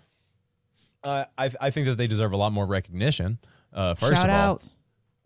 [1.04, 3.40] uh, I I think that they deserve a lot more recognition.
[3.74, 4.64] Uh, first Shout of all, out.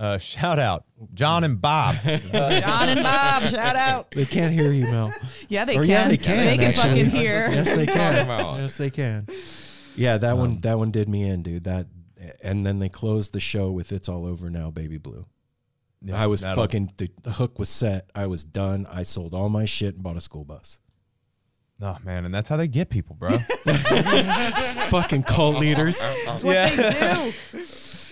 [0.01, 1.95] Uh, shout out John and Bob.
[2.03, 4.09] John and Bob, shout out.
[4.11, 5.13] they can't hear you, Mel.
[5.47, 5.89] Yeah, they or can.
[5.89, 6.45] yeah, they can.
[6.45, 7.05] They can actually.
[7.05, 7.49] fucking hear.
[7.51, 8.25] Yes, they can.
[8.25, 8.59] about?
[8.59, 9.27] yes, they can.
[9.95, 11.65] Yeah, that one that one did me in, dude.
[11.65, 11.85] That
[12.41, 15.27] and then they closed the show with "It's All Over Now, Baby Blue."
[16.01, 18.09] Yeah, I was fucking the, the hook was set.
[18.15, 18.87] I was done.
[18.89, 20.79] I sold all my shit and bought a school bus.
[21.79, 23.29] Oh man, and that's how they get people, bro.
[24.89, 25.99] fucking cult leaders.
[26.25, 27.59] That's what they do.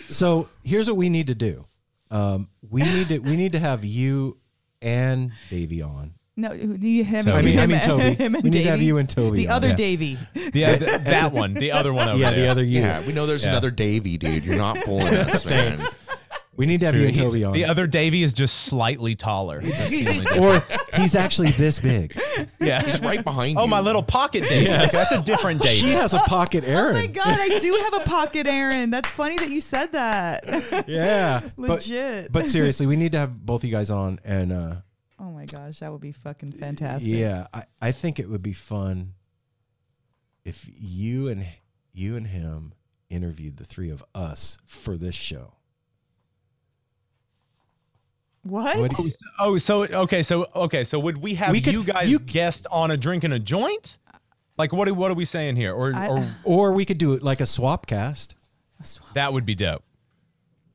[0.09, 1.67] So here's what we need to do.
[2.11, 4.37] Um, we need to we need to have you
[4.81, 6.13] and Davvy on.
[6.35, 7.37] No, you, him, Toby.
[7.37, 8.13] I mean, I mean Toby.
[8.13, 9.39] him and we need to have you and Toby.
[9.43, 9.55] The on.
[9.55, 9.75] other Yeah.
[9.75, 10.17] Davvy.
[10.53, 12.39] yeah, th- that one, the other one over yeah, there.
[12.45, 12.79] the other you.
[12.79, 13.51] Yeah, we know there's Yeah.
[13.51, 14.45] another Davvy, dude.
[14.45, 15.79] You're not fooling us, man.
[16.59, 17.53] We need to have you and Toby on.
[17.53, 19.61] The other Davvy is just slightly taller.
[19.61, 20.83] That's the only or difference.
[20.97, 22.19] he's actually this big.
[22.59, 23.59] yeah, He's right behind you.
[23.63, 24.63] Oh, my little pocket Davvy.
[24.65, 24.91] Yes.
[24.91, 25.79] That's a different Davvy.
[25.79, 26.95] She has a pocket Aaron.
[26.97, 28.89] Oh my god, I do have a pocket Aaron.
[28.89, 30.83] That's funny that you said that.
[30.89, 32.29] yeah, But- Legit.
[32.33, 34.75] But, seriously, we need to have both you guys on, and uh,
[35.17, 37.09] oh my gosh, that would be fucking fantastic.
[37.09, 39.13] yeah, I, I think it would be fun
[40.43, 41.45] if you and
[41.93, 42.73] you and him
[43.09, 45.53] interviewed the three of us for this show.
[48.43, 48.77] What?
[48.77, 52.09] What you- Oh, so okay, so okay, so would we have We could- you guys
[52.09, 53.97] you- guest on a drink and a joint?
[54.57, 54.87] Like what?
[54.89, 55.73] Are, what are we saying here?
[55.73, 58.35] Or, I- or or we could do it like a swap cast.
[59.13, 59.83] that would be dope.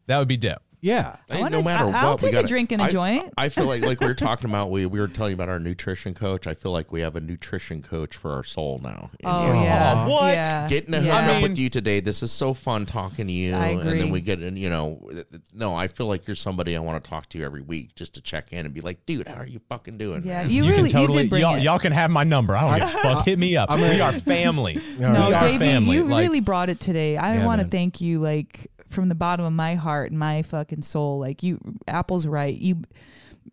[0.06, 0.62] That would be dope.
[0.84, 1.16] Yeah.
[1.30, 2.90] Hey, wanna- no matter I- what, I'll we take a gotta- drink and a I-
[2.90, 3.32] joint.
[3.38, 5.58] I feel like, like we were talking about, we, we were telling you about our
[5.58, 6.46] nutrition coach.
[6.46, 9.08] I feel like we have a nutrition coach for our soul now.
[9.18, 9.54] in Oh here.
[9.64, 10.06] yeah.
[10.06, 10.34] what?
[10.34, 10.68] Yeah.
[10.68, 11.04] Getting to yeah.
[11.04, 12.00] hook I up mean- with you today.
[12.00, 13.54] This is so fun talking to you.
[13.54, 15.10] I And then we get in, you know,
[15.54, 18.20] no, I feel like you're somebody I want to talk to every week just to
[18.20, 20.22] check in and be like, dude, how are you fucking doing?
[20.22, 21.62] Yeah, man?" you, really can totally you did bring y'all, it.
[21.62, 22.54] y'all can have my number.
[22.54, 23.24] I don't give a fuck.
[23.24, 23.74] Hit me up.
[23.74, 24.74] we are family.
[24.98, 25.96] no, we are Davvy, family.
[25.96, 27.16] you Like, really brought it today.
[27.16, 30.42] I Yeah, want to thank you, like from the bottom of my heart and my
[30.42, 31.18] fucking soul.
[31.18, 32.54] Like you, Apple's right.
[32.56, 32.82] You,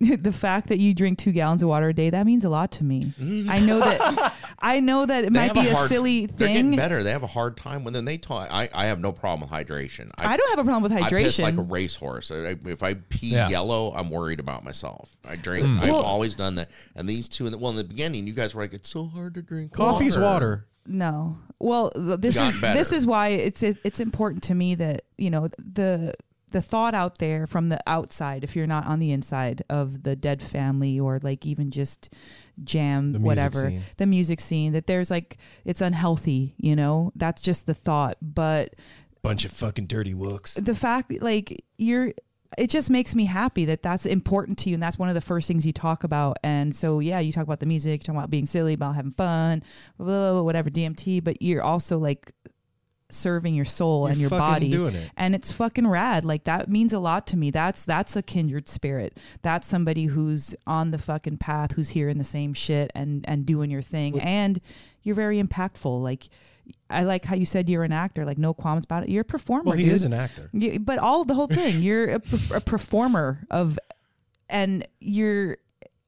[0.00, 2.72] the fact that you drink two gallons of water a day that means a lot
[2.72, 3.12] to me.
[3.48, 4.34] I know that.
[4.64, 6.76] I know that it They might be a, hard- silly They're getting thing.
[6.76, 7.02] better.
[7.02, 8.48] They have a hard time when then they talk.
[8.50, 10.10] I, I have no problem with hydration.
[10.20, 12.30] I don't have a problem with I piss like a racehorse.
[12.30, 13.48] I- If I pee Yeah.
[13.48, 15.16] yellow, I'm worried about myself.
[15.28, 15.66] I drink.
[15.66, 15.82] Mm.
[15.82, 16.70] I've Well- always done that.
[16.94, 19.04] And these two, in the, well, in the beginning, you guys were like, "It's so
[19.06, 20.66] hard to drink." Coffee's water.
[20.86, 21.38] No.
[21.58, 22.76] Well, this is better.
[22.78, 26.12] this is why it's it's important to me that you know the
[26.50, 30.14] the thought out there from the outside if you're not on the inside of the
[30.16, 32.12] dead family or like even just
[32.62, 33.82] jam The whatever scene.
[33.96, 38.74] the music scene that there's like it's unhealthy you know that's just the thought but
[39.22, 40.54] Bunch of fucking dirty wooks.
[40.54, 42.12] the fact like you're
[42.58, 45.20] it just makes me happy that that's important to you and that's one of the
[45.20, 46.38] first things you talk about.
[46.42, 49.12] And so yeah you talk about the music you talk about being silly about having
[49.12, 49.62] fun
[49.98, 52.32] blah, blah, blah, whatever dmt but you're also like
[53.12, 54.72] serving your soul You're and your body.
[54.72, 55.10] it.
[55.16, 56.24] and it's fucking rad.
[56.24, 57.50] Like that means a lot to me.
[57.50, 59.18] That's that's a kindred spirit.
[59.42, 63.70] That's somebody who's on the fucking path who's hearing the same shit and and doing
[63.70, 64.20] your thing.
[64.20, 64.60] And
[65.02, 66.02] you're very impactful.
[66.02, 66.28] Like
[66.90, 69.24] i like how you said you're an actor like no qualms about it you're a
[69.24, 69.92] performer Well, he dude.
[69.94, 70.48] is an actor.
[70.52, 72.20] Yeah, but all the whole thing, you're a,
[72.54, 73.78] a performer of,
[74.48, 75.56] and you're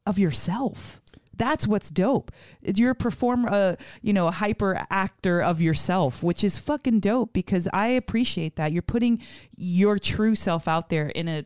[0.07, 1.01] of yourself.
[1.37, 2.31] That's what's dope.
[2.63, 7.33] You're a performer, uh, you know, a hyper actor of yourself, which is fucking dope
[7.33, 8.71] because I appreciate that.
[8.73, 9.21] You're putting
[9.57, 11.45] your true self out there in a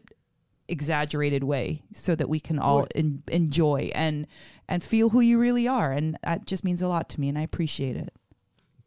[0.68, 4.26] exaggerated way so that we can all en- enjoy and
[4.68, 7.38] and feel who you really are and that just means a lot to me and
[7.38, 8.12] I appreciate it.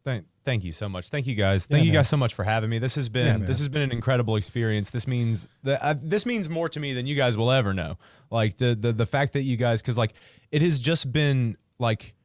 [0.03, 1.09] Thank, thank you so much.
[1.09, 1.65] Thank you guys.
[1.65, 1.99] Thank Yeah, you man.
[1.99, 2.79] guys so much for having me.
[2.79, 4.89] This has been Yeah, this has been an incredible experience.
[4.89, 7.97] This means that uh, this means more to me than you guys will ever know.
[8.31, 10.13] Like the the the fact that you guys because like
[10.51, 12.15] it has just been like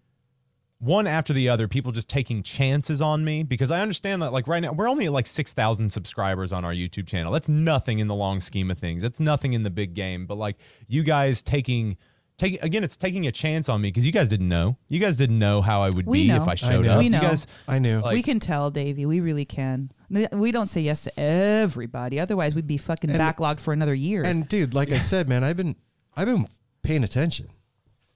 [0.78, 4.46] one after the other people just taking chances on me because I understand that like
[4.46, 7.32] right now we're only at like 6,000 subscribers on our YouTube channel.
[7.32, 9.00] That's nothing in the long scheme of things.
[9.02, 10.56] That's nothing in the big game, but like
[10.86, 11.96] you guys taking
[12.38, 14.76] taking again it's taking a chance on me because you guys didn't know.
[14.88, 16.42] You guys didn't know how I would We be know.
[16.42, 16.92] if I I showed know.
[16.92, 16.98] up.
[16.98, 17.20] We You know.
[17.20, 18.00] guys I knew.
[18.00, 19.06] Like- we can tell, Davvy.
[19.06, 19.90] We really can.
[20.32, 22.20] We don't say yes to everybody.
[22.20, 24.22] Otherwise, we'd be fucking And- backlogged for another year.
[24.24, 25.76] And dude, like I said, man, I've been
[26.16, 26.46] I've been
[26.82, 27.48] paying attention.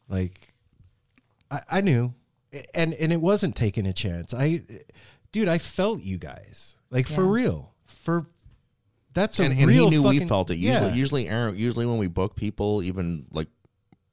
[0.09, 0.55] Like
[1.51, 2.15] I, I knew.
[2.75, 4.35] And and it wasn't taking a chance.
[4.35, 4.63] I
[5.33, 6.75] dude, I felt you guys.
[6.91, 7.75] Like for real.
[7.87, 8.27] For
[9.15, 10.57] that's a and, and real he knew we felt it.
[10.57, 10.95] Usually, yeah.
[10.95, 13.49] usually, Aaron, usually when we book people, even like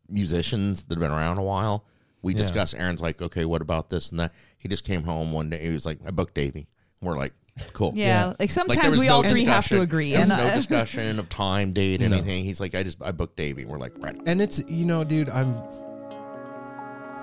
[0.10, 1.86] musicians that have been around a while,
[2.22, 2.38] we Yeah.
[2.40, 2.74] discuss.
[2.74, 4.34] Aaron's like, okay, what about this and that?
[4.58, 5.60] He just came home one day.
[5.60, 6.68] He was like, I booked Davvy.
[7.02, 7.34] We're like,
[7.74, 7.94] cool.
[7.96, 10.12] yeah, like Like, sometimes was we no all three have to agree.
[10.12, 12.08] There was no uh, discussion of time, date, No.
[12.08, 12.44] anything.
[12.44, 13.66] He's like, I just I booked Davvy.
[13.66, 14.18] We're like, right.
[14.26, 15.56] And it's you know, dude, I'm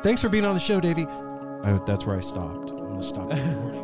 [0.03, 1.07] Thanks for being on the show, Davvy.
[1.65, 2.71] I, that's where I stopped.
[2.71, 3.31] I'm gonna stop